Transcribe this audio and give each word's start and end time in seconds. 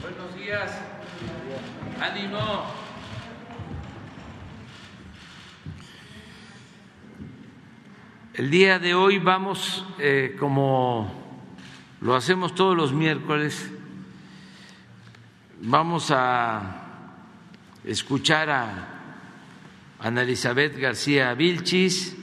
Buenos 0.00 0.36
días. 0.36 0.78
Ánimo. 2.00 2.38
El 8.34 8.50
día 8.50 8.78
de 8.78 8.94
hoy 8.94 9.18
vamos, 9.18 9.84
eh, 9.98 10.36
como 10.38 11.12
lo 12.00 12.14
hacemos 12.14 12.54
todos 12.54 12.76
los 12.76 12.92
miércoles, 12.92 13.72
vamos 15.62 16.12
a 16.12 16.84
escuchar 17.84 18.50
a 18.50 18.88
Ana 19.98 20.22
Elizabeth 20.22 20.78
García 20.78 21.34
Vilchis, 21.34 22.16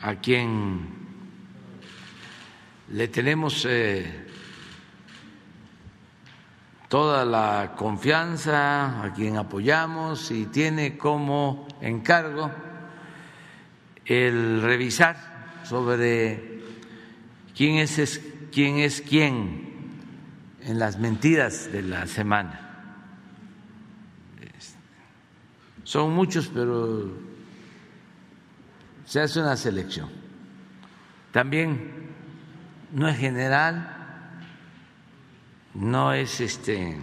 a 0.00 0.16
quien 0.16 0.88
le 2.90 3.06
tenemos 3.06 3.64
eh, 3.70 4.21
toda 6.92 7.24
la 7.24 7.72
confianza, 7.74 9.02
a 9.02 9.14
quien 9.14 9.38
apoyamos 9.38 10.30
y 10.30 10.44
tiene 10.44 10.98
como 10.98 11.66
encargo 11.80 12.50
el 14.04 14.60
revisar 14.60 15.16
sobre 15.64 16.60
quién 17.56 17.76
es, 17.76 18.20
quién 18.52 18.76
es 18.76 19.00
quién 19.00 19.70
en 20.60 20.78
las 20.78 20.98
mentiras 20.98 21.72
de 21.72 21.80
la 21.80 22.06
semana. 22.06 22.60
Son 25.84 26.12
muchos, 26.12 26.50
pero 26.52 27.10
se 29.06 29.22
hace 29.22 29.40
una 29.40 29.56
selección. 29.56 30.10
También 31.32 31.90
no 32.92 33.08
es 33.08 33.16
general, 33.16 34.01
no 35.74 36.12
es 36.12 36.40
este 36.40 36.98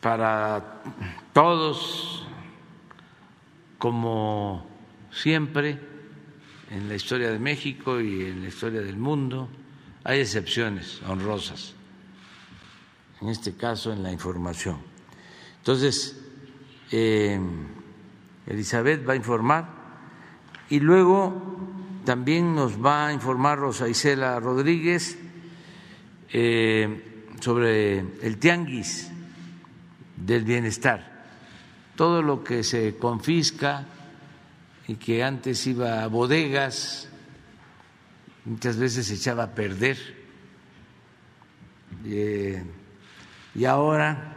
para 0.00 0.80
todos 1.32 2.26
como 3.78 4.66
siempre 5.10 5.78
en 6.70 6.88
la 6.88 6.94
historia 6.94 7.30
de 7.30 7.38
México 7.38 8.00
y 8.00 8.26
en 8.26 8.42
la 8.42 8.48
historia 8.48 8.80
del 8.80 8.96
mundo 8.96 9.48
hay 10.04 10.20
excepciones 10.20 11.02
honrosas 11.02 11.74
en 13.20 13.28
este 13.28 13.56
caso 13.56 13.92
en 13.92 14.02
la 14.04 14.12
información. 14.12 14.78
Entonces 15.58 16.20
eh, 16.92 17.40
Elizabeth 18.46 19.06
va 19.06 19.14
a 19.14 19.16
informar 19.16 19.68
y 20.70 20.80
luego 20.80 21.58
también 22.08 22.54
nos 22.54 22.82
va 22.82 23.08
a 23.08 23.12
informar 23.12 23.58
Rosa 23.58 23.86
Isela 23.86 24.40
Rodríguez 24.40 25.18
eh, 26.32 27.26
sobre 27.38 27.98
el 27.98 28.38
tianguis 28.38 29.10
del 30.16 30.42
bienestar, 30.42 31.04
todo 31.96 32.22
lo 32.22 32.42
que 32.42 32.64
se 32.64 32.96
confisca 32.96 33.84
y 34.86 34.94
que 34.94 35.22
antes 35.22 35.66
iba 35.66 36.02
a 36.02 36.06
bodegas, 36.06 37.10
muchas 38.46 38.78
veces 38.78 39.04
se 39.08 39.16
echaba 39.16 39.42
a 39.42 39.54
perder, 39.54 39.98
eh, 42.06 42.64
y 43.54 43.66
ahora 43.66 44.32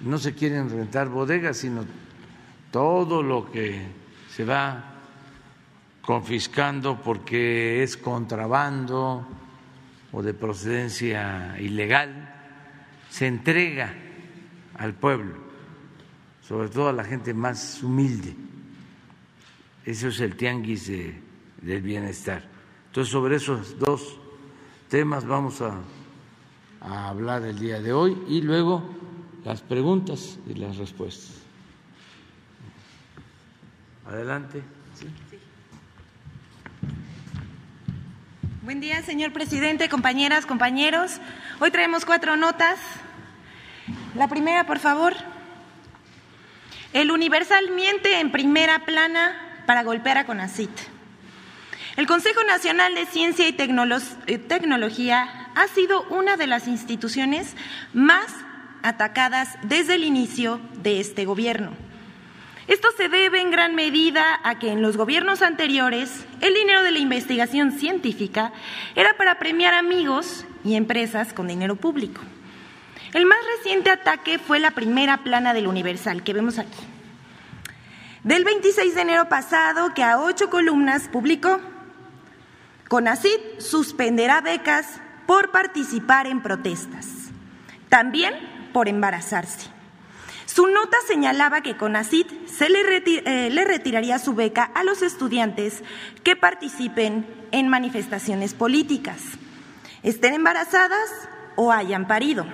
no 0.00 0.16
se 0.18 0.32
quieren 0.32 0.70
rentar 0.70 1.08
bodegas, 1.08 1.56
sino 1.56 1.84
todo 2.70 3.20
lo 3.20 3.50
que 3.50 3.82
se 4.30 4.44
va 4.44 4.93
confiscando 6.04 7.00
porque 7.02 7.82
es 7.82 7.96
contrabando 7.96 9.26
o 10.12 10.22
de 10.22 10.34
procedencia 10.34 11.56
ilegal, 11.58 12.30
se 13.10 13.26
entrega 13.26 13.94
al 14.76 14.94
pueblo, 14.94 15.34
sobre 16.42 16.68
todo 16.68 16.88
a 16.88 16.92
la 16.92 17.04
gente 17.04 17.32
más 17.32 17.82
humilde. 17.82 18.36
Eso 19.84 20.08
es 20.08 20.20
el 20.20 20.36
tianguis 20.36 20.88
del 20.88 21.82
bienestar. 21.82 22.48
Entonces, 22.86 23.10
sobre 23.10 23.36
esos 23.36 23.78
dos 23.78 24.18
temas 24.88 25.26
vamos 25.26 25.60
a, 25.62 25.80
a 26.80 27.08
hablar 27.08 27.42
el 27.44 27.58
día 27.58 27.80
de 27.80 27.92
hoy 27.92 28.16
y 28.28 28.42
luego 28.42 28.82
las 29.44 29.62
preguntas 29.62 30.38
y 30.46 30.54
las 30.54 30.76
respuestas. 30.76 31.42
Adelante. 34.06 34.62
¿Sí? 34.94 35.06
Buen 38.64 38.80
día, 38.80 39.02
señor 39.02 39.30
presidente, 39.30 39.90
compañeras, 39.90 40.46
compañeros. 40.46 41.20
Hoy 41.60 41.70
traemos 41.70 42.06
cuatro 42.06 42.34
notas. 42.38 42.78
La 44.14 44.26
primera, 44.26 44.64
por 44.64 44.78
favor. 44.78 45.12
El 46.94 47.10
Universal 47.10 47.72
miente 47.72 48.20
en 48.20 48.32
primera 48.32 48.86
plana 48.86 49.36
para 49.66 49.82
golpear 49.82 50.16
a 50.16 50.24
CONACIT. 50.24 50.70
El 51.96 52.06
Consejo 52.06 52.42
Nacional 52.44 52.94
de 52.94 53.04
Ciencia 53.04 53.46
y 53.46 53.52
Tecnología 53.52 55.50
ha 55.54 55.68
sido 55.68 56.02
una 56.04 56.38
de 56.38 56.46
las 56.46 56.66
instituciones 56.66 57.56
más 57.92 58.34
atacadas 58.82 59.58
desde 59.64 59.96
el 59.96 60.04
inicio 60.04 60.58
de 60.82 61.00
este 61.00 61.26
gobierno. 61.26 61.83
Esto 62.66 62.88
se 62.96 63.08
debe 63.10 63.40
en 63.40 63.50
gran 63.50 63.74
medida 63.74 64.40
a 64.42 64.58
que 64.58 64.70
en 64.70 64.80
los 64.80 64.96
gobiernos 64.96 65.42
anteriores 65.42 66.24
el 66.40 66.54
dinero 66.54 66.82
de 66.82 66.92
la 66.92 66.98
investigación 66.98 67.72
científica 67.72 68.52
era 68.94 69.16
para 69.18 69.38
premiar 69.38 69.74
amigos 69.74 70.46
y 70.64 70.74
empresas 70.74 71.34
con 71.34 71.46
dinero 71.46 71.76
público. 71.76 72.22
El 73.12 73.26
más 73.26 73.38
reciente 73.56 73.90
ataque 73.90 74.38
fue 74.38 74.60
la 74.60 74.70
primera 74.70 75.18
plana 75.18 75.52
del 75.52 75.66
Universal 75.66 76.22
que 76.22 76.32
vemos 76.32 76.58
aquí. 76.58 76.80
Del 78.22 78.44
26 78.44 78.94
de 78.94 79.02
enero 79.02 79.28
pasado, 79.28 79.92
que 79.92 80.02
a 80.02 80.18
ocho 80.18 80.48
columnas 80.48 81.08
publicó, 81.08 81.60
CONACID 82.88 83.58
suspenderá 83.58 84.40
becas 84.40 85.00
por 85.26 85.50
participar 85.50 86.26
en 86.26 86.42
protestas, 86.42 87.06
también 87.90 88.34
por 88.72 88.88
embarazarse. 88.88 89.73
Su 90.54 90.68
nota 90.68 90.96
señalaba 91.08 91.62
que 91.62 91.76
CONACIT 91.76 92.46
se 92.46 92.66
eh, 92.66 93.50
le, 93.50 93.64
retiraría 93.64 94.20
su 94.20 94.34
beca 94.34 94.62
a 94.62 94.84
los 94.84 95.02
estudiantes 95.02 95.82
que 96.22 96.36
participen 96.36 97.26
en 97.50 97.66
manifestaciones 97.66 98.54
políticas, 98.54 99.20
estén 100.04 100.32
embarazadas 100.32 101.10
o 101.56 101.72
hayan 101.72 102.06
parido. 102.06 102.46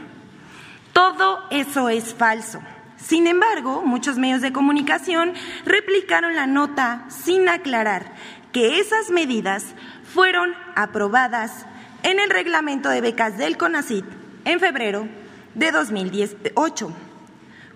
Todo 0.95 1.41
eso 1.51 1.91
es 1.91 2.15
falso. 2.15 2.63
Sin 2.97 3.27
embargo, 3.27 3.83
muchos 3.85 4.17
medios 4.17 4.41
de 4.41 4.55
comunicación 4.55 5.35
replicaron 5.67 6.35
la 6.35 6.47
nota 6.47 7.05
sin 7.11 7.51
aclarar 7.51 8.15
que 8.51 8.81
esas 8.81 9.11
medidas 9.11 9.75
fueron 10.05 10.55
aprobadas 10.75 11.67
en 12.03 12.19
el 12.19 12.31
reglamento 12.31 12.89
de 12.89 13.03
becas 13.03 13.37
del 13.37 13.59
CONACIT 13.59 14.07
en 14.47 14.59
febrero 14.59 15.07
de 15.55 15.71
2018 15.71 17.10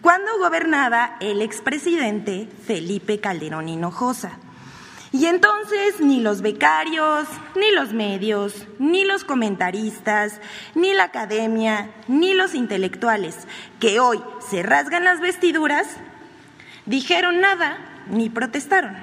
cuando 0.04 0.36
gobernaba 0.36 1.16
el 1.20 1.40
expresidente 1.40 2.46
Felipe 2.66 3.20
Calderón 3.20 3.70
Hinojosa. 3.70 4.32
Y 5.12 5.24
entonces 5.24 5.98
ni 6.00 6.20
los 6.20 6.42
becarios, 6.42 7.26
ni 7.56 7.70
los 7.70 7.94
medios, 7.94 8.66
ni 8.78 9.06
los 9.06 9.24
comentaristas, 9.24 10.42
ni 10.74 10.92
la 10.92 11.04
academia, 11.04 11.90
ni 12.06 12.34
los 12.34 12.54
intelectuales 12.54 13.48
que 13.80 13.98
hoy 13.98 14.20
se 14.50 14.62
rasgan 14.62 15.04
las 15.04 15.20
vestiduras, 15.20 15.86
dijeron 16.84 17.40
nada 17.40 17.78
ni 18.10 18.28
protestaron. 18.28 18.94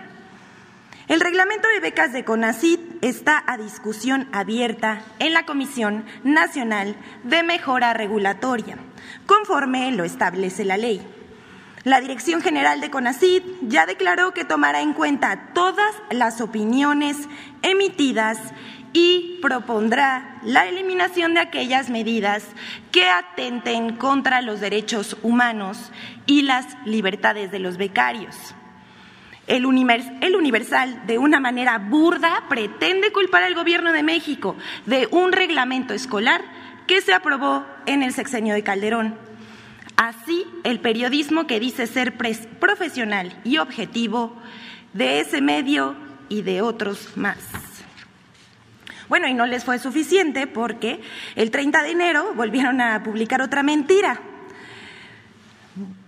El 1.07 1.19
reglamento 1.19 1.67
de 1.69 1.79
becas 1.79 2.13
de 2.13 2.23
CONACIT 2.23 2.79
está 3.03 3.43
a 3.47 3.57
discusión 3.57 4.29
abierta 4.33 5.01
en 5.17 5.33
la 5.33 5.47
Comisión 5.47 6.05
Nacional 6.23 6.95
de 7.23 7.41
Mejora 7.41 7.95
Regulatoria 7.95 8.77
conforme 9.25 9.91
lo 9.91 10.03
establece 10.03 10.65
la 10.65 10.77
ley. 10.77 11.01
La 11.83 11.99
Dirección 11.99 12.41
General 12.41 12.79
de 12.79 12.91
CONACID 12.91 13.41
ya 13.63 13.87
declaró 13.87 14.33
que 14.33 14.45
tomará 14.45 14.81
en 14.81 14.93
cuenta 14.93 15.49
todas 15.53 15.95
las 16.11 16.39
opiniones 16.39 17.17
emitidas 17.63 18.37
y 18.93 19.39
propondrá 19.41 20.39
la 20.43 20.67
eliminación 20.67 21.33
de 21.33 21.39
aquellas 21.39 21.89
medidas 21.89 22.45
que 22.91 23.09
atenten 23.09 23.95
contra 23.95 24.41
los 24.41 24.59
derechos 24.59 25.17
humanos 25.23 25.91
y 26.25 26.43
las 26.43 26.67
libertades 26.85 27.51
de 27.51 27.59
los 27.59 27.77
becarios. 27.77 28.53
El, 29.47 29.65
Universal, 29.65 31.05
de 31.07 31.17
una 31.17 31.39
manera 31.39 31.77
burda, 31.79 32.43
pretende 32.47 33.11
culpar 33.11 33.43
al 33.43 33.55
Gobierno 33.55 33.91
de 33.91 34.03
México 34.03 34.55
de 34.85 35.07
un 35.11 35.31
reglamento 35.31 35.93
escolar 35.93 36.41
que 36.87 37.01
se 37.01 37.13
aprobó 37.13 37.65
en 37.85 38.03
el 38.03 38.13
sexenio 38.13 38.53
de 38.53 38.63
Calderón. 38.63 39.15
Así, 39.97 40.45
el 40.63 40.79
periodismo 40.79 41.47
que 41.47 41.59
dice 41.59 41.87
ser 41.87 42.17
profesional 42.59 43.39
y 43.43 43.57
objetivo 43.57 44.35
de 44.93 45.19
ese 45.19 45.41
medio 45.41 45.95
y 46.29 46.41
de 46.41 46.61
otros 46.61 47.15
más. 47.15 47.37
Bueno, 49.09 49.27
y 49.27 49.33
no 49.33 49.45
les 49.45 49.65
fue 49.65 49.77
suficiente 49.77 50.47
porque 50.47 51.01
el 51.35 51.51
30 51.51 51.83
de 51.83 51.91
enero 51.91 52.33
volvieron 52.33 52.79
a 52.79 53.03
publicar 53.03 53.41
otra 53.41 53.61
mentira. 53.61 54.21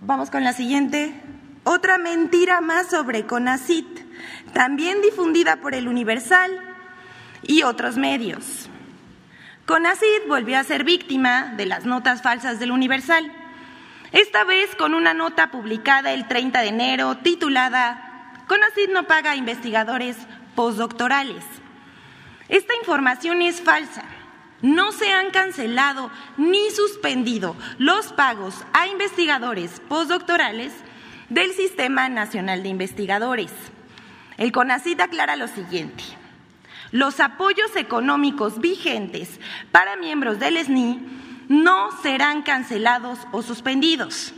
Vamos 0.02 0.30
con 0.30 0.44
la 0.44 0.54
siguiente. 0.54 1.14
Otra 1.66 1.98
mentira 1.98 2.62
más 2.62 2.90
sobre 2.90 3.26
CONACIT, 3.26 3.88
también 4.54 5.02
difundida 5.02 5.58
por 5.58 5.76
el 5.76 5.88
Universal 5.88 6.52
y 7.42 7.64
otros 7.64 7.96
medios. 7.96 8.70
CONACIT 9.66 10.28
volvió 10.28 10.60
a 10.60 10.64
ser 10.66 10.84
víctima 10.84 11.54
de 11.56 11.66
las 11.66 11.86
notas 11.86 12.22
falsas 12.22 12.60
del 12.60 12.72
Universal, 12.72 13.32
esta 14.12 14.44
vez 14.44 14.76
con 14.76 14.94
una 14.94 15.14
nota 15.14 15.52
publicada 15.52 16.12
el 16.12 16.28
30 16.28 16.60
de 16.60 16.68
enero 16.68 17.18
titulada 17.18 18.14
CONACIT 18.48 18.90
no 18.90 19.08
paga 19.08 19.32
a 19.32 19.36
investigadores 19.38 20.18
postdoctorales. 20.54 21.46
Esta 22.50 22.76
información 22.76 23.42
es 23.42 23.62
falsa. 23.62 24.04
No 24.62 24.92
se 24.92 25.12
han 25.12 25.32
cancelado 25.32 26.12
ni 26.38 26.70
suspendido 26.72 27.56
los 27.78 28.12
pagos 28.12 28.66
a 28.74 28.88
investigadores 28.88 29.82
postdoctorales 29.88 30.74
del 31.30 31.52
Sistema 31.54 32.10
Nacional 32.10 32.64
de 32.64 32.70
Investigadores. 32.70 33.52
El 34.38 34.52
CONACIT 34.52 35.00
aclara 35.00 35.38
lo 35.38 35.48
siguiente. 35.48 36.04
Los 36.94 37.20
apoyos 37.20 37.76
económicos 37.76 38.62
vigentes 38.62 39.40
para 39.72 39.96
miembros 39.96 40.38
del 40.38 40.64
SNI 40.64 41.00
no 41.50 41.90
serán 42.04 42.44
cancelados 42.44 43.18
o 43.32 43.42
suspendidos. 43.42 44.32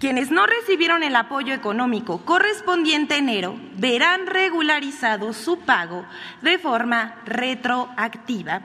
Quienes 0.00 0.32
no 0.32 0.44
recibieron 0.44 1.04
el 1.04 1.14
apoyo 1.14 1.54
económico 1.54 2.24
correspondiente 2.24 3.14
a 3.14 3.18
enero 3.18 3.54
verán 3.76 4.26
regularizado 4.26 5.32
su 5.32 5.60
pago 5.60 6.04
de 6.40 6.58
forma 6.58 7.14
retroactiva 7.26 8.62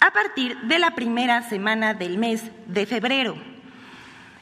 a 0.00 0.10
partir 0.10 0.58
de 0.62 0.78
la 0.78 0.94
primera 0.94 1.42
semana 1.42 1.92
del 1.92 2.16
mes 2.16 2.50
de 2.66 2.86
febrero. 2.86 3.55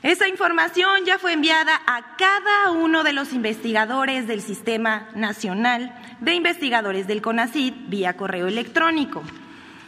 Esa 0.05 0.29
información 0.29 1.07
ya 1.07 1.19
fue 1.19 1.33
enviada 1.33 1.81
a 1.87 2.15
cada 2.19 2.73
uno 2.73 3.05
de 3.05 3.15
los 3.15 3.33
investigadores 3.33 4.27
del 4.27 4.43
Sistema 4.43 5.09
Nacional 5.15 5.99
de 6.21 6.35
Investigadores 6.35 7.07
del 7.07 7.23
CONACID 7.23 7.73
vía 7.89 8.15
correo 8.15 8.47
electrónico. 8.47 9.23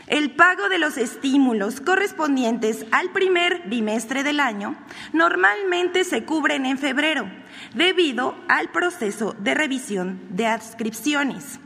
El 0.06 0.30
pago 0.30 0.70
de 0.70 0.78
los 0.78 0.96
estímulos 0.96 1.82
correspondientes 1.82 2.86
al 2.92 3.10
primer 3.10 3.64
bimestre 3.66 4.22
del 4.22 4.40
año 4.40 4.74
normalmente 5.12 6.02
se 6.02 6.24
cubren 6.24 6.64
en 6.64 6.78
febrero 6.78 7.30
debido 7.74 8.38
al 8.48 8.70
proceso 8.70 9.36
de 9.38 9.52
revisión 9.52 10.18
de 10.30 10.46
adscripciones. 10.46 11.60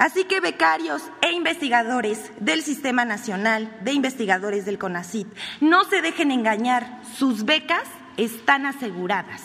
Así 0.00 0.24
que 0.24 0.40
becarios 0.40 1.02
e 1.20 1.30
investigadores 1.32 2.32
del 2.40 2.62
Sistema 2.62 3.04
Nacional 3.04 3.70
de 3.82 3.92
Investigadores 3.92 4.64
del 4.64 4.78
CONACIT, 4.78 5.28
no 5.60 5.84
se 5.84 6.00
dejen 6.00 6.30
engañar, 6.30 7.02
sus 7.18 7.44
becas 7.44 7.86
están 8.16 8.64
aseguradas. 8.64 9.42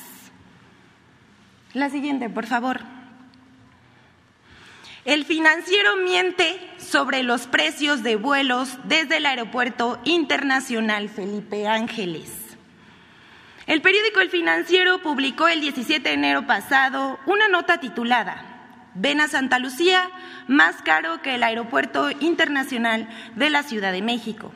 La 1.74 1.90
siguiente, 1.90 2.30
por 2.30 2.46
favor. 2.46 2.80
El 5.04 5.26
financiero 5.26 5.98
miente 5.98 6.58
sobre 6.78 7.24
los 7.24 7.48
precios 7.48 8.02
de 8.02 8.16
vuelos 8.16 8.78
desde 8.86 9.18
el 9.18 9.26
Aeropuerto 9.26 10.00
Internacional 10.06 11.10
Felipe 11.10 11.68
Ángeles. 11.68 12.32
El 13.68 13.82
periódico 13.82 14.22
El 14.22 14.30
Financiero 14.30 15.02
publicó 15.02 15.50
el 15.50 15.60
17 15.60 16.08
de 16.08 16.16
enero 16.16 16.48
pasado 16.48 17.20
una 17.26 17.50
nota 17.50 17.82
titulada 17.82 18.56
Ven 18.96 19.20
a 19.20 19.28
Santa 19.28 19.60
Lucía, 19.60 20.10
más 20.48 20.82
caro 20.82 21.22
que 21.22 21.36
el 21.36 21.44
Aeropuerto 21.44 22.10
Internacional 22.20 23.10
de 23.36 23.50
la 23.50 23.64
Ciudad 23.64 23.92
de 23.92 24.02
México, 24.02 24.54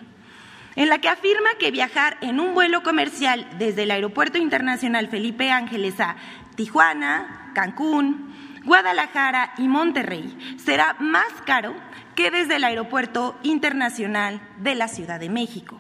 en 0.75 0.89
la 0.89 0.99
que 0.99 1.09
afirma 1.09 1.49
que 1.59 1.71
viajar 1.71 2.17
en 2.21 2.39
un 2.39 2.53
vuelo 2.53 2.83
comercial 2.83 3.47
desde 3.57 3.83
el 3.83 3.91
Aeropuerto 3.91 4.37
Internacional 4.37 5.07
Felipe 5.07 5.51
Ángeles 5.51 5.99
a 5.99 6.15
Tijuana, 6.55 7.51
Cancún, 7.53 8.33
Guadalajara 8.65 9.53
y 9.57 9.67
Monterrey 9.67 10.57
será 10.63 10.95
más 10.99 11.31
caro 11.45 11.73
que 12.15 12.31
desde 12.31 12.57
el 12.57 12.63
Aeropuerto 12.63 13.37
Internacional 13.43 14.41
de 14.57 14.75
la 14.75 14.87
Ciudad 14.87 15.19
de 15.19 15.29
México. 15.29 15.79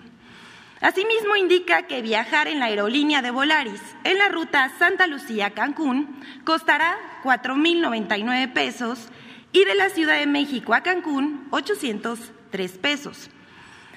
Asimismo, 0.81 1.35
indica 1.35 1.83
que 1.83 2.01
viajar 2.01 2.47
en 2.47 2.59
la 2.59 2.67
aerolínea 2.67 3.21
de 3.21 3.31
Volaris 3.31 3.81
en 4.05 4.17
la 4.17 4.29
ruta 4.29 4.71
Santa 4.79 5.07
Lucía-Cancún 5.07 6.21
costará 6.45 6.97
4.099 7.23 8.53
pesos 8.53 9.09
y 9.51 9.65
de 9.65 9.75
la 9.75 9.89
Ciudad 9.89 10.17
de 10.17 10.27
México 10.27 10.73
a 10.73 10.81
Cancún 10.81 11.47
803 11.51 12.77
pesos. 12.77 13.29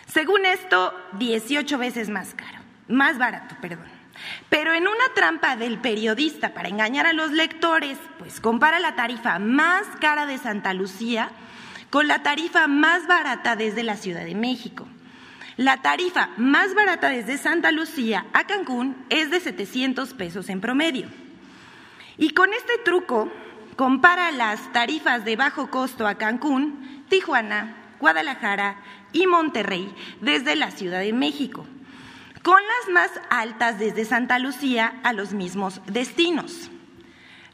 Según 0.06 0.44
esto, 0.47 0.94
18 1.18 1.78
veces 1.78 2.09
más 2.09 2.35
caro, 2.35 2.59
más 2.88 3.18
barato, 3.18 3.56
perdón. 3.61 3.88
Pero 4.49 4.73
en 4.73 4.87
una 4.87 5.14
trampa 5.14 5.56
del 5.56 5.78
periodista 5.78 6.54
para 6.54 6.68
engañar 6.68 7.06
a 7.06 7.12
los 7.12 7.32
lectores, 7.32 7.99
pues 8.18 8.40
compara 8.40 8.78
la 8.78 8.94
tarifa 8.94 9.38
más 9.38 9.87
cara 10.00 10.26
de 10.26 10.38
Santa 10.38 10.75
Lucía 10.75 11.30
con 11.90 12.09
la 12.09 12.23
tarifa 12.23 12.66
más 12.66 13.06
barata 13.06 13.56
desde 13.56 13.82
la 13.82 13.97
Ciudad 13.97 14.25
de 14.25 14.35
México. 14.35 14.87
La 15.56 15.82
tarifa 15.82 16.30
más 16.38 16.75
barata 16.75 17.11
desde 17.11 17.37
Santa 17.37 17.73
Lucía 17.73 18.26
a 18.32 18.47
Cancún 18.47 18.97
es 19.11 19.30
de 19.30 19.40
700 19.40 20.14
pesos 20.14 20.49
en 20.49 20.61
promedio. 20.61 21.09
Y 22.16 22.30
con 22.30 22.52
este 22.52 22.78
truco 22.85 23.30
compara 23.76 24.30
las 24.32 24.72
tarifas 24.72 25.24
de 25.24 25.36
bajo 25.36 25.70
costo 25.70 26.06
a 26.06 26.16
Cancún, 26.16 27.04
Tijuana, 27.08 27.76
Guadalajara 28.00 28.76
y 29.12 29.26
Monterrey 29.26 29.94
desde 30.20 30.56
la 30.56 30.70
Ciudad 30.70 31.00
de 31.00 31.12
México 31.12 31.66
con 32.42 32.60
las 32.60 32.92
más 32.92 33.10
altas 33.30 33.78
desde 33.78 34.04
Santa 34.04 34.38
Lucía 34.38 35.00
a 35.04 35.12
los 35.12 35.32
mismos 35.32 35.80
destinos. 35.86 36.70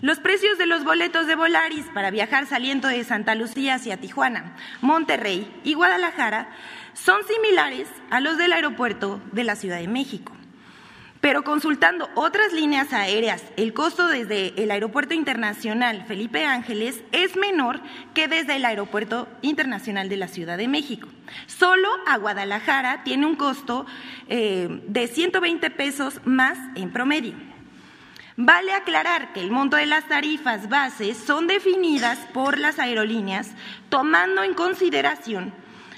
Los 0.00 0.18
precios 0.20 0.58
de 0.58 0.66
los 0.66 0.84
boletos 0.84 1.26
de 1.26 1.34
Volaris 1.34 1.84
para 1.92 2.10
viajar 2.10 2.46
saliendo 2.46 2.88
de 2.88 3.04
Santa 3.04 3.34
Lucía 3.34 3.74
hacia 3.74 3.98
Tijuana, 3.98 4.56
Monterrey 4.80 5.60
y 5.64 5.74
Guadalajara 5.74 6.48
son 6.94 7.20
similares 7.24 7.88
a 8.10 8.20
los 8.20 8.38
del 8.38 8.52
aeropuerto 8.52 9.20
de 9.32 9.44
la 9.44 9.56
Ciudad 9.56 9.78
de 9.78 9.88
México. 9.88 10.37
Pero 11.20 11.42
consultando 11.42 12.08
otras 12.14 12.52
líneas 12.52 12.92
aéreas, 12.92 13.42
el 13.56 13.74
costo 13.74 14.06
desde 14.06 14.62
el 14.62 14.70
Aeropuerto 14.70 15.14
Internacional 15.14 16.04
Felipe 16.06 16.44
Ángeles 16.44 17.02
es 17.10 17.36
menor 17.36 17.80
que 18.14 18.28
desde 18.28 18.56
el 18.56 18.64
Aeropuerto 18.64 19.26
Internacional 19.42 20.08
de 20.08 20.16
la 20.16 20.28
Ciudad 20.28 20.56
de 20.56 20.68
México. 20.68 21.08
Solo 21.46 21.88
a 22.06 22.18
Guadalajara 22.18 23.02
tiene 23.02 23.26
un 23.26 23.34
costo 23.34 23.84
eh, 24.28 24.80
de 24.86 25.08
120 25.08 25.70
pesos 25.70 26.20
más 26.24 26.56
en 26.76 26.92
promedio. 26.92 27.34
Vale 28.36 28.72
aclarar 28.72 29.32
que 29.32 29.40
el 29.40 29.50
monto 29.50 29.76
de 29.76 29.86
las 29.86 30.06
tarifas 30.06 30.68
bases 30.68 31.16
son 31.16 31.48
definidas 31.48 32.18
por 32.32 32.60
las 32.60 32.78
aerolíneas 32.78 33.50
tomando 33.88 34.44
en 34.44 34.54
consideración 34.54 35.52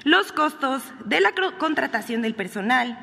los 0.04 0.32
costos 0.32 0.82
de 1.04 1.20
la 1.20 1.34
contratación 1.58 2.22
del 2.22 2.34
personal, 2.34 2.98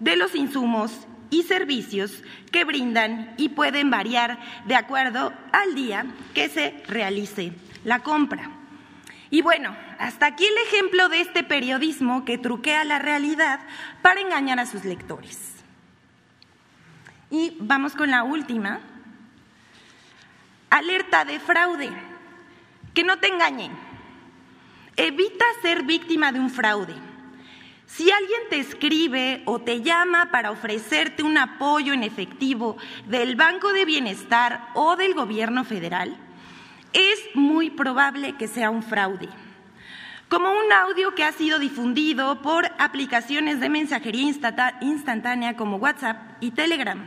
de 0.00 0.16
los 0.16 0.34
insumos 0.34 1.06
y 1.30 1.42
servicios 1.42 2.22
que 2.52 2.64
brindan 2.64 3.34
y 3.36 3.50
pueden 3.50 3.90
variar 3.90 4.38
de 4.66 4.76
acuerdo 4.76 5.32
al 5.52 5.74
día 5.74 6.06
que 6.34 6.48
se 6.48 6.82
realice 6.88 7.52
la 7.84 8.00
compra. 8.00 8.50
Y 9.30 9.42
bueno, 9.42 9.76
hasta 9.98 10.26
aquí 10.26 10.44
el 10.44 10.56
ejemplo 10.68 11.08
de 11.08 11.20
este 11.20 11.42
periodismo 11.42 12.24
que 12.24 12.38
truquea 12.38 12.84
la 12.84 12.98
realidad 12.98 13.60
para 14.02 14.20
engañar 14.20 14.60
a 14.60 14.66
sus 14.66 14.84
lectores. 14.84 15.56
Y 17.30 17.56
vamos 17.60 17.94
con 17.94 18.10
la 18.10 18.22
última. 18.22 18.80
Alerta 20.70 21.24
de 21.24 21.40
fraude. 21.40 21.90
Que 22.94 23.02
no 23.02 23.18
te 23.18 23.28
engañen. 23.28 23.72
Evita 24.96 25.44
ser 25.60 25.82
víctima 25.82 26.32
de 26.32 26.40
un 26.40 26.50
fraude. 26.50 26.94
Si 27.86 28.10
alguien 28.10 28.40
te 28.50 28.58
escribe 28.58 29.42
o 29.44 29.60
te 29.60 29.80
llama 29.80 30.30
para 30.32 30.50
ofrecerte 30.50 31.22
un 31.22 31.38
apoyo 31.38 31.92
en 31.92 32.02
efectivo 32.02 32.76
del 33.06 33.36
Banco 33.36 33.72
de 33.72 33.84
Bienestar 33.84 34.68
o 34.74 34.96
del 34.96 35.14
Gobierno 35.14 35.64
federal, 35.64 36.16
es 36.92 37.20
muy 37.34 37.70
probable 37.70 38.34
que 38.36 38.48
sea 38.48 38.70
un 38.70 38.82
fraude. 38.82 39.28
Como 40.28 40.50
un 40.50 40.72
audio 40.72 41.14
que 41.14 41.22
ha 41.22 41.30
sido 41.30 41.60
difundido 41.60 42.42
por 42.42 42.72
aplicaciones 42.78 43.60
de 43.60 43.68
mensajería 43.68 44.34
instantánea 44.80 45.56
como 45.56 45.76
WhatsApp 45.76 46.16
y 46.40 46.50
Telegram, 46.50 47.00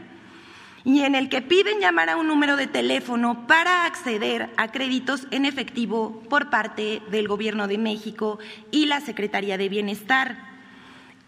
y 0.85 1.01
en 1.01 1.13
el 1.13 1.27
que 1.27 1.41
piden 1.41 1.81
llamar 1.81 2.09
a 2.09 2.15
un 2.15 2.27
número 2.27 2.55
de 2.55 2.67
teléfono 2.67 3.45
para 3.45 3.85
acceder 3.85 4.49
a 4.55 4.69
créditos 4.71 5.27
en 5.31 5.43
efectivo 5.43 6.23
por 6.29 6.49
parte 6.49 7.01
del 7.11 7.27
Gobierno 7.27 7.67
de 7.67 7.77
México 7.77 8.39
y 8.71 8.85
la 8.85 9.01
Secretaría 9.01 9.57
de 9.57 9.67
Bienestar. 9.67 10.48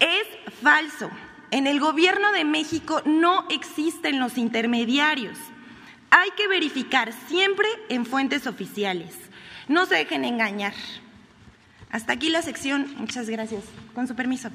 Es 0.02 0.26
falso. 0.60 1.08
En 1.52 1.68
el 1.68 1.78
gobierno 1.78 2.32
de 2.32 2.44
México 2.44 3.02
no 3.04 3.46
existen 3.50 4.18
los 4.18 4.36
intermediarios. 4.36 5.38
Hay 6.10 6.30
que 6.36 6.48
verificar 6.48 7.12
siempre 7.28 7.68
en 7.88 8.04
fuentes 8.04 8.48
oficiales. 8.48 9.14
No 9.68 9.86
se 9.86 9.94
dejen 9.94 10.24
engañar. 10.24 10.74
Hasta 11.90 12.14
aquí 12.14 12.30
la 12.30 12.42
sección. 12.42 12.92
Muchas 12.96 13.30
gracias. 13.30 13.62
Con 13.94 14.08
su 14.08 14.16
permiso. 14.16 14.50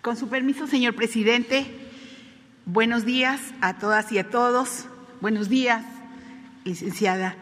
Con 0.00 0.16
su 0.16 0.28
permiso, 0.28 0.66
señor 0.66 0.94
presidente, 0.94 1.66
buenos 2.64 3.04
días 3.04 3.40
a 3.60 3.78
todas 3.78 4.12
y 4.12 4.18
a 4.18 4.30
todos. 4.30 4.86
Buenos 5.20 5.50
días, 5.50 5.84
licenciada 6.64 7.36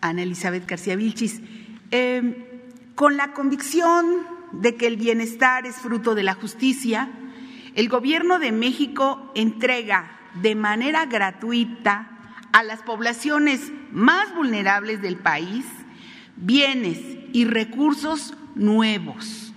Ana 0.00 0.22
Elizabeth 0.22 0.66
García 0.66 0.96
Vilchis. 0.96 1.40
Eh, 1.90 2.46
con 2.94 3.16
la 3.16 3.32
convicción 3.32 4.06
de 4.52 4.76
que 4.76 4.86
el 4.86 4.96
bienestar 4.96 5.66
es 5.66 5.76
fruto 5.76 6.14
de 6.14 6.22
la 6.22 6.34
justicia, 6.34 7.08
el 7.74 7.88
Gobierno 7.88 8.38
de 8.38 8.52
México 8.52 9.32
entrega 9.34 10.18
de 10.42 10.54
manera 10.54 11.06
gratuita 11.06 12.10
a 12.52 12.62
las 12.62 12.82
poblaciones 12.82 13.72
más 13.92 14.34
vulnerables 14.34 15.02
del 15.02 15.16
país 15.16 15.64
bienes 16.36 16.98
y 17.32 17.44
recursos 17.44 18.34
nuevos 18.54 19.52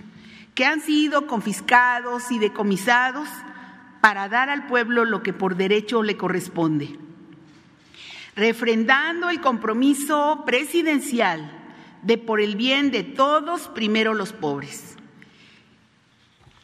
que 0.54 0.64
han 0.64 0.80
sido 0.80 1.26
confiscados 1.26 2.30
y 2.30 2.38
decomisados 2.38 3.28
para 4.00 4.28
dar 4.28 4.50
al 4.50 4.66
pueblo 4.66 5.04
lo 5.04 5.22
que 5.22 5.32
por 5.32 5.56
derecho 5.56 6.02
le 6.02 6.16
corresponde. 6.16 6.98
Refrendando 8.36 9.30
el 9.30 9.40
compromiso 9.40 10.42
presidencial 10.44 11.50
de 12.02 12.18
por 12.18 12.40
el 12.40 12.56
bien 12.56 12.90
de 12.90 13.02
todos, 13.02 13.68
primero 13.68 14.14
los 14.14 14.32
pobres. 14.32 14.96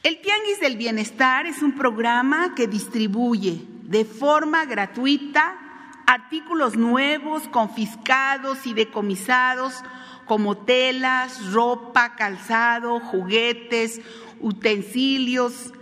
El 0.02 0.20
Tianguis 0.22 0.60
del 0.60 0.78
Bienestar 0.78 1.46
es 1.46 1.62
un 1.62 1.72
programa 1.72 2.54
que 2.54 2.66
distribuye 2.66 3.60
de 3.82 4.06
forma 4.06 4.64
gratuita 4.64 5.58
artículos 6.06 6.76
nuevos, 6.76 7.48
confiscados 7.48 8.66
y 8.66 8.72
decomisados 8.72 9.74
como 10.24 10.56
telas, 10.56 11.52
ropa, 11.52 12.14
calzado, 12.16 12.98
juguetes, 13.00 14.00
utensilios 14.40 15.74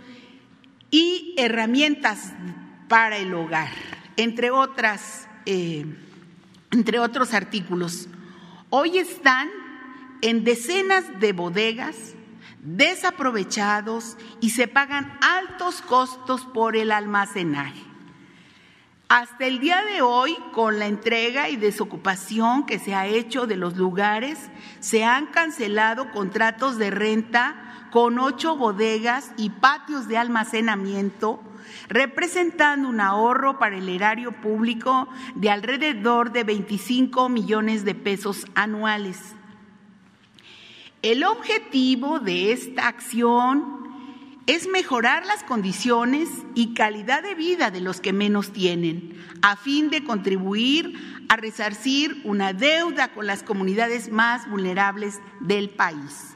y 0.91 1.33
herramientas 1.37 2.33
para 2.89 3.17
el 3.17 3.33
hogar, 3.33 3.69
entre, 4.17 4.51
otras, 4.51 5.28
eh, 5.51 5.83
entre 6.69 6.99
otros 6.99 7.33
artículos. 7.33 8.07
Hoy 8.69 8.99
están 8.99 9.49
en 10.21 10.43
decenas 10.43 11.19
de 11.19 11.33
bodegas 11.33 12.13
desaprovechados 12.61 14.15
y 14.41 14.51
se 14.51 14.67
pagan 14.67 15.17
altos 15.21 15.81
costos 15.81 16.45
por 16.45 16.75
el 16.75 16.91
almacenaje. 16.91 17.81
Hasta 19.07 19.47
el 19.47 19.59
día 19.59 19.81
de 19.83 20.03
hoy, 20.03 20.37
con 20.53 20.77
la 20.77 20.85
entrega 20.85 21.49
y 21.49 21.55
desocupación 21.55 22.67
que 22.67 22.77
se 22.77 22.93
ha 22.93 23.07
hecho 23.07 23.47
de 23.47 23.55
los 23.55 23.75
lugares, 23.75 24.37
se 24.81 25.03
han 25.03 25.25
cancelado 25.25 26.11
contratos 26.11 26.77
de 26.77 26.91
renta 26.91 27.87
con 27.89 28.19
ocho 28.19 28.55
bodegas 28.55 29.31
y 29.35 29.49
patios 29.49 30.07
de 30.07 30.19
almacenamiento, 30.19 31.41
representando 31.87 32.89
un 32.89 33.01
ahorro 33.01 33.59
para 33.59 33.77
el 33.77 33.89
erario 33.89 34.31
público 34.31 35.09
de 35.35 35.49
alrededor 35.49 36.31
de 36.31 36.43
25 36.43 37.29
millones 37.29 37.85
de 37.85 37.95
pesos 37.95 38.45
anuales. 38.55 39.35
El 41.01 41.23
objetivo 41.23 42.19
de 42.19 42.51
esta 42.51 42.87
acción 42.87 43.79
es 44.47 44.67
mejorar 44.67 45.25
las 45.27 45.43
condiciones 45.43 46.27
y 46.55 46.73
calidad 46.73 47.21
de 47.21 47.35
vida 47.35 47.69
de 47.69 47.81
los 47.81 48.01
que 48.01 48.13
menos 48.13 48.51
tienen, 48.51 49.15
a 49.43 49.55
fin 49.55 49.91
de 49.91 50.03
contribuir 50.03 51.25
a 51.29 51.35
resarcir 51.35 52.19
una 52.23 52.51
deuda 52.51 53.13
con 53.13 53.27
las 53.27 53.43
comunidades 53.43 54.11
más 54.11 54.49
vulnerables 54.49 55.19
del 55.39 55.69
país. 55.69 56.35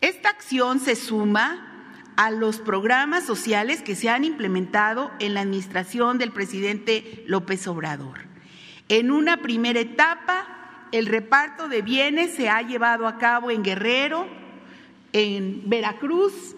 Esta 0.00 0.28
acción 0.28 0.78
se 0.78 0.94
suma 0.94 1.73
a 2.16 2.30
los 2.30 2.58
programas 2.58 3.24
sociales 3.24 3.82
que 3.82 3.96
se 3.96 4.08
han 4.08 4.24
implementado 4.24 5.10
en 5.18 5.34
la 5.34 5.40
administración 5.40 6.18
del 6.18 6.32
presidente 6.32 7.24
López 7.26 7.66
Obrador. 7.66 8.20
En 8.88 9.10
una 9.10 9.42
primera 9.42 9.80
etapa, 9.80 10.46
el 10.92 11.06
reparto 11.06 11.68
de 11.68 11.82
bienes 11.82 12.34
se 12.34 12.48
ha 12.48 12.62
llevado 12.62 13.06
a 13.06 13.18
cabo 13.18 13.50
en 13.50 13.62
Guerrero, 13.62 14.26
en 15.12 15.68
Veracruz, 15.68 16.54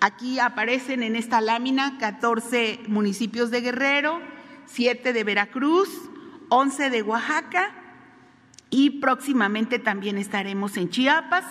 Aquí 0.00 0.38
aparecen 0.38 1.02
en 1.02 1.16
esta 1.16 1.40
lámina 1.40 1.98
14 1.98 2.80
municipios 2.86 3.50
de 3.50 3.62
Guerrero, 3.62 4.20
7 4.66 5.12
de 5.12 5.24
Veracruz, 5.24 5.88
11 6.50 6.90
de 6.90 7.02
Oaxaca 7.02 7.72
y 8.70 9.00
próximamente 9.00 9.80
también 9.80 10.16
estaremos 10.16 10.76
en 10.76 10.88
Chiapas 10.88 11.44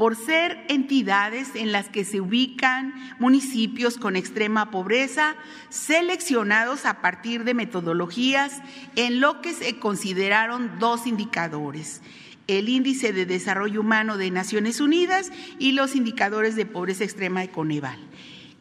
por 0.00 0.16
ser 0.16 0.64
entidades 0.68 1.54
en 1.54 1.72
las 1.72 1.90
que 1.90 2.06
se 2.06 2.22
ubican 2.22 2.94
municipios 3.18 3.98
con 3.98 4.16
extrema 4.16 4.70
pobreza, 4.70 5.36
seleccionados 5.68 6.86
a 6.86 7.02
partir 7.02 7.44
de 7.44 7.52
metodologías 7.52 8.62
en 8.96 9.20
lo 9.20 9.42
que 9.42 9.52
se 9.52 9.78
consideraron 9.78 10.78
dos 10.78 11.06
indicadores 11.06 12.00
el 12.46 12.70
Índice 12.70 13.12
de 13.12 13.26
Desarrollo 13.26 13.82
Humano 13.82 14.16
de 14.16 14.30
Naciones 14.30 14.80
Unidas 14.80 15.30
y 15.58 15.72
los 15.72 15.94
indicadores 15.94 16.56
de 16.56 16.64
pobreza 16.64 17.04
extrema 17.04 17.42
de 17.42 17.50
Coneval. 17.50 17.98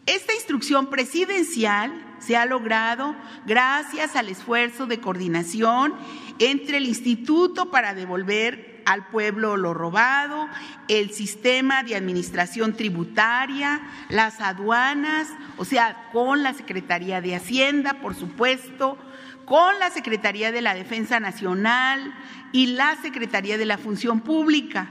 Esta 0.06 0.34
instrucción 0.34 0.90
presidencial 0.90 2.18
se 2.20 2.36
ha 2.36 2.46
logrado 2.46 3.16
gracias 3.48 4.18
al 4.18 4.28
esfuerzo 4.28 4.88
de 4.88 5.00
coordinación 5.00 5.94
entre 6.40 6.78
el 6.78 6.86
Instituto 6.86 7.72
para 7.72 7.94
devolver 7.94 8.79
al 8.90 9.06
pueblo 9.08 9.56
lo 9.56 9.74
robado, 9.74 10.50
el 10.88 11.12
sistema 11.12 11.84
de 11.84 11.96
administración 11.96 12.74
tributaria, 12.74 13.82
las 14.10 14.42
aduanas, 14.42 15.28
o 15.58 15.66
sea, 15.66 16.10
con 16.12 16.42
la 16.42 16.54
Secretaría 16.54 17.22
de 17.22 17.36
Hacienda, 17.36 18.02
por 18.02 18.16
supuesto, 18.16 18.98
con 19.46 19.78
la 19.78 19.92
Secretaría 19.92 20.52
de 20.52 20.62
la 20.62 20.74
Defensa 20.74 21.20
Nacional, 21.20 22.14
y 22.52 22.68
la 22.68 22.96
Secretaría 22.96 23.58
de 23.58 23.66
la 23.66 23.78
Función 23.78 24.22
Pública 24.22 24.90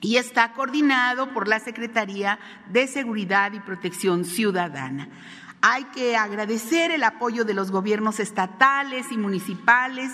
y 0.00 0.16
está 0.16 0.52
coordinado 0.52 1.32
por 1.32 1.48
la 1.48 1.60
Secretaría 1.60 2.38
de 2.70 2.86
Seguridad 2.86 3.52
y 3.52 3.60
Protección 3.60 4.24
Ciudadana. 4.24 5.08
Hay 5.60 5.84
que 5.86 6.16
agradecer 6.16 6.92
el 6.92 7.02
apoyo 7.02 7.44
de 7.44 7.54
los 7.54 7.70
gobiernos 7.70 8.20
estatales 8.20 9.10
y 9.10 9.16
municipales 9.16 10.12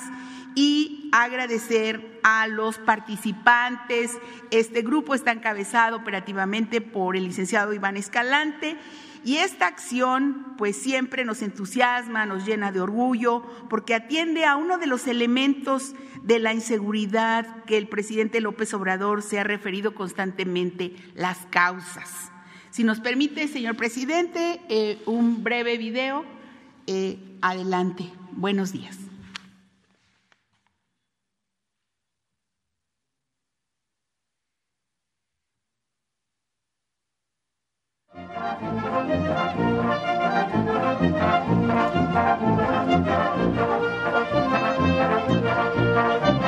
y 0.55 1.09
agradecer 1.13 2.21
a 2.23 2.47
los 2.47 2.79
participantes. 2.79 4.19
Este 4.51 4.83
grupo 4.83 5.15
está 5.15 5.33
encabezado 5.33 5.97
operativamente 5.97 6.81
por 6.81 7.17
el 7.17 7.25
licenciado 7.25 7.73
Iván 7.73 7.97
Escalante 7.97 8.77
y 9.25 9.37
esta 9.37 9.67
acción 9.67 10.55
pues 10.59 10.77
siempre 10.77 11.25
nos 11.25 11.41
entusiasma, 11.41 12.27
nos 12.27 12.45
llena 12.45 12.73
de 12.73 12.81
orgullo, 12.81 13.43
porque 13.71 13.95
atiende 13.95 14.45
a 14.45 14.57
uno 14.57 14.77
de 14.77 14.87
los 14.87 15.07
elementos 15.07 15.95
de 16.23 16.39
la 16.39 16.53
inseguridad 16.53 17.65
que 17.65 17.79
el 17.79 17.89
presidente 17.89 18.41
López 18.41 18.75
Obrador 18.75 19.23
se 19.23 19.41
ha 19.41 19.45
referido 19.45 19.95
constantemente, 19.95 20.95
las 21.15 21.39
causas. 21.51 22.31
Si 22.71 22.85
nos 22.85 23.01
permite, 23.01 23.49
señor 23.49 23.77
presidente, 23.77 24.61
eh, 24.69 25.01
un 25.07 25.43
breve 25.43 25.79
video. 25.79 26.25
Eh, 26.87 27.19
adelante. 27.41 28.11
Buenos 28.33 28.73
días. 28.73 29.04
Thank 38.45 38.63
you. 46.39 46.44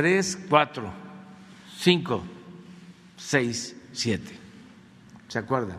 Tres, 0.00 0.38
cuatro, 0.48 0.90
cinco, 1.76 2.22
seis, 3.18 3.76
siete. 3.92 4.32
¿Se 5.28 5.38
acuerdan? 5.38 5.76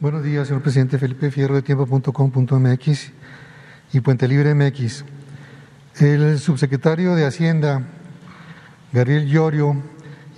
Buenos 0.00 0.24
días, 0.24 0.48
señor 0.48 0.62
presidente 0.62 0.98
Felipe 0.98 1.30
Fierro 1.30 1.54
de 1.54 1.60
tiempo.com.mx 1.60 3.12
y 3.92 4.00
Puente 4.00 4.26
Libre 4.26 4.54
MX. 4.54 5.04
El 5.98 6.38
subsecretario 6.38 7.14
de 7.14 7.26
Hacienda, 7.26 7.82
Gabriel 8.94 9.26
Llorio, 9.28 9.76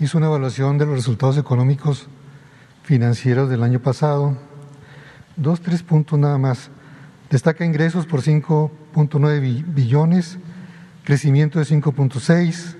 hizo 0.00 0.18
una 0.18 0.26
evaluación 0.26 0.78
de 0.78 0.86
los 0.86 0.96
resultados 0.96 1.38
económicos 1.38 2.08
financieros 2.82 3.48
del 3.48 3.62
año 3.62 3.78
pasado. 3.78 4.36
Dos, 5.36 5.60
tres 5.60 5.84
puntos 5.84 6.18
nada 6.18 6.38
más. 6.38 6.70
Destaca 7.30 7.64
ingresos 7.64 8.04
por 8.04 8.20
5.9 8.22 9.64
billones, 9.72 10.40
crecimiento 11.08 11.58
de 11.58 11.64
5.6, 11.64 12.74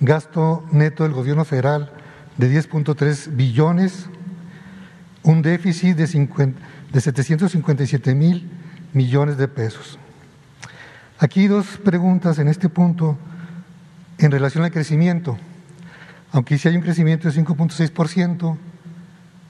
gasto 0.00 0.66
neto 0.70 1.04
del 1.04 1.14
gobierno 1.14 1.46
federal 1.46 1.90
de 2.36 2.52
10.3 2.52 3.34
billones, 3.34 4.04
un 5.22 5.40
déficit 5.40 5.96
de, 5.96 6.06
50, 6.06 6.60
de 6.92 7.00
757 7.00 8.14
mil 8.14 8.50
millones 8.92 9.38
de 9.38 9.48
pesos. 9.48 9.98
Aquí 11.18 11.46
dos 11.46 11.78
preguntas 11.82 12.38
en 12.38 12.48
este 12.48 12.68
punto 12.68 13.16
en 14.18 14.30
relación 14.30 14.64
al 14.64 14.70
crecimiento. 14.70 15.38
Aunque 16.32 16.58
si 16.58 16.68
hay 16.68 16.76
un 16.76 16.82
crecimiento 16.82 17.30
de 17.30 17.42
5.6% 17.42 18.58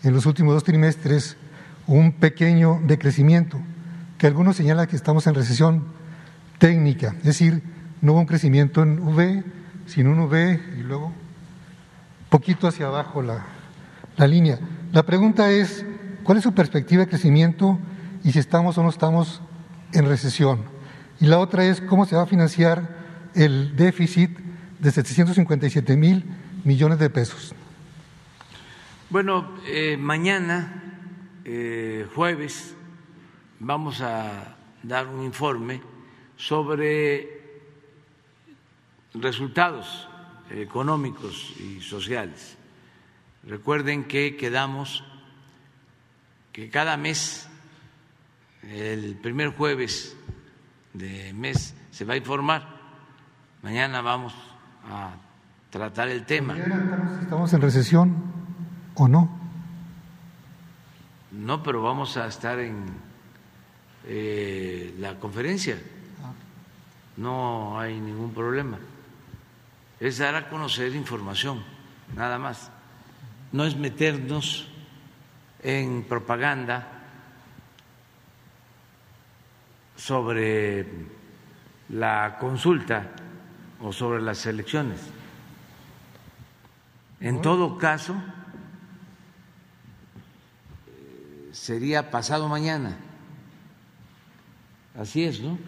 en 0.04 0.14
los 0.14 0.24
últimos 0.24 0.54
dos 0.54 0.62
trimestres, 0.62 1.36
un 1.88 2.12
pequeño 2.12 2.80
decrecimiento, 2.86 3.60
que 4.18 4.28
algunos 4.28 4.54
señalan 4.54 4.86
que 4.86 4.94
estamos 4.94 5.26
en 5.26 5.34
recesión 5.34 5.82
técnica, 6.60 7.16
es 7.18 7.24
decir, 7.24 7.77
no 8.00 8.12
hubo 8.12 8.20
un 8.20 8.26
crecimiento 8.26 8.82
en 8.82 9.00
V, 9.00 9.44
sino 9.86 10.10
un 10.10 10.20
V 10.20 10.60
y 10.78 10.82
luego 10.82 11.12
poquito 12.28 12.68
hacia 12.68 12.86
abajo 12.86 13.22
la, 13.22 13.44
la 14.16 14.26
línea. 14.26 14.58
La 14.92 15.04
pregunta 15.04 15.50
es, 15.50 15.84
¿cuál 16.22 16.38
es 16.38 16.44
su 16.44 16.54
perspectiva 16.54 17.04
de 17.04 17.08
crecimiento 17.08 17.78
y 18.24 18.32
si 18.32 18.38
estamos 18.38 18.76
o 18.78 18.82
no 18.82 18.90
estamos 18.90 19.42
en 19.92 20.06
recesión? 20.06 20.62
Y 21.20 21.26
la 21.26 21.38
otra 21.38 21.64
es, 21.64 21.80
¿cómo 21.80 22.06
se 22.06 22.16
va 22.16 22.22
a 22.22 22.26
financiar 22.26 22.96
el 23.34 23.76
déficit 23.76 24.38
de 24.78 24.90
757 24.90 25.96
mil 25.96 26.24
millones 26.64 26.98
de 26.98 27.10
pesos? 27.10 27.54
Bueno, 29.10 29.54
eh, 29.66 29.96
mañana, 29.96 30.82
eh, 31.44 32.06
jueves, 32.14 32.74
vamos 33.58 34.00
a 34.00 34.56
dar 34.82 35.08
un 35.08 35.24
informe 35.24 35.80
sobre 36.36 37.37
resultados 39.14 40.08
económicos 40.50 41.54
y 41.60 41.80
sociales. 41.80 42.56
Recuerden 43.44 44.04
que 44.04 44.36
quedamos 44.36 45.04
que 46.52 46.70
cada 46.70 46.96
mes, 46.96 47.48
el 48.62 49.16
primer 49.16 49.50
jueves 49.50 50.16
de 50.92 51.32
mes, 51.32 51.74
se 51.90 52.04
va 52.04 52.14
a 52.14 52.16
informar. 52.16 52.78
Mañana 53.62 54.00
vamos 54.00 54.34
a 54.88 55.14
tratar 55.70 56.08
el 56.08 56.24
tema. 56.24 56.56
¿Estamos 57.22 57.52
en 57.52 57.60
recesión 57.60 58.16
o 58.94 59.08
no? 59.08 59.38
No, 61.30 61.62
pero 61.62 61.82
vamos 61.82 62.16
a 62.16 62.26
estar 62.26 62.58
en 62.58 62.86
eh, 64.06 64.94
la 64.98 65.18
conferencia. 65.18 65.78
No 67.16 67.78
hay 67.78 68.00
ningún 68.00 68.32
problema. 68.32 68.78
Es 70.00 70.18
dar 70.18 70.34
a 70.34 70.48
conocer 70.48 70.94
información, 70.94 71.62
nada 72.14 72.38
más. 72.38 72.70
No 73.52 73.64
es 73.64 73.76
meternos 73.76 74.68
en 75.62 76.04
propaganda 76.04 76.86
sobre 79.96 80.86
la 81.88 82.36
consulta 82.38 83.10
o 83.80 83.92
sobre 83.92 84.22
las 84.22 84.44
elecciones. 84.46 85.00
En 87.20 87.42
todo 87.42 87.78
caso, 87.78 88.14
sería 91.52 92.10
pasado 92.10 92.48
mañana. 92.48 92.96
Así 94.96 95.24
es, 95.24 95.40
¿no? 95.40 95.58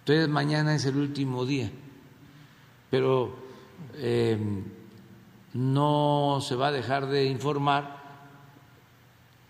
Entonces 0.00 0.28
mañana 0.28 0.74
es 0.74 0.84
el 0.84 0.96
último 0.96 1.44
día, 1.44 1.70
pero 2.90 3.34
eh, 3.94 4.38
no 5.54 6.38
se 6.40 6.56
va 6.56 6.68
a 6.68 6.72
dejar 6.72 7.06
de 7.06 7.26
informar. 7.26 7.98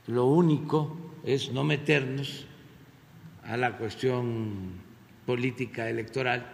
Lo 0.07 0.27
único 0.27 0.97
es 1.25 1.53
no 1.53 1.65
meternos 1.65 2.47
a 3.45 3.57
la 3.57 3.77
cuestión 3.77 4.73
política 5.27 5.89
electoral. 5.89 6.47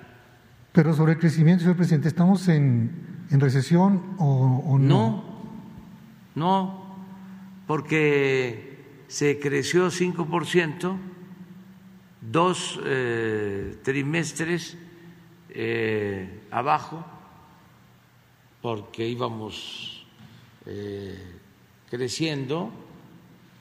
Pero 0.72 0.94
sobre 0.94 1.12
el 1.12 1.18
crecimiento, 1.18 1.62
señor 1.62 1.76
presidente, 1.76 2.08
¿estamos 2.08 2.48
en, 2.48 2.90
en 3.30 3.40
recesión 3.40 4.16
o, 4.18 4.62
o 4.66 4.78
no? 4.78 4.86
No, 4.86 5.24
no, 6.34 6.96
porque 7.66 8.76
se 9.08 9.38
creció 9.38 9.86
5%, 9.88 10.96
dos 12.20 12.80
eh, 12.84 13.78
trimestres 13.82 14.76
eh, 15.58 16.42
abajo, 16.50 17.02
porque 18.60 19.08
íbamos 19.08 20.04
eh, 20.66 21.18
creciendo 21.88 22.70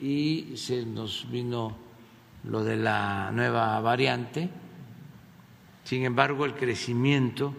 y 0.02 0.58
se 0.58 0.86
nos 0.86 1.32
vino 1.32 1.74
lo 2.44 2.66
de 2.66 2.76
la 2.76 3.32
nueva 3.32 3.80
variante. 3.80 4.50
Sin 5.86 6.04
embargo, 6.04 6.44
el 6.44 6.56
crecimiento 6.56 7.54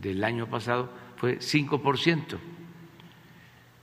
del 0.00 0.24
año 0.24 0.48
pasado 0.48 0.88
fue 1.16 1.40
5%. 1.40 2.38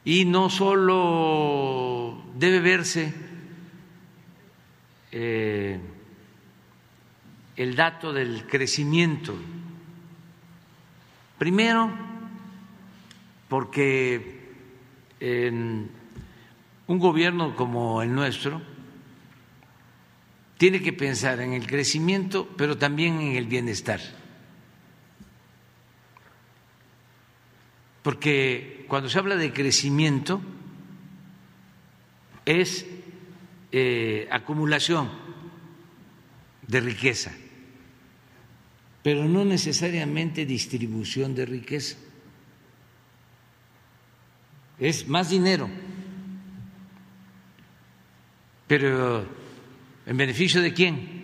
Y 0.04 0.25
no 0.25 0.49
solo 0.49 2.23
debe 2.39 2.60
verse 2.60 3.13
eh, 5.12 5.80
el 7.62 7.76
dato 7.76 8.12
del 8.12 8.47
crecimiento, 8.47 9.36
primero 11.38 11.91
porque 13.47 14.50
un 15.19 15.89
gobierno 16.88 17.56
como 17.56 18.02
el 18.02 18.15
nuestro, 18.15 18.63
tiene 20.58 20.82
que 20.82 20.91
pensar 20.91 21.39
en 21.39 21.54
el 21.54 21.67
crecimiento, 21.67 22.50
pero 22.58 22.80
también 22.80 23.21
en 23.21 23.36
el 23.36 23.45
bienestar. 23.45 24.02
Porque 28.02 28.86
cuando 28.88 29.08
se 29.08 29.19
habla 29.19 29.36
de 29.36 29.54
crecimiento 29.54 30.41
es 32.43 32.88
eh, 33.71 34.28
acumulación 34.32 35.12
de 36.65 36.80
riqueza, 36.80 37.32
pero 39.03 39.25
no 39.25 39.45
necesariamente 39.45 40.45
distribución 40.45 41.35
de 41.35 41.45
riqueza. 41.45 41.97
Es 44.79 45.07
más 45.07 45.29
dinero, 45.29 45.69
pero 48.67 49.25
¿En 50.05 50.17
beneficio 50.17 50.61
de 50.61 50.73
quién? 50.73 51.21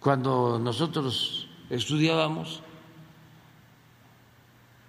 Cuando 0.00 0.58
nosotros 0.58 1.48
estudiábamos, 1.70 2.62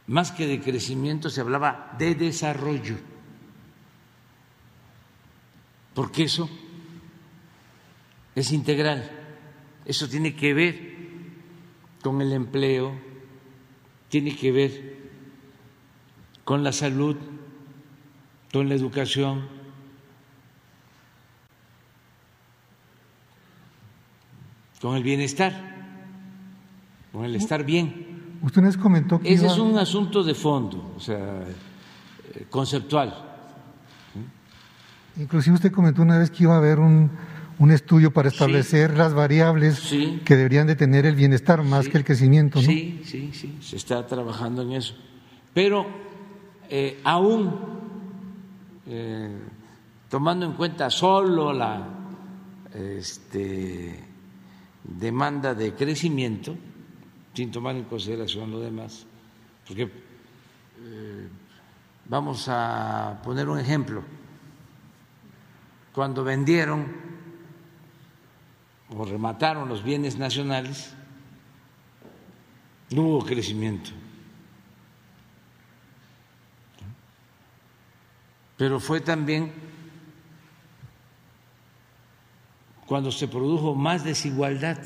más 0.08 0.32
que 0.32 0.48
de 0.48 0.62
crecimiento 0.62 1.30
se 1.30 1.42
hablaba 1.42 1.96
de 1.98 2.16
desarrollo, 2.16 2.98
porque 5.94 6.24
eso 6.24 6.50
es 8.36 8.52
integral, 8.52 9.19
eso 9.90 10.08
tiene 10.08 10.36
que 10.36 10.54
ver 10.54 10.80
con 12.04 12.22
el 12.22 12.32
empleo, 12.32 12.94
tiene 14.08 14.36
que 14.36 14.52
ver 14.52 15.00
con 16.44 16.64
la 16.64 16.72
salud, 16.72 17.18
con 18.54 18.70
la 18.70 18.76
educación 18.76 19.60
con 24.80 24.96
el 24.96 25.04
bienestar, 25.04 25.54
con 27.12 27.26
el 27.26 27.36
estar 27.36 27.64
bien. 27.66 28.38
Usted 28.42 28.62
nos 28.62 28.78
comentó 28.78 29.20
que 29.20 29.34
ese 29.34 29.48
es 29.48 29.58
un 29.58 29.78
asunto 29.78 30.24
de 30.24 30.34
fondo, 30.34 30.94
o 30.96 31.00
sea, 31.00 31.18
eh, 31.18 32.46
conceptual. 32.50 33.26
Inclusive 35.18 35.56
usted 35.56 35.72
comentó 35.72 36.02
una 36.02 36.18
vez 36.18 36.32
que 36.32 36.44
iba 36.44 36.54
a 36.54 36.58
haber 36.60 36.80
un, 36.80 37.12
un 37.60 37.72
estudio 37.72 38.12
para 38.12 38.30
establecer 38.30 38.98
las 38.98 39.14
variables 39.14 39.94
que 40.24 40.36
deberían 40.36 40.66
de 40.66 40.76
tener 40.76 41.06
el 41.06 41.16
bienestar 41.16 41.62
más 41.64 41.90
que 41.90 41.98
el 41.98 42.06
crecimiento, 42.06 42.60
¿no? 42.60 42.66
Sí, 42.66 43.02
sí, 43.04 43.32
sí, 43.34 43.58
se 43.62 43.76
está 43.76 44.08
trabajando 44.08 44.62
en 44.62 44.72
eso. 44.72 44.96
Pero 45.54 45.86
eh, 46.70 47.02
aún 47.04 47.54
eh, 48.88 49.38
tomando 50.08 50.46
en 50.46 50.54
cuenta 50.54 50.90
solo 50.90 51.52
la 51.52 51.86
este, 52.74 54.04
demanda 54.84 55.54
de 55.54 55.74
crecimiento, 55.74 56.56
sin 57.34 57.52
tomar 57.52 57.76
en 57.76 57.84
consideración 57.84 58.52
lo 58.52 58.62
demás, 58.62 59.06
porque 59.68 59.84
eh, 59.84 61.28
vamos 62.08 62.46
a 62.48 63.20
poner 63.22 63.50
un 63.50 63.60
ejemplo. 63.60 64.02
Cuando 65.92 66.24
vendieron 66.24 67.09
o 68.96 69.06
remataron 69.06 69.70
los 69.70 69.84
bienes 69.84 70.18
nacionales, 70.18 70.94
no 72.92 73.04
hubo 73.04 73.26
crecimiento. 73.26 73.92
Pero 78.58 78.80
fue 78.80 79.00
también 79.00 79.54
cuando 82.86 83.12
se 83.12 83.28
produjo 83.28 83.76
más 83.76 84.04
desigualdad 84.04 84.80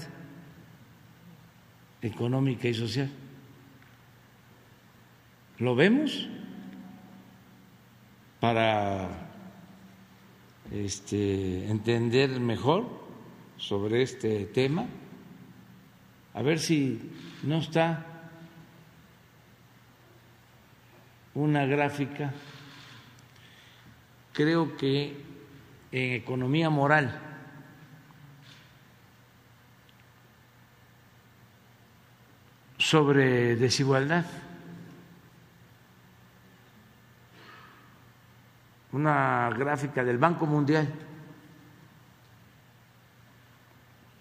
económica 2.02 2.68
y 2.68 2.74
social. 2.74 3.10
¿Lo 5.58 5.76
vemos? 5.76 6.28
Para 8.42 9.10
este, 10.72 11.70
entender 11.70 12.42
mejor 12.42 13.03
sobre 13.63 14.02
este 14.02 14.43
tema, 14.47 14.86
a 16.34 16.41
ver 16.41 16.60
si 16.60 16.99
no 17.43 17.60
está 17.60 18.06
una 21.34 21.65
gráfica, 21.65 22.34
creo 24.34 24.76
que 24.76 25.15
en 25.93 26.12
economía 26.12 26.69
moral. 26.69 27.21
Sobre 32.78 33.56
desigualdad. 33.56 34.26
Una 38.91 39.49
gráfica 39.58 40.04
del 40.04 40.17
Banco 40.17 40.45
Mundial 40.45 41.03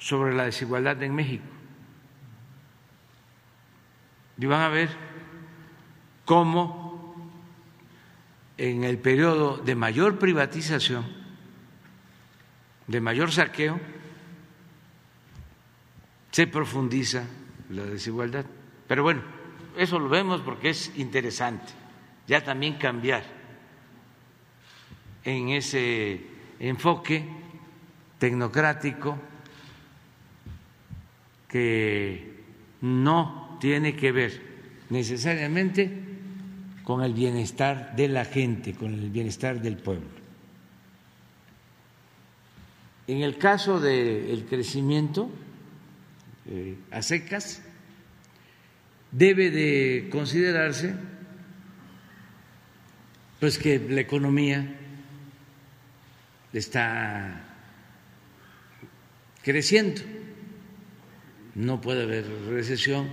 sobre 0.02 0.34
la 0.34 0.46
desigualdad 0.46 1.00
en 1.02 1.14
México. 1.14 1.44
Y 4.36 4.46
van 4.46 4.62
a 4.62 4.68
ver 4.68 4.88
cómo 6.24 7.14
en 8.58 8.82
el 8.82 8.98
periodo 8.98 9.58
de 9.58 9.76
mayor 9.76 10.18
privatización, 10.18 11.06
de 12.88 13.00
mayor 13.00 13.30
saqueo, 13.30 13.78
se 16.32 16.48
profundiza 16.48 17.24
la 17.70 17.84
desigualdad. 17.84 18.44
Pero 18.88 19.04
bueno, 19.04 19.22
eso 19.76 20.00
lo 20.00 20.08
vemos 20.08 20.40
porque 20.40 20.70
es 20.70 20.90
interesante 20.96 21.72
ya 22.26 22.42
también 22.42 22.74
cambiar 22.74 23.22
en 25.22 25.50
ese 25.50 26.20
enfoque 26.58 27.28
tecnocrático 28.18 29.18
que 31.52 32.32
no 32.80 33.58
tiene 33.60 33.94
que 33.94 34.10
ver 34.10 34.40
necesariamente 34.88 35.90
con 36.82 37.02
el 37.02 37.12
bienestar 37.12 37.94
de 37.94 38.08
la 38.08 38.24
gente, 38.24 38.72
con 38.72 38.94
el 38.94 39.10
bienestar 39.10 39.60
del 39.60 39.76
pueblo. 39.76 40.08
En 43.06 43.20
el 43.22 43.36
caso 43.36 43.78
del 43.78 44.46
crecimiento, 44.48 45.30
eh, 46.46 46.76
a 46.90 47.02
secas, 47.02 47.62
debe 49.10 49.50
de 49.50 50.08
considerarse 50.10 50.94
pues 53.38 53.58
que 53.58 53.78
la 53.78 54.00
economía 54.00 54.78
está 56.52 57.44
creciendo. 59.42 60.00
No 61.54 61.80
puede 61.80 62.04
haber 62.04 62.26
recesión 62.48 63.10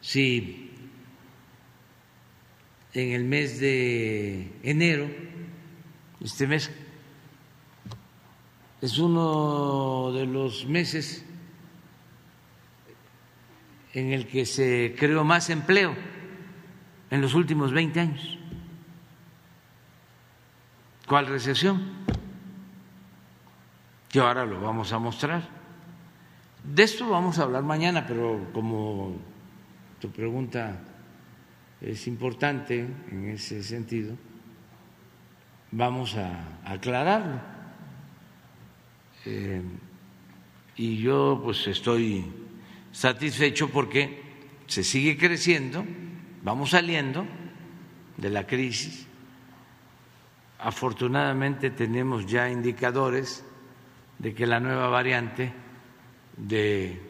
si 0.00 0.70
en 2.94 3.12
el 3.12 3.24
mes 3.24 3.60
de 3.60 4.52
enero, 4.62 5.08
este 6.20 6.46
mes, 6.46 6.70
es 8.80 8.98
uno 8.98 10.12
de 10.12 10.26
los 10.26 10.66
meses 10.66 11.24
en 13.92 14.12
el 14.12 14.26
que 14.26 14.46
se 14.46 14.94
creó 14.98 15.24
más 15.24 15.50
empleo 15.50 15.94
en 17.10 17.20
los 17.20 17.34
últimos 17.34 17.72
20 17.72 18.00
años. 18.00 18.38
¿Cuál 21.06 21.26
recesión? 21.26 21.82
Que 24.08 24.20
ahora 24.20 24.44
lo 24.44 24.60
vamos 24.60 24.92
a 24.92 24.98
mostrar. 24.98 25.57
De 26.64 26.82
esto 26.82 27.08
vamos 27.08 27.38
a 27.38 27.44
hablar 27.44 27.62
mañana, 27.62 28.06
pero 28.06 28.50
como 28.52 29.16
tu 30.00 30.10
pregunta 30.10 30.80
es 31.80 32.06
importante 32.06 32.86
en 33.10 33.28
ese 33.30 33.62
sentido, 33.62 34.16
vamos 35.70 36.16
a 36.16 36.60
aclararlo. 36.64 37.40
Eh, 39.24 39.62
y 40.76 40.98
yo 40.98 41.40
pues 41.42 41.66
estoy 41.66 42.24
satisfecho 42.92 43.68
porque 43.68 44.22
se 44.66 44.84
sigue 44.84 45.16
creciendo, 45.16 45.84
vamos 46.42 46.70
saliendo 46.70 47.26
de 48.16 48.30
la 48.30 48.46
crisis. 48.46 49.06
Afortunadamente 50.58 51.70
tenemos 51.70 52.26
ya 52.26 52.50
indicadores 52.50 53.44
de 54.18 54.34
que 54.34 54.46
la 54.46 54.58
nueva 54.60 54.88
variante 54.88 55.52
de 56.38 57.00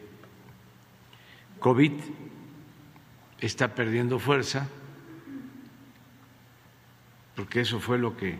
COVID 1.59 1.93
está 3.39 3.73
perdiendo 3.73 4.19
fuerza, 4.19 4.67
porque 7.35 7.61
eso 7.61 7.79
fue 7.79 7.97
lo 7.97 8.17
que 8.17 8.37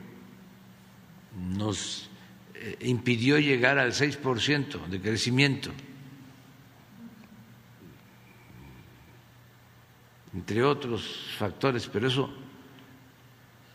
nos 1.38 2.10
eh, 2.56 2.78
impidió 2.82 3.40
llegar 3.40 3.78
al 3.78 3.92
6% 3.92 4.88
de 4.88 5.02
crecimiento 5.02 5.72
entre 10.34 10.64
otros 10.64 11.34
factores, 11.38 11.88
pero 11.88 12.08
eso 12.08 12.30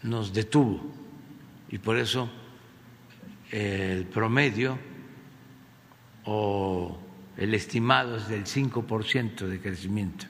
nos 0.02 0.32
detuvo. 0.32 0.80
Y 1.68 1.78
por 1.78 1.98
eso 1.98 2.28
el 3.50 4.06
promedio 4.06 4.78
o 6.24 6.98
el 7.36 7.54
estimado 7.54 8.16
es 8.16 8.28
del 8.28 8.44
5% 8.44 9.46
de 9.46 9.60
crecimiento 9.60 10.26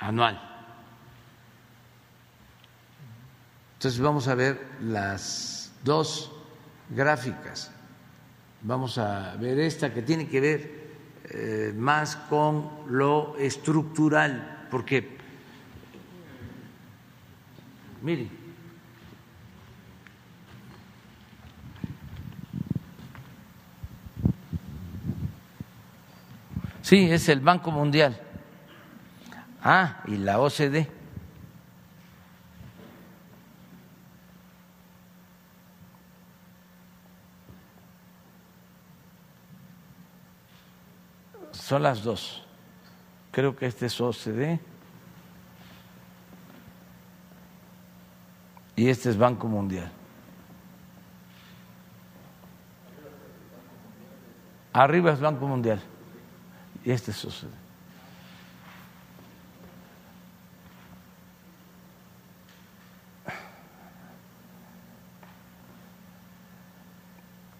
anual. 0.00 0.40
Entonces 3.74 4.00
vamos 4.00 4.26
a 4.28 4.34
ver 4.34 4.60
las 4.82 5.72
dos 5.84 6.32
gráficas. 6.90 7.70
Vamos 8.62 8.98
a 8.98 9.36
ver 9.36 9.58
esta 9.60 9.92
que 9.92 10.02
tiene 10.02 10.28
que 10.28 10.40
ver 10.40 10.86
eh, 11.30 11.72
más 11.76 12.16
con 12.16 12.70
lo 12.88 13.36
estructural, 13.36 14.66
porque, 14.70 15.16
mire, 18.02 18.28
Sí, 26.86 27.10
es 27.10 27.28
el 27.28 27.40
Banco 27.40 27.72
Mundial. 27.72 28.16
Ah, 29.60 30.04
y 30.06 30.18
la 30.18 30.38
OCDE. 30.38 30.88
Son 41.50 41.82
las 41.82 42.04
dos. 42.04 42.44
Creo 43.32 43.56
que 43.56 43.66
este 43.66 43.86
es 43.86 44.00
OCDE. 44.00 44.60
Y 48.76 48.88
este 48.88 49.10
es 49.10 49.18
Banco 49.18 49.48
Mundial. 49.48 49.90
Arriba 54.72 55.10
es 55.10 55.18
Banco 55.18 55.48
Mundial. 55.48 55.82
Y 56.86 56.92
este 56.92 57.12
sucede. 57.12 57.50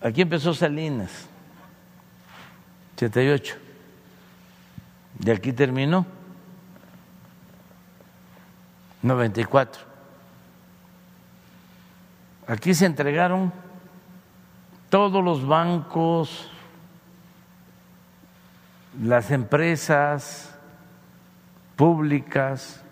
Aquí 0.00 0.22
empezó 0.22 0.54
Salinas, 0.54 1.26
88. 2.94 3.56
De 5.18 5.32
aquí 5.32 5.52
terminó, 5.52 6.06
94. 9.02 9.82
Aquí 12.46 12.74
se 12.74 12.86
entregaron 12.86 13.52
todos 14.88 15.24
los 15.24 15.44
bancos, 15.44 16.48
las 19.00 19.30
empresas 19.30 20.54
públicas, 21.76 22.82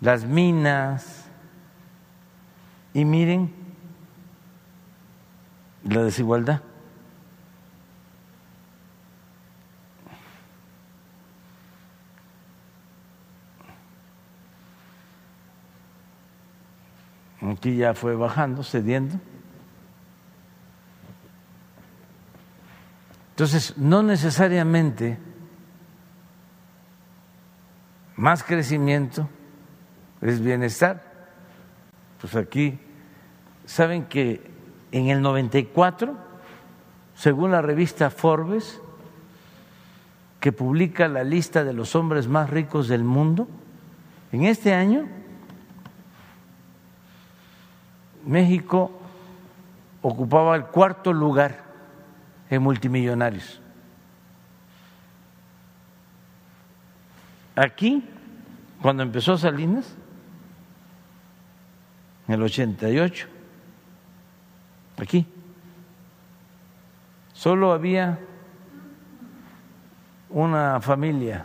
las 0.00 0.24
minas, 0.24 1.22
y 2.94 3.04
miren 3.04 3.52
la 5.84 6.02
desigualdad. 6.02 6.60
Aquí 17.40 17.76
ya 17.76 17.94
fue 17.94 18.14
bajando, 18.14 18.62
cediendo. 18.62 19.18
Entonces, 23.42 23.76
no 23.76 24.04
necesariamente 24.04 25.18
más 28.14 28.44
crecimiento 28.44 29.28
es 30.20 30.40
bienestar. 30.40 31.02
Pues 32.20 32.36
aquí, 32.36 32.78
saben 33.66 34.04
que 34.04 34.48
en 34.92 35.08
el 35.08 35.20
94, 35.22 36.16
según 37.16 37.50
la 37.50 37.62
revista 37.62 38.10
Forbes, 38.10 38.80
que 40.38 40.52
publica 40.52 41.08
la 41.08 41.24
lista 41.24 41.64
de 41.64 41.72
los 41.72 41.96
hombres 41.96 42.28
más 42.28 42.48
ricos 42.48 42.86
del 42.86 43.02
mundo, 43.02 43.48
en 44.30 44.44
este 44.44 44.72
año 44.72 45.08
México 48.24 48.92
ocupaba 50.00 50.54
el 50.54 50.66
cuarto 50.66 51.12
lugar 51.12 51.71
multimillonarios. 52.58 53.60
Aquí, 57.54 58.04
cuando 58.80 59.02
empezó 59.02 59.36
Salinas, 59.36 59.94
en 62.28 62.34
el 62.34 62.42
88, 62.42 63.28
aquí, 64.98 65.26
solo 67.32 67.72
había 67.72 68.18
una 70.30 70.80
familia, 70.80 71.44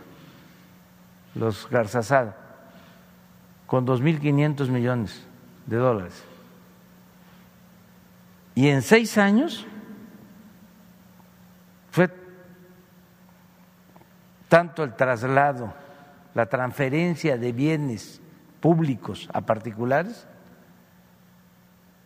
los 1.34 1.68
Garzazada, 1.68 2.36
con 3.66 3.86
2.500 3.86 4.68
millones 4.68 5.26
de 5.66 5.76
dólares. 5.76 6.24
Y 8.54 8.68
en 8.68 8.82
seis 8.82 9.18
años 9.18 9.66
tanto 14.48 14.82
el 14.82 14.94
traslado, 14.94 15.72
la 16.34 16.46
transferencia 16.46 17.36
de 17.36 17.52
bienes 17.52 18.20
públicos 18.60 19.28
a 19.32 19.42
particulares, 19.42 20.26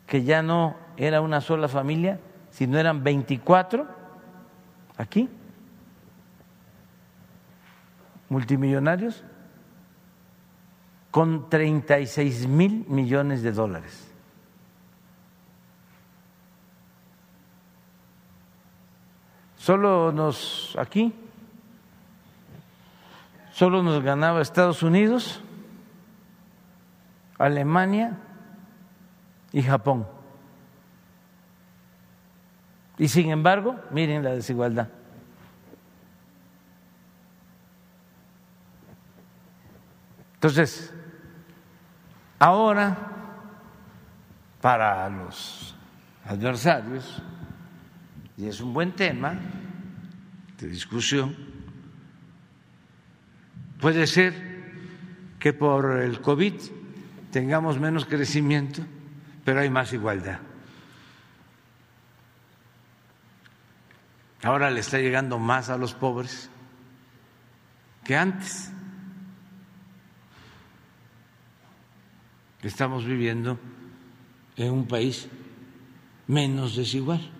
que 0.06 0.24
ya 0.24 0.42
no 0.42 0.76
era 0.96 1.20
una 1.20 1.40
sola 1.40 1.68
familia, 1.68 2.20
sino 2.50 2.78
eran 2.78 3.02
24 3.02 3.86
aquí, 4.98 5.28
multimillonarios, 8.28 9.24
con 11.10 11.48
36 11.48 12.46
mil 12.48 12.84
millones 12.88 13.42
de 13.42 13.52
dólares. 13.52 14.08
Solo 19.56 20.10
nos, 20.10 20.74
aquí, 20.76 21.14
solo 23.62 23.80
nos 23.80 24.02
ganaba 24.02 24.42
Estados 24.42 24.82
Unidos, 24.82 25.40
Alemania 27.38 28.18
y 29.52 29.62
Japón. 29.62 30.04
Y 32.98 33.06
sin 33.06 33.30
embargo, 33.30 33.76
miren 33.92 34.24
la 34.24 34.30
desigualdad. 34.30 34.88
Entonces, 40.34 40.92
ahora, 42.40 42.96
para 44.60 45.08
los 45.08 45.76
adversarios, 46.24 47.22
y 48.36 48.48
es 48.48 48.60
un 48.60 48.74
buen 48.74 48.90
tema 48.90 49.36
de 50.58 50.66
discusión. 50.66 51.51
Puede 53.82 54.06
ser 54.06 54.32
que 55.40 55.52
por 55.52 56.02
el 56.02 56.20
COVID 56.20 56.54
tengamos 57.32 57.80
menos 57.80 58.04
crecimiento, 58.04 58.80
pero 59.44 59.58
hay 59.58 59.70
más 59.70 59.92
igualdad. 59.92 60.38
Ahora 64.44 64.70
le 64.70 64.78
está 64.78 64.98
llegando 64.98 65.40
más 65.40 65.68
a 65.68 65.76
los 65.76 65.94
pobres 65.94 66.48
que 68.04 68.14
antes. 68.14 68.70
Estamos 72.62 73.04
viviendo 73.04 73.58
en 74.54 74.70
un 74.70 74.86
país 74.86 75.26
menos 76.28 76.76
desigual 76.76 77.32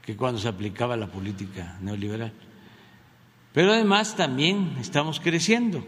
que 0.00 0.16
cuando 0.16 0.40
se 0.40 0.48
aplicaba 0.48 0.96
la 0.96 1.08
política 1.08 1.76
neoliberal. 1.82 2.32
Pero 3.52 3.72
además 3.72 4.16
también 4.16 4.76
estamos 4.78 5.20
creciendo. 5.20 5.84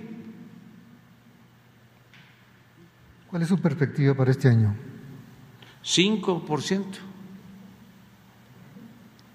¿Cuál 3.28 3.42
es 3.42 3.48
su 3.48 3.58
perspectiva 3.58 4.14
para 4.14 4.30
este 4.30 4.48
año? 4.48 4.76
5% 5.82 6.84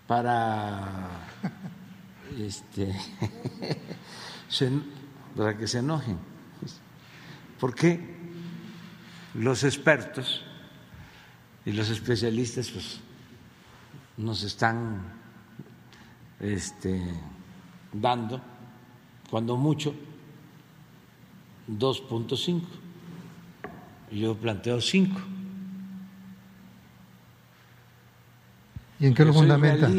para 0.07 1.09
este 2.39 2.95
para 5.35 5.57
que 5.57 5.67
se 5.67 5.79
enojen. 5.79 6.17
Porque 7.59 8.17
los 9.35 9.63
expertos 9.63 10.43
y 11.65 11.71
los 11.71 11.89
especialistas 11.89 12.69
pues 12.71 12.99
nos 14.17 14.43
están 14.43 15.13
este, 16.39 17.01
dando, 17.93 18.41
cuando 19.29 19.55
mucho, 19.57 19.93
2.5. 21.69 22.61
Yo 24.11 24.35
planteo 24.35 24.81
5. 24.81 25.19
¿Y 28.99 29.05
en 29.05 29.13
qué 29.13 29.23
lo 29.23 29.31
fundamenta? 29.33 29.87
¿En 29.87 29.93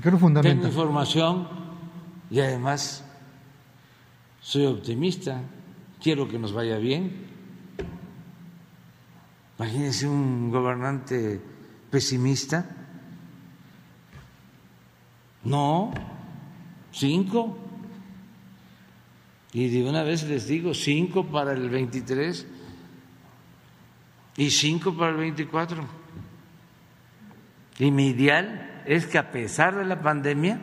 qué 0.00 0.10
lo 0.10 0.18
fundamenta? 0.18 0.54
Tengo 0.54 0.66
información 0.66 1.46
y 2.30 2.40
además 2.40 3.04
soy 4.40 4.66
optimista, 4.66 5.40
quiero 6.02 6.26
que 6.28 6.38
nos 6.38 6.52
vaya 6.52 6.76
bien. 6.78 7.28
Imagínense 9.58 10.08
un 10.08 10.50
gobernante 10.50 11.40
pesimista? 11.90 12.83
No, 15.44 15.92
cinco. 16.92 17.58
Y 19.52 19.68
de 19.68 19.88
una 19.88 20.02
vez 20.02 20.24
les 20.24 20.48
digo, 20.48 20.74
cinco 20.74 21.26
para 21.26 21.52
el 21.52 21.68
23 21.68 22.46
y 24.36 24.50
cinco 24.50 24.96
para 24.96 25.12
el 25.12 25.18
24. 25.18 25.84
Y 27.78 27.90
mi 27.90 28.08
ideal 28.08 28.82
es 28.86 29.06
que 29.06 29.18
a 29.18 29.30
pesar 29.30 29.76
de 29.76 29.84
la 29.84 30.00
pandemia 30.00 30.60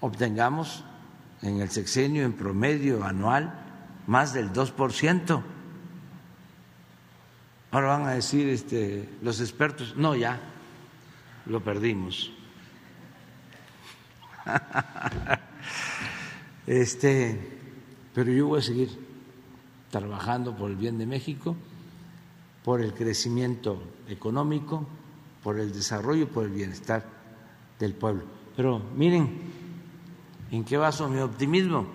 obtengamos 0.00 0.84
en 1.42 1.60
el 1.60 1.70
sexenio 1.70 2.24
en 2.24 2.32
promedio 2.32 3.04
anual 3.04 3.54
más 4.06 4.32
del 4.32 4.52
2%. 4.52 5.42
Ahora 7.70 7.86
van 7.88 8.06
a 8.06 8.12
decir 8.12 8.48
este, 8.48 9.08
los 9.22 9.40
expertos, 9.40 9.94
no, 9.96 10.16
ya, 10.16 10.40
lo 11.46 11.62
perdimos. 11.62 12.32
Este, 16.66 17.58
pero 18.14 18.30
yo 18.30 18.48
voy 18.48 18.58
a 18.58 18.62
seguir 18.62 18.90
trabajando 19.90 20.54
por 20.54 20.70
el 20.70 20.76
bien 20.76 20.98
de 20.98 21.06
México, 21.06 21.56
por 22.62 22.82
el 22.82 22.92
crecimiento 22.92 23.82
económico, 24.06 24.86
por 25.42 25.58
el 25.58 25.72
desarrollo 25.72 26.24
y 26.24 26.26
por 26.26 26.44
el 26.44 26.50
bienestar 26.50 27.06
del 27.78 27.94
pueblo. 27.94 28.24
Pero 28.54 28.80
miren, 28.94 29.40
¿en 30.50 30.64
qué 30.64 30.76
baso 30.76 31.08
mi 31.08 31.20
optimismo? 31.20 31.86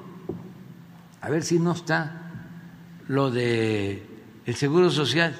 A 1.21 1.29
ver 1.29 1.43
si 1.43 1.59
no 1.59 1.73
está 1.73 2.31
lo 3.07 3.29
de 3.29 4.03
el 4.45 4.55
seguro 4.55 4.89
social 4.89 5.39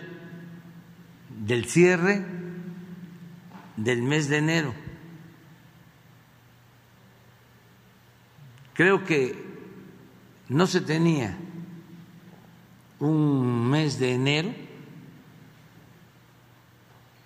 del 1.44 1.66
cierre 1.66 2.24
del 3.78 4.04
mes 4.04 4.30
de 4.30 4.38
enero. 4.38 4.83
Creo 8.74 9.04
que 9.04 9.36
no 10.50 10.68
se 10.68 10.82
tenía 10.82 11.38
un 13.00 13.70
mes 13.70 14.00
de 14.00 14.14
enero 14.14 14.54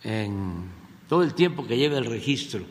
en 0.04 0.70
todo 1.08 1.24
el 1.24 1.34
tiempo 1.34 1.66
que 1.66 1.78
lleva 1.78 1.98
el 1.98 2.06
registro 2.06 2.66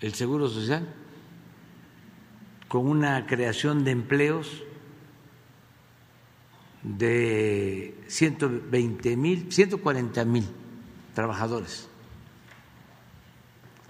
el 0.00 0.14
Seguro 0.14 0.48
Social, 0.48 0.88
con 2.68 2.86
una 2.86 3.26
creación 3.26 3.84
de 3.84 3.90
empleos 3.90 4.62
de 6.82 7.94
120 8.06 9.16
mil, 9.16 9.52
140 9.52 10.24
mil 10.24 10.46
trabajadores 11.14 11.88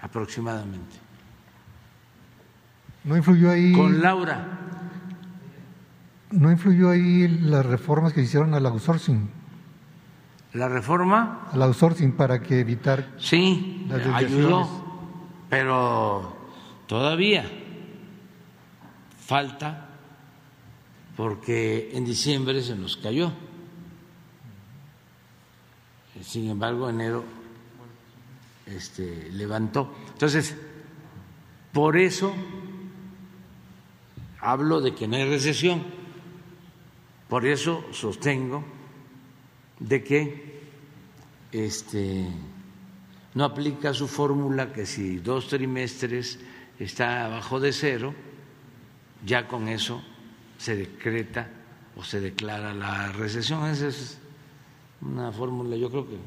aproximadamente. 0.01 0.97
¿No 3.05 3.17
influyó 3.17 3.51
ahí? 3.51 3.73
Con 3.73 4.01
Laura. 4.01 4.59
¿No 6.31 6.51
influyó 6.51 6.91
ahí 6.91 7.27
las 7.29 7.67
reformas 7.67 8.13
que 8.13 8.21
hicieron 8.23 8.55
al 8.55 8.67
outsourcing? 8.67 9.31
¿La 10.53 10.69
reforma? 10.69 11.49
Al 11.53 11.63
outsourcing 11.63 12.13
para 12.13 12.41
que 12.41 12.61
evitar. 12.61 13.09
Sí, 13.19 13.89
ayudó, 14.15 14.69
pero 15.49 16.37
todavía 16.87 17.45
falta 19.27 19.89
porque 21.17 21.91
en 21.93 22.05
diciembre 22.05 22.63
se 22.63 22.75
nos 22.75 22.97
cayó. 22.97 23.33
Sin 26.23 26.51
embargo, 26.51 26.91
enero 26.91 27.25
este, 28.67 29.31
levantó. 29.33 29.95
Entonces, 30.13 30.57
por 31.73 31.97
eso 31.97 32.35
hablo 34.41 34.81
de 34.81 34.95
que 34.95 35.07
no 35.07 35.17
hay 35.17 35.29
recesión. 35.29 35.83
Por 37.29 37.47
eso 37.47 37.85
sostengo 37.93 38.65
de 39.79 40.03
que 40.03 40.61
este, 41.53 42.27
no 43.35 43.45
aplica 43.45 43.95
su 43.95 44.09
fórmula 44.09 44.73
que 44.73 44.87
si 44.87 45.19
dos 45.19 45.49
trimestres 45.49 46.39
está 46.79 47.27
abajo 47.27 47.61
de 47.61 47.73
cero, 47.73 48.15
ya 49.25 49.47
con 49.47 49.69
eso 49.69 50.03
se 50.59 50.77
decreta 50.77 51.49
o 51.97 52.05
se 52.05 52.21
declara 52.21 52.75
la 52.75 53.13
recesión. 53.13 53.67
Esa 53.67 53.89
es 53.89 54.19
una 55.01 55.31
fórmula, 55.33 55.77
yo 55.77 55.91
creo 55.91 56.09
que 56.09 56.19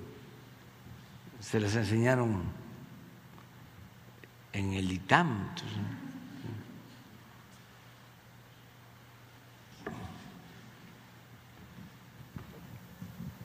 se 1.39 1.59
las 1.59 1.76
enseñaron 1.76 2.43
en 4.53 4.74
el 4.74 4.91
ITAM. 4.91 5.49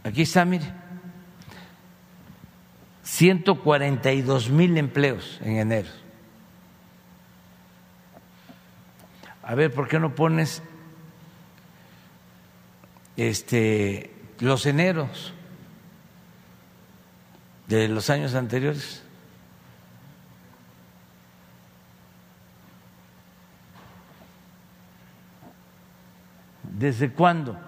Aquí 0.09 0.23
está, 0.23 0.45
mire. 0.45 0.67
142 3.03 4.51
mil 4.51 4.77
empleos 4.77 5.39
en 5.43 5.57
enero. 5.57 5.89
A 9.43 9.55
ver, 9.55 9.73
¿por 9.73 9.89
qué 9.89 9.99
no 9.99 10.15
pones 10.15 10.63
este, 13.19 14.15
los 14.39 14.65
eneros 14.67 15.35
de 17.67 17.89
los 17.89 18.09
años 18.11 18.35
anteriores. 18.35 19.03
¿Desde 26.63 27.11
cuándo? 27.13 27.59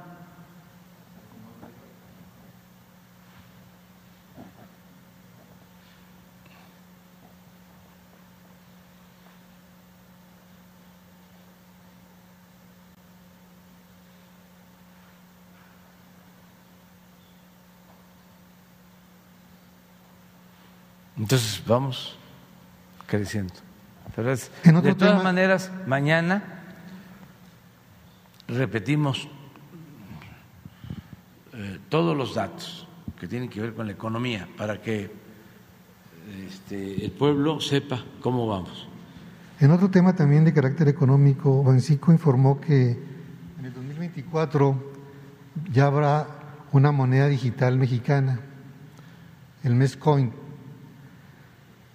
Entonces 21.21 21.63
vamos 21.67 22.17
creciendo. 23.07 23.53
Pero 24.17 24.35
de 24.81 24.95
todas 24.95 25.23
maneras, 25.23 25.71
mañana 25.87 26.43
repetimos 28.49 29.29
eh, 31.53 31.79
todos 31.91 32.17
los 32.17 32.35
datos 32.35 32.89
que 33.19 33.29
tienen 33.29 33.51
que 33.51 33.61
ver 33.61 33.75
con 33.75 33.87
la 33.87 33.93
economía 33.93 34.49
para 34.57 34.81
que 34.81 35.13
este, 36.49 37.05
el 37.05 37.13
pueblo 37.13 37.61
sepa 37.61 38.03
cómo 38.21 38.47
vamos. 38.47 38.89
En 39.61 39.71
otro 39.73 39.91
tema 39.91 40.17
también 40.17 40.47
de 40.47 40.55
carácter 40.55 40.89
económico, 40.89 41.63
Bancico 41.63 42.13
informó 42.13 42.59
que 42.59 42.93
en 43.59 43.67
el 43.67 43.75
2024 43.75 44.93
ya 45.71 45.85
habrá 45.85 46.27
una 46.73 46.93
moneda 46.93 47.29
digital 47.29 47.77
mexicana, 47.77 48.41
el 49.63 49.75
MESCOIN, 49.75 50.40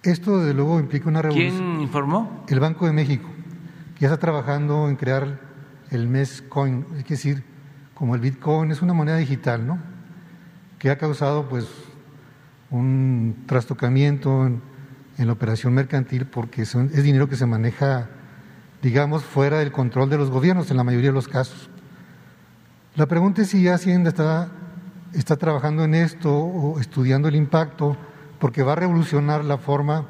esto, 0.06 0.38
desde 0.38 0.54
luego, 0.54 0.78
implica 0.80 1.08
una 1.08 1.22
revolución. 1.22 1.56
¿Quién 1.56 1.80
informó? 1.80 2.44
El 2.48 2.60
Banco 2.60 2.86
de 2.86 2.92
México, 2.92 3.28
que 3.94 4.02
ya 4.02 4.08
está 4.08 4.18
trabajando 4.18 4.88
en 4.88 4.96
crear 4.96 5.40
el 5.90 6.08
MES 6.08 6.42
Coin, 6.48 6.86
es 6.96 7.06
decir, 7.06 7.44
como 7.94 8.14
el 8.14 8.20
Bitcoin 8.20 8.70
es 8.70 8.82
una 8.82 8.92
moneda 8.92 9.16
digital, 9.16 9.66
¿no? 9.66 9.78
Que 10.78 10.90
ha 10.90 10.98
causado, 10.98 11.48
pues, 11.48 11.66
un 12.70 13.44
trastocamiento 13.46 14.46
en, 14.46 14.62
la 15.18 15.32
operación 15.32 15.72
mercantil 15.72 16.26
porque 16.26 16.62
es 16.62 17.02
dinero 17.02 17.26
que 17.26 17.36
se 17.36 17.46
maneja, 17.46 18.10
digamos, 18.82 19.24
fuera 19.24 19.60
del 19.60 19.72
control 19.72 20.10
de 20.10 20.18
los 20.18 20.30
gobiernos 20.30 20.70
en 20.70 20.76
la 20.76 20.84
mayoría 20.84 21.08
de 21.08 21.14
los 21.14 21.26
casos. 21.26 21.70
La 22.96 23.06
pregunta 23.06 23.40
es 23.42 23.48
si 23.48 23.66
Hacienda 23.66 24.10
está, 24.10 24.48
está 25.14 25.36
trabajando 25.36 25.84
en 25.84 25.94
esto 25.94 26.34
o 26.34 26.80
estudiando 26.80 27.28
el 27.28 27.36
impacto 27.36 27.96
porque 28.38 28.62
va 28.62 28.72
a 28.72 28.76
revolucionar 28.76 29.44
la 29.44 29.58
forma 29.58 30.06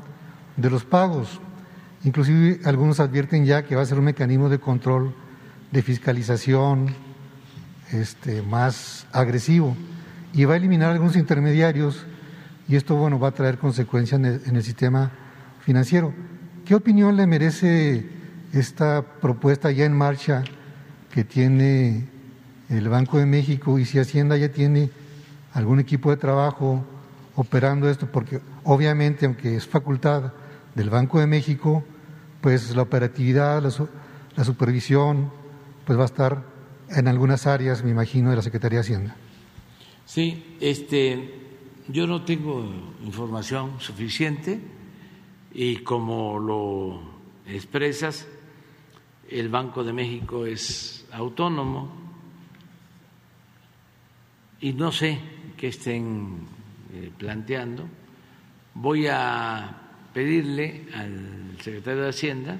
de 0.56 0.70
los 0.70 0.84
pagos. 0.84 1.40
Inclusive 2.04 2.60
algunos 2.64 3.00
advierten 3.00 3.44
ya 3.44 3.64
que 3.64 3.76
va 3.76 3.82
a 3.82 3.86
ser 3.86 3.98
un 3.98 4.04
mecanismo 4.04 4.48
de 4.48 4.58
control, 4.58 5.14
de 5.72 5.82
fiscalización 5.82 6.94
este, 7.92 8.42
más 8.42 9.06
agresivo 9.12 9.76
y 10.32 10.44
va 10.44 10.54
a 10.54 10.56
eliminar 10.56 10.90
algunos 10.90 11.16
intermediarios 11.16 12.04
y 12.68 12.76
esto 12.76 12.96
bueno 12.96 13.18
va 13.18 13.28
a 13.28 13.32
traer 13.32 13.58
consecuencias 13.58 14.18
en 14.18 14.26
el, 14.26 14.42
en 14.46 14.56
el 14.56 14.62
sistema 14.62 15.10
financiero. 15.60 16.12
¿Qué 16.64 16.74
opinión 16.74 17.16
le 17.16 17.26
merece 17.26 18.08
esta 18.52 19.02
propuesta 19.02 19.70
ya 19.70 19.84
en 19.84 19.96
marcha 19.96 20.42
que 21.12 21.24
tiene 21.24 22.08
el 22.68 22.88
Banco 22.88 23.18
de 23.18 23.26
México 23.26 23.78
y 23.78 23.84
si 23.84 23.98
Hacienda 23.98 24.36
ya 24.36 24.50
tiene 24.50 24.90
algún 25.52 25.78
equipo 25.78 26.10
de 26.10 26.16
trabajo 26.16 26.84
operando 27.36 27.88
esto, 27.88 28.10
porque 28.10 28.40
obviamente, 28.64 29.26
aunque 29.26 29.56
es 29.56 29.66
facultad 29.66 30.32
del 30.74 30.90
Banco 30.90 31.20
de 31.20 31.26
México, 31.26 31.84
pues 32.40 32.74
la 32.74 32.82
operatividad, 32.82 33.62
la, 33.62 34.44
supervisión, 34.44 35.30
pues 35.84 35.98
va 35.98 36.02
a 36.02 36.06
estar 36.06 36.44
en 36.88 37.08
algunas 37.08 37.46
áreas, 37.46 37.84
me 37.84 37.90
imagino, 37.90 38.30
de 38.30 38.36
la 38.36 38.42
Secretaría 38.42 38.78
de 38.78 38.84
Hacienda. 38.84 39.16
Sí, 40.06 40.56
este, 40.60 41.34
yo 41.88 42.06
no 42.06 42.24
tengo 42.24 42.64
información 43.04 43.80
suficiente 43.80 44.60
y 45.52 45.76
como 45.78 46.38
lo 46.38 47.00
expresas, 47.46 48.26
el 49.28 49.48
Banco 49.48 49.84
de 49.84 49.92
México 49.92 50.46
es 50.46 51.04
autónomo 51.12 51.90
y 54.60 54.72
no 54.72 54.92
sé 54.92 55.18
qué 55.56 55.68
estén 55.68 56.55
planteando. 57.18 57.88
Voy 58.74 59.06
a 59.06 59.82
pedirle 60.12 60.86
al 60.94 61.56
secretario 61.60 62.02
de 62.02 62.08
Hacienda 62.08 62.58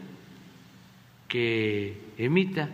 que 1.29 2.13
emita 2.19 2.69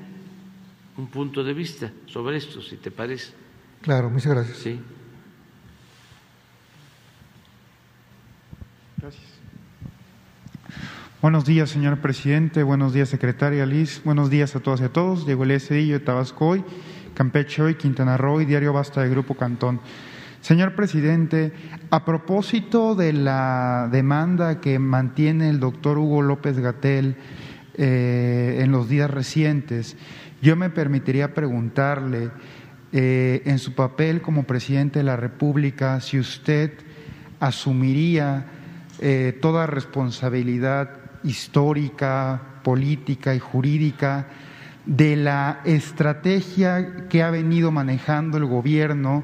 un 0.97 1.07
punto 1.07 1.43
de 1.43 1.55
vista 1.55 1.91
sobre 2.07 2.37
esto, 2.37 2.61
si 2.61 2.77
te 2.77 2.91
parece. 2.91 3.33
Claro, 3.81 4.11
muchas 4.11 4.33
gracias. 4.33 4.59
Sí. 4.59 4.81
Gracias. 8.99 9.33
Buenos 11.21 11.45
días, 11.45 11.71
señor 11.71 11.99
presidente. 11.99 12.63
Buenos 12.63 12.93
días, 12.93 13.09
secretaria 13.09 13.65
Liz. 13.65 14.03
Buenos 14.05 14.31
días 14.31 14.57
a 14.57 14.61
todas 14.61 14.81
y 14.81 14.85
a 14.85 14.93
todos. 14.93 15.25
Diego 15.25 15.45
Elías 15.45 15.67
Cedillo 15.67 15.95
de 15.95 16.05
Tabasco 16.05 16.49
hoy, 16.49 16.65
Campeche 17.15 17.63
hoy, 17.63 17.77
Quintana 17.77 18.17
Roo 18.17 18.41
y 18.41 18.45
Diario 18.45 18.73
Basta 18.73 19.03
de 19.03 19.09
Grupo 19.09 19.35
Cantón. 19.35 19.81
Señor 20.43 20.75
presidente, 20.75 21.53
a 21.91 22.05
propósito 22.05 22.97
de 22.97 23.13
la 23.13 23.89
demanda 23.93 24.61
que 24.61 24.81
mantiene 24.81 25.49
el 25.49 25.61
doctor 25.61 25.99
Hugo 25.99 26.21
López 26.21 26.59
Gatel 26.59 27.15
eh, 27.75 28.59
en 28.61 28.73
los 28.73 28.89
días 28.89 29.09
recientes, 29.09 29.97
yo 30.43 30.57
me 30.57 30.69
permitiría 30.69 31.33
preguntarle, 31.33 32.33
eh, 32.91 33.43
en 33.45 33.61
su 33.61 33.75
papel 33.75 34.21
como 34.21 34.43
presidente 34.43 34.99
de 34.99 35.05
la 35.05 35.17
República, 35.17 36.01
si 36.01 36.19
usted 36.19 36.73
asumiría 37.39 38.47
eh, 38.99 39.39
toda 39.41 39.69
responsabilidad 39.69 40.91
histórica, 41.23 42.43
política 42.65 43.33
y 43.33 43.39
jurídica 43.39 44.27
de 44.87 45.15
la 45.15 45.61
estrategia 45.65 47.07
que 47.09 47.23
ha 47.23 47.31
venido 47.31 47.71
manejando 47.71 48.39
el 48.39 48.47
gobierno 48.47 49.23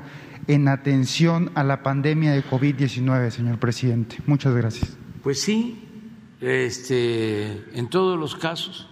en 0.49 0.67
atención 0.67 1.53
a 1.55 1.63
la 1.63 1.83
pandemia 1.83 2.33
de 2.33 2.43
COVID-19, 2.43 3.31
señor 3.31 3.59
presidente. 3.59 4.17
Muchas 4.27 4.55
gracias. 4.55 4.97
Pues 5.23 5.43
sí, 5.43 5.85
este, 6.41 7.79
en 7.79 7.89
todos 7.89 8.19
los 8.19 8.35
casos 8.35 8.89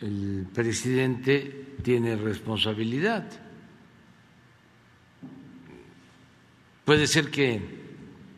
el 0.00 0.46
presidente 0.54 1.76
tiene 1.82 2.16
responsabilidad. 2.16 3.26
Puede 6.84 7.06
ser 7.06 7.30
que 7.30 7.62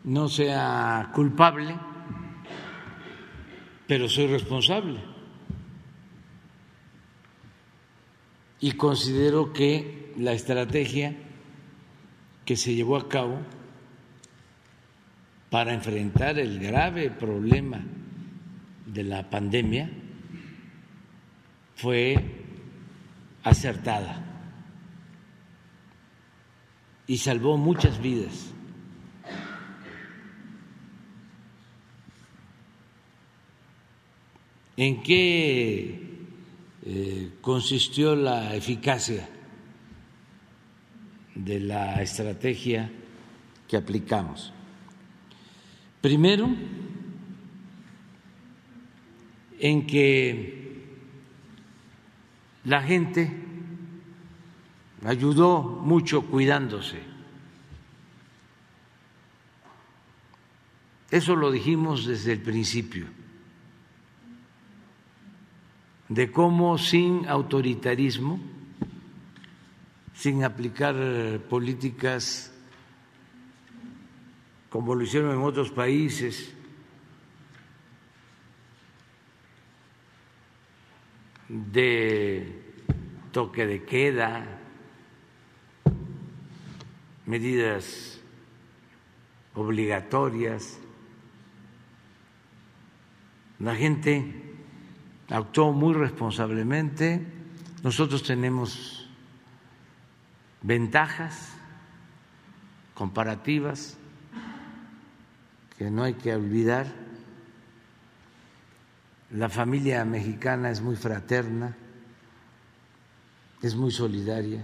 no 0.05 0.29
sea 0.29 1.11
culpable, 1.13 1.75
pero 3.87 4.07
soy 4.07 4.27
responsable. 4.27 4.99
Y 8.61 8.73
considero 8.73 9.51
que 9.51 10.13
la 10.17 10.33
estrategia 10.33 11.17
que 12.45 12.55
se 12.55 12.75
llevó 12.75 12.97
a 12.97 13.07
cabo 13.07 13.39
para 15.49 15.73
enfrentar 15.73 16.39
el 16.39 16.59
grave 16.59 17.11
problema 17.11 17.83
de 18.85 19.03
la 19.03 19.29
pandemia 19.29 19.89
fue 21.75 22.17
acertada 23.43 24.23
y 27.07 27.17
salvó 27.17 27.57
muchas 27.57 28.01
vidas. 28.01 28.49
¿En 34.75 35.03
qué 35.03 36.01
eh, 36.85 37.29
consistió 37.41 38.15
la 38.15 38.55
eficacia 38.55 39.29
de 41.35 41.59
la 41.59 42.01
estrategia 42.01 42.91
que 43.67 43.77
aplicamos? 43.77 44.53
Primero, 46.01 46.49
en 49.59 49.87
que 49.87 50.63
la 52.65 52.81
gente 52.81 53.31
ayudó 55.05 55.61
mucho 55.63 56.23
cuidándose. 56.23 56.99
Eso 61.11 61.35
lo 61.35 61.51
dijimos 61.51 62.05
desde 62.05 62.31
el 62.33 62.41
principio, 62.41 63.05
de 66.09 66.31
cómo 66.31 66.77
sin 66.77 67.27
autoritarismo, 67.27 68.39
sin 70.13 70.43
aplicar 70.43 70.95
políticas 71.49 72.53
como 74.73 74.95
lo 74.95 75.03
hicieron 75.03 75.31
en 75.31 75.43
otros 75.43 75.69
países, 75.69 76.51
de 81.47 82.59
toque 83.31 83.67
de 83.67 83.83
queda, 83.83 84.45
medidas 87.27 88.19
obligatorias. 89.53 90.79
La 93.59 93.75
gente 93.75 94.55
actuó 95.29 95.71
muy 95.71 95.93
responsablemente. 95.93 97.21
Nosotros 97.83 98.23
tenemos 98.23 99.02
ventajas 100.63 101.53
comparativas 102.95 103.97
que 105.77 105.91
no 105.91 106.03
hay 106.03 106.15
que 106.15 106.33
olvidar 106.33 107.03
la 109.33 109.49
familia 109.49 110.05
mexicana 110.05 110.69
es 110.69 110.79
muy 110.79 110.95
fraterna, 110.95 111.75
es 113.63 113.75
muy 113.75 113.91
solidaria. 113.91 114.63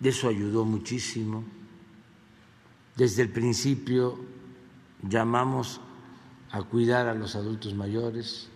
Eso 0.00 0.28
ayudó 0.28 0.64
muchísimo. 0.64 1.44
Desde 2.96 3.22
el 3.22 3.30
principio 3.30 4.20
llamamos 5.02 5.80
a 6.52 6.62
cuidar 6.62 7.08
a 7.08 7.14
los 7.14 7.34
adultos 7.34 7.74
mayores. 7.74 8.48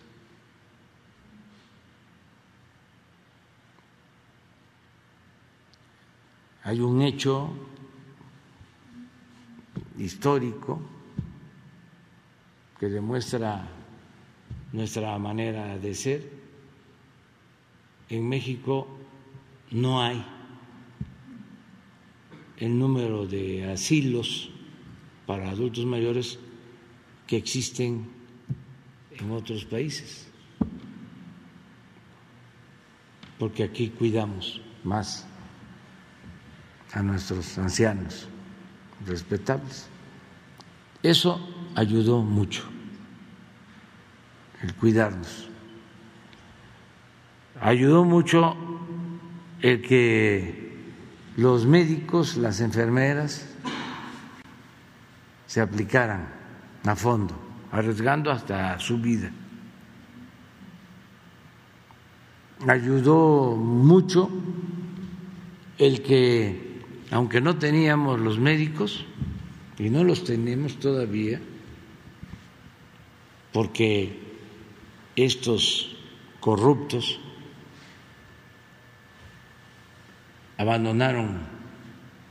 Hay 6.67 6.81
un 6.81 7.01
hecho 7.01 7.49
histórico 9.97 10.81
que 12.77 12.89
demuestra 12.89 13.69
nuestra 14.73 15.17
manera 15.17 15.77
de 15.77 15.95
ser. 15.95 16.29
En 18.09 18.27
México 18.27 18.85
no 19.71 20.01
hay 20.01 20.21
el 22.57 22.77
número 22.77 23.25
de 23.25 23.71
asilos 23.71 24.49
para 25.25 25.49
adultos 25.51 25.85
mayores 25.85 26.37
que 27.27 27.37
existen 27.37 28.09
en 29.11 29.31
otros 29.31 29.63
países, 29.63 30.27
porque 33.39 33.63
aquí 33.63 33.87
cuidamos 33.87 34.59
más 34.83 35.25
a 36.97 37.03
nuestros 37.03 37.57
ancianos 37.59 38.27
respetables. 39.05 39.87
Eso 41.03 41.39
ayudó 41.75 42.23
mucho 42.23 42.63
el 44.63 44.73
cuidarnos. 44.73 45.47
Ayudó 47.61 48.03
mucho 48.03 48.55
el 49.61 49.81
que 49.83 50.75
los 51.35 51.67
médicos, 51.67 52.35
las 52.35 52.61
enfermeras, 52.61 53.47
se 55.45 55.61
aplicaran 55.61 56.27
a 56.83 56.95
fondo, 56.95 57.35
arriesgando 57.71 58.31
hasta 58.31 58.79
su 58.79 58.97
vida. 58.97 59.31
Ayudó 62.67 63.55
mucho 63.55 64.31
el 65.77 66.01
que, 66.01 66.66
aunque 67.11 67.41
no 67.41 67.57
teníamos 67.57 68.19
los 68.19 68.39
médicos, 68.39 69.05
y 69.79 69.89
no 69.89 70.03
los 70.03 70.23
tenemos 70.23 70.79
todavía, 70.79 71.39
porque 73.53 74.19
estos 75.15 75.95
corruptos 76.39 77.19
abandonaron 80.57 81.39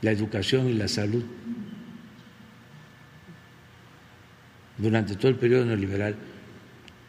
la 0.01 0.11
educación 0.11 0.67
y 0.67 0.73
la 0.73 0.87
salud 0.87 1.23
durante 4.77 5.15
todo 5.15 5.29
el 5.29 5.35
periodo 5.37 5.65
neoliberal 5.65 6.15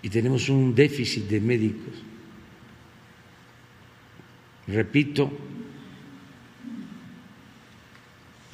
y 0.01 0.09
tenemos 0.09 0.49
un 0.49 0.75
déficit 0.75 1.29
de 1.29 1.41
médicos. 1.41 1.95
Repito, 4.69 5.31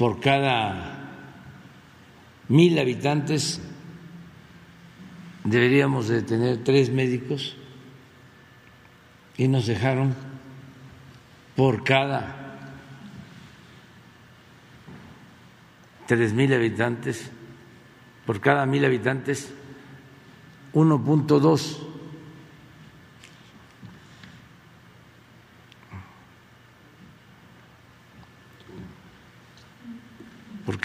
por 0.04 0.20
cada 0.20 0.98
mil 2.48 2.78
habitantes 2.78 3.58
deberíamos 5.44 6.08
de 6.08 6.20
tener 6.20 6.62
tres 6.62 6.90
médicos 6.90 7.56
y 9.38 9.48
nos 9.48 9.66
dejaron 9.66 10.14
por 11.56 11.84
cada 11.84 12.58
tres 16.06 16.34
mil 16.34 16.52
habitantes, 16.52 17.30
por 18.26 18.42
cada 18.42 18.66
mil 18.66 18.84
habitantes, 18.84 19.54
1.2. 20.74 21.78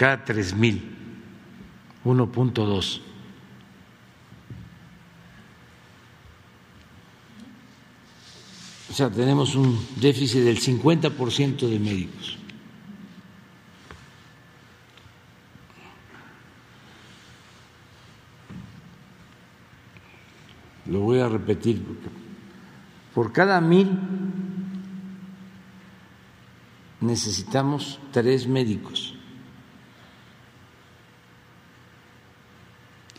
cada 0.00 0.24
tres 0.24 0.56
mil, 0.56 0.80
1.2. 2.06 3.00
O 8.88 8.92
sea, 8.94 9.10
tenemos 9.10 9.54
un 9.56 9.78
déficit 9.96 10.40
del 10.40 10.58
50% 10.58 11.68
de 11.68 11.78
médicos. 11.78 12.38
Lo 20.86 21.00
voy 21.00 21.20
a 21.20 21.28
repetir. 21.28 21.84
Por 23.14 23.34
cada 23.34 23.60
mil 23.60 23.98
necesitamos 27.02 28.00
tres 28.12 28.46
médicos. 28.46 29.09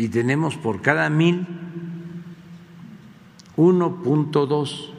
Y 0.02 0.10
tenemos 0.10 0.58
por 0.58 0.82
cada 0.82 1.12
mil 1.12 1.46
1.2. 3.56 4.90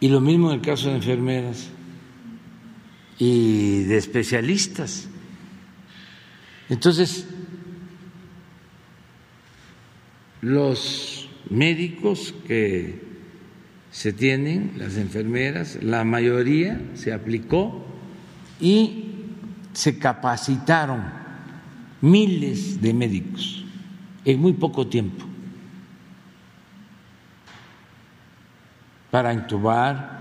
Y 0.00 0.08
lo 0.08 0.20
mismo 0.20 0.48
en 0.50 0.56
el 0.56 0.66
caso 0.66 0.88
de 0.88 0.96
enfermeras 0.96 1.70
y 3.20 3.84
de 3.84 3.98
especialistas. 3.98 5.08
Entonces, 6.68 7.28
los 10.40 11.28
médicos 11.48 12.34
que 12.48 13.09
se 13.90 14.12
tienen, 14.12 14.74
las 14.76 14.96
enfermeras, 14.96 15.78
la 15.82 16.04
mayoría 16.04 16.80
se 16.94 17.12
aplicó 17.12 17.84
y 18.60 19.14
se 19.72 19.98
capacitaron 19.98 21.02
miles 22.00 22.80
de 22.80 22.94
médicos 22.94 23.64
en 24.24 24.40
muy 24.40 24.52
poco 24.52 24.86
tiempo 24.86 25.24
para 29.10 29.32
intubar, 29.32 30.20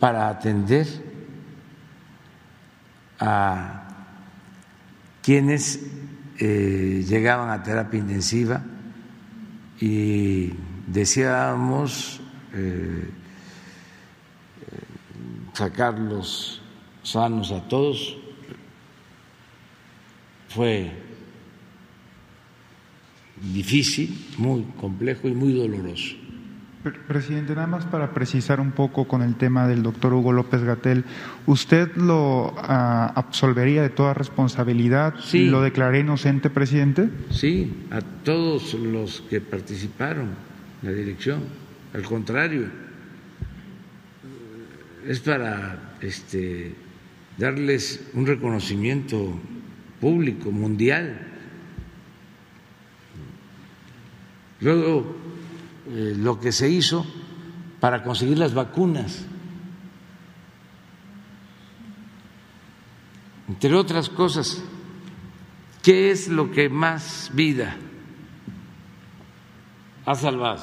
para 0.00 0.28
atender 0.28 0.86
a 3.20 3.88
quienes 5.22 5.80
eh, 6.38 7.04
llegaban 7.06 7.50
a 7.50 7.62
terapia 7.62 8.00
intensiva 8.00 8.62
y 9.80 10.52
decíamos 10.92 12.20
eh, 12.52 13.10
sacarlos 15.52 16.60
sanos 17.02 17.52
a 17.52 17.60
todos. 17.68 18.16
Fue 20.48 20.90
difícil, 23.40 24.26
muy 24.36 24.62
complejo 24.80 25.28
y 25.28 25.32
muy 25.32 25.52
doloroso. 25.52 26.16
Presidente, 27.06 27.54
nada 27.54 27.66
más 27.66 27.84
para 27.84 28.14
precisar 28.14 28.58
un 28.58 28.72
poco 28.72 29.06
con 29.06 29.20
el 29.20 29.36
tema 29.36 29.68
del 29.68 29.82
doctor 29.82 30.14
Hugo 30.14 30.32
López 30.32 30.62
Gatel, 30.62 31.04
¿usted 31.46 31.94
lo 31.96 32.54
ah, 32.56 33.12
absolvería 33.14 33.82
de 33.82 33.90
toda 33.90 34.14
responsabilidad? 34.14 35.14
Sí. 35.20 35.46
¿Lo 35.50 35.60
declaré 35.60 36.00
inocente, 36.00 36.48
presidente? 36.48 37.10
Sí, 37.28 37.86
a 37.90 38.00
todos 38.00 38.72
los 38.72 39.20
que 39.20 39.42
participaron 39.42 40.49
la 40.82 40.92
dirección. 40.92 41.42
Al 41.92 42.02
contrario, 42.02 42.68
es 45.06 45.20
para 45.20 45.96
este, 46.00 46.74
darles 47.36 48.08
un 48.14 48.26
reconocimiento 48.26 49.38
público, 50.00 50.50
mundial. 50.50 51.26
Luego, 54.60 55.16
eh, 55.88 56.14
lo 56.16 56.38
que 56.38 56.52
se 56.52 56.68
hizo 56.68 57.06
para 57.80 58.02
conseguir 58.02 58.38
las 58.38 58.54
vacunas. 58.54 59.26
Entre 63.48 63.74
otras 63.74 64.08
cosas, 64.08 64.62
¿qué 65.82 66.10
es 66.10 66.28
lo 66.28 66.52
que 66.52 66.68
más 66.68 67.30
vida 67.34 67.76
ha 70.10 70.14
salvado? 70.14 70.62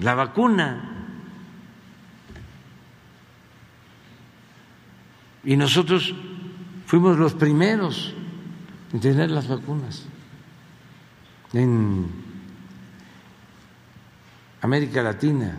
La 0.00 0.14
vacuna. 0.14 0.96
Y 5.44 5.56
nosotros 5.56 6.14
fuimos 6.86 7.18
los 7.18 7.34
primeros 7.34 8.14
en 8.92 9.00
tener 9.00 9.30
las 9.30 9.48
vacunas. 9.48 10.06
En 11.52 12.08
América 14.60 15.02
Latina. 15.02 15.58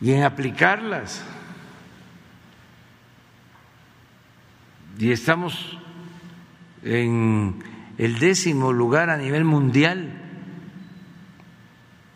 Y 0.00 0.12
en 0.12 0.22
aplicarlas. 0.22 1.24
Y 4.98 5.12
estamos 5.12 5.78
en 6.82 7.62
el 7.98 8.18
décimo 8.18 8.72
lugar 8.72 9.10
a 9.10 9.16
nivel 9.16 9.44
mundial 9.44 10.10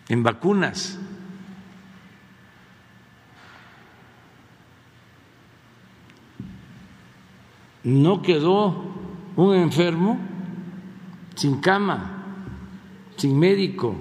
en 0.09 0.23
vacunas. 0.25 0.99
No 7.85 8.21
quedó 8.21 8.85
un 9.37 9.55
enfermo 9.55 10.19
sin 11.37 11.61
cama, 11.61 12.25
sin 13.17 13.39
médico. 13.39 13.97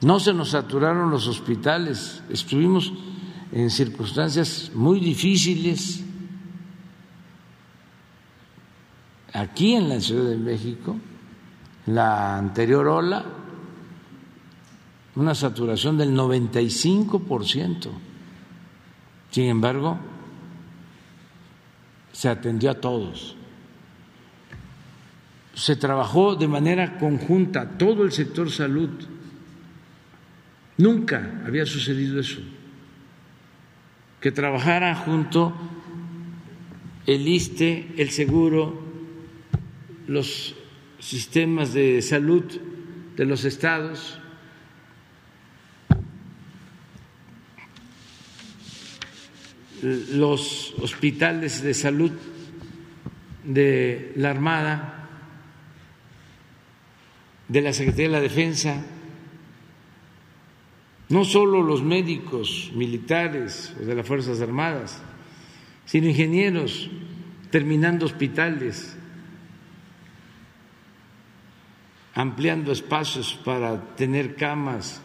No 0.00 0.18
se 0.18 0.32
nos 0.32 0.50
saturaron 0.50 1.10
los 1.10 1.28
hospitales, 1.28 2.22
estuvimos 2.30 2.92
en 3.52 3.70
circunstancias 3.70 4.72
muy 4.74 4.98
difíciles 4.98 6.04
aquí 9.32 9.74
en 9.74 9.88
la 9.88 10.00
Ciudad 10.00 10.30
de 10.30 10.36
México, 10.36 10.96
la 11.86 12.38
anterior 12.38 12.86
ola, 12.86 13.24
una 15.16 15.34
saturación 15.34 15.98
del 15.98 16.14
95%. 16.16 17.88
Sin 19.30 19.44
embargo, 19.44 19.98
se 22.12 22.28
atendió 22.28 22.70
a 22.70 22.74
todos 22.74 23.36
se 25.54 25.76
trabajó 25.76 26.34
de 26.34 26.48
manera 26.48 26.98
conjunta 26.98 27.76
todo 27.76 28.04
el 28.04 28.12
sector 28.12 28.50
salud. 28.50 28.90
Nunca 30.78 31.42
había 31.46 31.66
sucedido 31.66 32.18
eso. 32.18 32.40
Que 34.20 34.32
trabajara 34.32 34.94
junto 34.94 35.52
el 37.06 37.28
ISTE, 37.28 37.94
el 37.98 38.10
seguro, 38.10 38.91
los 40.06 40.54
sistemas 40.98 41.72
de 41.72 42.02
salud 42.02 42.44
de 43.16 43.24
los 43.24 43.44
estados, 43.44 44.18
los 49.82 50.74
hospitales 50.80 51.62
de 51.62 51.74
salud 51.74 52.12
de 53.44 54.12
la 54.16 54.30
Armada, 54.30 55.08
de 57.48 57.60
la 57.60 57.72
Secretaría 57.72 58.06
de 58.06 58.12
la 58.12 58.20
Defensa, 58.20 58.84
no 61.08 61.24
solo 61.24 61.62
los 61.62 61.82
médicos 61.82 62.70
militares 62.74 63.74
o 63.78 63.84
de 63.84 63.94
las 63.94 64.06
Fuerzas 64.06 64.40
Armadas, 64.40 65.02
sino 65.84 66.08
ingenieros 66.08 66.88
terminando 67.50 68.06
hospitales, 68.06 68.96
ampliando 72.14 72.72
espacios 72.72 73.34
para 73.44 73.94
tener 73.96 74.36
camas, 74.36 75.00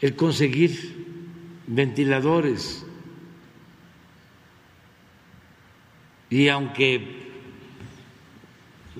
el 0.00 0.14
conseguir 0.14 1.06
ventiladores. 1.66 2.86
Y 6.30 6.48
aunque 6.48 7.26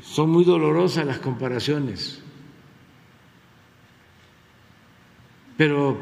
son 0.02 0.30
muy 0.30 0.44
dolorosas 0.44 1.06
las 1.06 1.18
comparaciones, 1.18 2.22
pero 5.56 5.96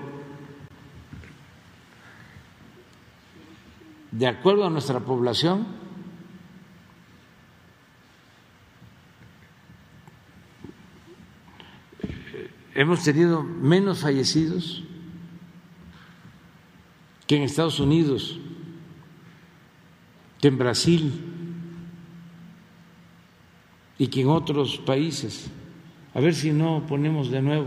de 4.11 4.27
acuerdo 4.27 4.67
a 4.67 4.71
nuestra 4.71 5.01
población, 5.01 5.84
hemos 12.75 13.03
tenido 13.03 13.43
menos 13.43 14.01
fallecidos 14.01 14.83
que 17.27 17.37
en 17.37 17.43
Estados 17.43 17.81
Unidos, 17.81 18.39
que 20.41 20.49
en 20.49 20.59
Brasil 20.59 21.13
y 23.97 24.09
que 24.09 24.23
en 24.23 24.29
otros 24.29 24.79
países. 24.79 25.51
A 26.13 26.21
ver 26.21 26.35
si 26.35 26.53
no 26.53 26.85
ponemos 26.87 27.31
de 27.31 27.41
nuevo. 27.41 27.67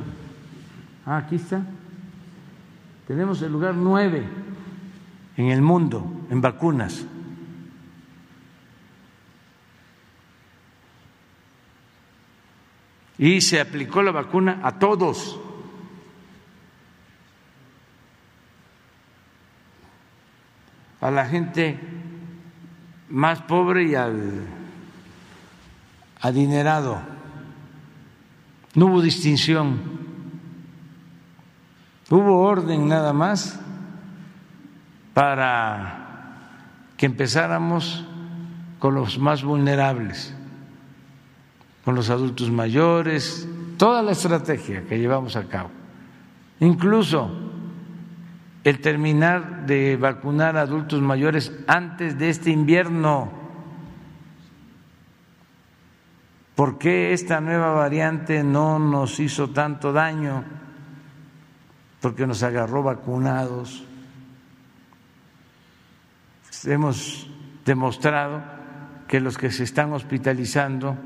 Ah, 1.06 1.18
aquí 1.18 1.36
está. 1.36 1.66
Tenemos 3.08 3.42
el 3.42 3.52
lugar 3.52 3.76
nueve 3.76 4.24
en 5.38 5.48
el 5.48 5.62
mundo 5.62 6.06
en 6.30 6.42
vacunas. 6.42 7.06
Y 13.18 13.42
se 13.42 13.60
aplicó 13.60 14.04
la 14.04 14.12
vacuna 14.12 14.60
a 14.64 14.78
todos. 14.80 15.40
A 21.02 21.12
la 21.12 21.26
gente 21.26 21.80
más 23.10 23.42
pobre 23.42 23.84
y 23.84 23.96
al 23.96 24.48
adinerado. 26.22 27.02
No 28.76 28.88
hubo 28.88 29.02
distinción. 29.02 29.80
Hubo 32.10 32.42
orden 32.42 32.88
nada 32.88 33.12
más 33.14 33.60
para 35.14 36.06
que 36.96 37.06
empezáramos 37.06 38.06
con 38.80 38.96
los 38.96 39.18
más 39.18 39.44
vulnerables, 39.44 40.36
con 41.88 41.96
los 41.96 42.10
adultos 42.10 42.52
mayores, 42.52 43.48
toda 43.78 44.04
la 44.04 44.12
estrategia 44.12 44.86
que 44.86 45.00
llevamos 45.00 45.38
a 45.38 45.48
cabo. 45.48 45.70
Incluso 46.60 47.32
el 48.66 48.82
terminar 48.82 49.66
de 49.66 49.96
vacunar 49.96 50.58
a 50.58 50.64
adultos 50.64 51.02
mayores 51.02 51.50
antes 51.66 52.20
de 52.20 52.30
este 52.30 52.50
invierno. 52.50 53.32
¿Por 56.56 56.78
qué 56.78 57.14
esta 57.14 57.40
nueva 57.40 57.72
variante 57.72 58.44
no 58.44 58.80
nos 58.80 59.18
hizo 59.22 59.52
tanto 59.52 59.94
daño? 59.94 60.44
Porque 62.02 62.28
nos 62.28 62.44
agarró 62.44 62.84
vacunados 62.84 63.86
hemos 66.66 67.30
demostrado 67.64 68.42
que 69.08 69.22
los 69.22 69.38
que 69.38 69.52
se 69.52 69.64
están 69.64 69.94
hospitalizando 69.94 70.98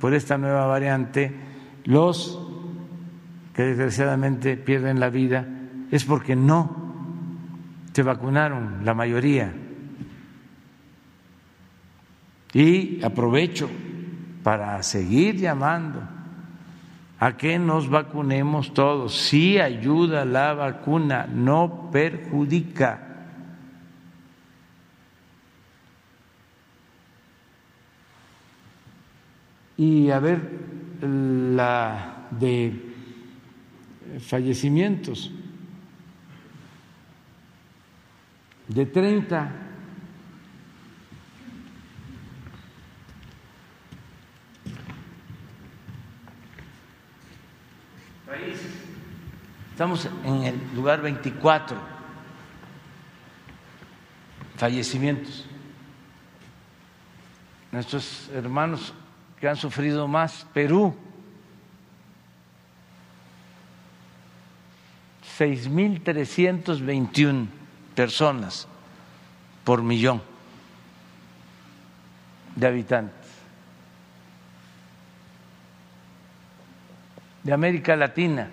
por 0.00 0.14
esta 0.14 0.38
nueva 0.38 0.66
variante, 0.66 1.34
los 1.84 2.40
que 3.54 3.62
desgraciadamente 3.64 4.56
pierden 4.56 5.00
la 5.00 5.10
vida, 5.10 5.46
es 5.90 6.04
porque 6.04 6.36
no 6.36 6.76
se 7.92 8.02
vacunaron, 8.04 8.84
la 8.84 8.94
mayoría. 8.94 9.52
Y 12.52 13.04
aprovecho 13.04 13.68
para 14.44 14.80
seguir 14.82 15.36
llamando 15.36 16.00
a 17.18 17.36
que 17.36 17.58
nos 17.58 17.90
vacunemos 17.90 18.72
todos. 18.72 19.16
Sí 19.16 19.58
ayuda 19.58 20.24
la 20.24 20.54
vacuna, 20.54 21.26
no 21.26 21.90
perjudica. 21.90 23.07
Y 29.78 30.10
a 30.10 30.18
ver 30.18 30.42
la 31.00 32.26
de 32.32 32.72
fallecimientos 34.18 35.30
de 38.66 38.84
30 38.84 39.52
países. 48.26 48.66
Estamos 49.70 50.08
en 50.24 50.42
el 50.42 50.60
lugar 50.74 51.00
24 51.00 51.78
fallecimientos. 54.56 55.46
Nuestros 57.70 58.28
hermanos 58.34 58.92
que 59.40 59.48
han 59.48 59.56
sufrido 59.56 60.06
más. 60.08 60.46
Perú, 60.52 60.94
6.321 65.38 67.46
personas 67.94 68.68
por 69.64 69.82
millón 69.82 70.20
de 72.56 72.66
habitantes. 72.66 73.16
De 77.44 77.52
América 77.52 77.94
Latina, 77.96 78.48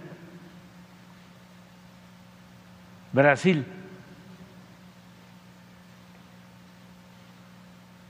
Brasil, 3.12 3.66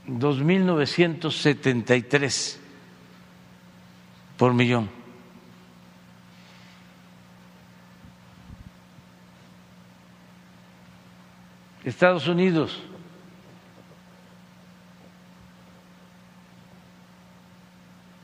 2.973 0.06 2.65
por 4.36 4.52
millón. 4.52 4.90
Estados 11.84 12.26
Unidos, 12.26 12.82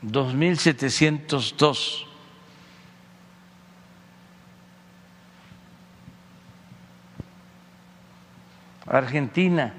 dos 0.03 0.35
mil 0.35 0.59
setecientos 0.59 1.55
dos. 1.57 2.07
Argentina, 8.85 9.73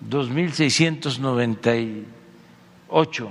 dos 0.00 0.28
mil 0.28 0.52
seiscientos 0.52 1.20
noventa 1.20 1.76
y 1.76 2.04
ocho. 2.88 3.30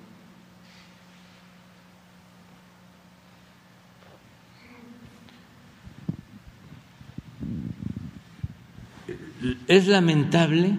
Es 9.67 9.87
lamentable 9.87 10.77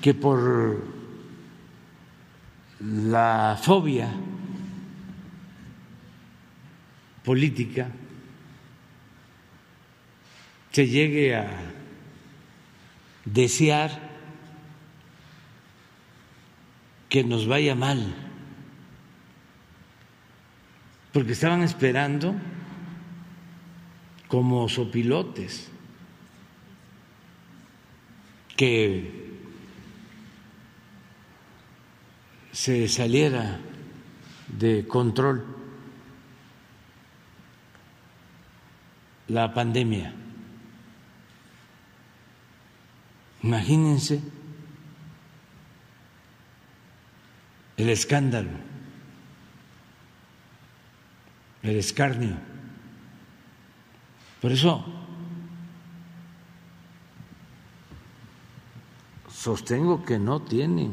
que 0.00 0.14
por 0.14 0.82
la 2.80 3.58
fobia 3.60 4.08
política 7.24 7.88
se 10.70 10.86
llegue 10.86 11.36
a 11.36 11.46
desear 13.26 13.90
que 17.10 17.22
nos 17.22 17.46
vaya 17.46 17.74
mal, 17.74 18.14
porque 21.12 21.32
estaban 21.32 21.62
esperando 21.62 22.34
como 24.28 24.70
sopilotes 24.70 25.71
que 28.62 29.10
se 32.52 32.86
saliera 32.86 33.58
de 34.56 34.86
control 34.86 35.44
la 39.26 39.52
pandemia. 39.52 40.14
Imagínense 43.42 44.22
el 47.76 47.88
escándalo, 47.88 48.50
el 51.64 51.76
escarnio. 51.78 52.36
Por 54.40 54.52
eso 54.52 55.01
sostengo 59.42 60.04
que 60.04 60.20
no 60.20 60.40
tienen 60.40 60.92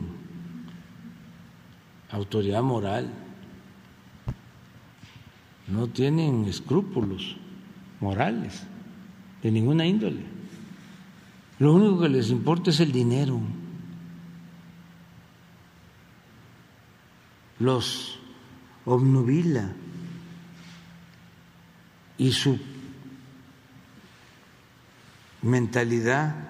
autoridad 2.10 2.64
moral, 2.64 3.08
no 5.68 5.86
tienen 5.86 6.46
escrúpulos 6.46 7.38
morales 8.00 8.64
de 9.44 9.52
ninguna 9.52 9.86
índole. 9.86 10.24
Lo 11.60 11.74
único 11.74 12.02
que 12.02 12.10
les 12.10 12.32
importa 12.32 12.72
es 12.72 12.80
el 12.80 12.92
dinero. 12.92 13.40
Los 17.60 18.18
obnubila 18.84 19.74
y 22.18 22.32
su 22.32 22.60
mentalidad, 25.44 26.50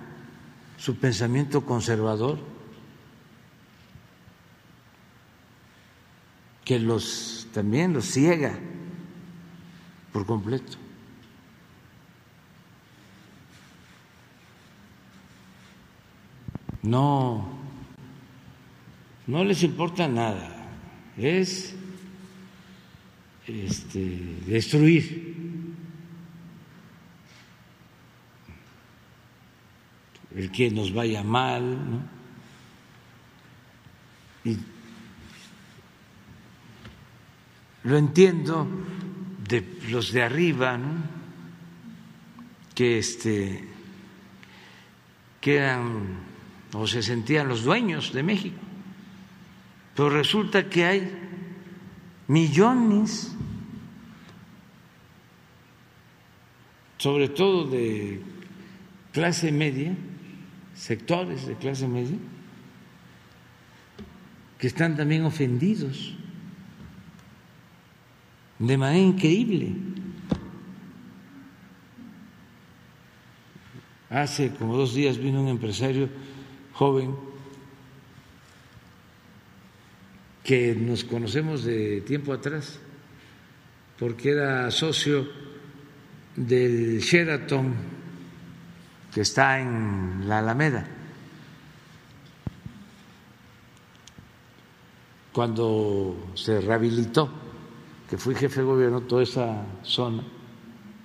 su 0.80 0.96
pensamiento 0.96 1.66
conservador, 1.66 2.40
que 6.66 6.80
los 6.80 7.48
también 7.54 7.94
los 7.94 8.06
ciega 8.06 8.58
por 10.12 10.26
completo. 10.26 10.78
no, 16.90 17.48
no 19.28 19.44
les 19.44 19.64
importa 19.64 20.08
nada, 20.08 20.70
es 21.18 21.76
este, 23.48 24.00
destruir. 24.48 25.29
El 30.36 30.52
que 30.52 30.70
nos 30.72 30.94
vaya 30.94 31.24
mal, 31.24 31.92
¿no? 31.92 32.02
Y 34.44 34.58
lo 37.84 37.98
entiendo 37.98 38.68
de 39.48 39.66
los 39.90 40.12
de 40.12 40.24
arriba, 40.24 40.78
¿no? 40.78 41.20
que 42.80 42.98
este 42.98 43.68
quedan 45.42 46.20
o 46.72 46.88
se 46.88 47.04
sentían 47.04 47.50
los 47.50 47.64
dueños 47.64 48.14
de 48.14 48.24
México. 48.24 48.60
Pero 49.96 50.10
resulta 50.10 50.70
que 50.70 50.86
hay 50.86 51.12
millones, 52.28 53.36
sobre 56.98 57.28
todo 57.28 57.66
de 57.66 58.22
clase 59.12 59.52
media, 59.52 59.94
sectores 60.80 61.46
de 61.46 61.56
clase 61.56 61.88
media, 61.88 62.18
que 64.58 64.68
están 64.68 64.96
también 64.96 65.26
ofendidos 65.26 66.16
de 68.60 68.78
manera 68.78 69.04
increíble. 69.04 69.76
Hace 74.10 74.52
como 74.56 74.76
dos 74.76 74.96
días 74.96 75.18
vino 75.18 75.42
un 75.44 75.50
empresario 75.50 76.10
joven 76.74 77.14
que 80.44 80.74
nos 80.76 81.04
conocemos 81.04 81.64
de 81.64 82.02
tiempo 82.02 82.32
atrás, 82.32 82.80
porque 84.00 84.32
era 84.32 84.72
socio 84.72 85.28
del 86.36 87.00
Sheraton 87.00 87.99
que 89.14 89.22
está 89.22 89.60
en 89.60 90.28
la 90.28 90.40
Alameda. 90.40 90.88
Cuando 95.34 96.32
se 96.36 96.60
rehabilitó, 96.62 97.30
que 98.10 98.18
fui 98.18 98.36
jefe 98.36 98.62
de 98.62 98.66
gobierno, 98.66 99.02
toda 99.02 99.24
esa 99.24 99.66
zona, 99.84 100.24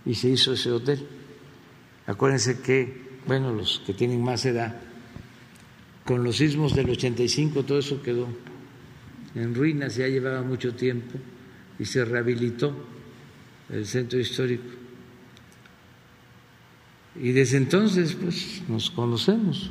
y 0.05 0.15
se 0.15 0.29
hizo 0.29 0.53
ese 0.53 0.73
hotel. 0.73 1.07
Acuérdense 2.07 2.61
que, 2.61 3.19
bueno, 3.27 3.53
los 3.53 3.83
que 3.87 3.95
tienen 3.95 4.23
más 4.23 4.45
edad, 4.45 4.77
con 6.05 6.23
los 6.23 6.37
sismos 6.37 6.75
del 6.75 6.91
85 6.91 7.63
todo 7.65 7.79
eso 7.79 8.03
quedó 8.03 8.29
en 9.35 9.55
ruinas, 9.55 9.97
ya 9.97 10.07
llevaba 10.07 10.43
mucho 10.43 10.75
tiempo 10.75 11.19
y 11.79 11.85
se 11.85 12.05
rehabilitó 12.05 12.75
el 13.71 13.87
centro 13.87 14.19
histórico. 14.19 14.84
Y 17.17 17.33
desde 17.33 17.59
entonces 17.59 18.15
pues 18.15 18.63
nos 18.69 18.91
conocemos. 18.91 19.71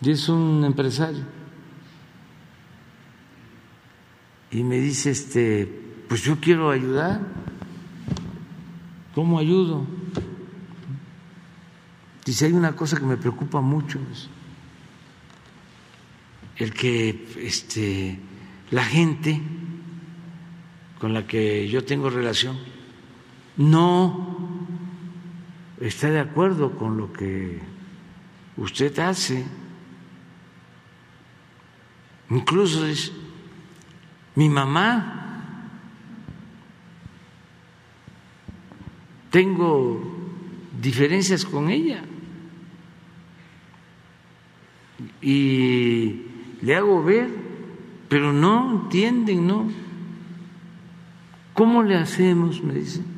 Y 0.00 0.10
es 0.10 0.28
un 0.28 0.64
empresario. 0.64 1.24
Y 4.50 4.62
me 4.62 4.78
dice 4.78 5.10
este, 5.10 5.66
pues 6.08 6.22
yo 6.22 6.38
quiero 6.40 6.70
ayudar. 6.70 7.20
¿Cómo 9.14 9.38
ayudo? 9.38 9.84
Dice, 12.24 12.44
hay 12.46 12.52
una 12.52 12.76
cosa 12.76 12.98
que 12.98 13.06
me 13.06 13.16
preocupa 13.16 13.60
mucho 13.60 13.98
el 16.56 16.74
que 16.74 17.26
este, 17.40 18.18
la 18.70 18.84
gente 18.84 19.40
con 20.98 21.14
la 21.14 21.26
que 21.26 21.68
yo 21.68 21.84
tengo 21.84 22.10
relación 22.10 22.58
no 23.56 24.37
está 25.80 26.10
de 26.10 26.20
acuerdo 26.20 26.76
con 26.76 26.96
lo 26.96 27.12
que 27.12 27.60
usted 28.56 28.98
hace. 28.98 29.44
Incluso 32.30 32.86
es 32.86 33.12
mi 34.34 34.48
mamá. 34.48 35.14
Tengo 39.30 40.00
diferencias 40.80 41.44
con 41.44 41.70
ella. 41.70 42.02
Y 45.20 46.22
le 46.60 46.74
hago 46.74 47.02
ver, 47.02 47.30
pero 48.08 48.32
no 48.32 48.82
entienden, 48.82 49.46
¿no? 49.46 49.70
¿Cómo 51.54 51.82
le 51.82 51.96
hacemos? 51.96 52.62
Me 52.62 52.74
dicen, 52.74 53.17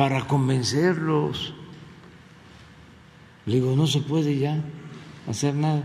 para 0.00 0.26
convencerlos. 0.26 1.52
Le 3.44 3.56
digo, 3.56 3.76
no 3.76 3.86
se 3.86 4.00
puede 4.00 4.38
ya 4.38 4.58
hacer 5.28 5.54
nada. 5.54 5.84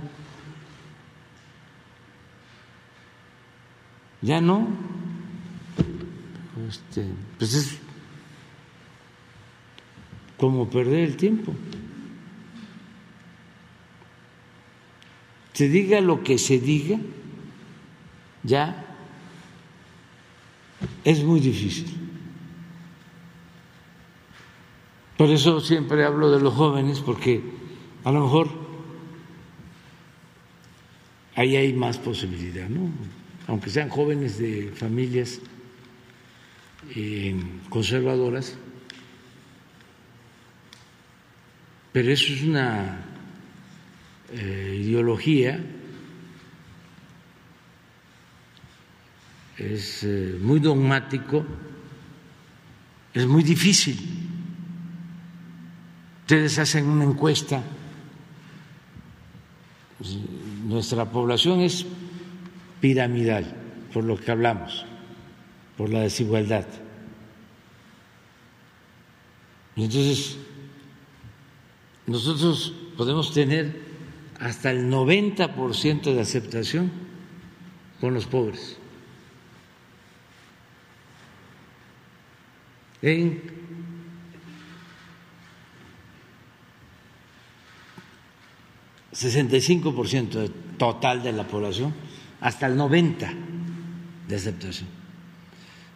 Ya 4.22 4.40
no. 4.40 4.70
Este, 6.70 7.06
pues 7.38 7.56
es 7.56 7.78
como 10.38 10.70
perder 10.70 11.10
el 11.10 11.18
tiempo. 11.18 11.54
se 15.52 15.68
diga 15.68 16.00
lo 16.00 16.24
que 16.24 16.38
se 16.38 16.58
diga, 16.60 17.00
ya 18.44 18.96
es 21.04 21.22
muy 21.22 21.42
difícil. 21.42 22.05
Por 25.18 25.30
eso 25.30 25.62
siempre 25.62 26.04
hablo 26.04 26.30
de 26.30 26.42
los 26.42 26.54
jóvenes, 26.54 27.00
porque 27.00 27.42
a 28.04 28.12
lo 28.12 28.22
mejor 28.22 28.50
ahí 31.36 31.56
hay 31.56 31.72
más 31.74 31.98
posibilidad, 31.98 32.68
¿no? 32.68 32.92
Aunque 33.48 33.70
sean 33.70 33.90
jóvenes 33.90 34.38
de 34.38 34.74
familias 34.76 35.40
eh, 36.96 37.36
conservadoras, 37.70 38.58
pero 41.94 42.12
eso 42.12 42.34
es 42.34 42.44
una 42.44 43.06
eh, 44.34 44.82
ideología, 44.84 45.64
es 49.58 50.04
eh, 50.04 50.38
muy 50.42 50.60
dogmático, 50.60 51.46
es 53.14 53.26
muy 53.26 53.44
difícil. 53.44 54.25
Ustedes 56.26 56.58
hacen 56.58 56.88
una 56.88 57.04
encuesta, 57.04 57.62
nuestra 60.64 61.06
población 61.12 61.60
es 61.60 61.86
piramidal, 62.82 63.56
por 63.94 64.06
lo 64.06 64.18
que 64.18 64.32
hablamos, 64.32 64.88
por 65.78 65.92
la 65.92 66.00
desigualdad. 66.00 66.66
Entonces 69.76 70.40
nosotros 72.08 72.74
podemos 72.98 73.32
tener 73.32 73.84
hasta 74.40 74.72
el 74.72 74.90
90% 74.90 76.12
de 76.12 76.22
aceptación 76.22 76.92
con 78.02 78.16
los 78.16 78.26
pobres. 78.26 78.80
En 83.04 83.65
...65% 89.16 90.52
total 90.78 91.24
de 91.24 91.32
la 91.32 91.48
población... 91.48 91.94
...hasta 92.42 92.68
el 92.68 92.78
90% 92.78 93.34
de 94.28 94.36
aceptación. 94.36 94.90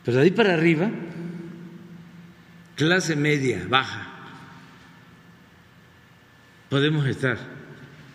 Pero 0.04 0.18
de 0.18 0.24
ahí 0.24 0.32
para 0.32 0.54
arriba... 0.54 0.90
...clase 2.76 3.16
media, 3.16 3.66
baja... 3.70 4.08
...podemos 6.70 7.06
estar 7.08 7.38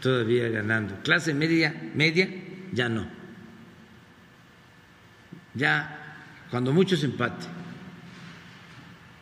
todavía 0.00 0.48
ganando. 0.48 0.96
Clase 1.02 1.34
media, 1.34 1.74
media, 1.94 2.28
ya 2.72 2.88
no. 2.88 3.06
Ya, 5.54 6.26
cuando 6.50 6.72
mucho 6.72 6.96
se 6.96 7.06
empate. 7.06 7.46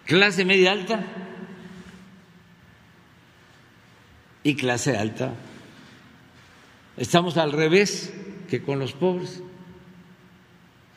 Clase 0.07 0.45
media 0.45 0.73
alta 0.73 1.05
y 4.43 4.57
clase 4.57 4.97
alta. 4.97 5.33
Estamos 6.97 7.37
al 7.37 7.53
revés 7.53 8.13
que 8.49 8.63
con 8.63 8.79
los 8.79 8.93
pobres. 8.93 9.43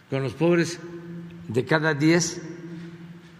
Con 0.10 0.24
los 0.24 0.34
pobres 0.34 0.80
de 1.48 1.66
cada 1.66 1.94
diez 1.94 2.42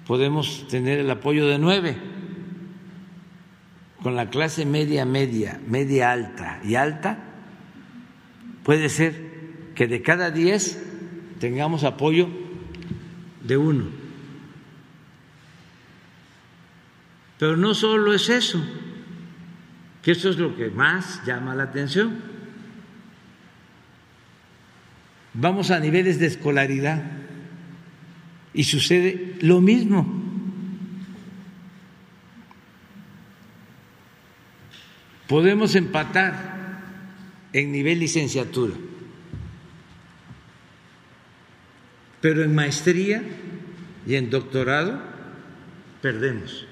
podemos 0.08 0.68
tener 0.68 1.00
el 1.00 1.10
apoyo 1.10 1.48
de 1.48 1.60
nueve 1.60 1.98
con 4.06 4.16
la 4.16 4.30
clase 4.30 4.68
media, 4.68 5.04
media, 5.04 5.60
media 5.66 6.12
alta 6.12 6.60
y 6.64 6.76
alta, 6.76 7.18
puede 8.62 8.88
ser 8.90 9.16
que 9.74 9.88
de 9.88 10.04
cada 10.04 10.30
diez 10.30 10.80
tengamos 11.40 11.84
apoyo 11.84 12.30
de 13.42 13.58
uno. 13.58 13.86
Pero 17.40 17.58
no 17.58 17.74
solo 17.74 18.14
es 18.14 18.30
eso, 18.30 18.64
que 20.04 20.12
eso 20.12 20.30
es 20.30 20.38
lo 20.38 20.56
que 20.56 20.70
más 20.70 21.26
llama 21.26 21.56
la 21.56 21.64
atención. 21.64 22.35
Vamos 25.38 25.70
a 25.70 25.82
niveles 25.82 26.18
de 26.18 26.28
escolaridad 26.28 27.04
y 28.54 28.64
sucede 28.64 29.36
lo 29.42 29.60
mismo. 29.60 30.24
Podemos 35.28 35.76
empatar 35.76 36.80
en 37.52 37.72
nivel 37.74 38.00
licenciatura, 38.00 38.76
pero 42.22 42.42
en 42.42 42.56
maestría 42.56 43.22
y 44.08 44.16
en 44.16 44.30
doctorado 44.30 45.02
perdemos. 46.02 46.66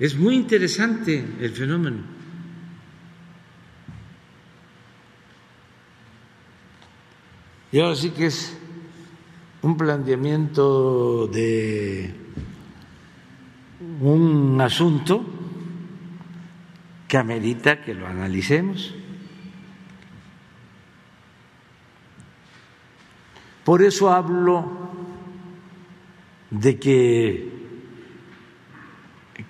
Es 0.00 0.16
muy 0.16 0.34
interesante 0.34 1.24
el 1.40 1.50
fenómeno. 1.50 2.17
Y 7.70 7.80
ahora 7.80 7.96
sí 7.96 8.10
que 8.10 8.26
es 8.26 8.56
un 9.62 9.76
planteamiento 9.76 11.26
de 11.26 12.14
un 14.00 14.60
asunto 14.60 15.24
que 17.06 17.16
amerita 17.16 17.82
que 17.82 17.94
lo 17.94 18.06
analicemos. 18.06 18.94
Por 23.64 23.82
eso 23.82 24.10
hablo 24.10 24.64
de 26.50 26.78
que 26.78 27.52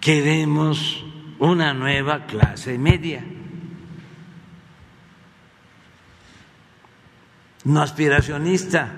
queremos 0.01 1.05
una 1.39 1.73
nueva 1.73 2.27
clase 2.27 2.79
media, 2.79 3.25
no 7.69 7.81
aspiracionista, 7.81 8.89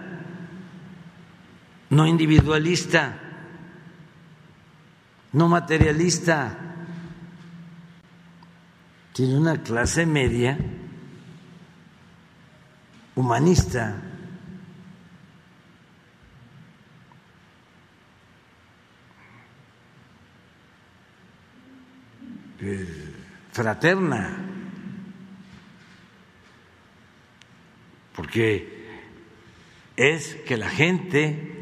no 1.90 2.06
individualista 2.06 3.30
no 5.32 5.48
materialista, 5.48 6.56
tiene 9.12 9.38
una 9.38 9.62
clase 9.62 10.06
media 10.06 10.58
humanista. 13.14 14.02
Eh, 22.62 23.14
fraterna, 23.52 24.49
porque 28.20 28.84
es 29.96 30.34
que 30.46 30.58
la 30.58 30.68
gente 30.68 31.54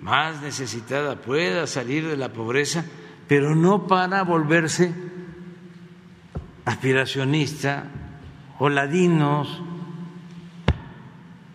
más 0.00 0.40
necesitada 0.42 1.16
pueda 1.16 1.66
salir 1.66 2.06
de 2.06 2.16
la 2.16 2.32
pobreza, 2.32 2.84
pero 3.26 3.56
no 3.56 3.88
para 3.88 4.22
volverse 4.22 4.94
aspiracionista 6.64 7.90
o 8.60 8.68
ladinos, 8.68 9.60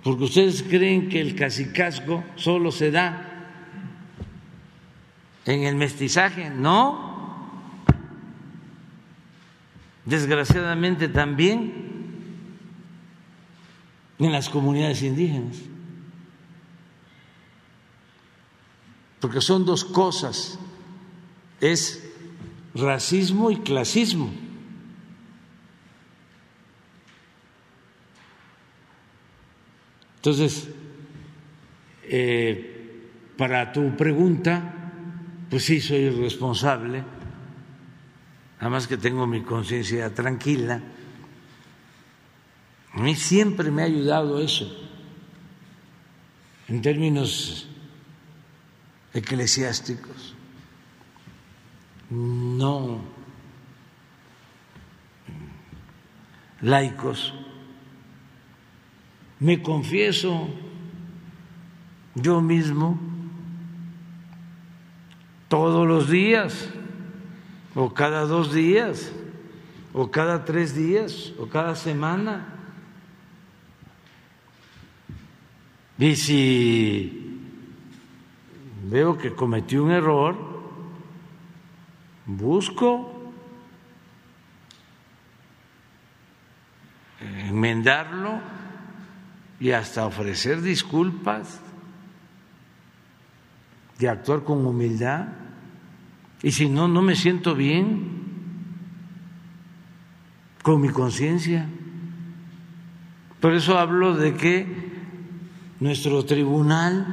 porque 0.03 0.25
ustedes 0.25 0.61
creen 0.63 1.07
que 1.07 1.21
el 1.21 1.33
cacicazgo 1.33 2.21
solo 2.35 2.69
se 2.69 2.91
da 2.91 3.47
en 5.45 5.63
el 5.63 5.77
mestizaje, 5.77 6.49
no. 6.49 7.13
Desgraciadamente 10.03 11.07
también 11.07 11.82
en 14.19 14.31
las 14.31 14.49
comunidades 14.49 15.01
indígenas. 15.01 15.57
porque 19.23 19.39
son 19.39 19.65
dos 19.65 19.85
cosas, 19.85 20.59
es 21.61 22.03
racismo 22.75 23.51
y 23.51 23.55
clasismo. 23.61 24.29
Entonces, 30.17 30.67
eh, 32.03 33.07
para 33.37 33.71
tu 33.71 33.95
pregunta, 33.95 34.91
pues 35.49 35.63
sí, 35.63 35.79
soy 35.79 36.09
responsable, 36.09 37.01
además 38.59 38.89
que 38.89 38.97
tengo 38.97 39.25
mi 39.25 39.41
conciencia 39.43 40.13
tranquila. 40.13 40.81
A 42.93 43.01
mí 43.01 43.15
siempre 43.15 43.71
me 43.71 43.81
ha 43.81 43.85
ayudado 43.85 44.39
eso, 44.39 44.71
en 46.67 46.81
términos 46.81 47.67
eclesiásticos, 49.13 50.35
no 52.09 53.01
laicos. 56.61 57.33
Me 59.39 59.61
confieso 59.61 60.49
yo 62.15 62.41
mismo 62.41 62.99
todos 65.49 65.87
los 65.87 66.09
días, 66.09 66.69
o 67.75 67.93
cada 67.93 68.21
dos 68.21 68.53
días, 68.53 69.11
o 69.93 70.09
cada 70.09 70.45
tres 70.45 70.75
días, 70.75 71.33
o 71.37 71.47
cada 71.47 71.75
semana, 71.75 72.52
Y 75.97 76.15
si 76.15 77.39
veo 78.89 79.17
que 79.17 79.33
cometí 79.33 79.77
un 79.77 79.91
error, 79.91 80.35
busco 82.25 83.31
enmendarlo 87.19 88.39
y 89.59 89.71
hasta 89.71 90.05
ofrecer 90.05 90.61
disculpas 90.61 91.61
y 93.99 94.07
actuar 94.07 94.43
con 94.43 94.65
humildad. 94.65 95.27
Y 96.41 96.51
si 96.51 96.67
no, 96.67 96.87
no 96.87 97.01
me 97.01 97.15
siento 97.15 97.55
bien 97.55 98.23
con 100.61 100.81
mi 100.81 100.89
conciencia. 100.89 101.69
Por 103.39 103.53
eso 103.53 103.77
hablo 103.77 104.15
de 104.15 104.33
que 104.33 104.92
nuestro 105.83 106.23
tribunal, 106.23 107.05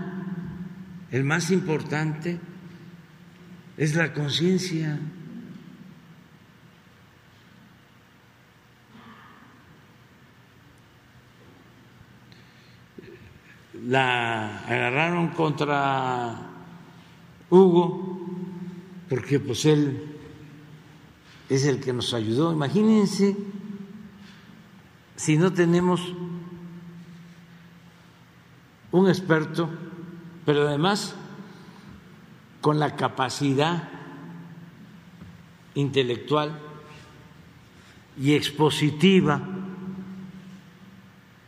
el 1.11 1.25
más 1.25 1.51
importante, 1.51 2.39
es 3.77 3.97
la 3.97 4.13
conciencia. 4.13 4.97
La 13.89 14.61
agarraron 14.67 15.31
contra 15.31 16.37
Hugo 17.51 18.21
porque 19.09 19.41
pues 19.41 19.65
él 19.65 20.17
es 21.49 21.65
el 21.65 21.81
que 21.81 21.93
nos 21.93 22.15
ayudó. 22.15 22.53
Imagínense 22.53 23.37
si 25.17 25.37
no 25.37 25.53
tenemos 25.53 26.15
un 28.93 29.09
experto, 29.09 29.69
pero 30.45 30.69
además 30.69 31.15
con 32.61 32.79
la 32.79 32.97
capacidad 32.97 33.89
intelectual 35.75 36.59
y 38.19 38.35
expositiva 38.35 39.41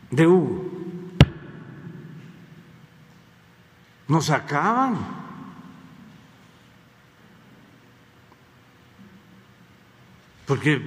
de 0.09 0.27
Hugo. 0.27 0.69
Nos 4.07 4.29
acaban. 4.29 5.23
porque 10.45 10.81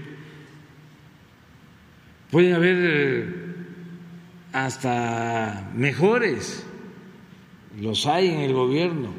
pueden 2.30 2.54
haber 2.54 2.76
eh, 2.78 3.45
hasta 4.64 5.70
mejores, 5.74 6.64
los 7.78 8.06
hay 8.06 8.28
en 8.28 8.40
el 8.40 8.54
gobierno, 8.54 9.10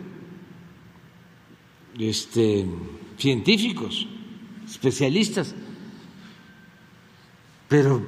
este, 1.99 2.65
científicos, 3.19 4.07
especialistas, 4.67 5.53
pero 7.67 8.03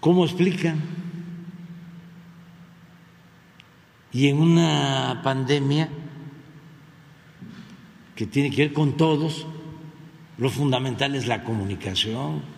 ¿cómo 0.00 0.24
explican? 0.24 0.80
Y 4.10 4.28
en 4.28 4.38
una 4.38 5.20
pandemia 5.22 5.90
que 8.16 8.26
tiene 8.26 8.50
que 8.50 8.62
ver 8.62 8.72
con 8.72 8.96
todos, 8.96 9.46
lo 10.38 10.48
fundamental 10.48 11.14
es 11.14 11.26
la 11.26 11.44
comunicación. 11.44 12.57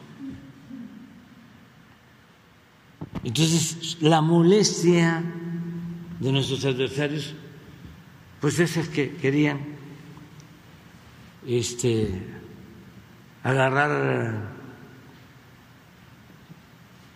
Entonces, 3.22 3.98
la 4.00 4.22
molestia 4.22 5.22
de 6.18 6.32
nuestros 6.32 6.64
adversarios, 6.64 7.34
pues 8.40 8.58
es 8.58 8.88
que 8.88 9.14
querían 9.16 9.58
este, 11.46 12.22
agarrar 13.42 14.50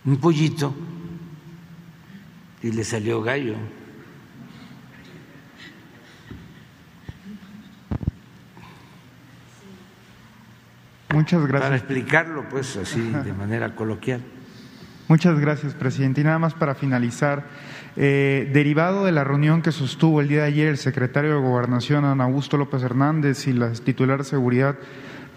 un 0.05 0.17
pollito 0.19 0.75
y 2.63 2.73
le 2.73 2.85
salió 2.85 3.23
gallo. 3.23 3.55
Muchas 11.15 11.47
gracias. 11.47 11.63
Para 11.63 11.77
explicarlo, 11.77 12.49
pues, 12.49 12.77
así 12.77 13.01
de 13.01 13.33
manera 13.33 13.75
coloquial. 13.77 14.21
Muchas 15.07 15.39
gracias, 15.39 15.75
presidente. 15.75 16.23
Y 16.23 16.25
nada 16.25 16.39
más 16.39 16.55
para 16.55 16.75
finalizar, 16.75 17.45
eh, 17.95 18.51
derivado 18.55 19.05
de 19.05 19.13
la 19.13 19.23
reunión 19.23 19.61
que 19.61 19.71
sostuvo 19.71 20.23
el 20.23 20.29
día 20.29 20.43
de 20.43 20.47
ayer 20.47 20.69
el 20.69 20.79
secretario 20.79 21.35
de 21.35 21.41
Gobernación, 21.41 22.07
Ana 22.07 22.25
Augusto 22.25 22.57
López 22.57 22.83
Hernández, 22.83 23.47
y 23.47 23.53
la 23.53 23.71
titular 23.73 24.19
de 24.19 24.25
Seguridad, 24.25 24.77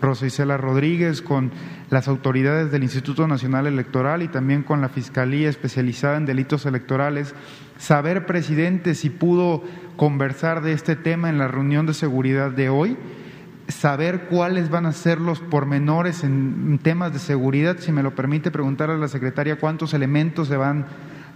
Rosa 0.01 0.26
Isela 0.26 0.55
Rodríguez, 0.55 1.22
con 1.22 1.51
las 1.89 2.07
autoridades 2.07 2.72
del 2.72 2.84
Instituto 2.84 3.28
Nacional 3.28 3.68
Electoral 3.68 4.24
y 4.24 4.30
también 4.30 4.63
con 4.63 4.80
la 4.80 4.88
Fiscalía 4.88 5.49
especializada 5.49 6.15
en 6.15 6.26
delitos 6.26 6.65
electorales, 6.65 7.36
saber, 7.78 8.26
presidente, 8.26 8.95
si 8.95 9.09
pudo 9.09 9.63
conversar 9.97 10.61
de 10.61 10.72
este 10.72 10.95
tema 10.95 11.30
en 11.30 11.39
la 11.39 11.49
reunión 11.49 11.86
de 11.86 11.93
seguridad 11.93 12.51
de 12.51 12.70
hoy 12.70 12.97
saber 13.68 14.28
cuáles 14.30 14.70
van 14.70 14.86
a 14.86 14.93
ser 14.93 15.20
los 15.20 15.39
pormenores 15.39 16.24
en 16.24 16.80
temas 16.82 17.13
de 17.13 17.20
seguridad. 17.20 17.78
Si 17.80 17.91
me 17.91 18.03
lo 18.03 18.15
permite 18.15 18.51
preguntar 18.51 18.89
a 18.89 18.97
la 18.97 19.07
secretaria 19.07 19.59
cuántos 19.59 19.93
elementos 19.93 20.47
se 20.47 20.57
van 20.57 20.86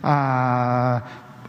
a 0.03 1.03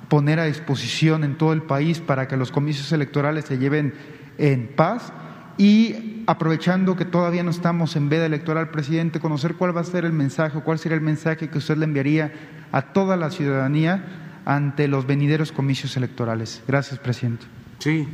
poner 0.09 0.41
a 0.41 0.45
disposición 0.45 1.25
en 1.25 1.39
todo 1.39 1.53
el 1.53 1.63
país 1.63 2.01
para 2.01 2.29
que 2.29 2.37
los 2.37 2.51
comicios 2.51 2.93
electorales 2.93 3.47
se 3.47 3.59
lleven 3.59 3.95
en 4.39 4.69
paz 4.75 5.13
y 5.57 6.25
aprovechando 6.27 6.97
que 6.97 7.05
todavía 7.05 7.43
no 7.43 7.51
estamos 7.51 7.97
en 7.97 8.09
veda 8.09 8.27
electoral, 8.27 8.71
presidente, 8.71 9.21
conocer 9.21 9.55
cuál 9.55 9.77
va 9.77 9.81
a 9.83 9.85
ser 9.85 10.05
el 10.05 10.13
mensaje, 10.13 10.61
cuál 10.61 10.79
sería 10.79 10.97
el 10.97 11.05
mensaje 11.05 11.49
que 11.49 11.59
usted 11.59 11.77
le 11.77 11.85
enviaría 11.85 12.33
a 12.73 12.93
toda 12.93 13.17
la 13.17 13.31
ciudadanía 13.31 14.05
ante 14.45 14.89
los 14.89 15.07
venideros 15.07 15.53
comicios 15.53 15.97
electorales. 15.97 16.63
Gracias, 16.67 16.99
presidente. 16.99 17.47
Sí. 17.79 18.07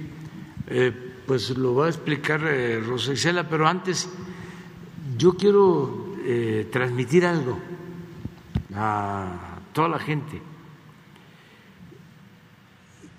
Eh 0.68 1.07
pues 1.28 1.50
lo 1.50 1.74
va 1.74 1.86
a 1.86 1.88
explicar 1.90 2.40
eh, 2.42 2.80
Rosa 2.80 3.12
Isela, 3.12 3.46
pero 3.46 3.68
antes 3.68 4.08
yo 5.18 5.34
quiero 5.34 6.16
eh, 6.24 6.66
transmitir 6.72 7.26
algo 7.26 7.58
a 8.74 9.58
toda 9.74 9.90
la 9.90 9.98
gente. 9.98 10.40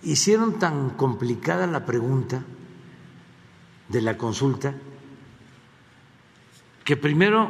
Hicieron 0.02 0.58
tan 0.58 0.90
complicada 0.92 1.68
la 1.68 1.86
pregunta 1.86 2.44
de 3.90 4.02
la 4.02 4.18
consulta 4.18 4.74
que 6.84 6.98
primero 6.98 7.48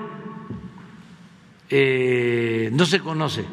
eh, 1.69 2.69
no 2.73 2.85
se 2.85 2.99
conoce. 2.99 3.45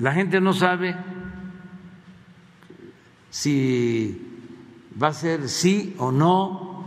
La 0.00 0.12
gente 0.12 0.38
no 0.38 0.52
sabe 0.52 1.17
si 3.30 4.20
va 5.00 5.08
a 5.08 5.14
ser 5.14 5.48
sí 5.48 5.94
o 5.98 6.10
no. 6.10 6.84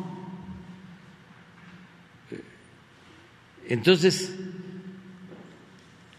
Entonces, 3.67 4.35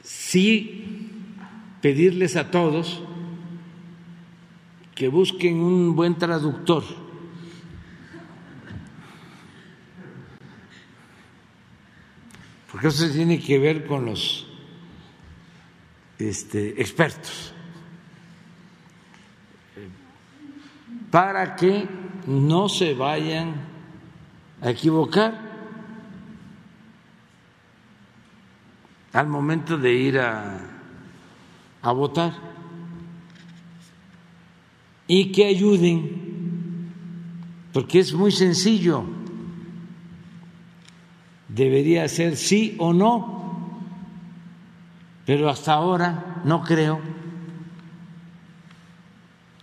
sí 0.03 1.09
pedirles 1.81 2.37
a 2.37 2.51
todos 2.51 3.03
que 4.95 5.09
busquen 5.09 5.57
un 5.57 5.97
buen 5.97 6.17
traductor. 6.17 6.85
Porque 12.71 12.89
eso 12.89 13.11
tiene 13.11 13.39
que 13.39 13.59
ver 13.59 13.87
con 13.87 14.07
los 14.07 14.47
este, 16.19 16.81
expertos. 16.81 17.52
Para 21.13 21.55
que 21.57 21.87
no 22.27 22.71
se 22.71 22.95
vayan 22.95 23.53
a 24.63 24.71
equivocar. 24.71 25.53
Al 29.13 29.27
momento 29.27 29.77
de 29.77 29.93
ir 29.93 30.19
a, 30.19 30.59
votar. 31.83 32.33
Y 35.07 35.31
que 35.33 35.45
ayuden, 35.45 36.89
porque 37.75 37.99
es 37.99 38.15
muy 38.15 38.33
sencillo, 38.33 39.05
debería 41.47 42.09
ser 42.09 42.37
sí 42.37 42.75
o 42.79 42.95
no, 42.95 43.79
pero 45.27 45.51
hasta 45.51 45.75
ahora 45.75 46.41
no 46.47 46.63
creo 46.63 47.01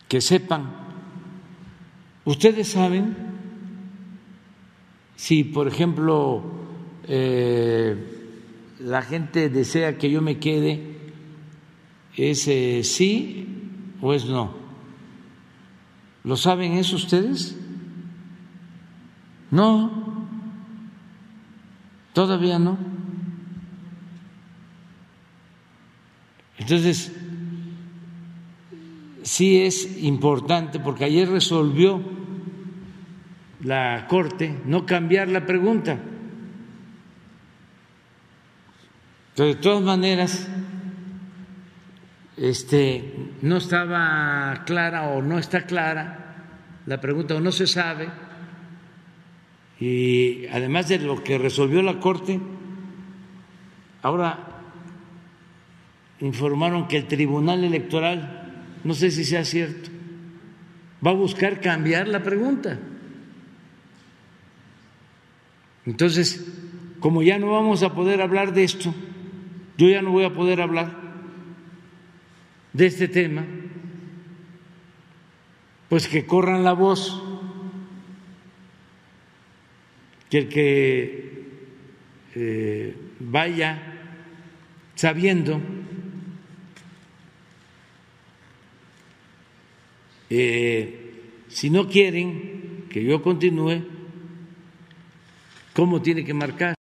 que 0.08 0.22
sepan 0.22 0.79
Ustedes 2.30 2.68
saben 2.68 3.18
si, 5.16 5.44
por 5.44 5.68
ejemplo, 5.68 6.44
eh, 7.08 7.96
la 8.82 9.02
gente 9.02 9.50
desea 9.50 9.98
que 9.98 10.12
yo 10.12 10.22
me 10.22 10.38
quede, 10.38 11.10
¿es 12.16 12.48
eh, 12.48 12.82
sí 12.84 13.48
o 14.00 14.14
es 14.14 14.26
no? 14.26 14.54
¿Lo 16.24 16.38
saben 16.38 16.74
eso 16.74 16.98
ustedes? 16.98 17.58
No, 19.50 20.28
todavía 22.14 22.60
no. 22.60 22.78
Entonces, 26.60 27.12
sí 29.24 29.62
es 29.62 30.04
importante 30.04 30.80
porque 30.80 31.06
ayer 31.06 31.28
resolvió 31.28 32.19
la 33.62 34.06
Corte 34.08 34.54
no 34.66 34.86
cambiar 34.86 35.28
la 35.28 35.46
pregunta. 35.46 35.98
Pero 39.36 39.50
de 39.50 39.56
todas 39.56 39.82
maneras, 39.82 40.50
este, 42.38 43.14
no 43.42 43.58
estaba 43.58 44.64
clara 44.66 45.10
o 45.10 45.22
no 45.22 45.40
está 45.40 45.66
clara 45.66 46.36
la 46.86 47.00
pregunta 47.00 47.36
o 47.36 47.40
no 47.40 47.52
se 47.52 47.68
sabe. 47.68 48.10
Y 49.80 50.48
además 50.48 50.90
de 50.90 51.00
lo 51.00 51.24
que 51.24 51.38
resolvió 51.38 51.82
la 51.82 52.00
Corte, 52.00 52.40
ahora 54.02 54.40
informaron 56.20 56.88
que 56.88 56.98
el 56.98 57.08
Tribunal 57.08 57.64
Electoral 57.64 58.40
no 58.84 58.94
sé 58.94 59.12
si 59.12 59.26
sea 59.26 59.44
cierto, 59.44 59.90
va 61.06 61.12
a 61.12 61.16
buscar 61.16 61.60
cambiar 61.60 62.08
la 62.08 62.24
pregunta. 62.24 62.80
Entonces, 65.90 66.46
como 67.00 67.24
ya 67.24 67.40
no 67.40 67.50
vamos 67.52 67.82
a 67.82 67.96
poder 67.96 68.22
hablar 68.22 68.54
de 68.54 68.64
esto, 68.64 68.94
yo 69.76 69.90
ya 69.90 70.04
no 70.04 70.12
voy 70.12 70.24
a 70.24 70.36
poder 70.36 70.62
hablar 70.62 70.96
de 72.74 72.86
este 72.86 73.08
tema, 73.08 73.44
pues 75.90 76.08
que 76.08 76.28
corran 76.28 76.64
la 76.64 76.74
voz, 76.74 77.20
que 80.30 80.38
el 80.38 80.48
que 80.48 81.48
eh, 82.36 82.96
vaya 83.20 83.82
sabiendo 84.94 85.60
Eh, 90.32 91.24
si 91.48 91.72
no 91.72 91.88
quieren 91.88 92.86
que 92.92 93.04
yo 93.04 93.24
continúe, 93.24 93.82
¿cómo 95.74 96.02
tiene 96.02 96.26
que 96.26 96.34
marcar? 96.34 96.76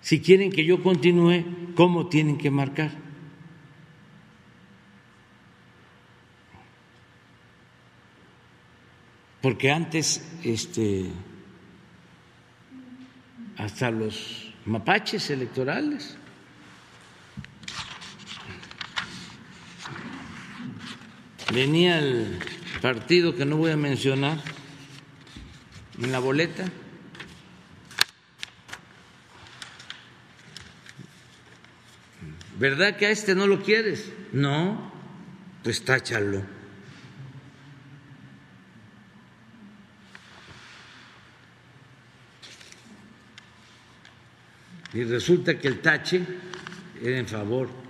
Si 0.00 0.20
quieren 0.20 0.52
que 0.52 0.64
yo 0.64 0.82
continúe, 0.82 1.44
¿cómo 1.74 2.08
tienen 2.08 2.36
que 2.36 2.50
marcar? 2.50 2.90
Porque 9.40 9.70
antes, 9.70 10.26
este, 10.42 11.10
hasta 13.56 13.90
los 13.90 14.52
mapaches 14.64 15.28
electorales 15.30 16.16
venía 21.52 21.98
el 21.98 22.38
partido 22.80 23.34
que 23.34 23.44
no 23.44 23.56
voy 23.56 23.70
a 23.70 23.76
mencionar 23.76 24.38
en 26.00 26.10
la 26.10 26.18
boleta. 26.18 26.64
¿Verdad 32.58 32.96
que 32.96 33.06
a 33.06 33.10
este 33.10 33.34
no 33.34 33.46
lo 33.46 33.62
quieres? 33.62 34.12
No, 34.32 34.92
pues 35.62 35.84
táchalo. 35.84 36.42
Y 44.92 45.02
resulta 45.02 45.58
que 45.58 45.66
el 45.66 45.80
tache 45.80 46.24
era 47.02 47.18
en 47.18 47.26
favor 47.26 47.84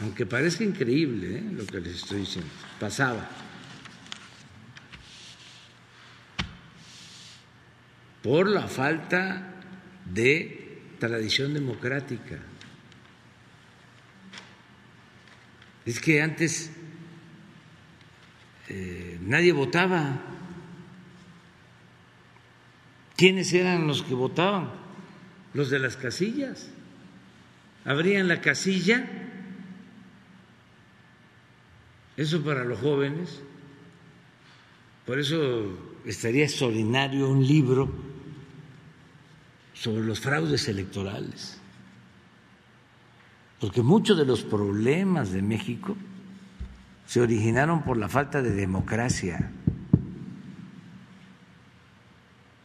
aunque 0.00 0.26
parezca 0.26 0.64
increíble 0.64 1.38
¿eh? 1.38 1.44
lo 1.52 1.66
que 1.66 1.80
les 1.80 1.96
estoy 1.96 2.20
diciendo, 2.20 2.50
pasaba. 2.78 3.28
Por 8.22 8.48
la 8.48 8.68
falta 8.68 9.54
de 10.04 10.57
tradición 10.98 11.54
democrática. 11.54 12.38
Es 15.86 16.00
que 16.00 16.20
antes 16.20 16.70
eh, 18.68 19.18
nadie 19.22 19.52
votaba. 19.52 20.20
¿Quiénes 23.16 23.52
eran 23.52 23.86
los 23.86 24.02
que 24.02 24.14
votaban? 24.14 24.70
Los 25.54 25.70
de 25.70 25.78
las 25.78 25.96
casillas. 25.96 26.68
Abrían 27.84 28.28
la 28.28 28.40
casilla 28.40 29.08
eso 32.18 32.42
para 32.42 32.64
los 32.64 32.80
jóvenes. 32.80 33.40
Por 35.06 35.20
eso 35.20 36.00
estaría 36.04 36.44
extraordinario 36.44 37.30
un 37.30 37.46
libro 37.46 37.88
sobre 39.78 40.04
los 40.04 40.18
fraudes 40.20 40.66
electorales. 40.68 41.56
Porque 43.60 43.82
muchos 43.82 44.16
de 44.16 44.24
los 44.24 44.42
problemas 44.42 45.30
de 45.30 45.42
México 45.42 45.96
se 47.06 47.20
originaron 47.20 47.82
por 47.84 47.96
la 47.96 48.08
falta 48.08 48.42
de 48.42 48.50
democracia. 48.50 49.50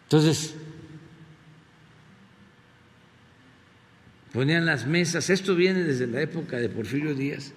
Entonces, 0.04 0.56
ponían 4.32 4.66
las 4.66 4.88
mesas, 4.88 5.30
esto 5.30 5.56
viene 5.56 5.84
desde 5.84 6.08
la 6.08 6.22
época 6.22 6.58
de 6.58 6.70
Porfirio 6.70 7.14
Díaz, 7.14 7.54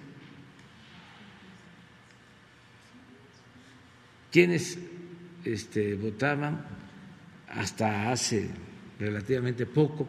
quienes 4.31 4.77
este, 5.45 5.95
votaban 5.95 6.63
hasta 7.49 8.11
hace 8.11 8.51
relativamente 8.99 9.65
poco, 9.65 10.07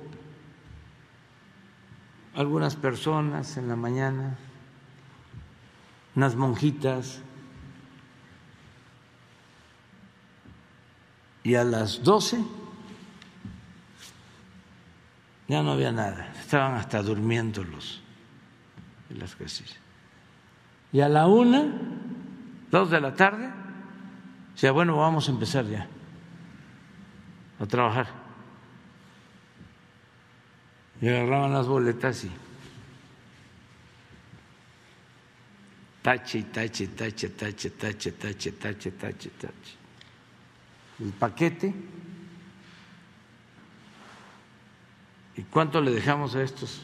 algunas 2.34 2.76
personas 2.76 3.56
en 3.56 3.68
la 3.68 3.76
mañana, 3.76 4.36
unas 6.14 6.36
monjitas, 6.36 7.20
y 11.42 11.54
a 11.54 11.64
las 11.64 12.02
doce 12.02 12.44
ya 15.48 15.62
no 15.62 15.72
había 15.72 15.92
nada, 15.92 16.32
estaban 16.38 16.74
hasta 16.74 17.02
durmiendo 17.02 17.64
los 17.64 18.02
en 19.08 19.18
las 19.18 19.34
casillas. 19.34 19.78
Y 20.92 21.00
a 21.00 21.08
la 21.08 21.26
una, 21.26 21.64
dos 22.70 22.90
de 22.90 23.00
la 23.00 23.14
tarde, 23.14 23.50
sea, 24.58 24.72
bueno, 24.72 24.96
vamos 24.96 25.28
a 25.28 25.30
empezar 25.30 25.64
ya 25.66 25.86
a 27.60 27.66
trabajar. 27.66 28.08
Y 31.00 31.08
agarraban 31.08 31.52
las 31.52 31.66
boletas 31.66 32.24
y 32.24 32.30
tache, 36.02 36.42
tache, 36.44 36.88
tache, 36.88 37.28
tache, 37.28 37.70
tache, 37.70 38.12
tache, 38.12 38.52
tache, 38.52 38.90
tache, 38.90 39.30
tache. 39.38 39.76
El 41.00 41.12
paquete. 41.12 41.74
¿Y 45.36 45.42
cuánto 45.42 45.80
le 45.80 45.92
dejamos 45.92 46.34
a 46.34 46.42
estos? 46.42 46.82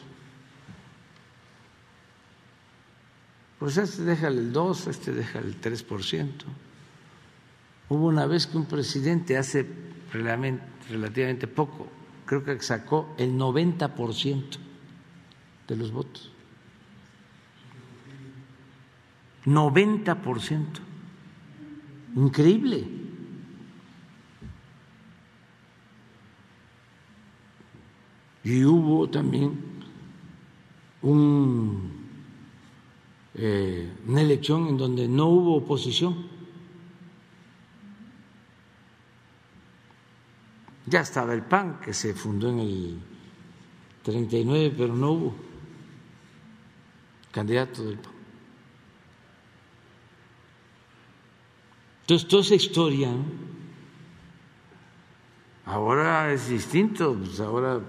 Pues 3.59 3.77
este 3.77 4.03
deja 4.03 4.27
el 4.27 4.53
2, 4.53 4.87
este 4.87 5.11
deja 5.11 5.39
el 5.39 5.59
3%. 5.59 6.31
Hubo 7.89 8.07
una 8.07 8.25
vez 8.25 8.47
que 8.47 8.57
un 8.57 8.65
presidente 8.65 9.37
hace 9.37 9.65
relativamente 10.13 11.47
poco, 11.47 11.87
creo 12.25 12.43
que 12.43 12.59
sacó 12.61 13.13
el 13.17 13.37
90% 13.37 14.57
de 15.67 15.75
los 15.75 15.91
votos. 15.91 16.31
90%. 19.45 20.65
Increíble. 22.15 22.87
Y 28.43 28.63
hubo 28.63 29.09
también 29.09 29.59
un, 31.01 31.91
eh, 33.33 33.91
una 34.07 34.21
elección 34.21 34.67
en 34.67 34.77
donde 34.77 35.07
no 35.07 35.27
hubo 35.27 35.55
oposición 35.55 36.34
Ya 40.87 41.01
estaba 41.01 41.33
el 41.33 41.41
PAN, 41.41 41.79
que 41.79 41.93
se 41.93 42.13
fundó 42.13 42.49
en 42.49 42.59
el 42.59 42.99
39, 44.03 44.73
pero 44.77 44.95
no 44.95 45.11
hubo 45.11 45.35
candidato 47.31 47.83
del 47.83 47.97
PAN. 47.97 48.13
Entonces, 52.01 52.27
toda 52.27 52.43
esa 52.43 52.55
historia 52.55 53.09
ahora 55.65 56.31
es 56.31 56.49
distinto, 56.49 57.15
pues 57.15 57.39
ahora, 57.39 57.81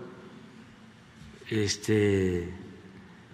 este, 1.50 2.50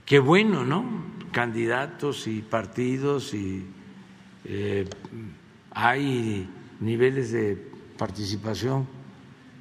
qué 0.05 0.19
bueno, 0.19 0.65
¿no? 0.65 0.85
Candidatos 1.31 2.27
y 2.27 2.43
partidos 2.43 3.33
y 3.33 3.65
eh, 4.45 4.89
hay 5.71 6.49
niveles 6.81 7.31
de 7.31 7.57
participación 7.97 9.02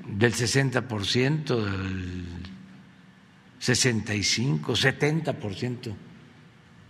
del 0.08 0.34
60%, 0.34 1.56
del 1.64 2.26
65, 3.60 4.74
70% 4.74 5.94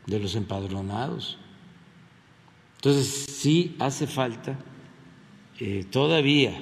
de 0.07 0.19
los 0.19 0.35
empadronados. 0.35 1.37
Entonces, 2.77 3.25
sí 3.29 3.75
hace 3.79 4.07
falta 4.07 4.57
eh, 5.59 5.85
todavía 5.89 6.59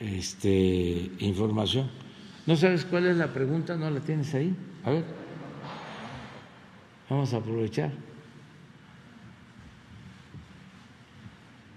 este, 0.00 1.10
información. 1.18 1.90
¿No 2.46 2.56
sabes 2.56 2.84
cuál 2.84 3.06
es 3.06 3.16
la 3.16 3.32
pregunta? 3.32 3.76
¿No 3.76 3.88
la 3.88 4.00
tienes 4.00 4.34
ahí? 4.34 4.54
A 4.84 4.90
ver, 4.90 5.04
vamos 7.08 7.32
a 7.32 7.36
aprovechar. 7.36 7.92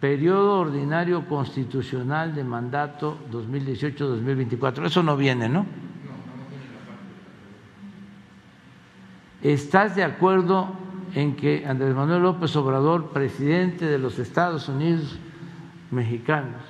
Periodo 0.05 0.59
ordinario 0.59 1.27
constitucional 1.27 2.35
de 2.35 2.43
mandato 2.43 3.17
2018-2024. 3.31 4.85
Eso 4.85 5.01
no 5.01 5.17
viene, 5.17 5.49
¿no? 5.49 5.65
¿Estás 9.41 9.95
de 9.95 10.03
acuerdo 10.03 10.69
en 11.15 11.35
que 11.35 11.65
Andrés 11.65 11.95
Manuel 11.95 12.21
López 12.21 12.55
Obrador, 12.55 13.13
presidente 13.13 13.85
de 13.85 13.97
los 13.97 14.19
Estados 14.19 14.69
Unidos 14.69 15.17
mexicanos, 15.89 16.61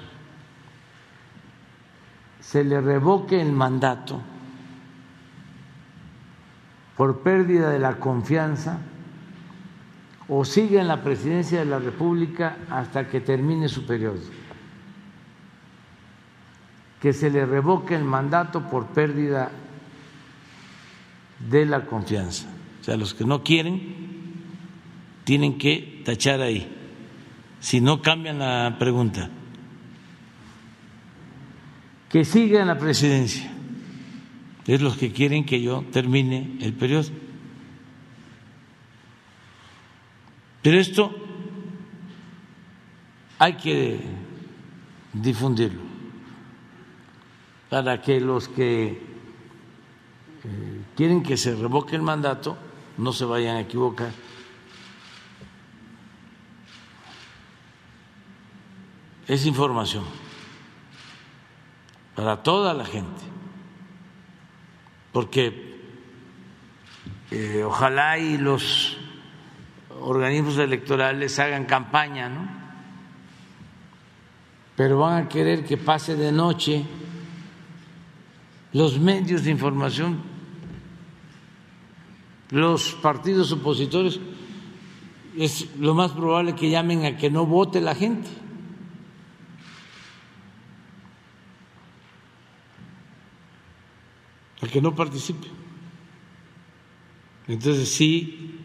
se 2.40 2.64
le 2.64 2.80
revoque 2.80 3.42
el 3.42 3.52
mandato 3.52 4.22
por 6.96 7.20
pérdida 7.20 7.70
de 7.70 7.80
la 7.80 7.98
confianza 7.98 8.80
o 10.28 10.44
siga 10.44 10.82
en 10.82 10.88
la 10.88 11.04
presidencia 11.04 11.60
de 11.60 11.66
la 11.66 11.80
República 11.80 12.58
hasta 12.70 13.08
que 13.08 13.22
termine 13.22 13.70
su 13.70 13.86
periodo. 13.86 14.20
Que 17.00 17.14
se 17.14 17.30
le 17.30 17.46
revoque 17.46 17.96
el 17.96 18.04
mandato 18.04 18.68
por 18.70 18.88
pérdida 18.88 19.52
de 21.50 21.66
la 21.66 21.86
confianza. 21.86 22.48
O 22.82 22.84
sea, 22.84 22.98
los 22.98 23.14
que 23.14 23.26
no 23.26 23.44
quieren 23.44 23.96
tienen 25.24 25.58
que 25.58 26.02
tachar 26.06 26.42
ahí, 26.42 26.72
si 27.60 27.82
no 27.82 28.02
cambian 28.02 28.40
la 28.40 28.78
pregunta. 28.80 29.30
Que 32.10 32.24
siga 32.24 32.62
en 32.62 32.68
la 32.68 32.78
presidencia, 32.78 33.52
es 34.66 34.82
los 34.82 34.98
que 34.98 35.12
quieren 35.12 35.46
que 35.46 35.62
yo 35.62 35.84
termine 35.92 36.58
el 36.62 36.74
periodo. 36.74 37.10
Pero 40.66 40.80
esto 40.80 41.16
hay 43.38 43.54
que 43.54 44.00
difundirlo 45.14 45.84
para 47.70 48.02
que 48.02 48.20
los 48.20 48.48
que 48.48 48.88
eh, 50.44 50.82
quieren 50.96 51.22
que 51.22 51.38
se 51.38 51.54
revoque 51.54 51.96
el 51.96 52.02
mandato 52.02 52.58
no 52.98 53.14
se 53.14 53.26
vayan 53.26 53.58
a 53.58 53.60
equivocar. 53.60 54.12
es 59.28 59.46
información 59.46 60.04
para 62.16 62.42
toda 62.42 62.74
la 62.74 62.86
gente, 62.86 63.22
porque 65.12 65.78
eh, 67.30 67.64
ojalá 67.64 68.18
y 68.18 68.40
los 68.40 68.95
organismos 70.06 70.58
electorales 70.58 71.38
hagan 71.40 71.66
campaña, 71.66 72.30
¿no? 72.30 72.48
Pero 74.76 75.00
van 75.00 75.26
a 75.26 75.30
querer 75.30 75.66
que 75.66 75.78
pase 75.78 76.16
de 76.16 76.32
noche 76.32 76.86
los 78.74 79.00
medios 79.00 79.44
de 79.44 79.52
información, 79.52 80.22
los 82.52 82.94
partidos 82.94 83.52
opositores, 83.52 84.20
es 85.38 85.76
lo 85.78 85.94
más 85.94 86.12
probable 86.12 86.56
que 86.56 86.70
llamen 86.70 87.06
a 87.06 87.18
que 87.18 87.30
no 87.30 87.46
vote 87.46 87.82
la 87.82 87.96
gente. 87.96 88.30
que 94.76 94.82
no 94.82 94.94
participe. 94.94 95.48
Entonces 97.48 97.88
sí, 97.88 98.65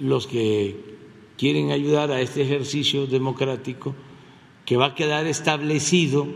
los 0.00 0.26
que 0.26 0.98
quieren 1.36 1.70
ayudar 1.70 2.10
a 2.10 2.20
este 2.20 2.42
ejercicio 2.42 3.06
democrático, 3.06 3.94
que 4.64 4.76
va 4.76 4.86
a 4.86 4.94
quedar 4.94 5.26
establecido, 5.26 6.26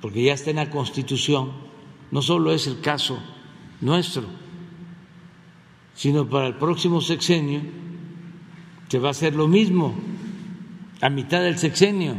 porque 0.00 0.24
ya 0.24 0.32
está 0.32 0.50
en 0.50 0.56
la 0.56 0.70
Constitución, 0.70 1.52
no 2.10 2.22
solo 2.22 2.52
es 2.52 2.66
el 2.66 2.80
caso 2.80 3.18
nuestro, 3.80 4.24
sino 5.94 6.28
para 6.28 6.48
el 6.48 6.54
próximo 6.54 7.00
sexenio 7.00 7.60
se 8.88 9.00
va 9.00 9.08
a 9.08 9.10
hacer 9.10 9.34
lo 9.34 9.48
mismo, 9.48 9.92
a 11.00 11.10
mitad 11.10 11.42
del 11.42 11.58
sexenio. 11.58 12.14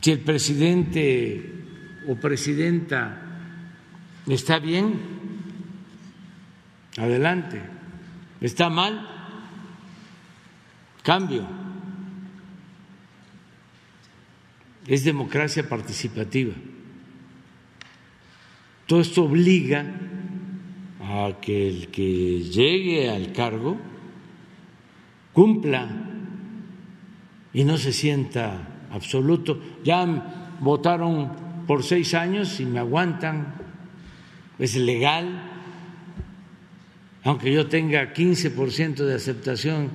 Si 0.00 0.12
el 0.12 0.20
presidente 0.20 1.52
o 2.08 2.14
presidenta 2.16 3.20
está 4.26 4.58
bien, 4.58 5.19
adelante. 6.96 7.60
Está 8.40 8.70
mal, 8.70 9.06
cambio. 11.02 11.46
Es 14.86 15.04
democracia 15.04 15.68
participativa. 15.68 16.54
Todo 18.86 19.00
esto 19.00 19.24
obliga 19.24 19.84
a 21.00 21.40
que 21.40 21.68
el 21.68 21.88
que 21.88 22.40
llegue 22.40 23.10
al 23.10 23.32
cargo 23.32 23.76
cumpla 25.32 25.88
y 27.52 27.64
no 27.64 27.76
se 27.78 27.92
sienta 27.92 28.86
absoluto. 28.90 29.60
Ya 29.84 30.56
votaron 30.60 31.32
por 31.66 31.82
seis 31.84 32.14
años 32.14 32.58
y 32.60 32.64
me 32.64 32.80
aguantan, 32.80 33.54
es 34.58 34.76
legal, 34.76 35.49
aunque 37.24 37.52
yo 37.52 37.66
tenga 37.66 38.14
15% 38.14 39.04
de 39.04 39.14
aceptación, 39.14 39.90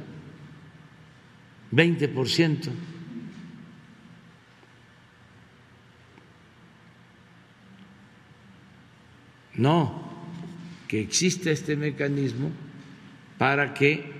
20%. 1.71 2.69
No, 9.55 10.03
que 10.87 10.99
existe 10.99 11.51
este 11.51 11.75
mecanismo 11.75 12.51
para 13.37 13.73
que 13.73 14.11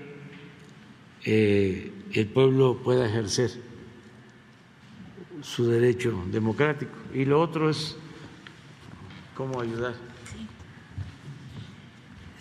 eh, 1.24 1.92
el 2.12 2.26
pueblo 2.26 2.80
pueda 2.82 3.06
ejercer 3.06 3.50
su 5.42 5.68
derecho 5.68 6.24
democrático. 6.32 6.92
Y 7.14 7.24
lo 7.24 7.40
otro 7.40 7.68
es 7.68 7.96
cómo 9.34 9.60
ayudar. 9.60 9.94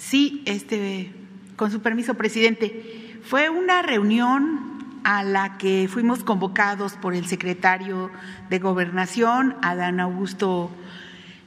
Sí, 0.08 0.44
este, 0.46 1.12
con 1.56 1.72
su 1.72 1.82
permiso, 1.82 2.14
presidente. 2.14 3.18
Fue 3.24 3.50
una 3.50 3.82
reunión 3.82 5.02
a 5.04 5.24
la 5.24 5.58
que 5.58 5.90
fuimos 5.92 6.24
convocados 6.24 6.94
por 6.94 7.16
el 7.16 7.26
secretario 7.26 8.12
de 8.52 8.60
Gobernación, 8.60 9.56
Adán 9.64 10.00
Augusto 10.00 10.70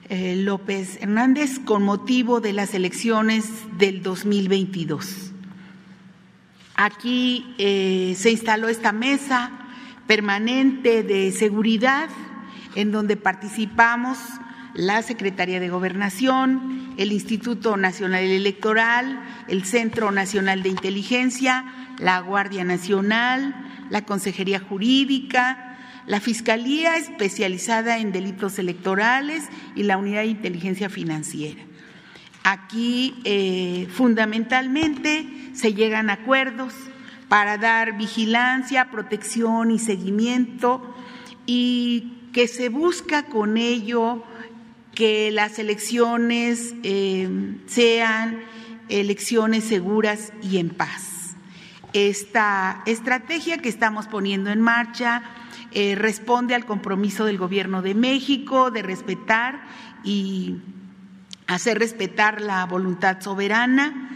eh, 0.08 0.34
López 0.34 1.00
Hernández, 1.00 1.60
con 1.60 1.84
motivo 1.84 2.40
de 2.40 2.52
las 2.52 2.74
elecciones 2.74 3.48
del 3.78 4.02
2022. 4.02 5.30
Aquí 6.74 7.54
eh, 7.58 8.14
se 8.16 8.32
instaló 8.32 8.66
esta 8.66 8.90
mesa 8.90 9.52
permanente 10.08 11.04
de 11.04 11.30
seguridad 11.30 12.08
en 12.74 12.90
donde 12.90 13.16
participamos 13.16 14.18
la 14.74 15.02
Secretaría 15.02 15.60
de 15.60 15.68
Gobernación, 15.68 16.87
el 16.98 17.12
Instituto 17.12 17.76
Nacional 17.76 18.24
Electoral, 18.24 19.24
el 19.46 19.64
Centro 19.64 20.10
Nacional 20.10 20.64
de 20.64 20.68
Inteligencia, 20.68 21.64
la 21.98 22.20
Guardia 22.20 22.64
Nacional, 22.64 23.54
la 23.88 24.04
Consejería 24.04 24.58
Jurídica, 24.58 25.78
la 26.06 26.20
Fiscalía 26.20 26.96
especializada 26.96 27.98
en 27.98 28.10
delitos 28.10 28.58
electorales 28.58 29.44
y 29.76 29.84
la 29.84 29.96
Unidad 29.96 30.22
de 30.22 30.26
Inteligencia 30.26 30.90
Financiera. 30.90 31.62
Aquí 32.42 33.14
eh, 33.24 33.86
fundamentalmente 33.92 35.52
se 35.52 35.74
llegan 35.74 36.10
a 36.10 36.14
acuerdos 36.14 36.74
para 37.28 37.58
dar 37.58 37.96
vigilancia, 37.96 38.90
protección 38.90 39.70
y 39.70 39.78
seguimiento 39.78 40.82
y 41.46 42.30
que 42.32 42.48
se 42.48 42.70
busca 42.70 43.26
con 43.26 43.56
ello 43.56 44.24
que 44.98 45.30
las 45.30 45.60
elecciones 45.60 46.74
eh, 46.82 47.28
sean 47.66 48.40
elecciones 48.88 49.62
seguras 49.62 50.32
y 50.42 50.58
en 50.58 50.70
paz. 50.70 51.36
Esta 51.92 52.82
estrategia 52.84 53.58
que 53.58 53.68
estamos 53.68 54.08
poniendo 54.08 54.50
en 54.50 54.60
marcha 54.60 55.22
eh, 55.70 55.94
responde 55.94 56.56
al 56.56 56.66
compromiso 56.66 57.26
del 57.26 57.38
Gobierno 57.38 57.80
de 57.80 57.94
México 57.94 58.72
de 58.72 58.82
respetar 58.82 59.62
y 60.02 60.56
hacer 61.46 61.78
respetar 61.78 62.40
la 62.40 62.66
voluntad 62.66 63.20
soberana 63.20 64.10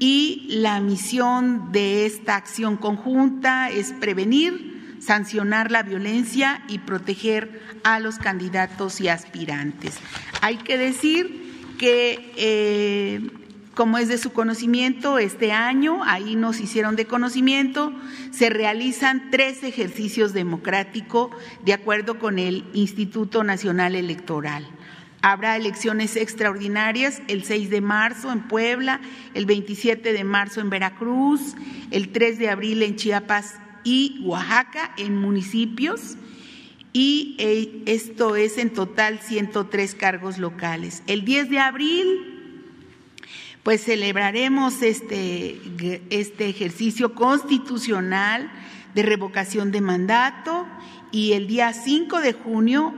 y 0.00 0.48
la 0.48 0.80
misión 0.80 1.70
de 1.70 2.06
esta 2.06 2.34
acción 2.34 2.76
conjunta 2.76 3.70
es 3.70 3.92
prevenir, 3.92 4.73
sancionar 5.04 5.70
la 5.70 5.82
violencia 5.82 6.62
y 6.68 6.78
proteger 6.78 7.60
a 7.82 8.00
los 8.00 8.18
candidatos 8.18 9.00
y 9.00 9.08
aspirantes. 9.08 9.98
Hay 10.40 10.56
que 10.56 10.78
decir 10.78 11.74
que 11.78 12.32
eh, 12.36 13.30
como 13.74 13.98
es 13.98 14.08
de 14.08 14.18
su 14.18 14.32
conocimiento, 14.32 15.18
este 15.18 15.52
año, 15.52 16.04
ahí 16.04 16.36
nos 16.36 16.60
hicieron 16.60 16.96
de 16.96 17.06
conocimiento, 17.06 17.92
se 18.30 18.48
realizan 18.48 19.30
tres 19.30 19.62
ejercicios 19.64 20.32
democráticos 20.32 21.30
de 21.64 21.72
acuerdo 21.72 22.18
con 22.18 22.38
el 22.38 22.64
Instituto 22.72 23.42
Nacional 23.42 23.96
Electoral. 23.96 24.66
Habrá 25.22 25.56
elecciones 25.56 26.16
extraordinarias 26.16 27.22
el 27.28 27.44
6 27.44 27.70
de 27.70 27.80
marzo 27.80 28.30
en 28.30 28.46
Puebla, 28.46 29.00
el 29.32 29.46
27 29.46 30.12
de 30.12 30.24
marzo 30.24 30.60
en 30.60 30.70
Veracruz, 30.70 31.54
el 31.90 32.12
3 32.12 32.38
de 32.38 32.50
abril 32.50 32.82
en 32.82 32.96
Chiapas 32.96 33.54
y 33.84 34.20
Oaxaca, 34.24 34.94
en 34.96 35.16
municipios, 35.16 36.16
y 36.92 37.36
eh, 37.38 37.82
esto 37.86 38.36
es 38.36 38.58
en 38.58 38.72
total 38.72 39.20
103 39.20 39.94
cargos 39.94 40.38
locales. 40.38 41.02
El 41.06 41.24
10 41.24 41.50
de 41.50 41.58
abril 41.58 42.34
pues 43.64 43.82
celebraremos 43.82 44.82
este, 44.82 45.58
este 46.10 46.48
ejercicio 46.48 47.14
constitucional 47.14 48.52
de 48.94 49.02
revocación 49.02 49.72
de 49.72 49.80
mandato 49.80 50.66
y 51.10 51.32
el 51.32 51.46
día 51.46 51.72
5 51.72 52.20
de 52.20 52.34
junio 52.34 52.94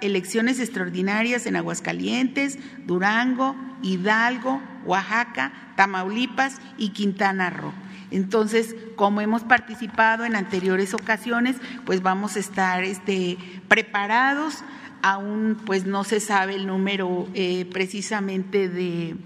elecciones 0.00 0.58
extraordinarias 0.58 1.46
en 1.46 1.54
Aguascalientes, 1.54 2.58
Durango, 2.84 3.54
Hidalgo, 3.82 4.60
Oaxaca, 4.84 5.52
Tamaulipas 5.76 6.56
y 6.76 6.88
Quintana 6.88 7.50
Roo. 7.50 7.72
Entonces, 8.16 8.74
como 8.96 9.20
hemos 9.20 9.42
participado 9.42 10.24
en 10.24 10.36
anteriores 10.36 10.94
ocasiones, 10.94 11.56
pues 11.84 12.00
vamos 12.00 12.36
a 12.36 12.38
estar 12.38 12.82
este, 12.82 13.36
preparados. 13.68 14.64
Aún 15.02 15.60
pues 15.66 15.84
no 15.84 16.02
se 16.02 16.18
sabe 16.20 16.54
el 16.54 16.66
número 16.66 17.28
eh, 17.34 17.66
precisamente 17.70 18.70
de 18.70 19.16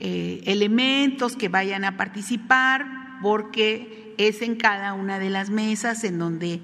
eh, 0.00 0.42
elementos 0.44 1.34
que 1.34 1.48
vayan 1.48 1.82
a 1.84 1.96
participar, 1.96 2.86
porque 3.22 4.14
es 4.18 4.42
en 4.42 4.56
cada 4.56 4.92
una 4.92 5.18
de 5.18 5.30
las 5.30 5.48
mesas 5.48 6.04
en 6.04 6.18
donde 6.18 6.60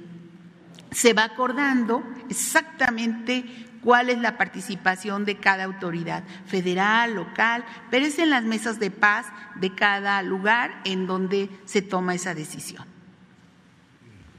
se 0.91 1.15
va 1.15 1.25
acordando 1.25 2.03
exactamente 2.29 3.47
cuál 3.87 4.11
es 4.11 4.19
la 4.19 4.37
participación 4.37 5.25
de 5.25 5.37
cada 5.37 5.63
autoridad, 5.63 6.25
federal, 6.45 7.15
local, 7.15 7.65
pero 7.89 8.05
es 8.05 8.19
en 8.19 8.31
las 8.31 8.43
mesas 8.43 8.81
de 8.81 8.91
paz 8.91 9.27
de 9.61 9.77
cada 9.77 10.21
lugar 10.23 10.83
en 10.85 11.07
donde 11.07 11.49
se 11.67 11.83
toma 11.83 12.17
esa 12.17 12.35
decisión. 12.35 12.85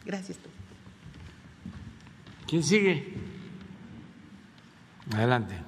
Gracias. 0.04 0.38
¿Quién 2.46 2.62
sigue? 2.62 3.14
Adelante. 5.16 5.67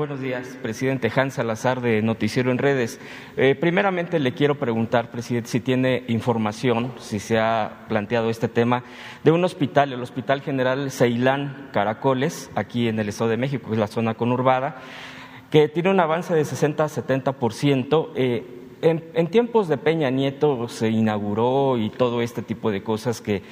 Buenos 0.00 0.22
días, 0.22 0.56
presidente 0.62 1.12
Hans 1.14 1.34
Salazar 1.34 1.82
de 1.82 2.00
Noticiero 2.00 2.50
en 2.50 2.56
Redes. 2.56 2.98
Eh, 3.36 3.54
primeramente 3.54 4.18
le 4.18 4.32
quiero 4.32 4.54
preguntar, 4.58 5.10
presidente, 5.10 5.50
si 5.50 5.60
tiene 5.60 6.04
información, 6.08 6.94
si 6.98 7.18
se 7.18 7.38
ha 7.38 7.84
planteado 7.86 8.30
este 8.30 8.48
tema, 8.48 8.82
de 9.24 9.30
un 9.30 9.44
hospital, 9.44 9.92
el 9.92 10.00
Hospital 10.00 10.40
General 10.40 10.90
Ceilán 10.90 11.68
Caracoles, 11.74 12.50
aquí 12.54 12.88
en 12.88 12.98
el 12.98 13.10
Estado 13.10 13.28
de 13.28 13.36
México, 13.36 13.66
que 13.66 13.74
es 13.74 13.78
la 13.78 13.88
zona 13.88 14.14
conurbada, 14.14 14.80
que 15.50 15.68
tiene 15.68 15.90
un 15.90 16.00
avance 16.00 16.34
de 16.34 16.46
60 16.46 16.82
a 16.82 16.88
70 16.88 17.32
por 17.32 17.52
ciento. 17.52 18.10
Eh, 18.16 18.60
en, 18.82 19.26
tiempos 19.26 19.68
de 19.68 19.76
Peña 19.76 20.10
Nieto 20.10 20.68
se 20.68 20.88
inauguró 20.88 21.76
y 21.76 21.90
todo 21.90 22.22
este 22.22 22.42
tipo 22.42 22.70
de 22.70 22.82
cosas 22.82 23.20
que 23.20 23.42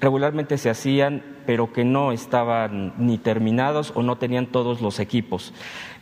regularmente 0.00 0.56
se 0.56 0.70
hacían, 0.70 1.22
pero 1.46 1.72
que 1.72 1.84
no 1.84 2.12
estaban 2.12 2.94
ni 2.96 3.18
terminados 3.18 3.92
o 3.94 4.02
no 4.02 4.16
tenían 4.16 4.46
todos 4.46 4.80
los 4.80 4.98
equipos. 4.98 5.52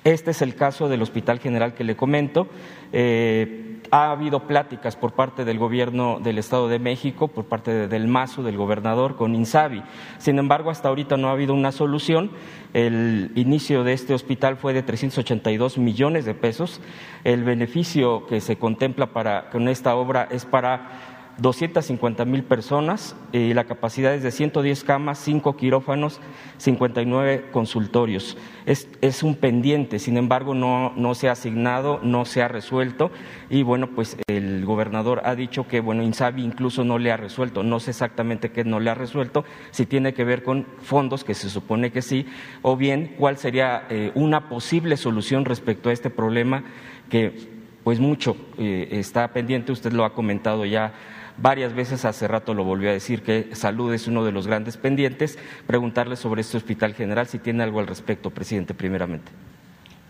Este 0.06 0.30
es 0.30 0.40
el 0.40 0.54
caso 0.54 0.88
del 0.88 1.02
Hospital 1.02 1.40
General 1.40 1.74
que 1.74 1.82
le 1.82 1.96
comento. 1.96 2.46
Eh, 2.92 3.80
ha 3.90 4.12
habido 4.12 4.46
pláticas 4.46 4.94
por 4.94 5.14
parte 5.14 5.44
del 5.44 5.58
gobierno 5.58 6.20
del 6.22 6.38
Estado 6.38 6.68
de 6.68 6.78
México, 6.78 7.26
por 7.26 7.46
parte 7.46 7.88
del 7.88 8.06
MASO, 8.06 8.44
del 8.44 8.56
gobernador, 8.56 9.16
con 9.16 9.34
INSABI. 9.34 9.82
Sin 10.18 10.38
embargo, 10.38 10.70
hasta 10.70 10.90
ahorita 10.90 11.16
no 11.16 11.28
ha 11.28 11.32
habido 11.32 11.54
una 11.54 11.72
solución. 11.72 12.30
El 12.72 13.32
inicio 13.34 13.82
de 13.82 13.94
este 13.94 14.14
hospital 14.14 14.56
fue 14.56 14.74
de 14.74 14.84
382 14.84 15.76
millones 15.76 16.24
de 16.24 16.34
pesos. 16.34 16.80
El 17.24 17.42
beneficio 17.42 18.28
que 18.28 18.40
se 18.40 18.58
contempla 18.58 19.08
para, 19.08 19.50
con 19.50 19.66
esta 19.66 19.96
obra 19.96 20.28
es 20.30 20.44
para 20.44 21.15
250 21.38 22.24
mil 22.24 22.42
personas 22.44 23.14
y 23.32 23.52
la 23.52 23.64
capacidad 23.64 24.14
es 24.14 24.22
de 24.22 24.30
110 24.30 24.84
camas, 24.84 25.18
5 25.18 25.56
quirófanos, 25.56 26.20
59 26.56 27.50
consultorios. 27.52 28.38
Es, 28.64 28.88
es 29.02 29.22
un 29.22 29.34
pendiente, 29.34 29.98
sin 29.98 30.16
embargo, 30.16 30.54
no, 30.54 30.92
no, 30.96 31.14
se 31.14 31.28
ha 31.28 31.32
asignado, 31.32 32.00
no 32.02 32.24
se 32.24 32.42
ha 32.42 32.48
resuelto 32.48 33.10
y 33.50 33.62
bueno, 33.62 33.90
pues 33.94 34.16
el 34.28 34.64
gobernador 34.64 35.20
ha 35.24 35.34
dicho 35.34 35.68
que, 35.68 35.80
bueno, 35.80 36.02
Insabi 36.02 36.42
incluso 36.42 36.84
no 36.84 36.98
le 36.98 37.12
ha 37.12 37.16
resuelto. 37.16 37.62
No 37.62 37.80
sé 37.80 37.90
exactamente 37.90 38.50
qué 38.50 38.64
no 38.64 38.80
le 38.80 38.90
ha 38.90 38.94
resuelto, 38.94 39.44
si 39.70 39.84
tiene 39.84 40.14
que 40.14 40.24
ver 40.24 40.42
con 40.42 40.66
fondos, 40.80 41.22
que 41.22 41.34
se 41.34 41.50
supone 41.50 41.92
que 41.92 42.02
sí, 42.02 42.26
o 42.62 42.76
bien 42.76 43.14
cuál 43.18 43.36
sería 43.36 43.86
eh, 43.90 44.10
una 44.14 44.48
posible 44.48 44.96
solución 44.96 45.44
respecto 45.44 45.90
a 45.90 45.92
este 45.92 46.08
problema 46.08 46.64
que 47.10 47.56
pues 47.84 48.00
mucho 48.00 48.36
eh, 48.58 48.88
está 48.90 49.28
pendiente, 49.28 49.70
usted 49.70 49.92
lo 49.92 50.04
ha 50.04 50.12
comentado 50.12 50.64
ya 50.64 50.92
varias 51.38 51.74
veces, 51.74 52.04
hace 52.04 52.28
rato 52.28 52.54
lo 52.54 52.64
volvió 52.64 52.90
a 52.90 52.92
decir, 52.92 53.22
que 53.22 53.54
salud 53.54 53.92
es 53.92 54.06
uno 54.06 54.24
de 54.24 54.32
los 54.32 54.46
grandes 54.46 54.76
pendientes. 54.76 55.38
Preguntarle 55.66 56.16
sobre 56.16 56.40
este 56.40 56.56
hospital 56.56 56.94
general, 56.94 57.26
si 57.26 57.38
tiene 57.38 57.62
algo 57.62 57.80
al 57.80 57.86
respecto, 57.86 58.30
presidente, 58.30 58.74
primeramente. 58.74 59.32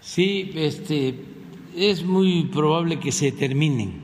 Sí, 0.00 0.52
este, 0.54 1.14
es 1.76 2.04
muy 2.04 2.44
probable 2.44 2.98
que 3.00 3.12
se 3.12 3.32
terminen 3.32 4.00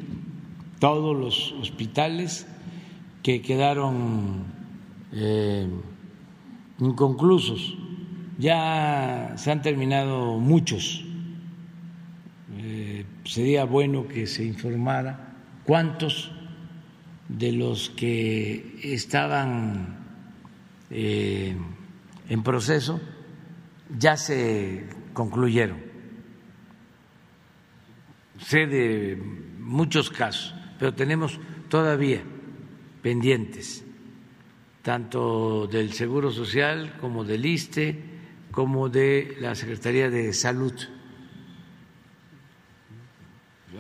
todos 0.78 1.16
los 1.16 1.52
hospitales 1.60 2.46
que 3.22 3.40
quedaron 3.40 4.44
eh, 5.12 5.68
inconclusos. 6.80 7.76
Ya 8.38 9.34
se 9.36 9.52
han 9.52 9.62
terminado 9.62 10.38
muchos. 10.38 11.04
Eh, 12.58 13.04
sería 13.24 13.64
bueno 13.64 14.08
que 14.08 14.26
se 14.26 14.44
informara 14.44 15.34
cuántos 15.64 16.32
de 17.38 17.52
los 17.52 17.90
que 17.90 18.78
estaban 18.82 19.98
eh, 20.90 21.56
en 22.28 22.42
proceso 22.42 23.00
ya 23.98 24.16
se 24.16 24.86
concluyeron. 25.12 25.78
Sé 28.38 28.66
de 28.66 29.16
muchos 29.58 30.10
casos, 30.10 30.54
pero 30.78 30.94
tenemos 30.94 31.38
todavía 31.68 32.22
pendientes, 33.00 33.84
tanto 34.82 35.66
del 35.66 35.92
Seguro 35.92 36.30
Social 36.30 36.96
como 37.00 37.24
del 37.24 37.46
ISTE, 37.46 38.02
como 38.50 38.88
de 38.88 39.36
la 39.40 39.54
Secretaría 39.54 40.10
de 40.10 40.32
Salud. 40.32 40.74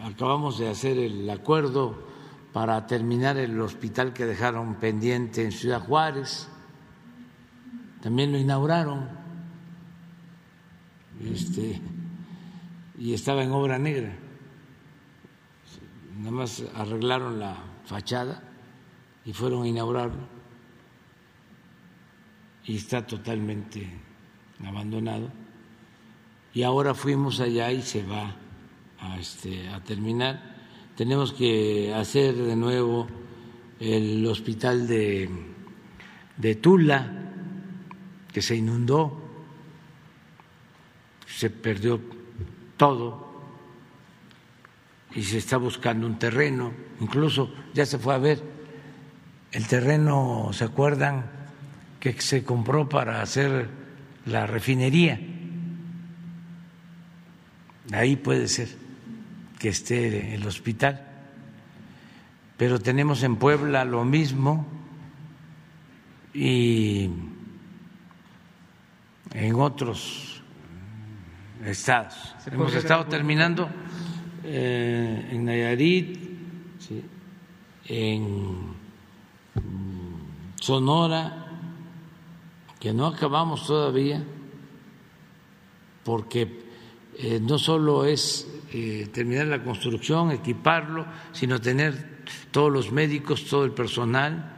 Acabamos 0.02 0.58
de 0.58 0.68
hacer 0.68 0.98
el 0.98 1.28
acuerdo 1.28 2.11
para 2.52 2.86
terminar 2.86 3.36
el 3.38 3.60
hospital 3.60 4.12
que 4.12 4.26
dejaron 4.26 4.74
pendiente 4.76 5.42
en 5.42 5.52
Ciudad 5.52 5.80
Juárez. 5.80 6.48
También 8.02 8.32
lo 8.32 8.38
inauguraron. 8.38 9.08
este, 11.24 11.80
y 12.98 13.14
estaba 13.14 13.42
en 13.42 13.52
obra 13.52 13.78
negra. 13.78 14.14
Nada 16.18 16.30
más 16.30 16.62
arreglaron 16.74 17.38
la 17.38 17.56
fachada 17.84 18.42
y 19.24 19.32
fueron 19.32 19.62
a 19.62 19.68
inaugurarlo 19.68 20.42
y 22.64 22.76
está 22.76 23.06
totalmente 23.06 23.88
abandonado. 24.64 25.30
Y 26.54 26.62
ahora 26.62 26.94
fuimos 26.94 27.40
allá 27.40 27.72
y 27.72 27.82
se 27.82 28.04
va 28.04 28.36
a, 29.00 29.18
este, 29.18 29.68
a 29.68 29.82
terminar. 29.82 30.51
Tenemos 31.02 31.32
que 31.32 31.92
hacer 31.92 32.32
de 32.32 32.54
nuevo 32.54 33.08
el 33.80 34.24
hospital 34.24 34.86
de, 34.86 35.28
Tula, 36.60 37.10
que 38.32 38.40
se 38.40 38.54
inundó, 38.54 39.20
se 41.26 41.50
perdió 41.50 42.00
todo 42.76 43.42
y 45.12 45.24
se 45.24 45.38
está 45.38 45.56
buscando 45.56 46.06
un 46.06 46.20
terreno, 46.20 46.72
incluso 47.00 47.52
ya 47.74 47.84
se 47.84 47.98
fue 47.98 48.14
a 48.14 48.18
ver 48.18 48.40
el 49.50 49.66
terreno, 49.66 50.50
¿se 50.52 50.62
acuerdan? 50.62 51.28
que 51.98 52.12
se 52.20 52.44
compró 52.44 52.88
para 52.88 53.22
hacer 53.22 53.68
la 54.26 54.46
refinería. 54.46 55.20
Ahí 57.90 58.14
puede 58.14 58.46
ser 58.46 58.81
que 59.62 59.68
esté 59.68 60.34
el 60.34 60.44
hospital. 60.44 61.00
Pero 62.56 62.80
tenemos 62.80 63.22
en 63.22 63.36
Puebla 63.36 63.84
lo 63.84 64.04
mismo 64.04 64.66
y 66.34 67.08
en 69.32 69.54
otros 69.54 70.42
estados. 71.64 72.34
Hemos 72.50 72.74
estado 72.74 73.06
terminando 73.06 73.70
eh, 74.42 75.28
en 75.30 75.44
Nayarit, 75.44 76.18
en 77.84 78.74
Sonora, 80.56 81.46
que 82.80 82.92
no 82.92 83.06
acabamos 83.06 83.64
todavía, 83.68 84.24
porque 86.02 86.64
eh, 87.16 87.38
no 87.40 87.60
solo 87.60 88.04
es 88.04 88.48
eh, 88.74 89.10
terminar 89.12 89.48
la 89.48 89.62
construcción, 89.62 90.30
equiparlo, 90.30 91.04
sino 91.32 91.60
tener 91.60 92.24
todos 92.50 92.72
los 92.72 92.90
médicos, 92.90 93.44
todo 93.44 93.66
el 93.66 93.72
personal. 93.72 94.50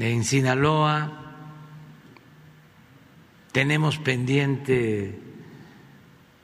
En 0.00 0.24
Sinaloa 0.24 1.12
tenemos 3.52 3.98
pendiente 3.98 5.16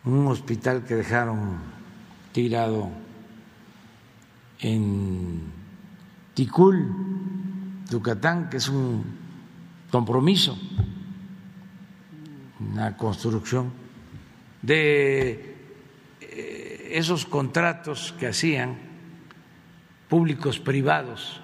un 0.05 0.29
hospital 0.29 0.85
que 0.85 0.95
dejaron 0.95 1.59
tirado 2.31 2.89
en 4.61 5.43
Ticul, 6.35 6.95
Yucatán, 7.91 8.49
que 8.49 8.59
es 8.59 8.69
un 8.69 9.03
compromiso, 9.91 10.57
una 12.61 12.97
construcción 12.97 13.73
de 14.63 15.58
esos 16.91 17.27
contratos 17.27 18.15
que 18.19 18.29
hacían 18.29 18.77
públicos 20.09 20.59
privados 20.59 21.41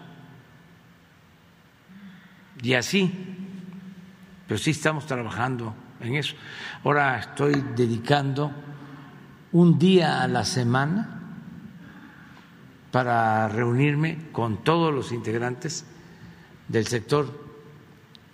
y 2.62 2.74
así, 2.74 3.12
pero 4.48 4.58
sí 4.58 4.70
estamos 4.70 5.06
trabajando 5.06 5.74
en 6.00 6.16
eso. 6.16 6.34
Ahora 6.82 7.18
estoy 7.18 7.62
dedicando 7.76 8.52
un 9.52 9.78
día 9.78 10.22
a 10.22 10.28
la 10.28 10.44
semana 10.44 11.20
para 12.90 13.48
reunirme 13.48 14.30
con 14.32 14.64
todos 14.64 14.94
los 14.94 15.12
integrantes 15.12 15.84
del 16.68 16.86
sector 16.86 17.44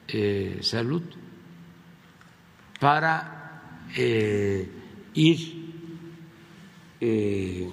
eh, 0.06 0.58
salud 0.62 1.02
para 2.78 3.86
eh, 3.96 4.68
ir 5.14 5.59
eh, 7.00 7.70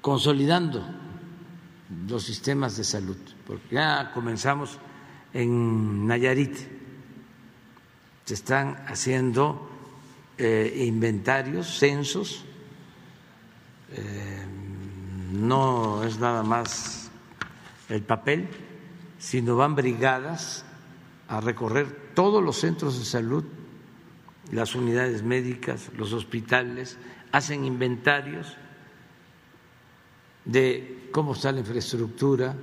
consolidando 0.00 0.84
los 2.08 2.22
sistemas 2.22 2.76
de 2.76 2.84
salud, 2.84 3.16
porque 3.46 3.76
ya 3.76 4.10
comenzamos 4.12 4.78
en 5.32 6.06
Nayarit, 6.06 6.56
se 8.24 8.34
están 8.34 8.84
haciendo 8.86 9.68
inventarios, 10.38 11.78
censos, 11.78 12.44
no 15.32 16.02
es 16.04 16.18
nada 16.18 16.42
más 16.42 17.10
el 17.88 18.02
papel, 18.02 18.48
sino 19.18 19.56
van 19.56 19.74
brigadas 19.74 20.64
a 21.28 21.40
recorrer 21.40 22.12
todos 22.14 22.42
los 22.42 22.58
centros 22.58 22.98
de 22.98 23.04
salud, 23.04 23.44
las 24.52 24.74
unidades 24.74 25.22
médicas, 25.22 25.90
los 25.96 26.12
hospitales, 26.12 26.98
hacen 27.32 27.64
inventarios 27.64 28.56
de 30.44 31.08
cómo 31.10 31.32
está 31.32 31.50
la 31.52 31.60
infraestructura, 31.60 32.54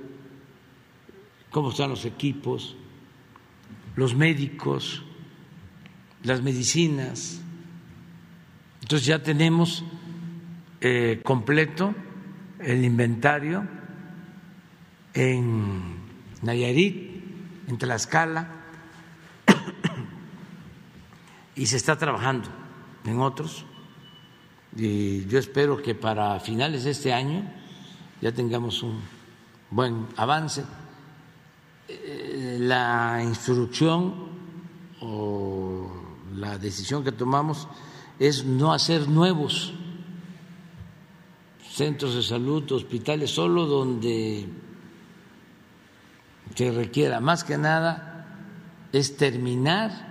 cómo 1.50 1.70
están 1.70 1.90
los 1.90 2.04
equipos, 2.04 2.76
los 3.96 4.14
médicos, 4.14 5.02
las 6.22 6.42
medicinas. 6.42 7.40
Entonces 8.82 9.06
ya 9.06 9.22
tenemos 9.22 9.84
eh, 10.80 11.20
completo 11.24 11.94
el 12.60 12.84
inventario 12.84 13.66
en 15.12 15.96
Nayarit, 16.42 17.22
en 17.66 17.78
Tlaxcala, 17.78 18.59
y 21.60 21.66
se 21.66 21.76
está 21.76 21.94
trabajando 21.98 22.48
en 23.04 23.20
otros. 23.20 23.66
Y 24.74 25.26
yo 25.26 25.38
espero 25.38 25.82
que 25.82 25.94
para 25.94 26.40
finales 26.40 26.84
de 26.84 26.92
este 26.92 27.12
año 27.12 27.52
ya 28.22 28.32
tengamos 28.32 28.82
un 28.82 28.98
buen 29.68 30.06
avance. 30.16 30.64
Eh, 31.86 32.56
la 32.60 33.20
instrucción 33.22 34.14
o 35.02 35.92
la 36.34 36.56
decisión 36.56 37.04
que 37.04 37.12
tomamos 37.12 37.68
es 38.18 38.42
no 38.42 38.72
hacer 38.72 39.06
nuevos 39.06 39.74
centros 41.70 42.14
de 42.14 42.22
salud, 42.22 42.72
hospitales, 42.72 43.32
solo 43.32 43.66
donde 43.66 44.48
que 46.54 46.72
requiera 46.72 47.20
más 47.20 47.44
que 47.44 47.58
nada 47.58 48.26
es 48.94 49.18
terminar 49.18 50.09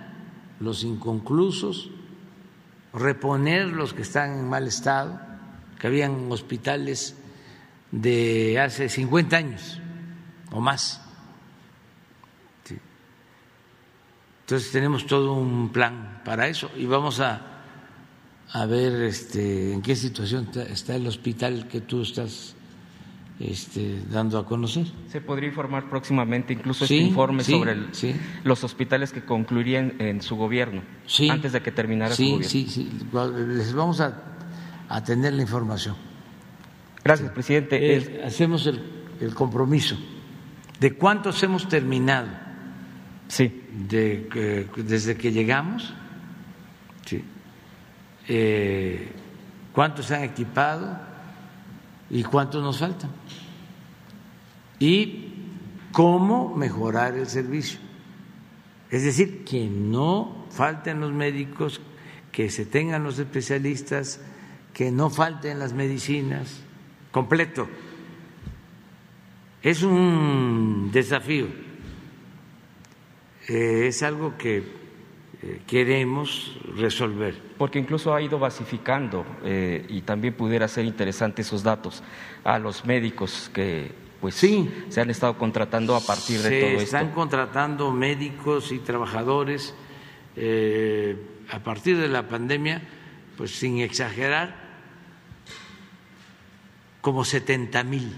los 0.60 0.84
inconclusos, 0.84 1.90
reponer 2.92 3.68
los 3.68 3.92
que 3.94 4.02
están 4.02 4.38
en 4.38 4.48
mal 4.48 4.66
estado, 4.66 5.20
que 5.78 5.86
habían 5.86 6.30
hospitales 6.30 7.16
de 7.90 8.60
hace 8.60 8.88
50 8.88 9.36
años 9.36 9.80
o 10.52 10.60
más. 10.60 11.00
Entonces 14.42 14.72
tenemos 14.72 15.06
todo 15.06 15.34
un 15.34 15.70
plan 15.70 16.22
para 16.24 16.48
eso 16.48 16.70
y 16.76 16.84
vamos 16.84 17.20
a, 17.20 17.62
a 18.52 18.66
ver 18.66 19.02
este, 19.02 19.72
en 19.72 19.80
qué 19.80 19.94
situación 19.94 20.50
está 20.68 20.96
el 20.96 21.06
hospital 21.06 21.68
que 21.68 21.80
tú 21.80 22.02
estás 22.02 22.56
este, 23.40 24.02
dando 24.10 24.38
a 24.38 24.44
conocer. 24.44 24.86
¿Se 25.08 25.22
podría 25.22 25.48
informar 25.48 25.88
próximamente 25.88 26.52
incluso 26.52 26.84
este 26.84 26.96
informe 26.96 27.42
sobre 27.42 27.74
los 28.44 28.62
hospitales 28.62 29.12
que 29.12 29.24
concluirían 29.24 29.94
en 29.98 30.20
su 30.20 30.36
gobierno 30.36 30.82
antes 31.30 31.52
de 31.52 31.62
que 31.62 31.72
terminara 31.72 32.14
su 32.14 32.22
gobierno? 32.22 32.46
Sí, 32.46 32.66
sí, 32.68 32.90
les 33.48 33.72
vamos 33.72 34.00
a, 34.00 34.22
a 34.88 35.02
tener 35.02 35.32
la 35.32 35.42
información. 35.42 35.96
Gracias, 37.02 37.32
presidente. 37.32 37.96
Eh, 37.96 38.22
hacemos 38.26 38.66
el, 38.66 38.78
el, 39.20 39.34
compromiso 39.34 39.96
de 40.78 40.92
cuántos 40.92 41.42
hemos 41.42 41.66
terminado. 41.66 42.28
Sí. 43.28 43.62
De, 43.88 44.68
desde 44.76 45.16
que 45.16 45.32
llegamos, 45.32 45.94
sí. 47.06 47.24
Eh, 48.28 49.12
cuántos 49.72 50.06
se 50.06 50.16
han 50.16 50.24
equipado 50.24 50.98
y 52.10 52.22
cuántos 52.22 52.62
nos 52.62 52.78
faltan. 52.78 53.10
Y 54.80 55.32
cómo 55.92 56.56
mejorar 56.56 57.16
el 57.16 57.26
servicio. 57.26 57.78
Es 58.90 59.04
decir, 59.04 59.44
que 59.44 59.68
no 59.68 60.46
falten 60.50 61.00
los 61.00 61.12
médicos, 61.12 61.80
que 62.32 62.50
se 62.50 62.66
tengan 62.66 63.04
los 63.04 63.20
especialistas, 63.20 64.20
que 64.74 64.90
no 64.90 65.08
falten 65.08 65.60
las 65.60 65.72
medicinas, 65.72 66.60
completo. 67.12 67.68
Es 69.62 69.84
un 69.84 70.90
desafío 70.92 71.46
eh, 73.50 73.88
es 73.88 74.04
algo 74.04 74.38
que 74.38 74.58
eh, 75.42 75.60
queremos 75.66 76.56
resolver. 76.76 77.34
Porque 77.58 77.80
incluso 77.80 78.14
ha 78.14 78.22
ido 78.22 78.38
basificando 78.38 79.26
eh, 79.42 79.84
y 79.88 80.02
también 80.02 80.34
pudiera 80.34 80.68
ser 80.68 80.84
interesante 80.84 81.42
esos 81.42 81.64
datos 81.64 82.00
a 82.44 82.60
los 82.60 82.84
médicos 82.84 83.50
que 83.52 83.90
pues 84.20 84.34
Sí. 84.34 84.70
se 84.90 85.00
han 85.00 85.10
estado 85.10 85.36
contratando 85.38 85.96
a 85.96 86.00
partir 86.00 86.40
de 86.42 86.60
todo 86.60 86.78
Se 86.78 86.84
están 86.84 87.04
esto. 87.06 87.14
contratando 87.14 87.90
médicos 87.92 88.70
y 88.72 88.78
trabajadores 88.78 89.74
eh, 90.36 91.16
a 91.50 91.58
partir 91.60 91.96
de 91.98 92.08
la 92.08 92.28
pandemia, 92.28 92.82
pues 93.36 93.50
sin 93.52 93.78
exagerar, 93.78 94.68
como 97.00 97.24
70 97.24 97.82
mil 97.84 98.12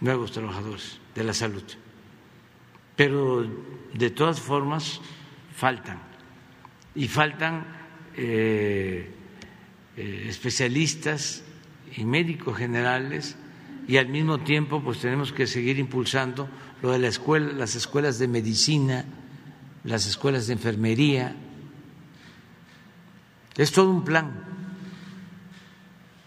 nuevos 0.00 0.32
trabajadores 0.32 0.98
de 1.14 1.24
la 1.24 1.34
salud. 1.34 1.62
Pero 2.96 3.46
de 3.92 4.10
todas 4.10 4.40
formas 4.40 5.00
faltan 5.54 6.00
y 6.94 7.08
faltan 7.08 7.66
eh, 8.16 9.10
eh, 9.96 10.26
especialistas 10.28 11.44
y 11.96 12.04
médicos 12.04 12.56
generales 12.56 13.36
y 13.90 13.98
al 13.98 14.06
mismo 14.06 14.38
tiempo 14.38 14.80
pues 14.80 15.00
tenemos 15.00 15.32
que 15.32 15.48
seguir 15.48 15.80
impulsando 15.80 16.48
lo 16.80 16.92
de 16.92 17.00
la 17.00 17.08
escuela, 17.08 17.52
las 17.52 17.74
escuelas 17.74 18.20
de 18.20 18.28
medicina, 18.28 19.04
las 19.82 20.06
escuelas 20.06 20.46
de 20.46 20.52
enfermería. 20.52 21.34
Es 23.56 23.72
todo 23.72 23.90
un 23.90 24.04
plan 24.04 24.44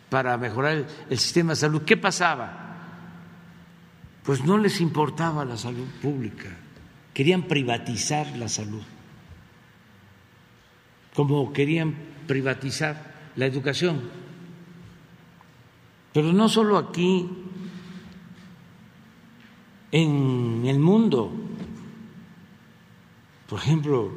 para 0.10 0.38
mejorar 0.38 0.86
el, 1.10 1.18
sistema 1.18 1.54
de 1.54 1.56
salud. 1.56 1.84
¿Qué 1.84 1.96
pasaba? 1.96 2.76
Pues 4.24 4.44
no 4.44 4.58
les 4.58 4.82
importaba 4.82 5.46
la 5.46 5.56
salud 5.56 5.88
pública, 6.02 6.50
querían 7.14 7.44
privatizar 7.44 8.36
la 8.36 8.50
salud, 8.50 8.84
como 11.14 11.54
querían 11.54 11.96
privatizar 12.28 13.14
la 13.38 13.46
educación. 13.46 14.02
Pero 16.12 16.34
no 16.34 16.50
solo 16.50 16.78
aquí, 16.78 17.28
en 19.94 20.64
el 20.66 20.80
mundo. 20.80 21.32
Por 23.48 23.60
ejemplo, 23.60 24.12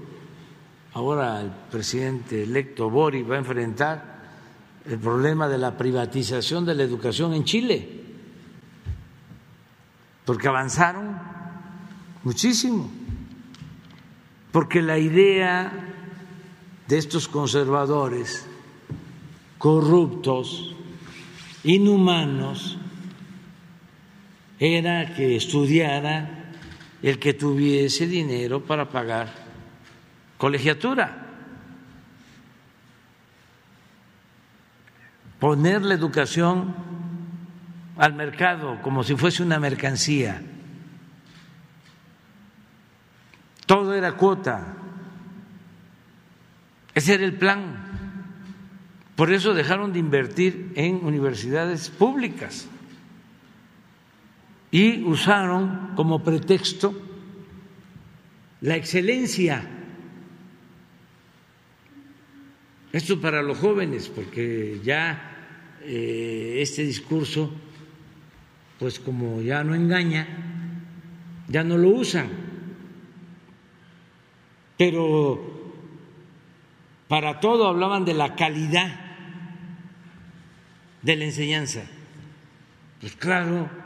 ahora 0.94 1.42
el 1.42 1.50
presidente 1.70 2.44
electo 2.44 2.88
Bori 2.88 3.22
va 3.22 3.36
a 3.36 3.38
enfrentar 3.38 4.16
el 4.86 4.98
problema 4.98 5.48
de 5.48 5.58
la 5.58 5.76
privatización 5.76 6.64
de 6.64 6.74
la 6.74 6.82
educación 6.82 7.34
en 7.34 7.44
Chile, 7.44 8.04
porque 10.24 10.48
avanzaron 10.48 11.18
muchísimo, 12.24 12.90
porque 14.52 14.80
la 14.80 14.98
idea 14.98 15.72
de 16.88 16.96
estos 16.96 17.28
conservadores 17.28 18.46
corruptos, 19.58 20.74
inhumanos, 21.64 22.78
era 24.58 25.14
que 25.14 25.36
estudiara 25.36 26.52
el 27.02 27.18
que 27.18 27.34
tuviese 27.34 28.06
dinero 28.06 28.64
para 28.64 28.88
pagar 28.88 29.32
colegiatura. 30.38 31.24
Poner 35.38 35.82
la 35.82 35.94
educación 35.94 36.74
al 37.98 38.14
mercado 38.14 38.80
como 38.82 39.04
si 39.04 39.14
fuese 39.14 39.42
una 39.42 39.60
mercancía. 39.60 40.42
Todo 43.66 43.94
era 43.94 44.12
cuota. 44.12 44.74
Ese 46.94 47.14
era 47.14 47.24
el 47.24 47.34
plan. 47.34 47.84
Por 49.16 49.32
eso 49.32 49.52
dejaron 49.52 49.92
de 49.92 49.98
invertir 49.98 50.72
en 50.76 51.04
universidades 51.04 51.90
públicas 51.90 52.68
y 54.76 55.02
usaron 55.04 55.92
como 55.96 56.22
pretexto 56.22 56.94
la 58.60 58.76
excelencia. 58.76 59.66
Esto 62.92 63.18
para 63.18 63.40
los 63.40 63.56
jóvenes, 63.56 64.10
porque 64.10 64.78
ya 64.84 65.78
eh, 65.82 66.58
este 66.60 66.82
discurso, 66.82 67.54
pues 68.78 69.00
como 69.00 69.40
ya 69.40 69.64
no 69.64 69.74
engaña, 69.74 70.28
ya 71.48 71.64
no 71.64 71.78
lo 71.78 71.88
usan. 71.88 72.28
Pero 74.76 75.72
para 77.08 77.40
todo 77.40 77.66
hablaban 77.66 78.04
de 78.04 78.12
la 78.12 78.36
calidad 78.36 78.94
de 81.00 81.16
la 81.16 81.24
enseñanza. 81.24 81.86
Pues 83.00 83.16
claro, 83.16 83.85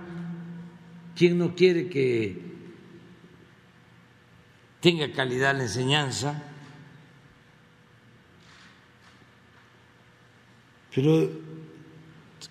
¿quién 1.21 1.37
no 1.37 1.55
quiere 1.55 1.91
que 1.91 2.35
tenga 4.81 5.13
calidad 5.13 5.55
la 5.55 5.65
enseñanza? 5.65 6.43
Pero 10.95 11.31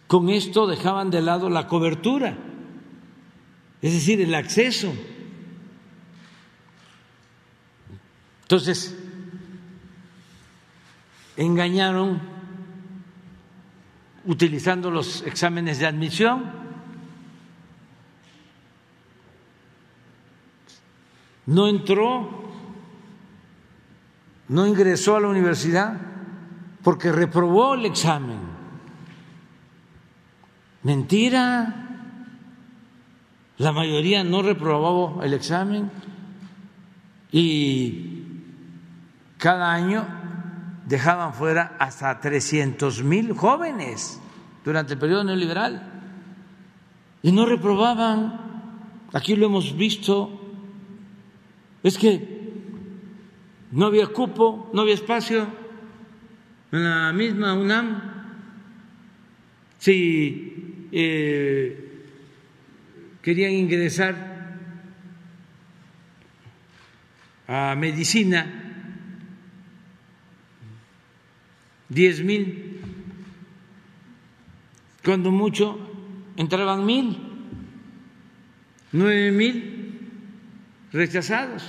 con 0.06 0.30
esto 0.30 0.68
dejaban 0.68 1.10
de 1.10 1.24
lado 1.24 1.50
la 1.50 1.66
cobertura, 1.66 2.38
es 3.82 3.91
decir, 3.91 4.22
el 4.22 4.36
acceso. 4.36 4.94
Entonces, 8.44 8.96
engañaron 11.38 12.22
utilizando 14.26 14.91
los 14.91 15.24
exámenes 15.24 15.80
de 15.80 15.88
admisión. 15.88 16.69
No 21.49 21.67
entró, 21.67 22.30
no 24.49 24.67
ingresó 24.67 25.15
a 25.15 25.19
la 25.19 25.30
universidad 25.30 25.99
porque 26.84 27.11
reprobó 27.11 27.73
el 27.73 27.88
examen. 27.88 28.38
Mentira. 30.84 31.88
La 33.57 33.71
mayoría 33.71 34.23
no 34.23 34.43
reprobó 34.43 35.23
el 35.23 35.34
examen 35.34 35.89
y 37.31 38.26
cada 39.39 39.73
año 39.73 40.05
dejaban 40.85 41.34
fuera 41.34 41.77
hasta 41.80 42.19
300 42.19 43.03
mil 43.03 43.34
jóvenes 43.34 44.21
durante 44.63 44.93
el 44.93 44.99
periodo 44.99 45.23
neoliberal 45.23 45.81
y 47.23 47.31
no 47.31 47.47
reprobaban. 47.47 48.39
Aquí 49.13 49.35
lo 49.35 49.47
hemos 49.47 49.76
visto. 49.76 50.39
Es 51.84 51.97
que 51.97 52.39
no 53.72 53.85
había 53.85 54.07
cupo, 54.07 54.69
no 54.73 54.81
había 54.81 54.95
espacio. 54.95 55.47
En 56.72 56.84
la 56.84 57.14
misma 57.14 57.53
UNAM. 57.53 58.01
Si 59.80 60.88
eh, 60.91 62.03
querían 63.22 63.53
ingresar 63.53 64.57
a 67.47 67.76
medicina, 67.76 68.45
diez 71.88 72.22
mil, 72.22 72.81
cuando 75.03 75.31
mucho 75.31 75.80
entraban 76.35 76.85
mil, 76.85 77.18
nueve 78.91 79.31
mil 79.31 79.78
rechazados. 80.91 81.64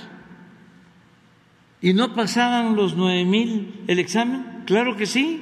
¿Y 1.81 1.93
no 1.93 2.13
pasaban 2.13 2.75
los 2.75 2.95
nueve 2.95 3.25
mil 3.25 3.83
el 3.87 3.99
examen? 3.99 4.63
Claro 4.65 4.95
que 4.95 5.05
sí. 5.05 5.41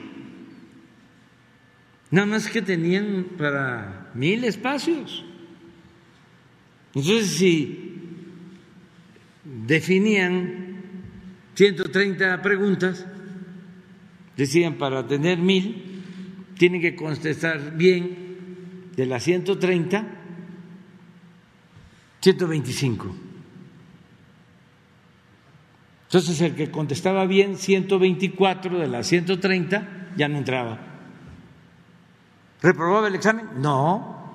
Nada 2.12 2.28
más 2.28 2.50
que 2.50 2.62
tenían 2.62 3.28
para 3.38 4.10
mil 4.14 4.44
espacios. 4.44 5.26
Entonces, 6.96 7.28
si 7.38 7.94
definían 9.44 10.82
130 11.56 12.42
preguntas, 12.42 13.06
decían 14.38 14.76
para 14.76 15.06
tener 15.06 15.38
mil, 15.38 16.02
tienen 16.58 16.82
que 16.82 16.96
contestar 16.96 17.76
bien 17.78 18.90
de 18.96 19.06
las 19.06 19.24
130, 19.24 20.08
125. 22.22 23.29
Entonces 26.10 26.42
el 26.42 26.56
que 26.56 26.72
contestaba 26.72 27.28
bien 27.28 27.56
124 27.56 28.80
de 28.80 28.88
las 28.88 29.06
130 29.06 30.14
ya 30.18 30.28
no 30.28 30.40
entraba. 30.40 30.80
¿Reprobaba 32.64 33.08
el 33.10 33.14
examen? 33.14 33.46
No. 33.58 34.34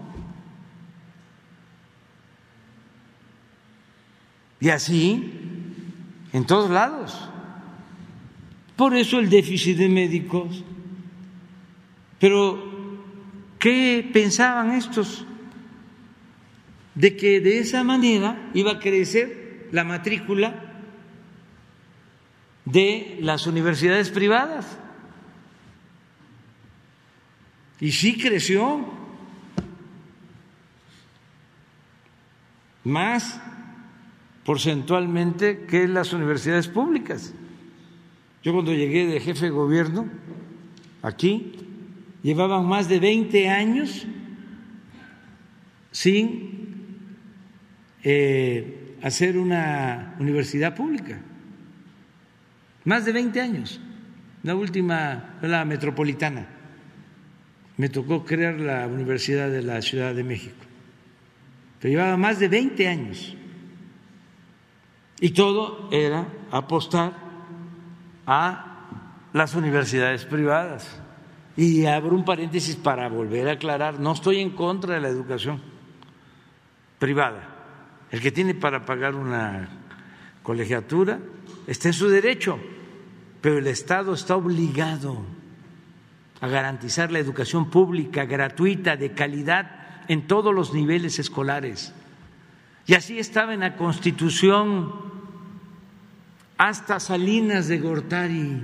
Y 4.61 4.69
así 4.69 5.33
en 6.33 6.47
todos 6.47 6.71
lados. 6.71 7.29
Por 8.77 8.95
eso 8.95 9.19
el 9.19 9.29
déficit 9.29 9.77
de 9.77 9.89
médicos. 9.89 10.63
Pero, 12.21 13.03
¿qué 13.59 14.09
pensaban 14.13 14.71
estos? 14.71 15.27
De 16.95 17.17
que 17.17 17.41
de 17.41 17.59
esa 17.59 17.83
manera 17.83 18.53
iba 18.55 18.71
a 18.71 18.79
crecer 18.79 19.69
la 19.73 19.83
matrícula 19.83 20.64
de 22.65 23.19
las 23.21 23.47
universidades 23.47 24.11
privadas. 24.11 24.67
Y 27.81 27.93
sí 27.93 28.17
creció 28.17 28.85
más 32.85 33.41
porcentualmente 34.45 35.65
que 35.67 35.89
las 35.89 36.13
universidades 36.13 36.69
públicas. 36.69 37.35
Yo 38.43 38.53
cuando 38.53 38.73
llegué 38.73 39.07
de 39.07 39.21
jefe 39.21 39.47
de 39.47 39.51
gobierno 39.51 40.07
aquí, 41.03 41.53
llevaban 42.23 42.67
más 42.67 42.89
de 42.89 43.01
20 43.01 43.49
años 43.49 44.07
sin 45.91 46.55
eh, 48.03 48.97
hacer 49.03 49.39
una 49.39 50.15
universidad 50.19 50.75
pública. 50.75 51.21
Más 52.85 53.05
de 53.05 53.13
20 53.13 53.41
años. 53.41 53.81
La 54.43 54.55
última, 54.55 55.37
la 55.43 55.65
metropolitana. 55.65 56.47
Me 57.77 57.89
tocó 57.89 58.25
crear 58.25 58.55
la 58.55 58.87
Universidad 58.87 59.51
de 59.51 59.63
la 59.63 59.81
Ciudad 59.83 60.15
de 60.15 60.23
México. 60.23 60.65
Llevaba 61.83 62.17
más 62.17 62.39
de 62.39 62.49
20 62.49 62.89
años. 62.89 63.37
Y 65.21 65.31
todo 65.31 65.89
era 65.93 66.27
apostar 66.51 67.13
a 68.27 68.75
las 69.33 69.55
universidades 69.55 70.25
privadas. 70.25 71.01
Y 71.57 71.85
abro 71.87 72.17
un 72.17 72.25
paréntesis 72.25 72.77
para 72.77 73.09
volver 73.09 73.49
a 73.49 73.53
aclarar, 73.53 74.01
no 74.01 74.13
estoy 74.13 74.41
en 74.41 74.51
contra 74.51 74.95
de 74.95 75.01
la 75.01 75.09
educación 75.09 75.61
privada. 76.99 77.49
El 78.11 78.21
que 78.21 78.33
tiene 78.33 78.55
para 78.55 78.85
pagar 78.85 79.15
una 79.15 79.69
colegiatura 80.43 81.19
está 81.67 81.89
en 81.89 81.95
su 81.95 82.09
derecho, 82.09 82.59
pero 83.45 83.59
el 83.59 83.67
Estado 83.67 84.15
está 84.15 84.37
obligado 84.37 85.23
a 86.41 86.49
garantizar 86.49 87.13
la 87.13 87.19
educación 87.19 87.69
pública, 87.69 88.25
gratuita, 88.25 88.97
de 88.97 89.13
calidad 89.13 90.01
en 90.09 90.27
todos 90.27 90.55
los 90.55 90.73
niveles 90.73 91.19
escolares. 91.19 91.93
Y 92.87 92.95
así 92.95 93.19
estaba 93.19 93.53
en 93.53 93.61
la 93.61 93.77
Constitución 93.77 94.95
hasta 96.57 96.99
Salinas 96.99 97.69
de 97.69 97.81
Gortari, 97.81 98.63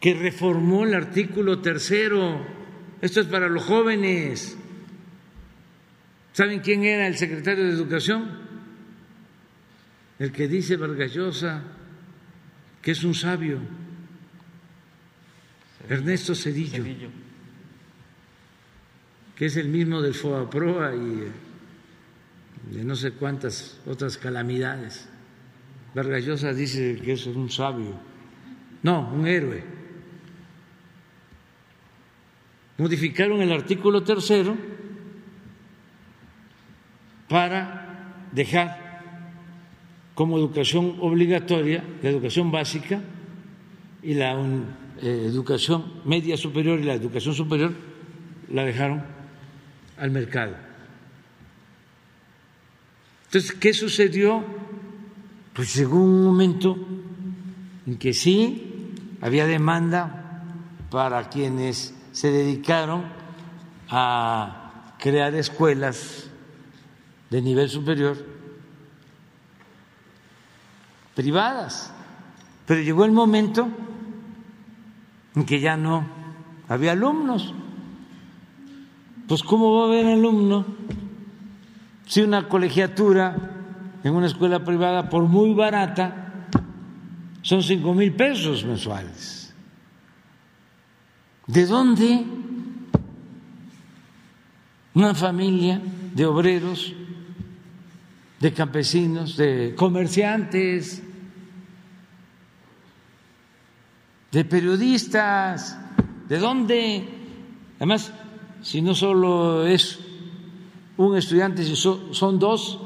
que 0.00 0.14
reformó 0.14 0.84
el 0.84 0.94
artículo 0.94 1.58
tercero. 1.58 2.46
Esto 3.02 3.20
es 3.20 3.26
para 3.26 3.50
los 3.50 3.62
jóvenes. 3.62 4.56
¿Saben 6.32 6.60
quién 6.60 6.82
era 6.82 7.06
el 7.06 7.18
secretario 7.18 7.64
de 7.64 7.72
Educación? 7.72 8.38
El 10.18 10.32
que 10.32 10.48
dice 10.48 10.78
Vargallosa 10.78 11.74
que 12.82 12.92
es 12.92 13.04
un 13.04 13.14
sabio, 13.14 13.58
Ernesto 15.88 16.34
Cedillo, 16.34 16.84
que 19.36 19.46
es 19.46 19.56
el 19.56 19.68
mismo 19.68 20.02
del 20.02 20.14
FOAPROA 20.14 20.94
y 20.94 21.32
de 22.74 22.84
no 22.84 22.94
sé 22.96 23.12
cuántas 23.12 23.80
otras 23.86 24.18
calamidades. 24.18 25.08
Vargallosa 25.94 26.52
dice 26.52 27.00
que 27.02 27.12
es 27.12 27.26
un 27.26 27.50
sabio, 27.50 27.98
no, 28.82 29.10
un 29.12 29.26
héroe. 29.26 29.64
Modificaron 32.76 33.40
el 33.40 33.50
artículo 33.50 34.04
tercero 34.04 34.56
para 37.28 38.28
dejar 38.32 38.87
como 40.18 40.36
educación 40.36 40.96
obligatoria 40.98 41.84
la 42.02 42.08
educación 42.08 42.50
básica 42.50 43.00
y 44.02 44.14
la 44.14 44.32
eh, 45.00 45.26
educación 45.26 46.02
media 46.04 46.36
superior 46.36 46.80
y 46.80 46.82
la 46.82 46.94
educación 46.94 47.36
superior 47.36 47.72
la 48.52 48.64
dejaron 48.64 49.04
al 49.96 50.10
mercado. 50.10 50.56
Entonces, 53.26 53.52
¿qué 53.52 53.72
sucedió? 53.72 54.44
Pues 55.52 55.76
llegó 55.76 56.02
un 56.02 56.24
momento 56.24 56.76
en 57.86 57.96
que 57.96 58.12
sí 58.12 58.90
había 59.20 59.46
demanda 59.46 60.42
para 60.90 61.28
quienes 61.28 61.94
se 62.10 62.32
dedicaron 62.32 63.04
a 63.88 64.96
crear 64.98 65.32
escuelas 65.36 66.28
de 67.30 67.40
nivel 67.40 67.68
superior 67.68 68.37
privadas, 71.18 71.92
pero 72.64 72.80
llegó 72.80 73.04
el 73.04 73.10
momento 73.10 73.68
en 75.34 75.44
que 75.44 75.58
ya 75.58 75.76
no 75.76 76.06
había 76.68 76.92
alumnos. 76.92 77.52
Pues 79.26 79.42
¿cómo 79.42 79.74
va 79.74 79.82
a 79.82 79.86
haber 79.88 80.06
alumno 80.06 80.64
si 82.06 82.20
una 82.20 82.48
colegiatura 82.48 83.34
en 84.04 84.14
una 84.14 84.28
escuela 84.28 84.64
privada, 84.64 85.10
por 85.10 85.24
muy 85.24 85.54
barata, 85.54 86.46
son 87.42 87.64
cinco 87.64 87.94
mil 87.94 88.12
pesos 88.12 88.64
mensuales. 88.64 89.52
¿De 91.48 91.66
dónde 91.66 92.24
una 94.94 95.16
familia 95.16 95.82
de 96.14 96.26
obreros, 96.26 96.94
de 98.38 98.52
campesinos, 98.52 99.36
de 99.36 99.74
comerciantes, 99.76 101.02
de 104.38 104.44
periodistas, 104.44 105.76
¿de 106.28 106.38
dónde? 106.38 107.08
Además, 107.78 108.12
si 108.62 108.80
no 108.80 108.94
solo 108.94 109.66
es 109.66 109.98
un 110.96 111.16
estudiante, 111.16 111.64
si 111.64 111.74
son 111.74 112.38
dos, 112.38 112.78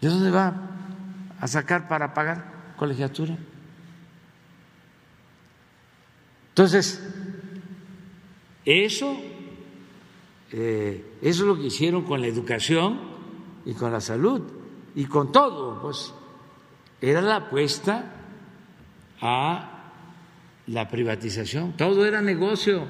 ¿De 0.00 0.08
dónde 0.08 0.30
va 0.30 0.54
a 1.38 1.46
sacar 1.46 1.88
para 1.88 2.14
pagar 2.14 2.72
colegiatura? 2.78 3.36
Entonces, 6.48 7.06
eso, 8.64 9.14
eh, 10.52 11.18
eso 11.20 11.42
es 11.42 11.46
lo 11.46 11.56
que 11.58 11.66
hicieron 11.66 12.04
con 12.04 12.22
la 12.22 12.28
educación 12.28 12.98
y 13.66 13.74
con 13.74 13.92
la 13.92 14.00
salud 14.00 14.40
y 14.94 15.04
con 15.04 15.32
todo, 15.32 15.82
pues 15.82 16.14
era 17.02 17.20
la 17.20 17.36
apuesta 17.36 18.15
a 19.20 19.92
la 20.66 20.88
privatización, 20.88 21.76
todo 21.76 22.06
era 22.06 22.20
negocio 22.22 22.86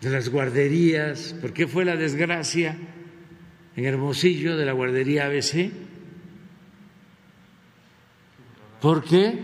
de 0.00 0.10
las 0.10 0.28
guarderías, 0.28 1.34
¿por 1.40 1.52
qué 1.52 1.66
fue 1.66 1.84
la 1.84 1.96
desgracia? 1.96 2.76
en 3.76 3.84
Hermosillo 3.84 4.56
de 4.56 4.64
la 4.64 4.72
guardería 4.72 5.26
ABC. 5.26 5.70
¿Por 8.80 9.04
qué? 9.04 9.38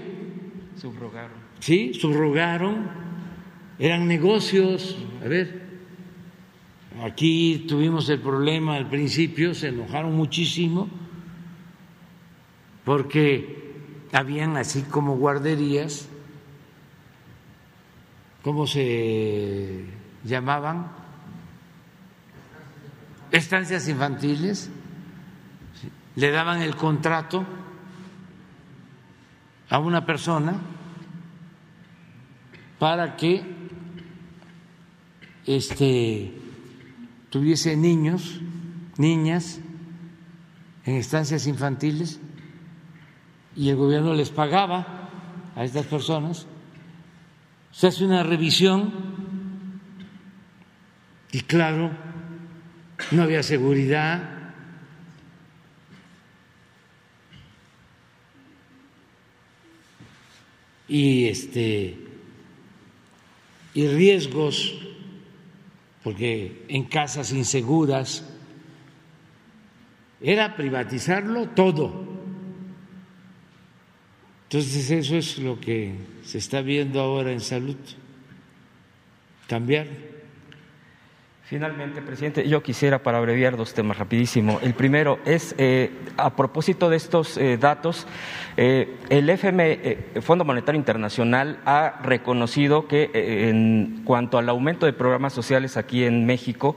Subrogaron. 0.81 1.37
Sí, 1.61 1.93
subrogaron. 1.95 2.89
Eran 3.79 4.09
negocios. 4.09 4.97
A 5.23 5.29
ver, 5.29 5.62
aquí 7.03 7.66
tuvimos 7.69 8.09
el 8.09 8.20
problema 8.20 8.77
al 8.77 8.89
principio, 8.89 9.55
se 9.55 9.69
enojaron 9.69 10.15
muchísimo 10.15 10.89
porque 12.85 13.61
habían 14.12 14.56
así 14.56 14.82
como 14.82 15.16
guarderías, 15.16 16.09
¿cómo 18.43 18.66
se 18.66 19.86
llamaban? 20.24 21.02
estancias 23.32 23.89
infantiles, 23.89 24.70
le 26.16 26.30
daban 26.30 26.60
el 26.60 26.76
contrato 26.76 27.44
a 29.70 29.78
una 29.78 30.05
persona 30.05 30.55
para 32.78 33.16
que 33.16 33.43
este, 35.47 36.34
tuviese 37.30 37.74
niños, 37.74 38.40
niñas 38.98 39.60
en 40.84 40.97
estancias 40.97 41.47
infantiles 41.47 42.20
y 43.57 43.69
el 43.69 43.77
gobierno 43.77 44.15
les 44.15 44.31
pagaba 44.31 45.11
a 45.55 45.65
estas 45.65 45.87
personas. 45.87 46.47
Se 47.70 47.87
hace 47.87 48.05
una 48.05 48.23
revisión 48.23 48.93
y 51.33 51.41
claro, 51.41 51.91
no 53.11 53.23
había 53.23 53.43
seguridad. 53.43 54.29
Y 60.89 61.29
este 61.29 61.99
y 63.74 63.87
riesgos 63.89 64.74
porque 66.03 66.66
en 66.69 66.85
casas 66.85 67.33
inseguras 67.33 68.29
era 70.20 70.55
privatizarlo 70.55 71.49
todo 71.51 72.02
entonces 74.53 74.91
eso 74.91 75.16
es 75.16 75.39
lo 75.39 75.59
que 75.59 75.95
se 76.24 76.37
está 76.37 76.61
viendo 76.61 77.01
ahora 77.01 77.33
en 77.33 77.41
salud, 77.41 77.74
cambiar. 79.49 79.87
Finalmente, 81.45 82.03
presidente, 82.03 82.47
yo 82.47 82.62
quisiera 82.62 83.03
para 83.03 83.16
abreviar 83.16 83.57
dos 83.57 83.73
temas 83.73 83.97
rapidísimo. 83.97 84.61
El 84.62 84.74
primero 84.74 85.20
es, 85.24 85.55
eh, 85.57 85.91
a 86.19 86.37
propósito 86.37 86.91
de 86.91 86.99
estos 86.99 87.39
eh, 87.39 87.57
datos, 87.57 88.07
eh, 88.59 88.95
el 89.09 89.31
FMI, 89.31 90.20
Fondo 90.20 90.45
Monetario 90.45 90.79
Internacional, 90.79 91.59
ha 91.65 92.01
reconocido 92.03 92.87
que 92.87 93.11
en 93.49 94.03
cuanto 94.05 94.37
al 94.37 94.51
aumento 94.51 94.85
de 94.85 94.93
programas 94.93 95.33
sociales 95.33 95.79
aquí 95.79 96.05
en 96.05 96.27
México, 96.27 96.77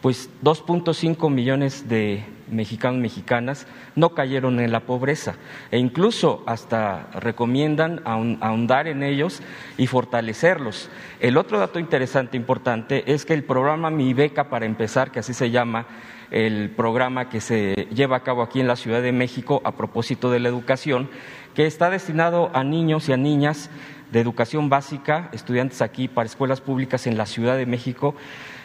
pues 0.00 0.30
2.5 0.42 1.30
millones 1.30 1.88
de 1.88 2.24
mexicanos 2.50 3.00
mexicanas 3.00 3.66
no 3.94 4.10
cayeron 4.10 4.60
en 4.60 4.72
la 4.72 4.80
pobreza 4.80 5.34
e 5.70 5.78
incluso 5.78 6.42
hasta 6.46 7.08
recomiendan 7.14 8.02
ahondar 8.04 8.88
en 8.88 9.02
ellos 9.02 9.40
y 9.78 9.86
fortalecerlos. 9.86 10.90
El 11.20 11.36
otro 11.36 11.58
dato 11.58 11.78
interesante, 11.78 12.36
importante, 12.36 13.12
es 13.12 13.24
que 13.24 13.34
el 13.34 13.44
programa 13.44 13.90
Mi 13.90 14.14
Beca 14.14 14.48
para 14.48 14.66
empezar, 14.66 15.10
que 15.10 15.20
así 15.20 15.34
se 15.34 15.50
llama, 15.50 15.86
el 16.30 16.70
programa 16.70 17.28
que 17.28 17.40
se 17.40 17.88
lleva 17.92 18.16
a 18.16 18.22
cabo 18.22 18.42
aquí 18.42 18.60
en 18.60 18.68
la 18.68 18.76
Ciudad 18.76 19.02
de 19.02 19.12
México 19.12 19.60
a 19.64 19.72
propósito 19.72 20.30
de 20.30 20.40
la 20.40 20.48
educación, 20.48 21.10
que 21.54 21.66
está 21.66 21.90
destinado 21.90 22.50
a 22.54 22.62
niños 22.62 23.08
y 23.08 23.12
a 23.12 23.16
niñas 23.16 23.70
de 24.12 24.20
educación 24.20 24.68
básica, 24.68 25.28
estudiantes 25.32 25.82
aquí 25.82 26.08
para 26.08 26.26
escuelas 26.26 26.60
públicas 26.60 27.06
en 27.06 27.16
la 27.16 27.26
Ciudad 27.26 27.56
de 27.56 27.66
México, 27.66 28.14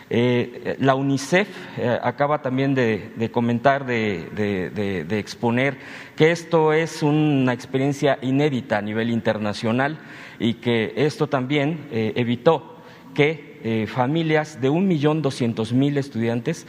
eh, 0.08 0.78
la 0.80 0.94
UNICEF 0.94 1.48
eh, 1.80 2.00
acaba 2.02 2.44
también 2.44 2.76
de, 2.76 3.30
comentar, 3.32 3.88
de, 3.88 5.06
exponer 5.10 5.78
que 6.16 6.32
esto 6.32 6.74
es 6.74 7.02
una 7.02 7.54
experiencia 7.54 8.20
inédita 8.22 8.78
a 8.78 8.82
nivel 8.82 9.10
internacional 9.10 9.98
y 10.40 10.56
que 10.56 10.94
esto 10.96 11.28
también 11.28 11.88
eh, 11.92 12.14
evitó 12.16 12.74
que 13.16 13.56
familias 13.88 14.62
de 14.62 14.70
un 14.70 14.88
millón 14.88 15.24
doscientos 15.24 15.74
mil 15.74 15.98
estudiantes 15.98 16.68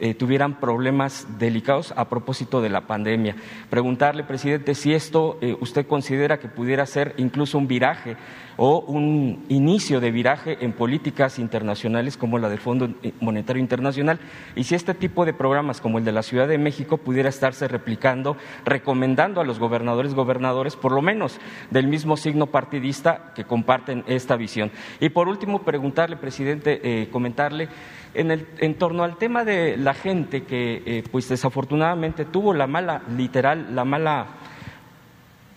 eh, 0.00 0.14
tuvieran 0.14 0.60
problemas 0.60 1.26
delicados 1.38 1.92
a 1.96 2.08
propósito 2.08 2.60
de 2.60 2.68
la 2.68 2.82
pandemia. 2.82 3.36
Preguntarle, 3.70 4.24
presidente, 4.24 4.74
si 4.74 4.94
esto 4.94 5.38
eh, 5.40 5.56
usted 5.60 5.86
considera 5.86 6.38
que 6.38 6.48
pudiera 6.48 6.86
ser 6.86 7.14
incluso 7.16 7.58
un 7.58 7.66
viraje 7.66 8.16
o 8.56 8.80
un 8.80 9.44
inicio 9.48 10.00
de 10.00 10.10
viraje 10.10 10.58
en 10.60 10.72
políticas 10.72 11.38
internacionales 11.38 12.16
como 12.16 12.38
la 12.38 12.48
del 12.48 12.58
Fondo 12.58 12.88
Monetario 13.20 13.60
Internacional 13.60 14.18
y 14.54 14.64
si 14.64 14.74
este 14.74 14.94
tipo 14.94 15.24
de 15.24 15.34
programas 15.34 15.80
como 15.80 15.98
el 15.98 16.04
de 16.04 16.12
la 16.12 16.22
Ciudad 16.22 16.48
de 16.48 16.56
México 16.56 16.96
pudiera 16.96 17.28
estarse 17.28 17.68
replicando, 17.68 18.36
recomendando 18.64 19.40
a 19.40 19.44
los 19.44 19.58
gobernadores, 19.58 20.14
gobernadores, 20.14 20.76
por 20.76 20.92
lo 20.92 21.02
menos 21.02 21.38
del 21.70 21.86
mismo 21.86 22.16
signo 22.16 22.46
partidista 22.46 23.32
que 23.34 23.44
comparten 23.44 24.04
esta 24.06 24.36
visión. 24.36 24.70
Y 25.00 25.10
por 25.10 25.28
último, 25.28 25.62
preguntarle, 25.62 26.16
presidente, 26.16 26.80
eh, 26.82 27.08
comentarle 27.10 27.68
en, 28.16 28.74
torno 28.74 29.04
al 29.04 29.18
tema 29.18 29.44
de 29.44 29.76
la 29.76 29.94
gente 29.94 30.44
que, 30.44 30.82
eh, 30.86 31.04
pues 31.10 31.28
desafortunadamente 31.28 32.24
tuvo 32.24 32.54
la 32.54 32.66
mala, 32.66 33.02
literal, 33.16 33.74
la 33.74 33.84
mala 33.84 34.26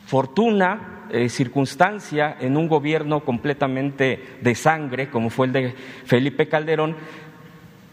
fortuna, 0.06 1.06
eh, 1.10 1.30
circunstancia 1.30 2.36
en 2.40 2.58
un 2.58 2.68
gobierno 2.68 3.22
completamente 3.22 4.38
de 4.42 4.56
sangre, 4.56 5.10
como 5.10 5.30
fue 5.30 5.48
el 5.48 5.54
de 5.54 5.74
Felipe 6.06 6.50
Calderón, 6.50 6.96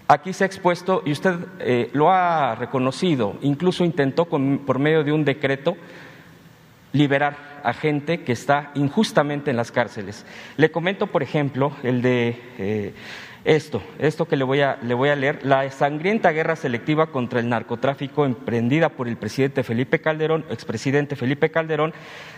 aquí 0.08 0.32
se 0.32 0.44
ha 0.44 0.46
expuesto 0.46 1.02
y 1.04 1.12
usted 1.12 1.36
eh, 1.60 1.90
lo 1.92 2.10
ha 2.10 2.54
reconocido, 2.56 3.36
incluso 3.42 3.84
intentó 3.84 4.24
por 4.24 4.78
medio 4.78 5.04
de 5.04 5.12
un 5.12 5.24
decreto 5.24 5.76
liberar 6.92 7.60
a 7.62 7.72
gente 7.72 8.22
que 8.22 8.32
está 8.32 8.72
injustamente 8.74 9.50
en 9.50 9.56
las 9.56 9.70
cárceles. 9.70 10.24
Le 10.56 10.70
comento, 10.70 11.06
por 11.06 11.22
ejemplo, 11.22 11.72
el 11.82 12.00
de 12.00 12.94
esto, 13.46 13.80
esto 14.00 14.26
que 14.26 14.34
le 14.34 14.42
voy, 14.42 14.60
a, 14.60 14.76
le 14.82 14.92
voy 14.92 15.08
a 15.08 15.14
leer, 15.14 15.46
la 15.46 15.70
sangrienta 15.70 16.32
guerra 16.32 16.56
selectiva 16.56 17.12
contra 17.12 17.38
el 17.38 17.48
narcotráfico 17.48 18.24
emprendida 18.24 18.88
por 18.88 19.06
el 19.06 19.16
presidente 19.16 19.62
Felipe 19.62 20.00
Calderón, 20.00 20.44
expresidente 20.50 21.14
Felipe 21.14 21.52
Calderón, 21.52 21.94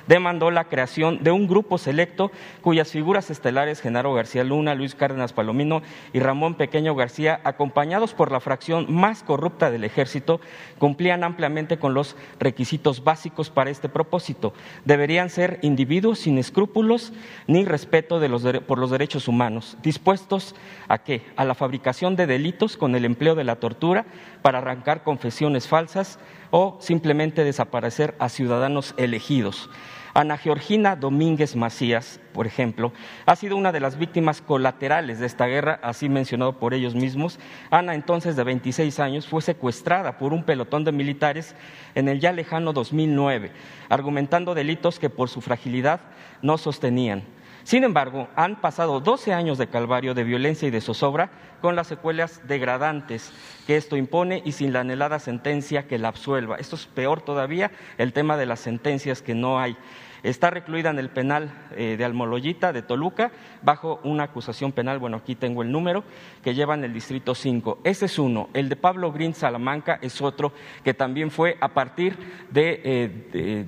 demandó 0.06 0.50
la 0.50 0.64
creación 0.64 1.22
de 1.22 1.30
un 1.30 1.48
grupo 1.48 1.78
selecto 1.78 2.30
cuyas 2.60 2.90
figuras 2.90 3.30
estelares, 3.30 3.80
Genaro 3.80 4.12
García 4.12 4.44
Luna, 4.44 4.74
Luis 4.74 4.94
Cárdenas 4.94 5.32
Palomino 5.32 5.80
y 6.12 6.20
Ramón 6.20 6.56
Pequeño 6.56 6.94
García, 6.94 7.40
acompañados 7.42 8.12
por 8.12 8.30
la 8.30 8.40
fracción 8.40 8.92
más 8.92 9.22
corrupta 9.22 9.70
del 9.70 9.84
ejército, 9.84 10.42
cumplían 10.78 11.24
ampliamente 11.24 11.78
con 11.78 11.94
los 11.94 12.16
requisitos 12.38 13.02
básicos 13.02 13.48
para 13.48 13.70
este 13.70 13.88
propósito. 13.88 14.52
Deberían 14.84 15.30
ser 15.30 15.58
individuos 15.62 16.18
sin 16.18 16.36
escrúpulos 16.36 17.14
ni 17.46 17.64
respeto 17.64 18.20
por 18.66 18.78
los 18.78 18.90
derechos 18.90 19.26
humanos, 19.26 19.78
dispuestos 19.82 20.54
a 20.86 20.97
qué? 20.98 21.26
A 21.36 21.44
la 21.44 21.54
fabricación 21.54 22.16
de 22.16 22.26
delitos 22.26 22.76
con 22.76 22.94
el 22.94 23.04
empleo 23.04 23.34
de 23.34 23.44
la 23.44 23.56
tortura 23.56 24.06
para 24.42 24.58
arrancar 24.58 25.02
confesiones 25.02 25.68
falsas 25.68 26.18
o 26.50 26.78
simplemente 26.80 27.44
desaparecer 27.44 28.14
a 28.18 28.28
ciudadanos 28.28 28.94
elegidos. 28.96 29.70
Ana 30.14 30.36
Georgina 30.36 30.96
Domínguez 30.96 31.54
Macías, 31.54 32.20
por 32.32 32.46
ejemplo, 32.46 32.92
ha 33.24 33.36
sido 33.36 33.56
una 33.56 33.70
de 33.70 33.80
las 33.80 33.98
víctimas 33.98 34.40
colaterales 34.40 35.20
de 35.20 35.26
esta 35.26 35.46
guerra, 35.46 35.78
así 35.82 36.08
mencionado 36.08 36.58
por 36.58 36.74
ellos 36.74 36.94
mismos. 36.94 37.38
Ana, 37.70 37.94
entonces 37.94 38.34
de 38.34 38.42
26 38.42 38.98
años, 38.98 39.28
fue 39.28 39.42
secuestrada 39.42 40.18
por 40.18 40.32
un 40.32 40.42
pelotón 40.42 40.84
de 40.84 40.92
militares 40.92 41.54
en 41.94 42.08
el 42.08 42.18
ya 42.18 42.32
lejano 42.32 42.72
2009, 42.72 43.52
argumentando 43.88 44.54
delitos 44.54 44.98
que 44.98 45.10
por 45.10 45.28
su 45.28 45.40
fragilidad 45.40 46.00
no 46.42 46.58
sostenían. 46.58 47.22
Sin 47.68 47.84
embargo, 47.84 48.28
han 48.34 48.62
pasado 48.62 48.98
12 48.98 49.34
años 49.34 49.58
de 49.58 49.66
calvario, 49.66 50.14
de 50.14 50.24
violencia 50.24 50.66
y 50.66 50.70
de 50.70 50.80
zozobra, 50.80 51.30
con 51.60 51.76
las 51.76 51.86
secuelas 51.86 52.40
degradantes 52.48 53.30
que 53.66 53.76
esto 53.76 53.98
impone 53.98 54.40
y 54.42 54.52
sin 54.52 54.72
la 54.72 54.80
anhelada 54.80 55.18
sentencia 55.18 55.86
que 55.86 55.98
la 55.98 56.08
absuelva. 56.08 56.56
Esto 56.56 56.76
es 56.76 56.86
peor 56.86 57.20
todavía, 57.20 57.70
el 57.98 58.14
tema 58.14 58.38
de 58.38 58.46
las 58.46 58.60
sentencias 58.60 59.20
que 59.20 59.34
no 59.34 59.60
hay. 59.60 59.76
Está 60.22 60.48
recluida 60.48 60.88
en 60.88 60.98
el 60.98 61.10
penal 61.10 61.52
eh, 61.76 61.96
de 61.98 62.06
Almoloyita, 62.06 62.72
de 62.72 62.80
Toluca, 62.80 63.32
bajo 63.60 64.00
una 64.02 64.24
acusación 64.24 64.72
penal, 64.72 64.98
bueno, 64.98 65.18
aquí 65.18 65.34
tengo 65.34 65.60
el 65.60 65.70
número, 65.70 66.04
que 66.42 66.54
lleva 66.54 66.72
en 66.72 66.84
el 66.84 66.94
Distrito 66.94 67.34
5. 67.34 67.80
Ese 67.84 68.06
es 68.06 68.18
uno. 68.18 68.48
El 68.54 68.70
de 68.70 68.76
Pablo 68.76 69.12
Green 69.12 69.34
Salamanca 69.34 69.98
es 70.00 70.22
otro, 70.22 70.54
que 70.82 70.94
también 70.94 71.30
fue 71.30 71.58
a 71.60 71.68
partir 71.68 72.16
de, 72.50 72.80
eh, 72.82 73.66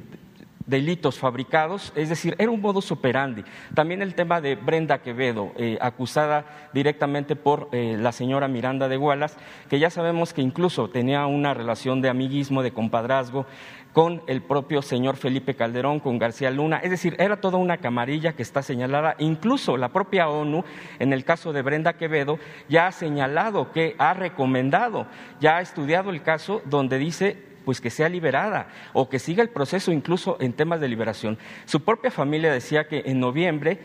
delitos 0.71 1.19
fabricados, 1.19 1.93
es 1.97 2.09
decir, 2.09 2.37
era 2.39 2.51
un 2.51 2.61
modus 2.61 2.93
operandi. 2.93 3.45
También 3.75 4.01
el 4.01 4.15
tema 4.15 4.41
de 4.41 4.55
Brenda 4.55 5.03
Quevedo, 5.03 5.53
eh, 5.57 5.77
acusada 5.81 6.71
directamente 6.73 7.35
por 7.35 7.69
eh, 7.73 7.97
la 7.99 8.13
señora 8.13 8.49
Miranda 8.49 8.89
de 8.89 8.97
Gualas, 8.97 9.37
que 9.69 9.81
ya 9.81 9.91
sabemos 9.91 10.33
que 10.33 10.43
incluso 10.43 10.89
tenía 10.89 11.27
una 11.27 11.53
relación 11.53 12.01
de 12.01 12.09
amiguismo, 12.09 12.63
de 12.63 12.71
compadrazgo 12.71 13.47
con 13.93 14.23
el 14.29 14.41
propio 14.43 14.83
señor 14.83 15.17
Felipe 15.17 15.57
Calderón, 15.57 15.99
con 15.99 16.21
García 16.21 16.53
Luna, 16.53 16.79
es 16.79 16.91
decir, 16.91 17.17
era 17.19 17.41
toda 17.41 17.59
una 17.59 17.79
camarilla 17.79 18.35
que 18.35 18.43
está 18.43 18.63
señalada, 18.63 19.17
incluso 19.19 19.77
la 19.77 19.89
propia 19.89 20.29
ONU, 20.29 20.63
en 21.01 21.13
el 21.13 21.25
caso 21.25 21.53
de 21.53 21.63
Brenda 21.63 21.95
Quevedo, 21.95 22.39
ya 22.69 22.87
ha 22.87 22.93
señalado 22.93 23.73
que 23.73 23.97
ha 23.99 24.15
recomendado, 24.15 25.09
ya 25.41 25.57
ha 25.57 25.61
estudiado 25.61 26.11
el 26.11 26.23
caso 26.23 26.63
donde 26.67 26.99
dice 26.99 27.50
pues 27.65 27.81
que 27.81 27.91
sea 27.91 28.09
liberada 28.09 28.69
o 28.93 29.09
que 29.09 29.19
siga 29.19 29.43
el 29.43 29.51
proceso 29.51 29.93
incluso 29.93 30.37
en 30.41 30.53
temas 30.53 30.81
de 30.81 30.89
liberación. 30.89 31.39
Su 31.65 31.85
propia 31.85 32.11
familia 32.11 32.53
decía 32.53 32.89
que 32.89 33.03
en 33.07 33.21
noviembre 33.21 33.79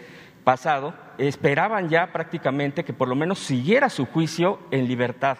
pasado 0.43 0.93
esperaban 1.17 1.89
ya 1.89 2.13
prácticamente 2.13 2.85
que 2.85 2.93
por 2.93 3.07
lo 3.07 3.15
menos 3.15 3.39
siguiera 3.39 3.89
su 3.89 4.05
juicio 4.05 4.59
en 4.71 4.87
libertad. 4.87 5.39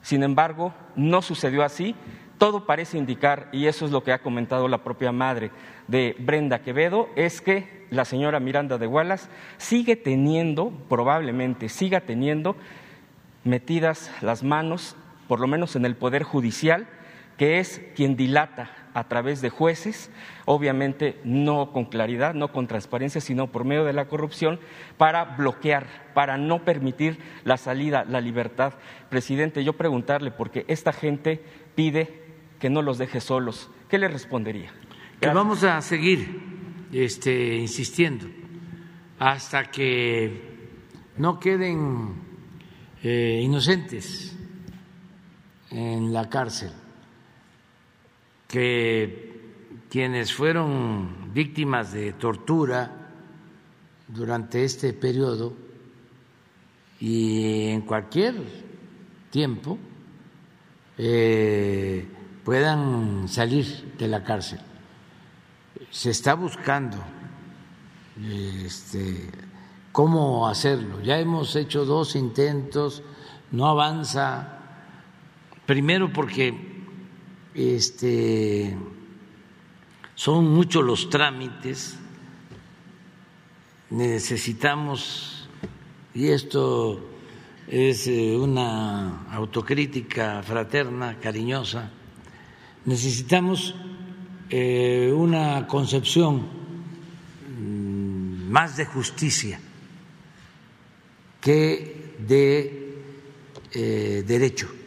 Sin 0.00 0.22
embargo, 0.22 0.72
no 0.96 1.22
sucedió 1.22 1.62
así. 1.62 1.94
Todo 2.38 2.66
parece 2.66 2.96
indicar, 2.96 3.48
y 3.50 3.66
eso 3.66 3.84
es 3.84 3.90
lo 3.90 4.04
que 4.04 4.12
ha 4.12 4.22
comentado 4.22 4.68
la 4.68 4.84
propia 4.84 5.10
madre 5.10 5.50
de 5.88 6.14
Brenda 6.20 6.60
Quevedo, 6.60 7.08
es 7.16 7.40
que 7.40 7.86
la 7.90 8.04
señora 8.04 8.38
Miranda 8.38 8.78
de 8.78 8.86
Wallace 8.86 9.28
sigue 9.56 9.96
teniendo, 9.96 10.70
probablemente 10.88 11.68
siga 11.68 12.02
teniendo, 12.02 12.54
metidas 13.42 14.12
las 14.20 14.44
manos, 14.44 14.94
por 15.26 15.40
lo 15.40 15.48
menos 15.48 15.74
en 15.74 15.84
el 15.84 15.96
Poder 15.96 16.22
Judicial, 16.22 16.86
que 17.38 17.60
es 17.60 17.80
quien 17.96 18.16
dilata 18.16 18.70
a 18.92 19.04
través 19.08 19.40
de 19.40 19.48
jueces, 19.48 20.10
obviamente 20.44 21.20
no 21.24 21.72
con 21.72 21.84
claridad, 21.84 22.34
no 22.34 22.52
con 22.52 22.66
transparencia, 22.66 23.20
sino 23.20 23.46
por 23.46 23.64
medio 23.64 23.84
de 23.84 23.92
la 23.92 24.08
corrupción, 24.08 24.58
para 24.96 25.24
bloquear, 25.36 26.10
para 26.14 26.36
no 26.36 26.64
permitir 26.64 27.18
la 27.44 27.56
salida, 27.56 28.04
la 28.04 28.20
libertad. 28.20 28.74
Presidente, 29.08 29.62
yo 29.62 29.74
preguntarle, 29.74 30.32
porque 30.32 30.64
esta 30.68 30.92
gente 30.92 31.40
pide 31.76 32.24
que 32.58 32.70
no 32.70 32.82
los 32.82 32.98
deje 32.98 33.20
solos, 33.20 33.70
¿qué 33.88 33.98
le 33.98 34.08
respondería? 34.08 34.72
Que 35.20 35.28
vamos 35.28 35.62
a 35.62 35.80
seguir 35.80 36.42
este, 36.92 37.56
insistiendo 37.56 38.26
hasta 39.18 39.70
que 39.70 40.58
no 41.16 41.38
queden 41.38 42.14
eh, 43.02 43.40
inocentes 43.42 44.36
en 45.70 46.12
la 46.12 46.28
cárcel, 46.28 46.72
que 48.48 49.28
quienes 49.90 50.32
fueron 50.32 51.32
víctimas 51.32 51.92
de 51.92 52.14
tortura 52.14 53.10
durante 54.08 54.64
este 54.64 54.94
periodo 54.94 55.52
y 56.98 57.68
en 57.68 57.82
cualquier 57.82 58.34
tiempo 59.30 59.78
eh, 60.96 62.06
puedan 62.42 63.28
salir 63.28 63.94
de 63.98 64.08
la 64.08 64.24
cárcel. 64.24 64.60
Se 65.90 66.10
está 66.10 66.34
buscando 66.34 66.96
este, 68.64 69.30
cómo 69.92 70.48
hacerlo. 70.48 71.02
Ya 71.02 71.18
hemos 71.20 71.54
hecho 71.54 71.84
dos 71.84 72.16
intentos, 72.16 73.02
no 73.52 73.66
avanza. 73.66 74.58
Primero 75.66 76.12
porque 76.12 76.67
este, 77.58 78.76
son 80.14 80.48
muchos 80.48 80.84
los 80.84 81.10
trámites, 81.10 81.96
necesitamos, 83.90 85.48
y 86.14 86.28
esto 86.28 87.00
es 87.66 88.06
eh, 88.06 88.36
una 88.36 89.24
autocrítica 89.32 90.40
fraterna, 90.44 91.18
cariñosa, 91.18 91.90
necesitamos 92.84 93.74
eh, 94.50 95.12
una 95.12 95.66
concepción 95.66 96.46
mm, 97.58 98.50
más 98.50 98.76
de 98.76 98.86
justicia 98.86 99.60
que 101.40 102.14
de 102.20 102.94
eh, 103.72 104.22
derecho. 104.24 104.77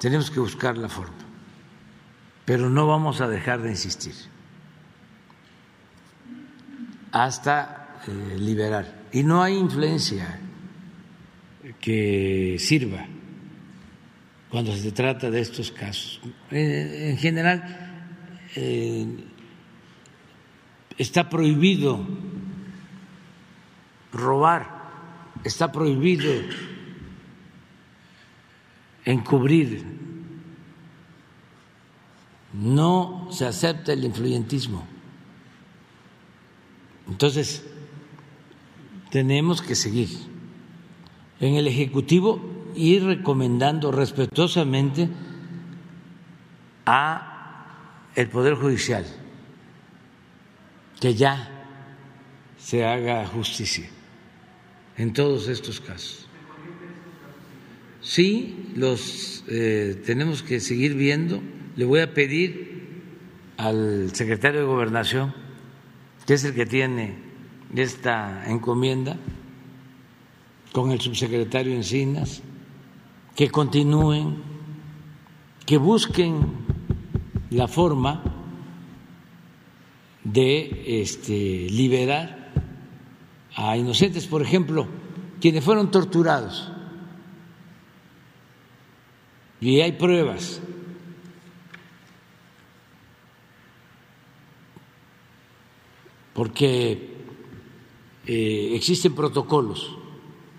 Tenemos 0.00 0.30
que 0.30 0.40
buscar 0.40 0.78
la 0.78 0.88
forma, 0.88 1.12
pero 2.46 2.70
no 2.70 2.86
vamos 2.86 3.20
a 3.20 3.28
dejar 3.28 3.60
de 3.60 3.68
insistir 3.68 4.14
hasta 7.12 8.00
eh, 8.08 8.36
liberar. 8.38 9.02
Y 9.12 9.22
no 9.22 9.42
hay 9.42 9.58
influencia 9.58 10.40
que 11.80 12.56
sirva 12.58 13.04
cuando 14.48 14.74
se 14.74 14.90
trata 14.90 15.30
de 15.30 15.40
estos 15.40 15.70
casos. 15.70 16.18
Eh, 16.50 17.10
en 17.10 17.18
general, 17.18 17.62
está 20.96 21.28
prohibido 21.28 22.06
robar, 24.12 24.66
está 25.44 25.70
prohibido 25.70 26.32
encubrir, 29.04 29.84
no 32.52 33.28
se 33.30 33.46
acepta 33.46 33.92
el 33.92 34.04
influyentismo. 34.04 34.86
Entonces, 37.08 37.64
tenemos 39.10 39.62
que 39.62 39.74
seguir 39.74 40.08
en 41.40 41.54
el 41.54 41.66
Ejecutivo 41.66 42.40
ir 42.74 43.04
recomendando 43.04 43.90
respetuosamente 43.90 45.08
a 46.86 47.30
el 48.14 48.28
Poder 48.28 48.54
Judicial 48.54 49.04
que 51.00 51.14
ya 51.14 51.48
se 52.58 52.84
haga 52.84 53.26
justicia 53.26 53.88
en 54.96 55.12
todos 55.12 55.48
estos 55.48 55.80
casos. 55.80 56.19
Sí, 58.02 58.72
los 58.76 59.44
eh, 59.48 60.02
tenemos 60.06 60.42
que 60.42 60.60
seguir 60.60 60.94
viendo. 60.94 61.42
Le 61.76 61.84
voy 61.84 62.00
a 62.00 62.14
pedir 62.14 62.70
al 63.58 64.14
secretario 64.14 64.60
de 64.60 64.66
Gobernación, 64.66 65.34
que 66.26 66.34
es 66.34 66.44
el 66.44 66.54
que 66.54 66.64
tiene 66.64 67.16
esta 67.76 68.50
encomienda, 68.50 69.16
con 70.72 70.92
el 70.92 71.00
subsecretario 71.00 71.74
Encinas, 71.74 72.42
que 73.36 73.50
continúen, 73.50 74.42
que 75.66 75.76
busquen 75.76 76.46
la 77.50 77.68
forma 77.68 78.22
de 80.24 81.02
este, 81.02 81.66
liberar 81.70 82.52
a 83.54 83.76
inocentes, 83.76 84.26
por 84.26 84.42
ejemplo, 84.42 84.86
quienes 85.40 85.64
fueron 85.64 85.90
torturados. 85.90 86.72
Y 89.60 89.80
hay 89.80 89.92
pruebas. 89.92 90.60
Porque 96.32 97.16
eh, 98.26 98.72
existen 98.74 99.14
protocolos 99.14 99.96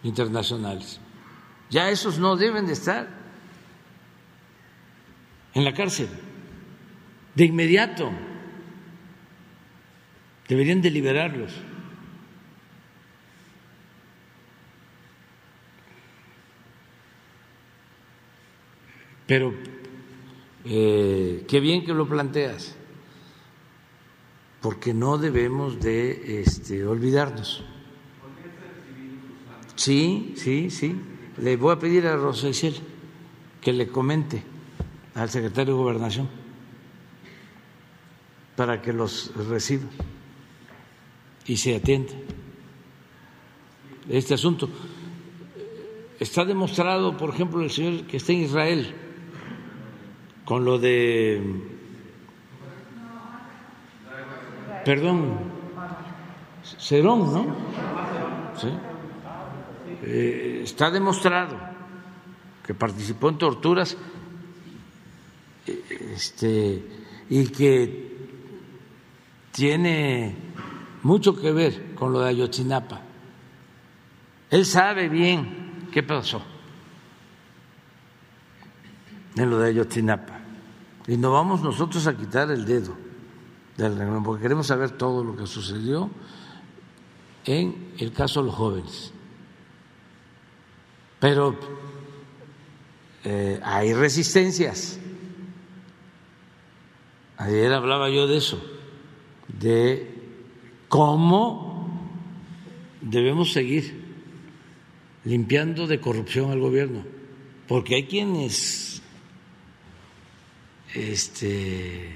internacionales. 0.03 0.99
Ya 1.69 1.89
esos 1.89 2.19
no 2.19 2.35
deben 2.35 2.67
de 2.67 2.73
estar 2.73 3.07
en 5.53 5.63
la 5.63 5.73
cárcel 5.73 6.09
de 7.35 7.45
inmediato 7.45 8.11
deberían 10.47 10.81
de 10.81 10.91
liberarlos. 10.91 11.53
Pero 19.31 19.53
eh, 20.65 21.45
qué 21.47 21.61
bien 21.61 21.85
que 21.85 21.93
lo 21.93 22.05
planteas, 22.05 22.75
porque 24.59 24.93
no 24.93 25.17
debemos 25.17 25.79
de 25.79 26.41
este, 26.41 26.85
olvidarnos. 26.85 27.63
Sí, 29.75 30.33
sí, 30.35 30.69
sí. 30.69 30.97
Le 31.37 31.55
voy 31.55 31.71
a 31.71 31.79
pedir 31.79 32.07
a 32.07 32.17
Rosa 32.17 32.49
que 33.61 33.71
le 33.71 33.87
comente 33.87 34.43
al 35.15 35.29
secretario 35.29 35.75
de 35.75 35.79
Gobernación 35.79 36.27
para 38.57 38.81
que 38.81 38.91
los 38.91 39.31
reciba 39.47 39.87
y 41.45 41.55
se 41.55 41.77
atiende 41.77 42.11
este 44.09 44.33
asunto. 44.33 44.67
Está 46.19 46.43
demostrado, 46.43 47.15
por 47.15 47.29
ejemplo, 47.29 47.61
el 47.61 47.71
señor 47.71 48.03
que 48.07 48.17
está 48.17 48.33
en 48.33 48.39
Israel 48.39 48.95
con 50.51 50.65
lo 50.65 50.77
de, 50.77 51.41
perdón, 54.83 55.37
Cerón, 56.77 57.33
¿no? 57.33 57.55
¿Sí? 58.59 58.67
Eh, 60.03 60.59
está 60.65 60.91
demostrado 60.91 61.57
que 62.65 62.73
participó 62.73 63.29
en 63.29 63.37
torturas 63.37 63.95
este, 65.65 66.83
y 67.29 67.47
que 67.47 68.11
tiene 69.53 70.35
mucho 71.03 71.33
que 71.33 71.53
ver 71.53 71.95
con 71.95 72.11
lo 72.11 72.19
de 72.19 72.27
Ayotzinapa. 72.27 72.99
Él 74.49 74.65
sabe 74.65 75.07
bien 75.07 75.87
qué 75.93 76.03
pasó 76.03 76.43
en 79.37 79.49
lo 79.49 79.57
de 79.57 79.69
Ayotzinapa. 79.69 80.40
Y 81.11 81.17
no 81.17 81.33
vamos 81.33 81.61
nosotros 81.61 82.07
a 82.07 82.15
quitar 82.15 82.49
el 82.51 82.63
dedo 82.63 82.95
del 83.75 83.97
renglón, 83.97 84.23
porque 84.23 84.43
queremos 84.43 84.67
saber 84.67 84.91
todo 84.91 85.25
lo 85.25 85.35
que 85.35 85.45
sucedió 85.45 86.09
en 87.43 87.91
el 87.97 88.13
caso 88.13 88.39
de 88.39 88.45
los 88.45 88.55
jóvenes. 88.55 89.11
Pero 91.19 91.59
eh, 93.25 93.59
hay 93.61 93.93
resistencias. 93.93 95.01
Ayer 97.35 97.73
hablaba 97.73 98.09
yo 98.09 98.25
de 98.25 98.37
eso, 98.37 98.63
de 99.49 100.15
cómo 100.87 102.07
debemos 103.01 103.51
seguir 103.51 104.01
limpiando 105.25 105.87
de 105.87 105.99
corrupción 105.99 106.51
al 106.51 106.61
gobierno, 106.61 107.03
porque 107.67 107.95
hay 107.95 108.05
quienes 108.05 108.90
este, 110.93 112.15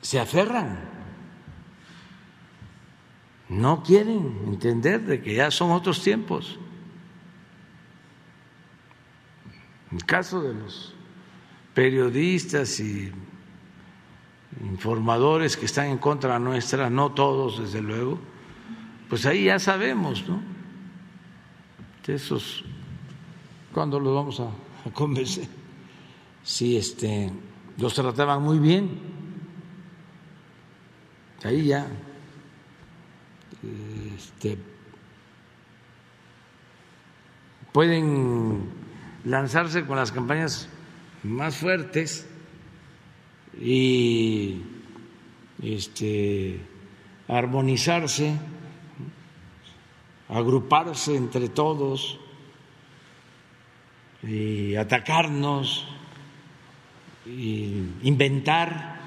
se 0.00 0.20
aferran, 0.20 0.78
no 3.48 3.82
quieren 3.82 4.40
entender 4.46 5.02
de 5.02 5.22
que 5.22 5.34
ya 5.34 5.50
son 5.50 5.70
otros 5.70 6.02
tiempos. 6.02 6.58
En 9.90 9.98
el 9.98 10.04
caso 10.04 10.42
de 10.42 10.54
los 10.54 10.94
periodistas 11.72 12.80
y 12.80 13.12
informadores 14.60 15.56
que 15.56 15.66
están 15.66 15.86
en 15.86 15.98
contra 15.98 16.38
nuestra, 16.38 16.90
no 16.90 17.12
todos 17.12 17.60
desde 17.60 17.80
luego, 17.80 18.18
pues 19.08 19.26
ahí 19.26 19.44
ya 19.44 19.58
sabemos, 19.58 20.28
¿no? 20.28 20.40
De 22.06 22.14
esos, 22.14 22.64
¿cuándo 23.72 23.98
los 23.98 24.14
vamos 24.14 24.40
a, 24.40 24.48
a 24.86 24.92
convencer? 24.92 25.63
Si 26.44 26.76
este, 26.76 27.32
los 27.78 27.94
trataban 27.94 28.42
muy 28.42 28.58
bien, 28.58 29.00
ahí 31.42 31.64
ya. 31.64 31.86
Este, 34.14 34.58
pueden 37.72 38.70
lanzarse 39.24 39.86
con 39.86 39.96
las 39.96 40.12
campañas 40.12 40.68
más 41.22 41.56
fuertes 41.56 42.26
y 43.58 44.60
este, 45.62 46.60
armonizarse, 47.26 48.36
agruparse 50.28 51.16
entre 51.16 51.48
todos 51.48 52.20
y 54.22 54.74
atacarnos, 54.76 55.88
inventar, 57.26 59.00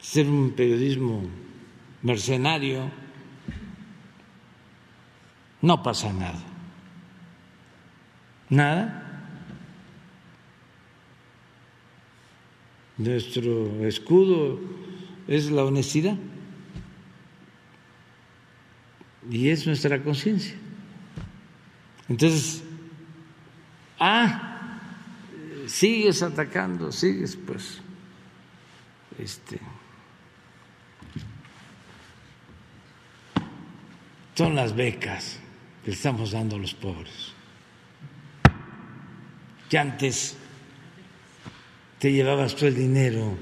ser 0.00 0.26
un 0.26 0.52
periodismo 0.52 1.22
mercenario, 2.02 2.90
no 5.62 5.82
pasa 5.82 6.12
nada. 6.12 6.40
Nada. 8.48 9.06
Nuestro 12.96 13.86
escudo 13.86 14.60
es 15.28 15.50
la 15.50 15.64
honestidad 15.64 16.16
y 19.30 19.48
es 19.48 19.66
nuestra 19.66 20.02
conciencia. 20.02 20.54
Entonces, 22.08 22.62
ah, 23.98 24.49
sigues 25.70 26.22
atacando, 26.22 26.90
sigues 26.90 27.36
pues, 27.36 27.80
este, 29.18 29.60
son 34.34 34.54
las 34.54 34.74
becas 34.74 35.38
que 35.84 35.92
estamos 35.92 36.32
dando 36.32 36.56
a 36.56 36.58
los 36.58 36.74
pobres. 36.74 37.32
Que 39.68 39.78
antes 39.78 40.36
te 41.98 42.12
llevabas 42.12 42.56
tú 42.56 42.66
el 42.66 42.74
dinero 42.74 43.36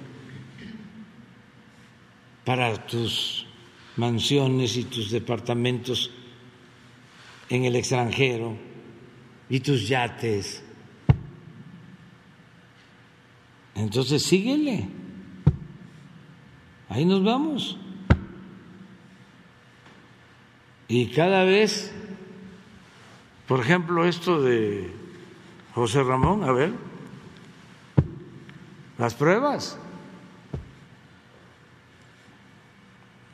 para 2.45 2.87
tus 2.87 3.47
mansiones 3.97 4.77
y 4.77 4.85
tus 4.85 5.11
departamentos 5.11 6.11
en 7.49 7.65
el 7.65 7.77
extranjero 7.77 8.59
y 9.49 9.61
tus 9.61 9.89
yates. 9.89 10.68
Entonces 13.79 14.25
síguele. 14.25 14.89
Ahí 16.89 17.05
nos 17.05 17.23
vamos. 17.23 17.79
Y 20.89 21.07
cada 21.13 21.45
vez, 21.45 21.93
por 23.47 23.61
ejemplo, 23.61 24.05
esto 24.05 24.43
de 24.43 24.93
José 25.75 26.03
Ramón, 26.03 26.43
a 26.43 26.51
ver, 26.51 26.73
las 28.99 29.15
pruebas. 29.15 29.79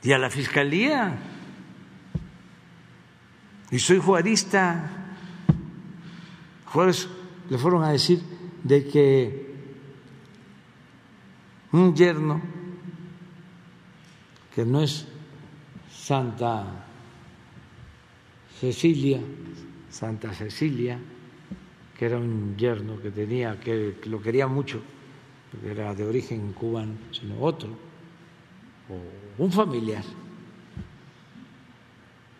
Y 0.02 0.12
a 0.12 0.18
la 0.18 0.28
fiscalía. 0.28 1.16
Y 3.70 3.78
soy 3.78 3.98
juarista. 3.98 4.90
Juárez 6.66 7.08
le 7.48 7.56
fueron 7.56 7.82
a 7.82 7.92
decir 7.92 8.20
de 8.62 8.86
que 8.86 9.43
un 11.74 11.92
yerno 11.92 12.40
que 14.54 14.64
no 14.64 14.80
es 14.80 15.06
Santa 15.90 16.86
Cecilia, 18.60 19.18
Santa 19.90 20.32
Cecilia, 20.32 21.00
que 21.98 22.06
era 22.06 22.16
un 22.18 22.56
yerno 22.56 23.00
que 23.00 23.10
tenía, 23.10 23.58
que 23.58 23.96
lo 24.04 24.22
quería 24.22 24.46
mucho, 24.46 24.80
porque 25.50 25.72
era 25.72 25.92
de 25.94 26.06
origen 26.06 26.52
cubano, 26.52 26.94
sino 27.10 27.40
otro, 27.40 27.70
o 28.88 29.42
un 29.42 29.50
familiar. 29.50 30.04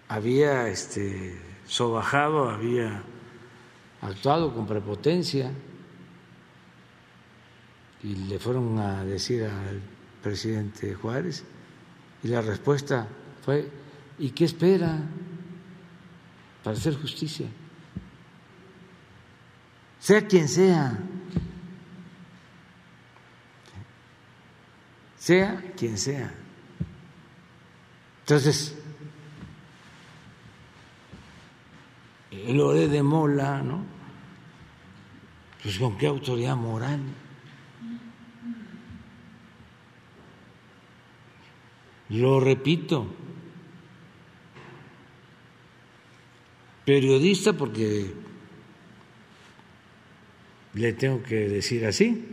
Había 0.06 0.69
este, 0.69 1.36
sobajado, 1.66 2.51
había 2.51 3.02
actuado 4.01 4.55
con 4.55 4.65
prepotencia 4.65 5.51
y 8.05 8.15
le 8.15 8.39
fueron 8.39 8.79
a 8.79 9.05
decir 9.05 9.45
al 9.45 9.81
presidente 10.23 10.95
Juárez 10.95 11.43
y 12.23 12.29
la 12.29 12.43
respuesta 12.43 13.09
fue, 13.45 13.69
¿y 14.19 14.31
qué 14.31 14.45
espera? 14.45 15.01
para 16.65 16.79
hacer 16.79 16.95
justicia, 16.95 17.47
sea 20.01 20.27
quien 20.27 20.49
sea, 20.49 20.99
sea 25.19 25.63
quien 25.77 25.99
sea. 25.99 26.33
Entonces, 28.21 28.75
lo 32.49 32.73
de 32.73 33.03
Mola, 33.03 33.63
¿no? 33.63 33.85
Pues 35.63 35.79
con 35.79 35.99
qué 35.99 36.07
autoridad 36.07 36.57
moral. 36.57 37.01
Lo 42.11 42.39
repito, 42.39 43.07
periodista 46.85 47.55
porque 47.55 48.13
le 50.75 50.93
tengo 50.93 51.23
que 51.23 51.49
decir 51.49 51.87
así, 51.87 52.25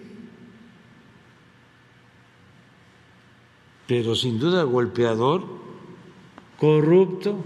pero 3.88 4.16
sin 4.16 4.40
duda 4.40 4.64
golpeador, 4.64 5.44
corrupto, 6.58 7.44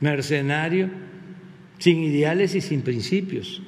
mercenario, 0.00 0.90
sin 1.78 1.98
ideales 1.98 2.54
y 2.54 2.60
sin 2.60 2.82
principios. 2.82 3.62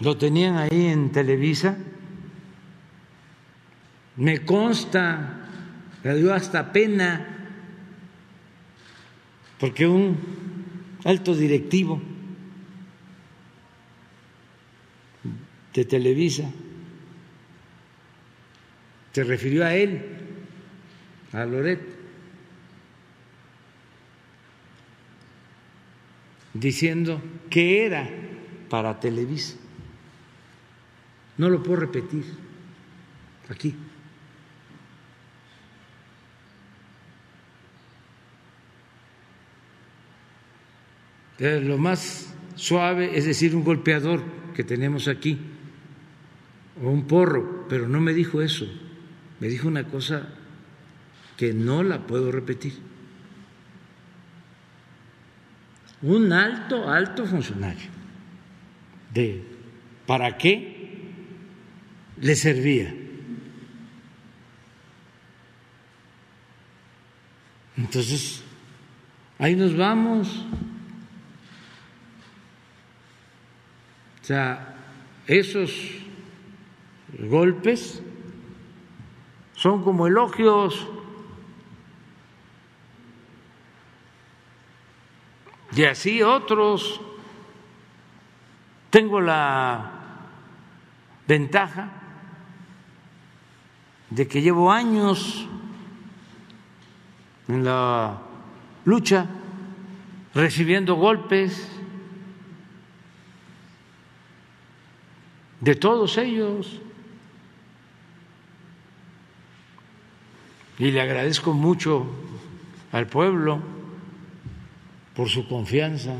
Lo 0.00 0.16
tenían 0.18 0.56
ahí 0.56 0.86
en 0.86 1.10
Televisa, 1.10 1.78
me 4.16 4.44
consta, 4.44 5.48
me 6.02 6.14
dio 6.14 6.32
hasta 6.32 6.72
pena 6.72 7.36
porque 9.58 9.86
un 9.86 10.16
alto 11.04 11.34
directivo 11.34 12.00
de 15.72 15.84
Televisa 15.84 16.50
se 19.12 19.24
refirió 19.24 19.64
a 19.64 19.74
él, 19.74 20.04
a 21.32 21.44
Loret, 21.46 21.80
diciendo 26.52 27.22
que 27.48 27.86
era 27.86 28.08
para 28.68 29.00
Televisa. 29.00 29.56
No 31.38 31.48
lo 31.48 31.62
puedo 31.62 31.80
repetir 31.80 32.24
aquí. 33.48 33.74
Lo 41.38 41.78
más 41.78 42.34
suave 42.54 43.16
es 43.16 43.26
decir 43.26 43.54
un 43.54 43.64
golpeador 43.64 44.22
que 44.54 44.64
tenemos 44.64 45.08
aquí, 45.08 45.38
o 46.82 46.90
un 46.90 47.06
porro, 47.06 47.66
pero 47.68 47.88
no 47.88 48.00
me 48.00 48.12
dijo 48.12 48.42
eso, 48.42 48.66
me 49.40 49.48
dijo 49.48 49.68
una 49.68 49.84
cosa 49.84 50.28
que 51.36 51.52
no 51.52 51.82
la 51.82 52.06
puedo 52.06 52.32
repetir. 52.32 52.74
Un 56.02 56.32
alto, 56.32 56.88
alto 56.88 57.26
funcionario 57.26 57.90
de 59.12 59.42
para 60.06 60.36
qué 60.36 60.76
le 62.20 62.36
servía. 62.36 62.94
Entonces, 67.76 68.42
ahí 69.38 69.54
nos 69.56 69.76
vamos. 69.76 70.44
O 74.26 74.28
sea, 74.28 74.74
esos 75.28 75.70
golpes 77.16 78.02
son 79.54 79.84
como 79.84 80.08
elogios. 80.08 80.84
Y 85.76 85.84
así 85.84 86.24
otros. 86.24 87.00
Tengo 88.90 89.20
la 89.20 89.92
ventaja 91.28 91.92
de 94.10 94.26
que 94.26 94.42
llevo 94.42 94.72
años 94.72 95.46
en 97.46 97.64
la 97.64 98.22
lucha, 98.84 99.26
recibiendo 100.34 100.96
golpes 100.96 101.75
de 105.60 105.74
todos 105.74 106.18
ellos. 106.18 106.80
Y 110.78 110.90
le 110.90 111.00
agradezco 111.00 111.52
mucho 111.54 112.06
al 112.92 113.06
pueblo 113.06 113.60
por 115.14 115.28
su 115.28 115.48
confianza. 115.48 116.14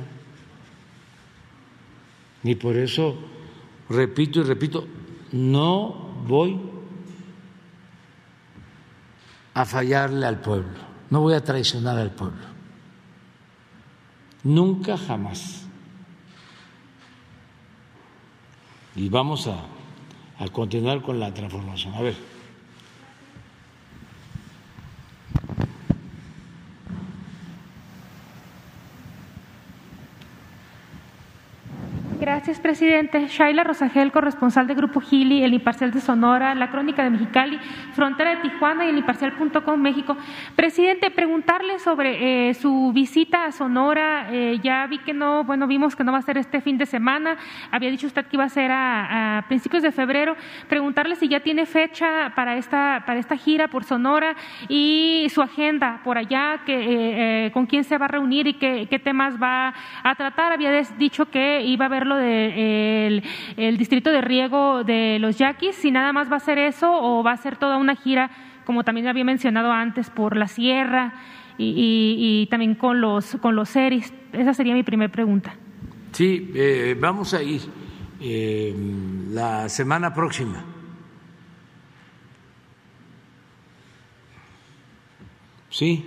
Y 2.42 2.54
por 2.54 2.76
eso 2.76 3.18
repito 3.88 4.40
y 4.40 4.42
repito, 4.44 4.86
no 5.32 6.22
voy 6.26 6.58
a 9.54 9.64
fallarle 9.64 10.26
al 10.26 10.40
pueblo, 10.40 10.78
no 11.10 11.20
voy 11.20 11.34
a 11.34 11.42
traicionar 11.42 11.98
al 11.98 12.10
pueblo. 12.10 12.44
Nunca 14.44 14.96
jamás. 14.96 15.65
Y 18.96 19.08
vamos 19.08 19.46
a, 19.46 19.58
a 20.38 20.48
continuar 20.48 21.02
con 21.02 21.20
la 21.20 21.32
transformación. 21.32 21.94
A 21.94 22.00
ver. 22.00 22.35
Gracias, 32.46 32.62
presidente. 32.62 33.26
Shaila 33.26 33.64
Rosagel, 33.64 34.12
corresponsal 34.12 34.68
de 34.68 34.74
Grupo 34.76 35.00
Gili, 35.00 35.42
El 35.42 35.52
Imparcial 35.52 35.90
de 35.90 36.00
Sonora, 36.00 36.54
La 36.54 36.70
Crónica 36.70 37.02
de 37.02 37.10
Mexicali, 37.10 37.58
Frontera 37.92 38.36
de 38.36 38.36
Tijuana 38.36 38.86
y 38.86 38.90
El 38.90 38.98
Imparcial.com 38.98 39.80
México. 39.80 40.16
Presidente, 40.54 41.10
preguntarle 41.10 41.80
sobre 41.80 42.50
eh, 42.50 42.54
su 42.54 42.92
visita 42.94 43.46
a 43.46 43.50
Sonora. 43.50 44.28
Eh, 44.30 44.60
ya 44.62 44.86
vi 44.86 44.98
que 44.98 45.12
no, 45.12 45.42
bueno, 45.42 45.66
vimos 45.66 45.96
que 45.96 46.04
no 46.04 46.12
va 46.12 46.18
a 46.18 46.22
ser 46.22 46.38
este 46.38 46.60
fin 46.60 46.78
de 46.78 46.86
semana. 46.86 47.36
Había 47.72 47.90
dicho 47.90 48.06
usted 48.06 48.24
que 48.26 48.36
iba 48.36 48.44
a 48.44 48.48
ser 48.48 48.70
a, 48.72 49.44
principios 49.48 49.82
de 49.82 49.90
febrero. 49.90 50.36
Preguntarle 50.68 51.16
si 51.16 51.26
ya 51.26 51.40
tiene 51.40 51.66
fecha 51.66 52.32
para 52.36 52.56
esta, 52.58 53.02
para 53.06 53.18
esta 53.18 53.36
gira 53.36 53.66
por 53.66 53.82
Sonora 53.82 54.36
y 54.68 55.26
su 55.30 55.42
agenda 55.42 56.00
por 56.04 56.16
allá, 56.16 56.60
que, 56.64 57.46
eh, 57.46 57.50
con 57.50 57.66
quién 57.66 57.82
se 57.82 57.98
va 57.98 58.04
a 58.04 58.08
reunir 58.08 58.46
y 58.46 58.54
qué, 58.54 58.86
qué 58.88 59.00
temas 59.00 59.34
va 59.42 59.74
a 60.04 60.14
tratar. 60.14 60.52
Había 60.52 60.70
dicho 60.96 61.28
que 61.28 61.62
iba 61.62 61.86
a 61.86 61.88
verlo 61.88 62.14
del 62.14 62.35
el 62.36 63.76
distrito 63.78 64.10
de 64.10 64.20
riego 64.20 64.84
de 64.84 65.18
los 65.18 65.38
yaquis, 65.38 65.76
si 65.76 65.90
nada 65.90 66.12
más 66.12 66.30
va 66.30 66.36
a 66.36 66.40
ser 66.40 66.58
eso 66.58 66.90
o 66.90 67.22
va 67.22 67.32
a 67.32 67.36
ser 67.36 67.56
toda 67.56 67.76
una 67.76 67.96
gira, 67.96 68.30
como 68.64 68.84
también 68.84 69.06
había 69.08 69.24
mencionado 69.24 69.72
antes, 69.72 70.10
por 70.10 70.36
la 70.36 70.48
sierra 70.48 71.14
y, 71.58 72.46
también 72.50 72.74
con 72.74 73.00
los, 73.00 73.36
con 73.36 73.56
los 73.56 73.68
seris. 73.68 74.12
Esa 74.32 74.54
sería 74.54 74.74
mi 74.74 74.82
primera 74.82 75.10
pregunta. 75.10 75.54
Sí, 76.12 76.50
eh, 76.54 76.96
vamos 76.98 77.34
a 77.34 77.42
ir 77.42 77.62
eh, 78.20 78.74
la 79.30 79.68
semana 79.68 80.14
próxima. 80.14 80.64
Sí, 85.68 86.06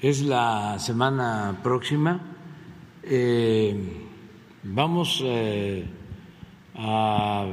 es 0.00 0.22
la 0.22 0.78
semana 0.78 1.58
próxima. 1.62 2.20
Eh, 3.02 4.08
vamos 4.62 5.22
eh, 5.24 5.84
a 6.76 7.46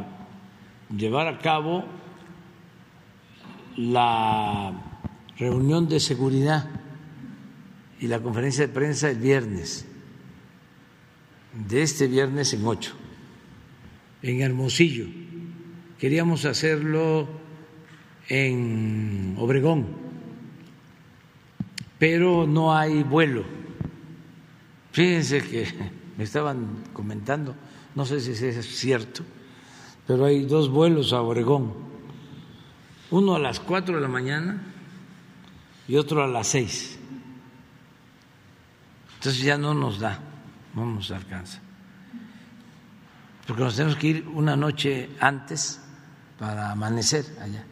llevar 0.96 1.28
a 1.28 1.40
cabo 1.40 1.86
la 3.78 4.74
reunión 5.38 5.88
de 5.88 6.00
seguridad 6.00 6.70
y 8.00 8.08
la 8.08 8.20
conferencia 8.20 8.68
de 8.68 8.74
prensa 8.74 9.10
el 9.10 9.18
viernes, 9.18 9.86
de 11.68 11.82
este 11.82 12.08
viernes 12.08 12.54
en 12.54 12.66
ocho, 12.66 12.96
en 14.22 14.42
Hermosillo. 14.42 15.08
Queríamos 16.00 16.46
hacerlo 16.46 17.28
en 18.30 19.36
Obregón, 19.38 19.88
pero 21.98 22.46
no 22.46 22.76
hay 22.76 23.02
vuelo. 23.04 23.44
Fíjense 24.92 25.42
que 25.42 25.97
me 26.18 26.24
estaban 26.24 26.84
comentando, 26.94 27.56
no 27.96 28.06
sé 28.06 28.20
si 28.20 28.32
es 28.32 28.78
cierto, 28.78 29.24
pero 30.06 30.26
hay 30.26 30.46
dos 30.46 30.70
vuelos 30.70 31.14
a 31.14 31.22
Oregón, 31.22 31.74
uno 33.12 33.36
a 33.36 33.40
las 33.40 33.60
cuatro 33.60 33.96
de 33.96 34.02
la 34.02 34.08
mañana 34.08 34.62
y 35.88 35.96
otro 35.96 36.24
a 36.24 36.28
las 36.28 36.48
seis. 36.48 36.98
Entonces 39.16 39.42
ya 39.42 39.58
no 39.58 39.74
nos 39.74 40.00
da, 40.00 40.20
no 40.76 40.86
nos 40.86 41.12
alcanza. 41.12 41.60
Porque 43.46 43.64
nos 43.64 43.76
tenemos 43.76 43.98
que 43.98 44.08
ir 44.08 44.28
una 44.28 44.56
noche 44.56 45.10
antes 45.20 45.80
para 46.38 46.72
amanecer 46.72 47.26
allá. 47.42 47.66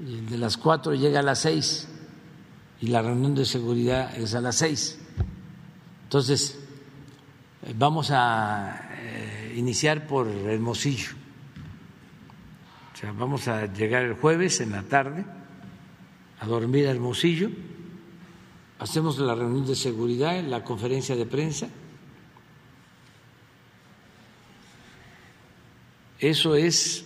Y 0.00 0.18
el 0.18 0.28
de 0.28 0.38
las 0.38 0.56
cuatro 0.56 0.94
llega 0.94 1.20
a 1.20 1.22
las 1.22 1.40
seis 1.40 1.88
y 2.80 2.88
la 2.88 3.02
reunión 3.02 3.34
de 3.34 3.44
seguridad 3.44 4.16
es 4.16 4.34
a 4.34 4.40
las 4.40 4.56
seis. 4.56 4.98
Entonces, 6.04 6.58
Vamos 7.74 8.10
a 8.12 8.88
eh, 9.00 9.54
iniciar 9.56 10.06
por 10.06 10.28
Hermosillo. 10.28 11.10
O 12.94 12.96
sea, 12.96 13.12
vamos 13.12 13.48
a 13.48 13.66
llegar 13.66 14.04
el 14.04 14.14
jueves 14.14 14.60
en 14.60 14.70
la 14.72 14.82
tarde 14.82 15.24
a 16.38 16.46
dormir 16.46 16.86
a 16.86 16.92
Hermosillo. 16.92 17.50
Hacemos 18.78 19.18
la 19.18 19.34
reunión 19.34 19.66
de 19.66 19.74
seguridad, 19.74 20.40
la 20.44 20.62
conferencia 20.62 21.16
de 21.16 21.26
prensa. 21.26 21.68
Eso 26.20 26.54
es 26.54 27.04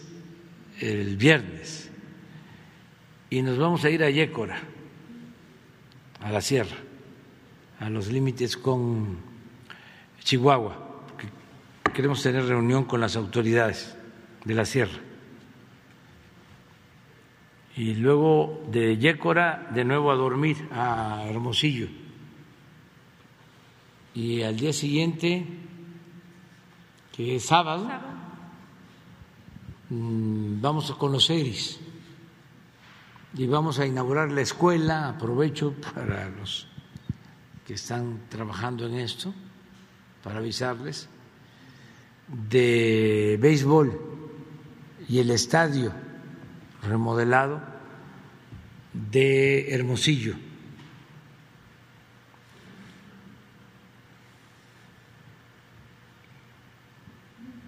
el 0.81 1.17
viernes. 1.17 1.91
Y 3.31 3.41
nos 3.41 3.57
vamos 3.57 3.85
a 3.85 3.91
ir 3.91 4.05
a 4.05 4.11
Yécora, 4.11 4.61
a 6.21 6.31
la 6.31 6.43
sierra, 6.43 6.77
a 7.81 7.89
los 7.89 8.09
límites 8.09 8.59
con 8.59 9.32
Chihuahua, 10.25 10.77
queremos 11.93 12.23
tener 12.23 12.45
reunión 12.45 12.85
con 12.85 13.01
las 13.01 13.17
autoridades 13.17 13.97
de 14.45 14.55
la 14.55 14.65
sierra. 14.65 14.99
Y 17.75 17.95
luego 17.95 18.63
de 18.71 18.99
Yécora, 18.99 19.69
de 19.75 19.85
nuevo 19.85 20.13
a 20.13 20.15
dormir 20.15 20.69
a 20.73 21.25
Hermosillo. 21.27 21.89
Y 24.15 24.43
al 24.43 24.57
día 24.57 24.73
siguiente, 24.73 25.47
que 27.13 27.37
es 27.37 27.47
sábado, 27.47 27.89
mm, 29.89 30.61
vamos 30.61 30.91
a 30.91 30.95
conocer 30.95 31.47
y 33.35 33.47
vamos 33.47 33.79
a 33.79 33.87
inaugurar 33.87 34.31
la 34.31 34.43
escuela. 34.43 35.09
Aprovecho 35.09 35.75
para 35.95 36.29
los 36.29 36.69
que 37.67 37.75
están 37.75 38.21
trabajando 38.29 38.87
en 38.87 38.97
esto 38.97 39.33
para 40.23 40.39
avisarles, 40.39 41.09
de 42.29 43.39
béisbol 43.41 44.01
y 45.09 45.19
el 45.19 45.31
estadio 45.31 45.93
remodelado 46.83 47.61
de 48.93 49.75
Hermosillo. 49.75 50.35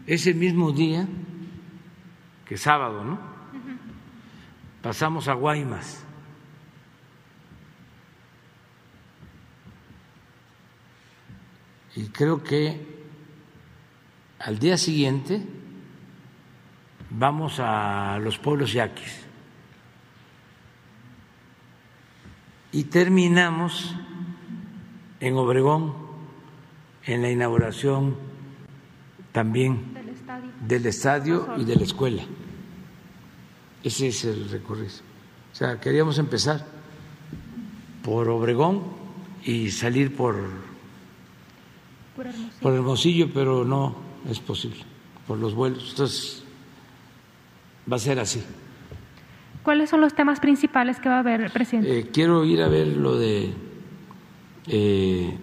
Ese 0.06 0.34
mismo 0.34 0.70
día, 0.72 1.08
que 2.46 2.58
sábado, 2.58 3.04
¿no? 3.04 3.18
Pasamos 4.82 5.28
a 5.28 5.32
Guaymas 5.32 6.03
y 11.96 12.04
creo 12.06 12.42
que 12.42 12.94
al 14.38 14.58
día 14.58 14.76
siguiente 14.76 15.42
vamos 17.10 17.60
a 17.60 18.18
los 18.20 18.38
pueblos 18.38 18.72
yaquis 18.72 19.24
y 22.72 22.84
terminamos 22.84 23.94
en 25.20 25.36
Obregón 25.36 25.94
en 27.04 27.22
la 27.22 27.30
inauguración 27.30 28.16
también 29.32 29.94
Del 29.94 30.08
estadio. 30.08 30.50
del 30.66 30.86
estadio 30.86 31.54
y 31.58 31.64
de 31.64 31.76
la 31.76 31.82
escuela. 31.84 32.22
Ese 33.82 34.08
es 34.08 34.24
el 34.24 34.48
recorrido. 34.48 34.88
O 35.52 35.54
sea, 35.54 35.78
queríamos 35.80 36.18
empezar 36.18 36.66
por 38.02 38.28
Obregón 38.28 38.82
y 39.44 39.70
salir 39.70 40.16
por, 40.16 40.36
Por 42.16 42.26
Hermosillo. 42.26 42.60
por 42.60 42.74
Hermosillo, 42.74 43.30
pero 43.32 43.64
no 43.64 43.96
es 44.28 44.38
posible 44.40 44.94
por 45.26 45.38
los 45.38 45.54
vuelos. 45.54 45.90
Entonces, 45.90 46.44
va 47.90 47.96
a 47.96 48.00
ser 48.00 48.18
así. 48.18 48.42
¿Cuáles 49.62 49.90
son 49.90 50.00
los 50.00 50.14
temas 50.14 50.40
principales 50.40 51.00
que 51.00 51.08
va 51.08 51.16
a 51.16 51.20
haber, 51.20 51.50
presidente? 51.50 51.98
Eh, 51.98 52.10
quiero 52.12 52.44
ir 52.44 52.60
a 52.62 52.68
ver 52.68 52.88
lo 52.88 53.16
de 53.16 53.52
eh, 54.66 55.38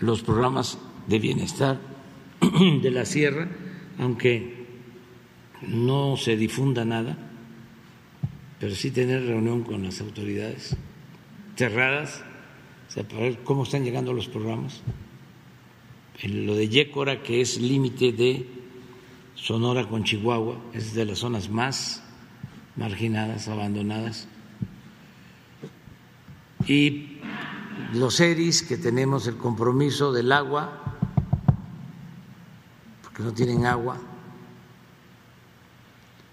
los 0.00 0.22
programas 0.22 0.78
de 1.06 1.18
bienestar 1.18 1.78
de 2.82 2.90
la 2.90 3.06
sierra, 3.06 3.48
aunque 3.98 4.66
no 5.62 6.18
se 6.18 6.36
difunda 6.36 6.84
nada, 6.84 7.16
pero 8.60 8.74
sí 8.74 8.90
tener 8.90 9.24
reunión 9.24 9.62
con 9.62 9.82
las 9.84 10.02
autoridades 10.02 10.76
cerradas, 11.56 12.22
o 12.88 12.90
sea, 12.90 13.08
para 13.08 13.22
ver 13.22 13.38
cómo 13.42 13.62
están 13.62 13.84
llegando 13.84 14.12
los 14.12 14.28
programas. 14.28 14.82
Lo 16.22 16.54
de 16.54 16.68
Yécora, 16.68 17.22
que 17.22 17.40
es 17.42 17.60
límite 17.60 18.12
de 18.12 18.48
Sonora 19.34 19.86
con 19.86 20.02
Chihuahua, 20.02 20.56
es 20.72 20.94
de 20.94 21.04
las 21.04 21.18
zonas 21.18 21.50
más 21.50 22.02
marginadas, 22.74 23.48
abandonadas. 23.48 24.26
Y 26.66 27.18
los 27.92 28.18
ERIs, 28.18 28.62
que 28.62 28.78
tenemos 28.78 29.26
el 29.26 29.36
compromiso 29.36 30.10
del 30.10 30.32
agua, 30.32 30.82
porque 33.02 33.22
no 33.22 33.32
tienen 33.32 33.66
agua. 33.66 33.98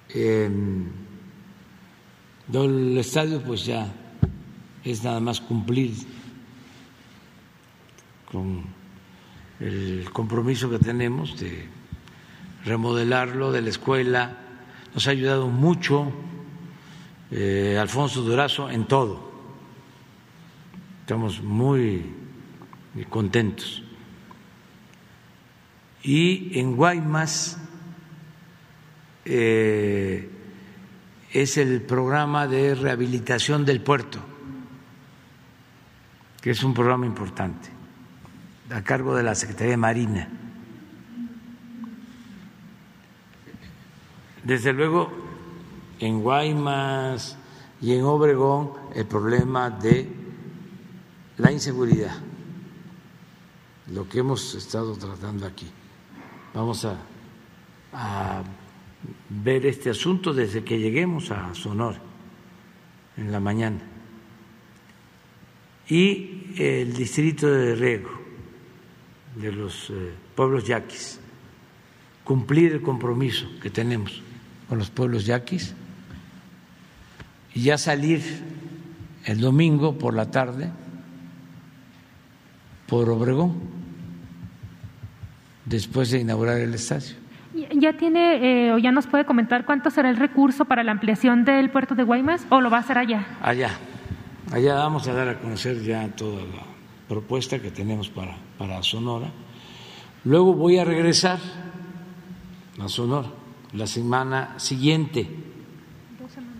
Eh, 0.10 0.49
el 2.53 2.97
estadio, 2.97 3.41
pues 3.43 3.65
ya 3.65 3.93
es 4.84 5.03
nada 5.03 5.19
más 5.19 5.41
cumplir 5.41 5.93
con 8.31 8.64
el 9.59 10.09
compromiso 10.11 10.69
que 10.69 10.80
tenemos 10.80 11.39
de 11.39 11.67
remodelarlo, 12.65 13.51
de 13.51 13.61
la 13.61 13.69
escuela. 13.69 14.38
Nos 14.93 15.07
ha 15.07 15.11
ayudado 15.11 15.47
mucho 15.47 16.11
eh, 17.31 17.77
Alfonso 17.80 18.21
Durazo 18.21 18.69
en 18.69 18.85
todo. 18.85 19.31
Estamos 21.01 21.41
muy, 21.41 22.05
contentos. 23.09 23.84
Y 26.03 26.59
en 26.59 26.75
Guaymas 26.75 27.57
eh, 29.25 30.30
es 31.34 31.57
el 31.57 31.81
programa 31.81 32.47
de 32.47 32.75
rehabilitación 32.75 33.65
del 33.65 33.81
puerto, 33.81 34.19
que 36.39 36.51
es 36.51 36.63
un 36.63 36.73
programa 36.73 37.05
importante, 37.05 37.69
a 38.73 38.83
cargo 38.83 39.15
de 39.15 39.21
la 39.21 39.35
Secretaría 39.35 39.71
de 39.71 39.77
Marina. 39.77 40.27
Desde 44.43 44.73
luego, 44.73 45.11
en 45.99 46.21
Guaymas 46.21 47.37
y 47.81 47.93
en 47.93 48.03
Obregón, 48.03 48.71
el 48.95 49.05
problema 49.05 49.69
de 49.69 50.09
la 51.37 51.51
inseguridad, 51.51 52.15
lo 53.91 54.09
que 54.09 54.19
hemos 54.19 54.55
estado 54.55 54.97
tratando 54.97 55.45
aquí. 55.45 55.69
Vamos 56.53 56.85
a, 56.85 56.97
ver 59.29 59.67
este 59.67 59.91
asunto 59.91 60.33
desde 60.33 60.63
que 60.63 60.79
lleguemos 60.79 61.29
a 61.29 61.53
Sonora 61.53 61.99
en 63.17 63.31
la 63.31 63.39
mañana. 63.39 63.81
Y 65.87 66.53
el 66.57 66.93
distrito 66.93 67.47
de 67.47 67.75
riego 67.75 68.22
de 69.35 69.51
los 69.51 69.89
eh, 69.89 70.14
pueblos 70.35 70.65
yaquis, 70.65 71.19
cumplir 72.23 72.73
el 72.73 72.81
compromiso 72.81 73.47
que 73.61 73.69
tenemos 73.69 74.22
con 74.69 74.77
los 74.77 74.89
pueblos 74.89 75.26
yaquis 75.26 75.73
y 77.53 77.64
ya 77.64 77.77
salir 77.77 78.22
el 79.26 79.39
domingo 79.39 79.97
por 79.97 80.14
la 80.14 80.31
tarde 80.31 80.69
por 82.88 83.10
Obregón 83.10 83.60
después 85.65 86.11
de 86.11 86.19
inaugurar 86.19 86.60
el 86.60 86.73
estadio. 86.73 87.15
¿Ya 87.76 87.93
tiene 87.93 88.68
eh, 88.68 88.72
o 88.73 88.80
ya 88.80 88.91
nos 88.91 89.05
puede 89.05 89.26
comentar 89.26 89.65
cuánto 89.65 89.91
será 89.91 90.10
el 90.10 90.18
recurso 90.18 90.65
para 90.65 90.84
la 90.84 90.91
ampliación 90.91 91.45
del 91.45 91.69
puerto 91.69 91.93
de 91.93 92.03
Guaymas 92.03 92.45
o 92.49 92.61
lo 92.61 92.69
va 92.69 92.77
a 92.77 92.80
hacer 92.80 92.97
allá? 92.97 93.26
Allá, 93.41 93.69
allá 94.51 94.73
vamos 94.76 95.07
a 95.07 95.14
dar 95.14 95.30
a 95.30 95.39
conocer 95.39 95.81
ya 95.84 96.07
toda 96.10 96.41
la 96.41 96.72
propuesta 97.14 97.60
que 97.60 97.69
tenemos 97.69 98.10
para, 98.10 98.35
para 98.57 98.81
Sonora. 98.81 99.31
Luego 100.23 100.56
voy 100.56 100.80
a 100.80 100.84
regresar 100.84 101.40
a 102.80 102.88
Sonora 102.88 103.30
la 103.72 103.85
semana 103.85 104.57
siguiente, 104.57 105.30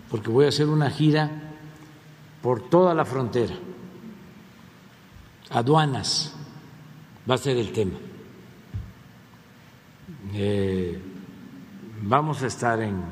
porque 0.08 0.30
voy 0.30 0.44
a 0.44 0.50
hacer 0.50 0.68
una 0.68 0.90
gira 0.90 1.28
por 2.40 2.68
toda 2.70 2.94
la 2.94 3.04
frontera. 3.04 3.56
Aduanas 5.50 6.36
va 7.28 7.34
a 7.34 7.38
ser 7.38 7.56
el 7.56 7.72
tema. 7.72 7.98
Eh, 10.34 11.02
vamos 12.02 12.44
a 12.44 12.46
estar 12.46 12.80
en 12.80 13.02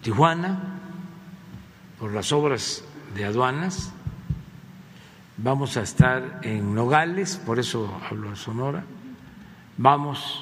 Tijuana 0.00 0.80
por 1.98 2.12
las 2.12 2.30
obras 2.30 2.84
de 3.14 3.24
aduanas, 3.24 3.92
vamos 5.36 5.76
a 5.76 5.82
estar 5.82 6.40
en 6.42 6.74
Nogales, 6.74 7.36
por 7.36 7.58
eso 7.58 8.00
hablo 8.10 8.30
de 8.30 8.36
Sonora, 8.36 8.84
vamos 9.76 10.40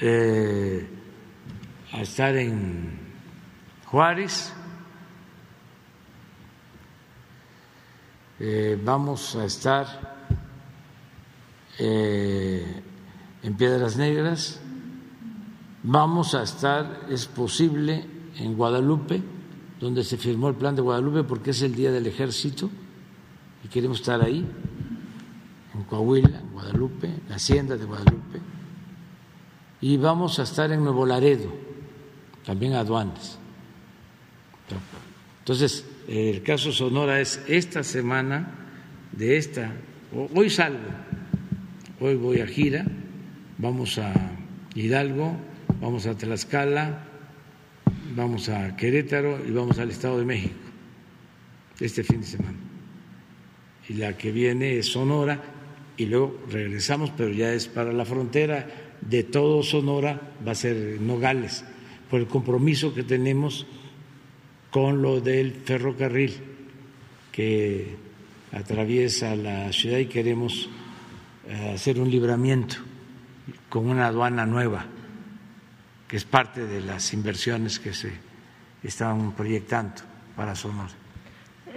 eh, 0.00 0.88
a 1.92 2.00
estar 2.00 2.34
en 2.36 2.98
Juárez, 3.86 4.52
eh, 8.40 8.80
vamos 8.84 9.36
a 9.36 9.44
estar 9.44 10.16
eh, 11.78 12.82
en 13.44 13.54
Piedras 13.54 13.96
Negras, 13.96 14.60
vamos 15.84 16.34
a 16.34 16.42
estar, 16.42 17.06
es 17.08 17.26
posible, 17.26 18.04
en 18.38 18.56
Guadalupe, 18.56 19.35
donde 19.80 20.04
se 20.04 20.16
firmó 20.16 20.48
el 20.48 20.54
plan 20.54 20.74
de 20.74 20.82
Guadalupe 20.82 21.22
porque 21.24 21.50
es 21.50 21.62
el 21.62 21.74
Día 21.74 21.90
del 21.92 22.06
Ejército 22.06 22.70
y 23.64 23.68
queremos 23.68 24.00
estar 24.00 24.22
ahí, 24.22 24.44
en 25.74 25.84
Coahuila, 25.84 26.40
en 26.40 26.52
Guadalupe, 26.52 27.10
la 27.28 27.36
Hacienda 27.36 27.76
de 27.76 27.84
Guadalupe, 27.84 28.40
y 29.80 29.96
vamos 29.96 30.38
a 30.38 30.44
estar 30.44 30.70
en 30.72 30.82
Nuevo 30.82 31.04
Laredo, 31.04 31.52
también 32.44 32.74
aduanas. 32.74 33.38
Entonces, 35.40 35.84
el 36.08 36.42
caso 36.42 36.72
Sonora 36.72 37.20
es 37.20 37.42
esta 37.46 37.82
semana 37.82 38.50
de 39.12 39.36
esta, 39.36 39.72
hoy 40.34 40.50
salgo, 40.50 40.88
hoy 42.00 42.16
voy 42.16 42.40
a 42.40 42.46
gira, 42.46 42.86
vamos 43.58 43.98
a 43.98 44.12
Hidalgo, 44.74 45.36
vamos 45.80 46.06
a 46.06 46.16
Tlaxcala, 46.16 47.04
vamos 48.16 48.48
a 48.48 48.74
Querétaro 48.74 49.38
y 49.46 49.50
vamos 49.50 49.78
al 49.78 49.90
Estado 49.90 50.18
de 50.18 50.24
México 50.24 50.54
este 51.78 52.02
fin 52.02 52.22
de 52.22 52.26
semana. 52.26 52.56
Y 53.88 53.94
la 53.94 54.16
que 54.16 54.32
viene 54.32 54.78
es 54.78 54.86
Sonora 54.86 55.38
y 55.98 56.06
luego 56.06 56.40
regresamos, 56.50 57.12
pero 57.14 57.30
ya 57.30 57.52
es 57.52 57.68
para 57.68 57.92
la 57.92 58.06
frontera 58.06 58.66
de 59.02 59.22
todo 59.22 59.62
Sonora, 59.62 60.32
va 60.46 60.52
a 60.52 60.54
ser 60.54 60.98
Nogales, 61.00 61.64
por 62.10 62.20
el 62.20 62.26
compromiso 62.26 62.94
que 62.94 63.02
tenemos 63.02 63.66
con 64.70 65.02
lo 65.02 65.20
del 65.20 65.52
ferrocarril 65.52 66.32
que 67.30 67.96
atraviesa 68.52 69.36
la 69.36 69.70
ciudad 69.72 69.98
y 69.98 70.06
queremos 70.06 70.70
hacer 71.74 72.00
un 72.00 72.10
libramiento 72.10 72.76
con 73.68 73.86
una 73.86 74.06
aduana 74.06 74.46
nueva, 74.46 74.86
que 76.08 76.16
es 76.16 76.24
parte 76.24 76.66
de 76.66 76.80
las 76.80 77.12
inversiones 77.12 77.78
que 77.78 77.92
se 77.92 78.12
están 78.82 79.32
proyectando 79.32 80.02
para 80.36 80.54
Sonora. 80.54 80.92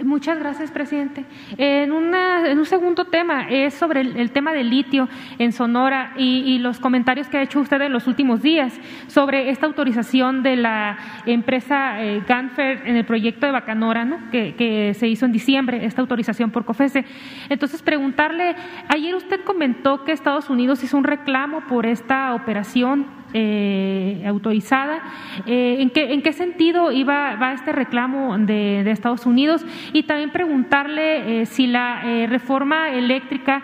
Muchas 0.04 0.38
gracias, 0.38 0.70
presidente. 0.70 1.24
En, 1.58 1.92
en 2.14 2.58
un 2.58 2.64
segundo 2.64 3.04
tema 3.06 3.48
es 3.50 3.74
sobre 3.74 4.00
el, 4.00 4.30
tema 4.30 4.52
del 4.52 4.70
litio 4.70 5.08
en 5.38 5.52
Sonora 5.52 6.14
y, 6.16 6.58
los 6.58 6.78
comentarios 6.78 7.28
que 7.28 7.36
ha 7.36 7.42
hecho 7.42 7.60
usted 7.60 7.80
en 7.82 7.92
los 7.92 8.06
últimos 8.06 8.40
días 8.40 8.72
sobre 9.08 9.50
esta 9.50 9.66
autorización 9.66 10.42
de 10.42 10.56
la 10.56 10.96
empresa 11.26 12.02
eh, 12.02 12.22
Ganfer 12.26 12.86
en 12.86 12.96
el 12.96 13.04
proyecto 13.04 13.46
de 13.46 13.52
Bacanora, 13.52 14.04
¿no? 14.04 14.30
que, 14.30 14.54
que, 14.54 14.94
se 14.94 15.06
hizo 15.06 15.26
en 15.26 15.32
diciembre, 15.32 15.84
esta 15.84 16.00
autorización 16.00 16.50
por 16.50 16.64
COFESE. 16.64 17.04
Entonces, 17.48 17.82
preguntarle, 17.82 18.56
ayer 18.88 19.14
usted 19.14 19.40
comentó 19.44 20.04
que 20.04 20.12
Estados 20.12 20.48
Unidos 20.48 20.82
hizo 20.82 20.96
un 20.96 21.04
reclamo 21.04 21.62
por 21.66 21.84
esta 21.84 22.34
operación 22.34 23.19
eh, 23.32 24.24
autorizada. 24.26 25.02
Eh, 25.46 25.76
¿en, 25.78 25.90
qué, 25.90 26.12
¿En 26.12 26.22
qué 26.22 26.32
sentido 26.32 26.90
iba, 26.90 27.36
va 27.36 27.52
este 27.52 27.70
reclamo 27.70 28.36
de, 28.38 28.90
Estados 28.90 29.24
Unidos? 29.24 29.64
Y 29.92 30.02
también 30.02 30.30
preguntarle 30.30 31.42
eh, 31.42 31.46
si 31.46 31.68
la 31.68 32.02
reforma 32.26 32.90
eléctrica 32.90 33.62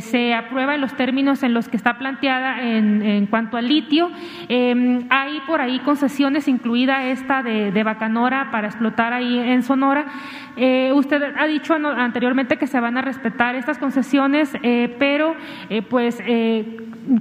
se 0.00 0.34
aprueba 0.34 0.74
en 0.74 0.80
los 0.80 0.96
términos 0.96 1.44
en 1.44 1.54
los 1.54 1.68
que 1.68 1.76
está 1.76 1.96
planteada 1.96 2.60
en, 2.60 3.26
cuanto 3.26 3.56
al 3.56 3.68
litio. 3.68 4.10
hay 4.48 5.40
por 5.46 5.60
ahí 5.60 5.78
concesiones, 5.80 6.48
incluida 6.48 7.04
esta 7.04 7.42
de, 7.42 7.70
de 7.70 7.82
Bacanora, 7.84 8.50
para 8.50 8.66
explotar 8.66 9.12
ahí 9.12 9.38
en 9.38 9.62
Sonora. 9.62 10.06
usted 10.92 11.22
ha 11.38 11.46
dicho 11.46 11.74
anteriormente 11.74 12.58
que 12.58 12.66
se 12.66 12.80
van 12.80 12.98
a 12.98 13.02
respetar 13.02 13.54
estas 13.54 13.78
concesiones, 13.78 14.52
pero 14.98 15.36
pues 15.88 16.20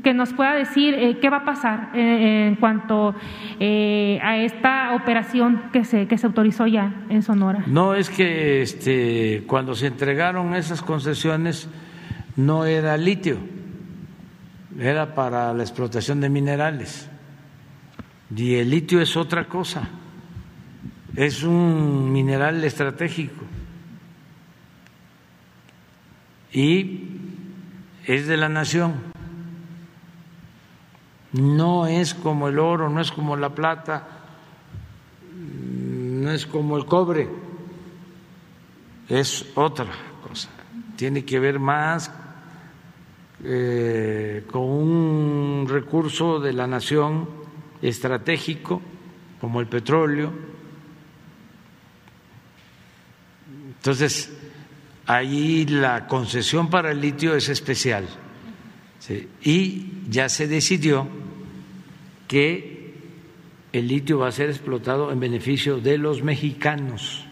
que 0.04 0.14
nos 0.14 0.34
pueda 0.34 0.54
decir 0.54 1.18
qué 1.20 1.30
va 1.30 1.38
a 1.38 1.46
pasar 1.46 1.92
eh, 1.94 2.48
en 2.48 2.56
cuanto 2.56 3.16
eh, 3.60 4.20
a 4.22 4.38
esta 4.38 4.96
operación 4.96 5.64
que 5.72 5.84
se, 5.86 6.08
que 6.08 6.18
se 6.18 6.28
autorizó 6.28 6.68
ya 6.68 7.06
en 7.10 7.24
Sonora? 7.24 7.64
No, 7.68 7.96
es 7.96 8.10
que 8.10 8.62
este, 8.62 9.44
cuando 9.48 9.76
se 9.76 9.88
entregaron 9.88 10.56
esas 10.56 10.82
concesiones 10.82 11.70
no 12.36 12.66
era 12.66 12.98
litio, 12.98 13.38
era 14.80 15.14
para 15.16 15.54
la 15.54 15.64
explotación 15.64 16.22
de 16.22 16.30
minerales. 16.30 17.10
Y 18.36 18.56
el 18.56 18.70
litio 18.70 19.02
es 19.02 19.18
otra 19.18 19.46
cosa, 19.46 19.90
es 21.16 21.44
un 21.44 22.12
mineral 22.12 22.64
estratégico 22.64 23.44
y 26.52 27.08
es 28.06 28.28
de 28.28 28.38
la 28.38 28.50
nación 28.50 29.09
no 31.34 31.88
es 31.88 32.14
como 32.14 32.48
el 32.48 32.60
oro, 32.60 32.90
no 32.90 33.02
es 33.02 33.12
como 33.12 33.36
la 33.36 33.50
plata, 33.50 34.08
no 35.36 36.32
es 36.32 36.46
como 36.46 36.78
el 36.78 36.86
cobre, 36.86 37.30
es 39.08 39.46
otra 39.56 39.88
cosa. 40.28 40.50
Tiene 40.96 41.24
que 41.24 41.40
ver 41.40 41.60
más 41.60 42.12
eh, 43.44 44.46
con 44.52 44.64
un 44.64 45.68
recurso 45.70 46.40
de 46.40 46.54
la 46.54 46.68
nación 46.68 47.30
estratégico 47.82 48.82
como 49.40 49.62
el 49.62 49.68
petróleo. 49.68 50.32
Entonces, 53.68 54.38
ahí 55.06 55.66
la 55.66 56.06
concesión 56.06 56.70
para 56.70 56.92
el 56.92 57.00
litio 57.00 57.34
es 57.36 57.48
especial. 57.50 58.08
Y 59.44 59.92
ya 60.10 60.30
se 60.30 60.48
decidió 60.48 61.08
que 62.28 62.94
el 63.72 63.88
litio 63.88 64.20
va 64.20 64.28
a 64.28 64.32
ser 64.32 64.50
explotado 64.50 65.12
en 65.12 65.20
beneficio 65.20 65.80
de 65.80 65.98
los 65.98 66.24
mexicanos, 66.24 67.26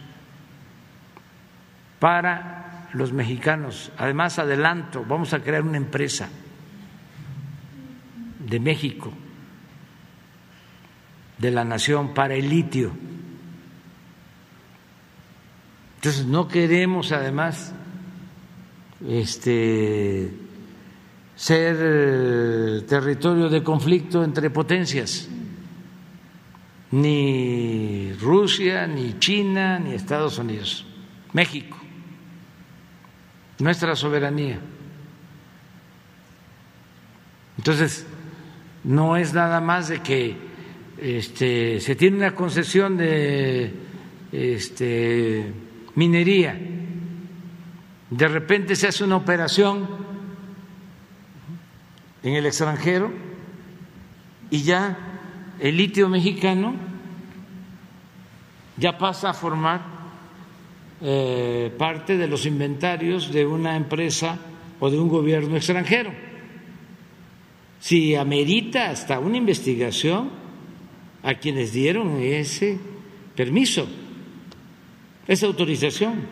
para 2.00 2.90
los 2.94 3.12
mexicanos. 3.12 3.92
Además, 3.98 4.40
adelanto, 4.40 5.06
vamos 5.08 5.34
a 5.34 5.40
crear 5.42 5.64
una 5.64 5.78
empresa 5.78 6.30
de 8.40 8.60
México, 8.60 9.12
de 11.38 11.52
la 11.52 11.64
nación, 11.64 12.14
para 12.14 12.36
el 12.36 12.50
litio. 12.50 12.92
Entonces, 15.96 16.26
no 16.26 16.48
queremos, 16.48 17.12
además, 17.12 17.74
este 19.08 20.47
ser 21.38 21.78
eh, 21.80 22.82
territorio 22.90 23.48
de 23.48 23.62
conflicto 23.62 24.24
entre 24.24 24.50
potencias, 24.50 25.30
ni 26.92 28.12
Rusia, 28.14 28.88
ni 28.88 29.20
China, 29.20 29.78
ni 29.78 29.94
Estados 29.94 30.40
Unidos, 30.40 30.84
México, 31.34 31.78
nuestra 33.60 33.96
soberanía. 33.96 34.60
Entonces, 37.58 38.08
no 38.84 39.16
es 39.16 39.32
nada 39.34 39.62
más 39.62 39.90
de 39.90 40.02
que 40.02 40.36
este, 40.98 41.80
se 41.80 41.96
tiene 41.96 42.18
una 42.18 42.34
concesión 42.34 42.98
de 42.98 43.74
este, 44.32 45.54
minería, 45.94 46.60
de 48.10 48.28
repente 48.28 48.76
se 48.76 48.88
hace 48.88 49.04
una 49.04 49.18
operación 49.18 50.07
en 52.28 52.36
el 52.36 52.46
extranjero 52.46 53.10
y 54.50 54.64
ya 54.64 54.98
el 55.60 55.78
litio 55.78 56.10
mexicano 56.10 56.76
ya 58.76 58.98
pasa 58.98 59.30
a 59.30 59.34
formar 59.34 59.82
eh, 61.02 61.74
parte 61.78 62.18
de 62.18 62.28
los 62.28 62.46
inventarios 62.46 63.32
de 63.32 63.46
una 63.46 63.78
empresa 63.78 64.38
o 64.80 64.90
de 64.90 65.00
un 65.00 65.08
gobierno 65.08 65.56
extranjero. 65.56 66.12
Si 67.80 68.14
amerita 68.14 68.90
hasta 68.90 69.20
una 69.20 69.38
investigación 69.38 70.30
a 71.24 71.36
quienes 71.36 71.72
dieron 71.72 72.20
ese 72.20 72.78
permiso, 73.36 73.88
esa 75.28 75.46
autorización. 75.46 76.26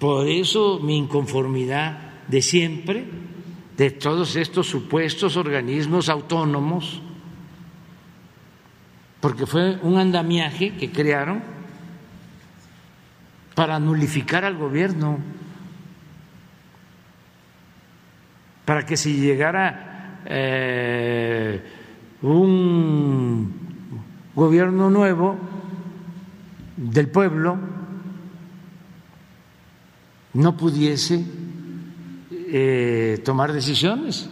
Por 0.00 0.26
eso 0.28 0.80
mi 0.80 0.96
inconformidad 0.96 2.09
de 2.30 2.42
siempre 2.42 3.04
de 3.76 3.90
todos 3.90 4.36
estos 4.36 4.68
supuestos 4.68 5.36
organismos 5.36 6.08
autónomos, 6.08 7.02
porque 9.20 9.46
fue 9.46 9.78
un 9.82 9.98
andamiaje 9.98 10.76
que 10.76 10.92
crearon 10.92 11.42
para 13.54 13.78
nulificar 13.78 14.44
al 14.44 14.56
gobierno, 14.56 15.18
para 18.64 18.86
que 18.86 18.96
si 18.96 19.14
llegara 19.14 20.20
eh, 20.26 21.62
un 22.22 23.52
gobierno 24.34 24.90
nuevo 24.90 25.36
del 26.76 27.08
pueblo, 27.08 27.58
no 30.34 30.56
pudiese 30.56 31.39
eh, 32.52 33.22
tomar 33.24 33.52
decisiones, 33.52 34.28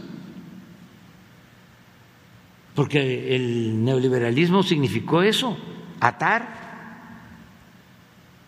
porque 2.75 3.37
el 3.37 3.85
neoliberalismo 3.85 4.63
significó 4.63 5.23
eso, 5.23 5.57
atar 6.01 6.69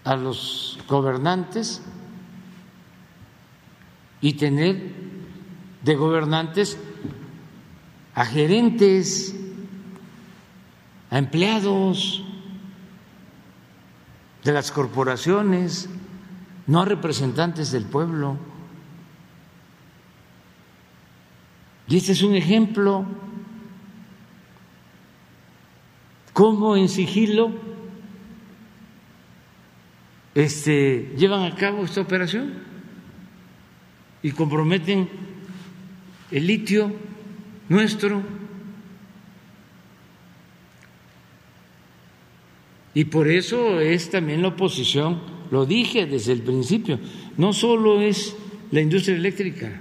a 0.05 0.17
los 0.17 0.79
gobernantes 0.89 1.83
y 4.21 4.35
tener 4.35 4.93
de 5.83 5.95
gobernantes 5.95 6.79
a 8.15 8.25
gerentes, 8.25 9.35
a 11.11 11.19
empleados 11.19 12.25
de 14.45 14.53
las 14.53 14.73
corporaciones, 14.73 15.89
no 16.67 16.83
a 16.83 16.85
representantes 16.85 17.73
del 17.73 17.85
pueblo. 17.85 18.50
Y 21.91 21.97
este 21.97 22.13
es 22.13 22.23
un 22.23 22.37
ejemplo. 22.37 23.05
¿Cómo 26.33 26.77
en 26.77 26.89
sigilo 26.89 27.51
este, 30.37 31.13
llevan 31.19 31.43
a 31.43 31.57
cabo 31.57 31.85
esta 31.85 32.01
operación? 32.01 32.55
Y 34.23 34.31
comprometen 34.31 35.09
el 36.31 36.47
litio 36.47 36.95
nuestro. 37.69 38.23
Y 42.95 43.05
por 43.07 43.27
eso 43.27 43.81
es 43.81 44.11
también 44.11 44.43
la 44.43 44.49
oposición, 44.49 45.21
lo 45.51 45.67
dije 45.67 46.07
desde 46.07 46.33
el 46.33 46.43
principio, 46.43 47.01
no 47.37 47.53
solo 47.53 48.01
es 48.01 48.37
la 48.71 48.81
industria 48.81 49.17
eléctrica, 49.17 49.81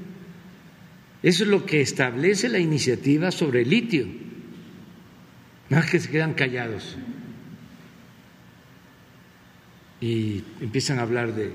eso 1.22 1.44
es 1.44 1.50
lo 1.50 1.66
que 1.66 1.82
establece 1.82 2.50
la 2.50 2.60
iniciativa 2.60 3.32
sobre 3.32 3.62
el 3.64 3.70
litio. 3.70 4.08
Es 5.70 5.86
que 5.86 6.00
se 6.00 6.10
quedan 6.10 6.34
callados. 6.34 6.98
y 10.02 10.44
empiezan 10.62 11.00
a 11.00 11.04
hablar 11.04 11.34
de 11.34 11.52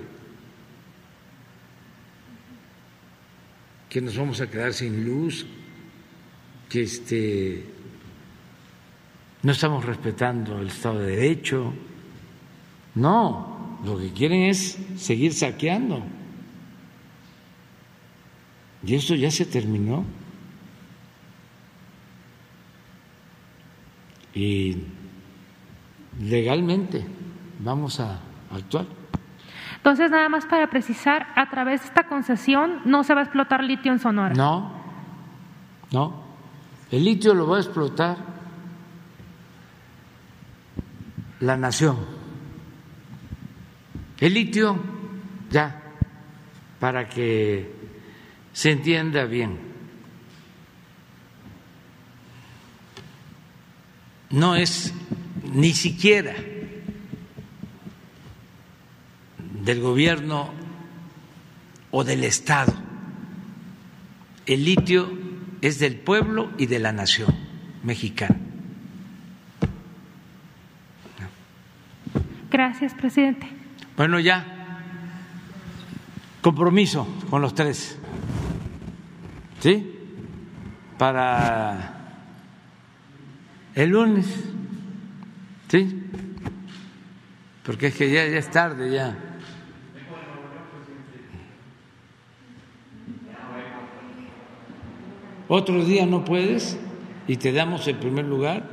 que 3.88 4.00
nos 4.00 4.16
vamos 4.16 4.40
a 4.40 4.50
quedar 4.50 4.74
sin 4.74 5.04
luz, 5.04 5.46
que 6.68 6.82
este 6.82 7.64
no 9.42 9.52
estamos 9.52 9.84
respetando 9.84 10.60
el 10.60 10.68
Estado 10.68 11.00
de 11.00 11.16
Derecho. 11.16 11.72
No, 12.94 13.78
lo 13.84 13.98
que 13.98 14.10
quieren 14.12 14.44
es 14.44 14.78
seguir 14.96 15.32
saqueando. 15.32 16.02
Y 18.86 18.94
eso 18.94 19.14
ya 19.14 19.30
se 19.30 19.46
terminó. 19.46 20.04
Y 24.34 24.76
legalmente 26.20 27.06
vamos 27.60 28.00
a 28.00 28.20
actuar. 28.50 28.86
Entonces, 29.76 30.10
nada 30.10 30.28
más 30.28 30.46
para 30.46 30.68
precisar, 30.70 31.26
a 31.36 31.48
través 31.50 31.82
de 31.82 31.88
esta 31.88 32.08
concesión 32.08 32.80
no 32.84 33.04
se 33.04 33.14
va 33.14 33.20
a 33.20 33.24
explotar 33.24 33.62
litio 33.62 33.92
en 33.92 33.98
Sonora. 33.98 34.34
No, 34.34 34.72
no. 35.92 36.24
El 36.90 37.04
litio 37.04 37.34
lo 37.34 37.46
va 37.46 37.58
a 37.58 37.60
explotar 37.60 38.16
la 41.40 41.56
nación. 41.56 41.98
El 44.18 44.34
litio, 44.34 44.78
ya, 45.50 45.82
para 46.80 47.08
que 47.08 47.73
se 48.54 48.70
entienda 48.70 49.24
bien, 49.24 49.58
no 54.30 54.54
es 54.54 54.94
ni 55.52 55.72
siquiera 55.72 56.34
del 59.64 59.80
gobierno 59.80 60.50
o 61.90 62.04
del 62.04 62.22
Estado. 62.24 62.72
El 64.46 64.64
litio 64.64 65.10
es 65.60 65.78
del 65.80 65.96
pueblo 65.96 66.50
y 66.56 66.66
de 66.66 66.78
la 66.78 66.92
nación 66.92 67.34
mexicana. 67.82 68.36
Gracias, 72.50 72.94
presidente. 72.94 73.48
Bueno, 73.96 74.20
ya. 74.20 74.44
Compromiso 76.40 77.08
con 77.30 77.42
los 77.42 77.54
tres. 77.54 77.98
¿Sí? 79.64 79.98
Para 80.98 81.94
el 83.74 83.88
lunes. 83.88 84.26
¿Sí? 85.68 86.02
Porque 87.64 87.86
es 87.86 87.94
que 87.94 88.10
ya, 88.10 88.26
ya 88.26 88.36
es 88.36 88.50
tarde 88.50 88.92
ya. 88.92 89.16
Otro 95.48 95.82
día 95.82 96.04
no 96.04 96.26
puedes 96.26 96.78
y 97.26 97.38
te 97.38 97.50
damos 97.50 97.88
el 97.88 97.96
primer 97.96 98.26
lugar. 98.26 98.68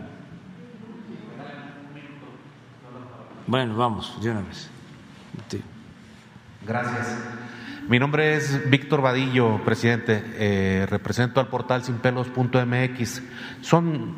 Bueno, 3.48 3.78
vamos, 3.78 4.22
de 4.22 4.30
una 4.30 4.42
vez. 4.42 4.70
Sí. 5.48 5.62
Gracias. 6.68 7.18
Mi 7.88 7.98
nombre 7.98 8.36
es 8.36 8.70
Víctor 8.70 9.02
Vadillo, 9.02 9.60
presidente. 9.66 10.24
Eh, 10.36 10.86
represento 10.88 11.40
al 11.40 11.48
portal 11.48 11.84
sinpelos.mx. 11.84 13.24
Son 13.62 14.14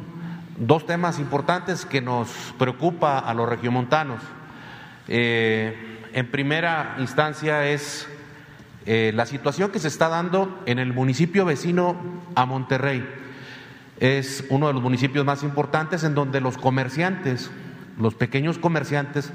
dos 0.58 0.86
temas 0.86 1.18
importantes 1.18 1.86
que 1.86 2.02
nos 2.02 2.30
preocupa 2.60 3.20
a 3.20 3.34
los 3.34 3.48
regiomontanos. 3.48 4.22
Eh, 5.08 6.02
en 6.12 6.30
primera 6.30 6.98
instancia 7.00 7.66
es 7.66 8.08
eh, 8.86 9.14
la 9.16 9.26
situación 9.26 9.72
que 9.72 9.80
se 9.80 9.88
está 9.88 10.10
dando 10.10 10.62
en 10.66 10.78
el 10.78 10.92
municipio 10.92 11.46
vecino 11.46 11.96
a 12.36 12.46
Monterrey. 12.46 13.08
Es 13.98 14.44
uno 14.50 14.68
de 14.68 14.74
los 14.74 14.84
municipios 14.84 15.26
más 15.26 15.42
importantes 15.42 16.04
en 16.04 16.16
donde 16.16 16.42
los 16.42 16.58
comerciantes, 16.58 17.50
los 17.98 18.14
pequeños 18.14 18.58
comerciantes, 18.58 19.32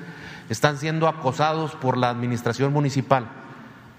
están 0.50 0.76
siendo 0.76 1.08
acosados 1.08 1.74
por 1.76 1.96
la 1.96 2.10
administración 2.10 2.74
municipal. 2.74 3.47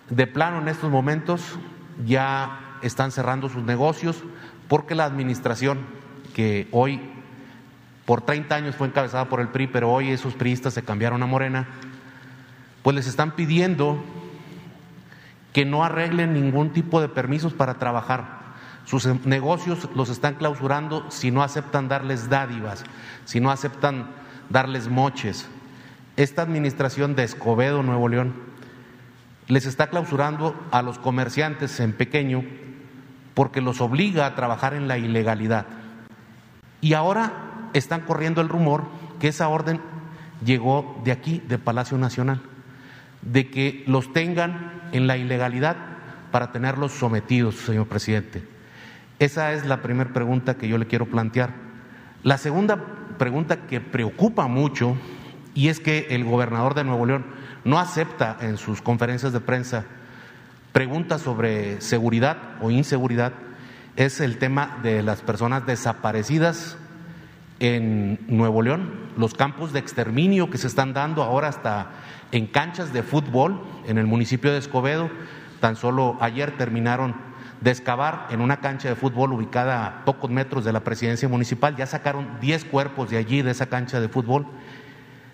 De 0.10 0.26
plano, 0.26 0.60
en 0.60 0.68
estos 0.68 0.90
momentos 0.90 1.60
ya 2.06 2.78
están 2.82 3.12
cerrando 3.12 3.50
sus 3.50 3.64
negocios 3.64 4.24
porque 4.68 4.96
la 4.96 5.06
administración, 5.06 5.80
que 6.34 6.68
hoy 6.72 7.02
por 8.06 8.22
30 8.22 8.56
años 8.56 8.76
fue 8.76 8.88
encabezada 8.88 9.30
por 9.30 9.40
el 9.40 9.50
PRI, 9.50 9.68
pero 9.68 9.92
hoy 9.92 10.10
esos 10.10 10.34
priistas 10.34 10.74
se 10.74 10.84
cambiaron 10.84 11.22
a 11.22 11.28
Morena, 11.28 11.68
pues 12.82 12.96
les 12.96 13.08
están 13.08 13.36
pidiendo 13.36 14.04
que 15.54 15.66
no 15.66 15.84
arreglen 15.84 16.34
ningún 16.34 16.72
tipo 16.72 17.02
de 17.02 17.10
permisos 17.10 17.54
para 17.54 17.76
trabajar. 17.76 18.40
Sus 18.86 19.06
negocios 19.26 19.88
los 19.94 20.10
están 20.10 20.36
clausurando 20.36 21.06
si 21.12 21.30
no 21.30 21.44
aceptan 21.44 21.88
darles 21.88 22.30
dádivas, 22.30 22.84
si 23.26 23.40
no 23.40 23.52
aceptan 23.52 24.10
darles 24.50 24.88
moches. 24.88 25.48
Esta 26.16 26.42
administración 26.42 27.16
de 27.16 27.24
Escobedo, 27.24 27.84
Nuevo 27.84 28.08
León, 28.08 28.49
les 29.50 29.66
está 29.66 29.88
clausurando 29.88 30.56
a 30.72 30.82
los 30.84 31.00
comerciantes 31.00 31.80
en 31.80 31.92
pequeño 31.92 32.46
porque 33.34 33.62
los 33.62 33.82
obliga 33.82 34.26
a 34.26 34.36
trabajar 34.36 34.76
en 34.76 34.88
la 34.88 34.98
ilegalidad. 34.98 35.66
Y 36.82 36.94
ahora 36.94 37.34
están 37.74 38.02
corriendo 38.02 38.42
el 38.42 38.48
rumor 38.48 38.86
que 39.20 39.28
esa 39.28 39.50
orden 39.50 39.82
llegó 40.46 41.02
de 41.04 41.12
aquí, 41.12 41.42
de 41.48 41.58
Palacio 41.58 41.98
Nacional, 41.98 42.42
de 43.24 43.50
que 43.50 43.84
los 43.88 44.14
tengan 44.14 44.84
en 44.92 45.08
la 45.08 45.18
ilegalidad 45.18 45.76
para 46.32 46.52
tenerlos 46.52 46.92
sometidos, 46.92 47.56
señor 47.56 47.88
presidente. 47.88 48.44
Esa 49.18 49.54
es 49.54 49.66
la 49.66 49.82
primera 49.82 50.14
pregunta 50.14 50.58
que 50.58 50.68
yo 50.68 50.78
le 50.78 50.86
quiero 50.86 51.08
plantear. 51.08 51.54
La 52.22 52.38
segunda 52.38 52.78
pregunta 53.18 53.66
que 53.66 53.82
preocupa 53.82 54.48
mucho 54.48 54.96
y 55.56 55.70
es 55.70 55.80
que 55.80 56.08
el 56.12 56.24
gobernador 56.24 56.76
de 56.76 56.84
Nuevo 56.84 57.08
León 57.08 57.39
no 57.64 57.80
acepta 57.80 58.38
en 58.42 58.58
sus 58.58 58.82
conferencias 58.82 59.34
de 59.34 59.40
prensa 59.40 59.86
preguntas 60.72 61.22
sobre 61.22 61.82
seguridad 61.82 62.38
o 62.62 62.72
inseguridad 62.72 63.34
es 63.96 64.20
el 64.22 64.38
tema 64.38 64.80
de 64.84 65.04
las 65.04 65.22
personas 65.22 65.66
desaparecidas 65.66 66.78
en 67.60 68.20
Nuevo 68.28 68.62
León, 68.62 68.94
los 69.18 69.34
campos 69.34 69.74
de 69.74 69.80
exterminio 69.80 70.50
que 70.50 70.58
se 70.58 70.68
están 70.68 70.94
dando 70.94 71.24
ahora 71.24 71.50
hasta 71.50 71.88
en 72.32 72.48
canchas 72.48 72.94
de 72.94 73.04
fútbol 73.04 73.62
en 73.88 73.98
el 73.98 74.06
municipio 74.08 74.52
de 74.52 74.60
Escobedo. 74.60 75.10
Tan 75.60 75.76
solo 75.76 76.18
ayer 76.22 76.56
terminaron 76.58 77.16
de 77.60 77.72
excavar 77.72 78.28
en 78.30 78.40
una 78.40 78.62
cancha 78.62 78.88
de 78.88 78.96
fútbol 78.96 79.34
ubicada 79.34 79.86
a 79.86 80.06
pocos 80.06 80.30
metros 80.30 80.64
de 80.64 80.72
la 80.72 80.86
presidencia 80.86 81.28
municipal. 81.28 81.76
Ya 81.76 81.86
sacaron 81.86 82.40
10 82.40 82.66
cuerpos 82.66 83.10
de 83.10 83.18
allí, 83.18 83.42
de 83.42 83.52
esa 83.52 83.66
cancha 83.66 84.00
de 84.00 84.08
fútbol. 84.08 84.46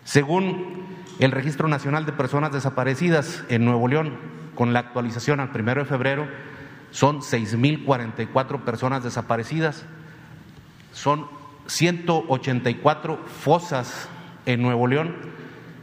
Según 0.03 0.84
el 1.19 1.31
Registro 1.31 1.67
Nacional 1.67 2.05
de 2.05 2.11
Personas 2.11 2.51
Desaparecidas 2.51 3.43
en 3.49 3.65
Nuevo 3.65 3.87
León, 3.87 4.17
con 4.55 4.73
la 4.73 4.79
actualización 4.79 5.39
al 5.39 5.51
primero 5.51 5.81
de 5.81 5.89
febrero, 5.89 6.27
son 6.91 7.21
6.044 7.21 8.61
personas 8.61 9.03
desaparecidas. 9.03 9.85
Son 10.93 11.27
184 11.67 13.17
fosas 13.27 14.07
en 14.45 14.61
Nuevo 14.61 14.87
León 14.87 15.13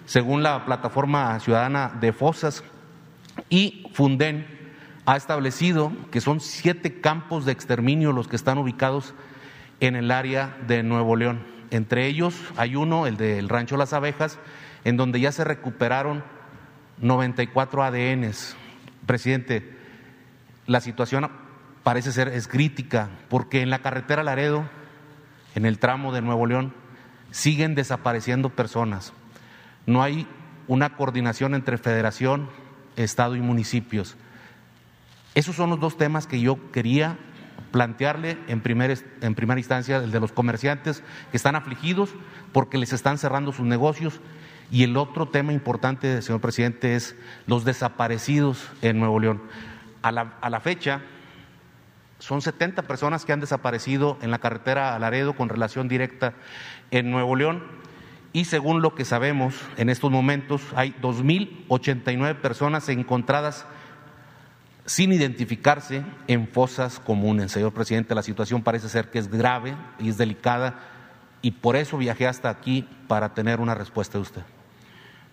según 0.06 0.42
la 0.42 0.64
plataforma 0.64 1.38
ciudadana 1.40 1.92
de 2.00 2.12
fosas, 2.12 2.62
y 3.48 3.86
Funden 3.94 4.46
ha 5.06 5.16
establecido 5.16 5.92
que 6.10 6.20
son 6.20 6.40
siete 6.40 7.00
campos 7.00 7.44
de 7.44 7.52
exterminio 7.52 8.12
los 8.12 8.28
que 8.28 8.36
están 8.36 8.58
ubicados 8.58 9.14
en 9.80 9.96
el 9.96 10.10
área 10.10 10.56
de 10.66 10.82
Nuevo 10.82 11.16
León. 11.16 11.44
Entre 11.70 12.06
ellos 12.06 12.34
hay 12.56 12.76
uno, 12.76 13.06
el 13.06 13.16
del 13.16 13.48
Rancho 13.48 13.76
Las 13.76 13.94
Abejas, 13.94 14.38
en 14.84 14.96
donde 14.96 15.20
ya 15.20 15.32
se 15.32 15.44
recuperaron 15.44 16.24
94 16.98 17.82
ADNs. 17.82 18.56
Presidente, 19.06 19.76
la 20.66 20.80
situación 20.80 21.30
parece 21.82 22.12
ser 22.12 22.28
es 22.28 22.48
crítica 22.48 23.10
porque 23.28 23.62
en 23.62 23.70
la 23.70 23.80
carretera 23.80 24.22
Laredo, 24.22 24.68
en 25.54 25.66
el 25.66 25.78
tramo 25.78 26.12
de 26.12 26.22
Nuevo 26.22 26.46
León, 26.46 26.72
siguen 27.30 27.74
desapareciendo 27.74 28.50
personas 28.50 29.12
no 29.86 30.02
hay 30.02 30.26
una 30.68 30.96
coordinación 30.96 31.54
entre 31.54 31.78
federación, 31.78 32.48
Estado 32.96 33.36
y 33.36 33.40
municipios. 33.40 34.16
Esos 35.34 35.56
son 35.56 35.70
los 35.70 35.80
dos 35.80 35.96
temas 35.96 36.26
que 36.26 36.40
yo 36.40 36.70
quería 36.72 37.18
plantearle 37.70 38.38
en, 38.48 38.62
en 39.22 39.34
primera 39.34 39.58
instancia, 39.58 39.96
el 39.96 40.10
de 40.10 40.20
los 40.20 40.32
comerciantes 40.32 41.02
que 41.30 41.36
están 41.38 41.56
afligidos 41.56 42.10
porque 42.52 42.76
les 42.76 42.92
están 42.92 43.16
cerrando 43.16 43.52
sus 43.52 43.64
negocios. 43.64 44.20
Y 44.72 44.84
el 44.84 44.96
otro 44.96 45.28
tema 45.28 45.52
importante, 45.52 46.22
señor 46.22 46.40
presidente, 46.40 46.96
es 46.96 47.14
los 47.46 47.66
desaparecidos 47.66 48.70
en 48.80 48.98
Nuevo 48.98 49.20
León. 49.20 49.42
A 50.00 50.10
la, 50.10 50.60
fecha, 50.60 51.02
son 52.18 52.40
70 52.40 52.82
personas 52.84 53.26
que 53.26 53.34
han 53.34 53.40
desaparecido 53.40 54.16
en 54.22 54.30
la 54.30 54.38
carretera 54.38 54.96
a 54.96 54.98
Laredo 54.98 55.34
con 55.34 55.50
relación 55.50 55.88
directa 55.88 56.32
en 56.90 57.10
Nuevo 57.10 57.36
León 57.36 57.62
y 58.32 58.46
según 58.46 58.80
lo 58.80 58.94
que 58.94 59.04
sabemos 59.04 59.54
en 59.76 59.90
estos 59.90 60.10
momentos 60.10 60.62
hay 60.74 60.94
2.089 61.02 62.36
personas 62.36 62.88
encontradas 62.88 63.66
sin 64.86 65.12
identificarse 65.12 66.02
en 66.28 66.48
fosas 66.48 66.98
comunes. 66.98 67.52
Señor 67.52 67.72
presidente, 67.72 68.14
la 68.14 68.22
situación 68.22 68.62
parece 68.62 68.88
ser 68.88 69.10
que 69.10 69.18
es 69.18 69.28
grave 69.28 69.74
y 70.00 70.08
es 70.08 70.16
delicada 70.16 70.80
y 71.42 71.50
por 71.50 71.76
eso 71.76 71.98
viajé 71.98 72.26
hasta 72.26 72.48
aquí 72.48 72.88
para 73.06 73.34
tener 73.34 73.60
una 73.60 73.74
respuesta 73.74 74.16
de 74.16 74.22
usted. 74.22 74.42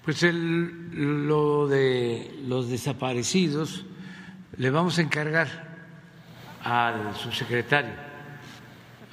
Pues 0.03 0.23
el, 0.23 1.27
lo 1.27 1.67
de 1.67 2.39
los 2.47 2.69
desaparecidos 2.69 3.85
le 4.57 4.69
vamos 4.69 4.97
a 4.97 5.01
encargar 5.01 5.69
al 6.63 7.15
subsecretario 7.15 7.93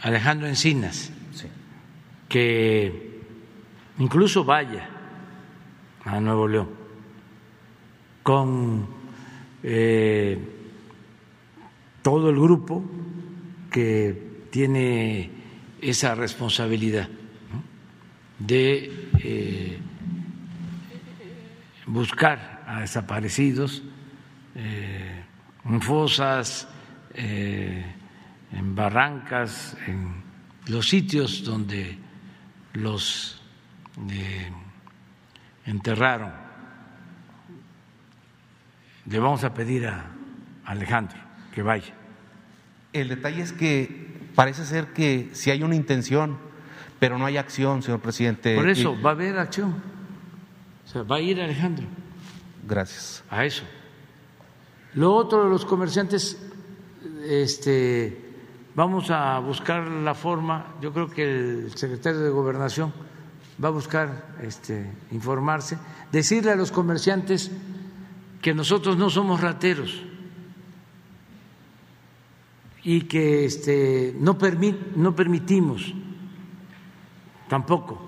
Alejandro 0.02 0.46
Encinas 0.48 1.12
que 2.28 3.20
incluso 3.98 4.44
vaya 4.44 4.88
a 6.04 6.20
Nuevo 6.20 6.48
León 6.48 6.68
con 8.22 8.86
eh, 9.62 10.38
todo 12.02 12.30
el 12.30 12.36
grupo 12.36 12.84
que 13.70 14.46
tiene 14.50 15.30
esa 15.80 16.14
responsabilidad 16.14 17.08
de 18.38 19.08
eh, 19.20 19.78
buscar 21.86 22.64
a 22.66 22.80
desaparecidos 22.80 23.82
eh, 24.54 25.24
en 25.64 25.80
fosas, 25.80 26.68
en 27.14 28.74
barrancas, 28.74 29.76
en 29.86 30.22
los 30.66 30.88
sitios 30.88 31.44
donde 31.44 31.98
los 32.74 33.40
enterraron. 35.64 36.32
Le 39.06 39.18
vamos 39.18 39.44
a 39.44 39.54
pedir 39.54 39.86
a 39.86 40.10
Alejandro 40.64 41.18
que 41.54 41.62
vaya. 41.62 41.94
El 42.92 43.08
detalle 43.08 43.42
es 43.42 43.52
que 43.52 44.06
parece 44.34 44.64
ser 44.64 44.92
que 44.92 45.30
si 45.32 45.50
hay 45.50 45.62
una 45.62 45.74
intención, 45.74 46.38
pero 46.98 47.18
no 47.18 47.26
hay 47.26 47.36
acción, 47.36 47.82
señor 47.82 48.00
presidente. 48.00 48.54
Por 48.54 48.68
eso, 48.68 49.00
va 49.00 49.10
a 49.10 49.12
haber 49.12 49.38
acción. 49.38 49.95
O 50.86 50.88
sea, 50.88 51.02
va 51.02 51.16
a 51.16 51.20
ir 51.20 51.40
Alejandro. 51.40 51.86
Gracias. 52.66 53.24
A 53.28 53.44
eso. 53.44 53.64
Lo 54.94 55.14
otro 55.14 55.44
de 55.44 55.50
los 55.50 55.64
comerciantes, 55.64 56.40
este, 57.24 58.34
vamos 58.74 59.10
a 59.10 59.38
buscar 59.40 59.86
la 59.88 60.14
forma, 60.14 60.74
yo 60.80 60.92
creo 60.92 61.10
que 61.10 61.22
el 61.22 61.72
secretario 61.76 62.20
de 62.20 62.30
Gobernación 62.30 62.92
va 63.62 63.68
a 63.68 63.72
buscar 63.72 64.36
este, 64.42 64.90
informarse, 65.10 65.78
decirle 66.12 66.52
a 66.52 66.56
los 66.56 66.70
comerciantes 66.70 67.50
que 68.40 68.54
nosotros 68.54 68.96
no 68.96 69.10
somos 69.10 69.40
rateros 69.40 70.02
y 72.84 73.02
que 73.02 73.44
este, 73.44 74.14
no, 74.18 74.38
no 74.94 75.16
permitimos 75.16 75.92
tampoco 77.48 78.05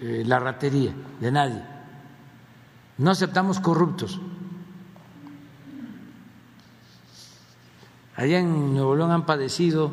eh, 0.00 0.22
la 0.26 0.38
ratería 0.38 0.92
de 1.20 1.30
nadie. 1.30 1.62
No 2.98 3.10
aceptamos 3.10 3.60
corruptos. 3.60 4.20
Allá 8.16 8.38
en 8.38 8.74
Nuevo 8.74 8.96
León 8.96 9.10
han 9.12 9.24
padecido 9.24 9.92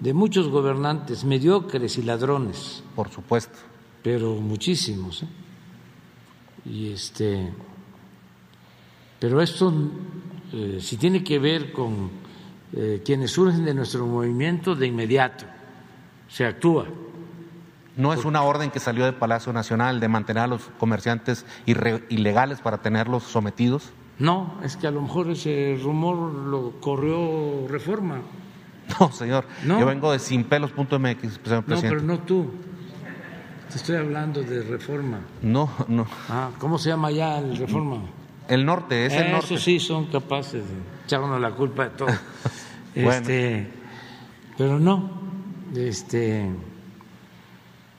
de 0.00 0.12
muchos 0.12 0.48
gobernantes 0.48 1.24
mediocres 1.24 1.98
y 1.98 2.02
ladrones. 2.02 2.82
Por 2.96 3.10
supuesto. 3.10 3.58
Pero 4.02 4.34
muchísimos. 4.34 5.22
¿eh? 5.22 5.28
Y 6.64 6.92
este, 6.92 7.52
pero 9.20 9.40
esto 9.40 9.72
eh, 10.52 10.78
si 10.80 10.96
tiene 10.96 11.22
que 11.22 11.38
ver 11.38 11.72
con 11.72 12.10
eh, 12.72 13.02
quienes 13.04 13.32
surgen 13.32 13.64
de 13.64 13.74
nuestro 13.74 14.06
movimiento 14.06 14.74
de 14.74 14.86
inmediato, 14.86 15.44
se 16.28 16.46
actúa. 16.46 16.86
No 17.98 18.12
es 18.12 18.24
una 18.24 18.42
orden 18.42 18.70
que 18.70 18.78
salió 18.78 19.04
de 19.04 19.12
Palacio 19.12 19.52
Nacional 19.52 19.98
de 19.98 20.06
mantener 20.06 20.44
a 20.44 20.46
los 20.46 20.62
comerciantes 20.78 21.44
ilegales 21.66 22.60
para 22.60 22.78
tenerlos 22.78 23.24
sometidos. 23.24 23.90
No, 24.20 24.54
es 24.62 24.76
que 24.76 24.86
a 24.86 24.92
lo 24.92 25.02
mejor 25.02 25.28
ese 25.30 25.78
rumor 25.82 26.32
lo 26.32 26.80
corrió 26.80 27.66
Reforma. 27.68 28.22
No, 28.98 29.12
señor. 29.12 29.44
Yo 29.66 29.84
vengo 29.84 30.12
de 30.12 30.18
sinpelos.mx, 30.18 31.40
señor 31.44 31.62
presidente. 31.62 31.66
No, 31.66 31.80
pero 31.80 32.00
no 32.00 32.20
tú. 32.20 32.50
Te 33.70 33.76
estoy 33.76 33.96
hablando 33.96 34.42
de 34.42 34.62
Reforma. 34.62 35.20
No, 35.42 35.68
no. 35.88 36.06
Ah, 36.30 36.50
¿cómo 36.58 36.78
se 36.78 36.88
llama 36.88 37.10
ya 37.10 37.38
el 37.38 37.58
Reforma? 37.58 38.00
El 38.48 38.64
norte, 38.64 39.04
es 39.04 39.12
el 39.12 39.30
norte. 39.30 39.54
Eso 39.54 39.62
sí 39.62 39.78
son 39.78 40.06
capaces 40.06 40.64
de 40.66 40.74
echarnos 41.04 41.38
la 41.38 41.50
culpa 41.50 41.84
de 41.84 41.90
todo. 41.90 42.08
este, 42.94 43.70
pero 44.56 44.78
no, 44.78 45.10
este, 45.76 46.48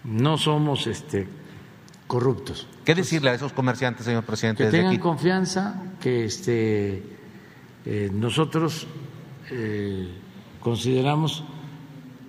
no 0.04 0.38
somos 0.38 0.88
este 0.88 1.28
corruptos. 2.08 2.68
¿Qué 2.86 2.96
decirle 2.96 3.30
a 3.30 3.34
esos 3.36 3.54
comerciantes, 3.54 4.06
señor 4.06 4.24
presidente? 4.24 4.66
Que 4.66 4.72
tengan 4.72 4.98
confianza, 4.98 5.84
que 6.02 6.26
este, 6.26 7.04
eh, 7.86 8.10
nosotros 8.12 8.88
eh, 9.52 10.10
consideramos 10.60 11.44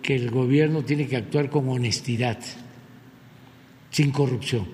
que 0.02 0.14
el 0.14 0.30
gobierno 0.30 0.82
tiene 0.82 1.08
que 1.08 1.16
actuar 1.16 1.48
con 1.48 1.68
honestidad, 1.68 2.38
sin 3.90 4.10
corrupción. 4.12 4.68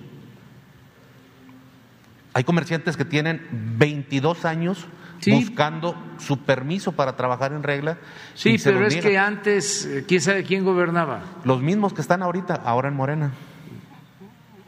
Hay 2.34 2.44
comerciantes 2.44 2.97
que 2.97 3.05
tienen 3.05 3.47
22 3.78 4.44
años 4.44 4.86
buscando 5.27 5.97
su 6.19 6.39
permiso 6.39 6.93
para 6.93 7.17
trabajar 7.17 7.53
en 7.53 7.62
regla. 7.62 7.99
Sí, 8.35 8.57
pero 8.62 8.86
es 8.86 8.97
que 8.97 9.19
antes, 9.19 9.86
eh, 9.86 10.05
¿quién 10.07 10.20
sabe 10.20 10.45
quién 10.45 10.65
gobernaba? 10.65 11.23
Los 11.45 11.62
mismos 11.62 11.93
que 11.93 12.01
están 12.01 12.23
ahorita, 12.23 12.55
ahora 12.55 12.89
en 12.89 12.95
Morena. 12.95 13.33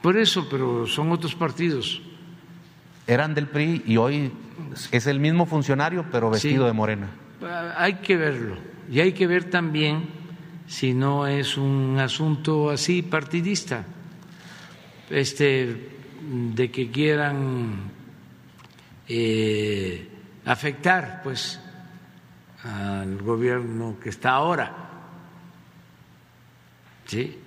Por 0.02 0.16
eso, 0.16 0.48
pero 0.48 0.86
son 0.86 1.10
otros 1.12 1.34
partidos. 1.34 2.00
Eran 3.06 3.34
del 3.34 3.48
PRI 3.48 3.82
y 3.86 3.96
hoy 3.96 4.32
es 4.92 5.06
el 5.06 5.18
mismo 5.18 5.46
funcionario, 5.46 6.06
pero 6.10 6.30
vestido 6.30 6.66
de 6.66 6.72
morena. 6.72 7.08
Ah, 7.42 7.74
hay 7.76 7.94
que 7.94 8.16
verlo. 8.16 8.56
Y 8.90 9.00
hay 9.00 9.12
que 9.12 9.26
ver 9.26 9.44
también 9.44 10.08
si 10.66 10.92
no 10.92 11.26
es 11.26 11.56
un 11.56 11.98
asunto 11.98 12.70
así 12.70 13.02
partidista, 13.02 13.84
este, 15.10 15.88
de 16.54 16.70
que 16.70 16.90
quieran 16.90 17.90
eh, 19.08 20.07
afectar, 20.52 21.20
pues, 21.22 21.60
al 22.64 23.22
gobierno 23.22 23.96
que 24.00 24.08
está 24.08 24.32
ahora. 24.32 24.84
¿Sí? 27.06 27.38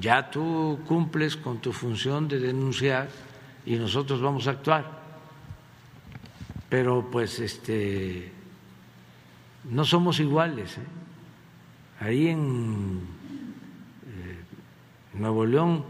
ya 0.00 0.30
tú 0.30 0.80
cumples 0.86 1.36
con 1.36 1.58
tu 1.58 1.72
función 1.72 2.28
de 2.28 2.38
denunciar 2.38 3.08
y 3.64 3.76
nosotros 3.76 4.20
vamos 4.20 4.46
a 4.46 4.52
actuar. 4.52 4.98
Pero 6.68 7.08
pues 7.10 7.40
este 7.40 8.30
no 9.64 9.84
somos 9.84 10.20
iguales. 10.20 10.76
¿eh? 10.76 10.82
Ahí 12.00 12.28
en 12.28 13.00
eh, 14.06 14.44
Nuevo 15.14 15.46
León 15.46 15.84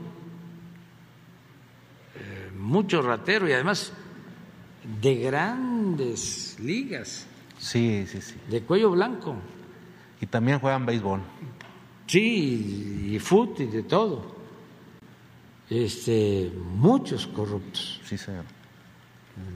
eh, 2.15 2.51
mucho 2.57 3.02
ratero 3.02 3.49
y 3.49 3.52
además 3.52 3.93
de 5.00 5.15
grandes 5.17 6.57
ligas. 6.60 7.26
Sí, 7.58 8.07
sí, 8.07 8.20
sí. 8.20 8.34
De 8.49 8.62
cuello 8.62 8.91
blanco. 8.91 9.36
Y 10.20 10.26
también 10.26 10.58
juegan 10.58 10.86
béisbol. 10.86 11.20
Sí, 12.07 13.10
y 13.12 13.18
fútbol 13.18 13.62
y 13.62 13.67
de 13.67 13.83
todo. 13.83 14.36
Este, 15.68 16.50
muchos 16.75 17.26
corruptos. 17.26 18.00
Sí, 18.05 18.17
señor. 18.17 18.44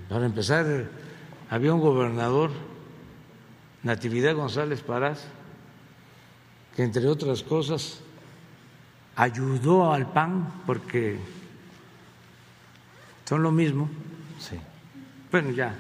Para 0.09 0.27
empezar, 0.27 0.91
había 1.51 1.75
un 1.75 1.81
gobernador, 1.81 2.51
Natividad 3.83 4.37
González 4.37 4.83
Parás, 4.83 5.25
que 6.77 6.85
entre 6.85 7.07
otras 7.09 7.43
cosas 7.43 8.01
ayudó 9.17 9.93
al 9.93 10.13
PAN 10.13 10.63
porque 10.67 11.19
son 13.25 13.43
lo 13.43 13.51
mismo. 13.51 13.89
Sí. 14.39 14.57
Bueno, 15.33 15.51
ya 15.51 15.75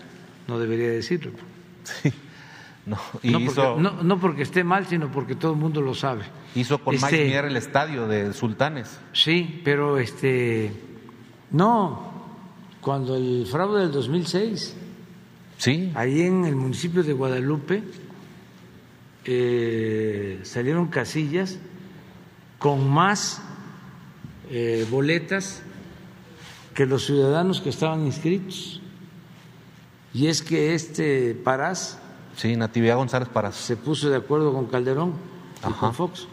no 0.48 0.58
debería 0.58 0.90
decirlo. 0.90 1.32
Sí. 1.84 2.12
No, 2.84 2.98
no, 4.02 4.18
porque, 4.18 4.42
esté 4.42 4.64
mal, 4.64 4.86
sino 4.88 5.08
porque 5.12 5.36
todo 5.36 5.52
el 5.52 5.58
mundo 5.58 5.80
lo 5.80 5.94
sabe. 5.94 6.24
Hizo 6.56 6.78
con 6.78 6.96
este, 6.96 7.26
Mike 7.26 7.38
el 7.38 7.56
estadio 7.56 8.08
de 8.08 8.32
Sultanes. 8.32 8.98
Sí, 9.12 9.60
pero 9.62 9.98
este 9.98 10.72
no, 11.52 12.10
cuando 12.80 13.14
el 13.14 13.46
fraude 13.46 13.82
del 13.82 13.92
2006, 13.92 14.74
sí. 15.58 15.92
ahí 15.94 16.22
en 16.22 16.44
el 16.44 16.56
municipio 16.56 17.04
de 17.04 17.12
Guadalupe 17.12 17.84
eh, 19.24 20.40
salieron 20.42 20.88
casillas 20.88 21.58
con 22.58 22.90
más 22.90 23.42
eh, 24.50 24.86
boletas 24.90 25.62
que 26.74 26.86
los 26.86 27.06
ciudadanos 27.06 27.60
que 27.60 27.68
estaban 27.68 28.06
inscritos. 28.06 28.81
Y 30.14 30.26
es 30.26 30.42
que 30.42 30.74
este 30.74 31.34
Parás 31.34 31.98
Sí, 32.36 32.56
Natividad 32.56 32.96
González 32.96 33.28
Parás. 33.28 33.54
se 33.56 33.76
puso 33.76 34.08
de 34.08 34.16
acuerdo 34.16 34.52
con 34.52 34.66
Calderón 34.66 35.12
y 35.62 35.66
Ajá. 35.66 35.76
con 35.80 35.94
Fox. 35.94 36.26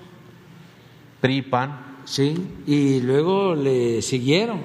PRI, 1.21 1.41
PAN. 1.41 1.77
Sí, 2.05 2.35
y 2.65 3.01
luego 3.01 3.53
le 3.55 4.01
siguieron. 4.01 4.61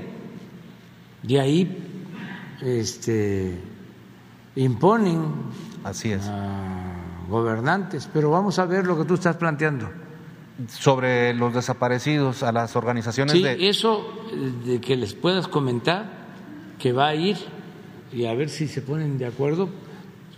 De 1.22 1.40
ahí 1.40 1.76
este, 2.62 3.58
imponen 4.56 5.22
Así 5.82 6.12
es. 6.12 6.22
a 6.28 6.94
gobernantes. 7.28 8.08
Pero 8.12 8.30
vamos 8.30 8.58
a 8.58 8.66
ver 8.66 8.86
lo 8.86 8.96
que 8.98 9.04
tú 9.04 9.14
estás 9.14 9.36
planteando. 9.36 9.90
Sobre 10.68 11.34
los 11.34 11.52
desaparecidos, 11.52 12.44
a 12.44 12.52
las 12.52 12.76
organizaciones 12.76 13.32
Sí, 13.32 13.42
de. 13.42 13.68
eso 13.68 14.06
de 14.64 14.80
que 14.80 14.94
les 14.96 15.12
puedas 15.14 15.48
comentar 15.48 16.08
que 16.78 16.92
va 16.92 17.08
a 17.08 17.14
ir 17.16 17.36
y 18.14 18.26
a 18.26 18.34
ver 18.34 18.48
si 18.48 18.68
se 18.68 18.80
ponen 18.82 19.18
de 19.18 19.26
acuerdo 19.26 19.68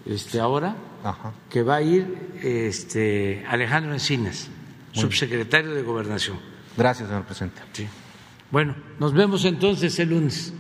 este 0.07 0.41
ahora 0.41 0.77
Ajá. 1.05 1.33
que 1.51 1.63
va 1.63 1.77
a 1.77 1.83
ir 1.83 2.31
este 2.43 3.45
Alejandro 3.49 3.93
Encinas, 3.93 4.49
Muy 4.95 5.03
subsecretario 5.03 5.75
de 5.75 5.83
Gobernación. 5.83 6.39
Gracias, 6.77 7.09
señor 7.09 7.25
presidente. 7.25 7.61
Sí. 7.73 7.87
Bueno, 8.51 8.75
nos 8.99 9.13
vemos 9.13 9.45
entonces 9.45 9.99
el 9.99 10.11
lunes. 10.11 10.53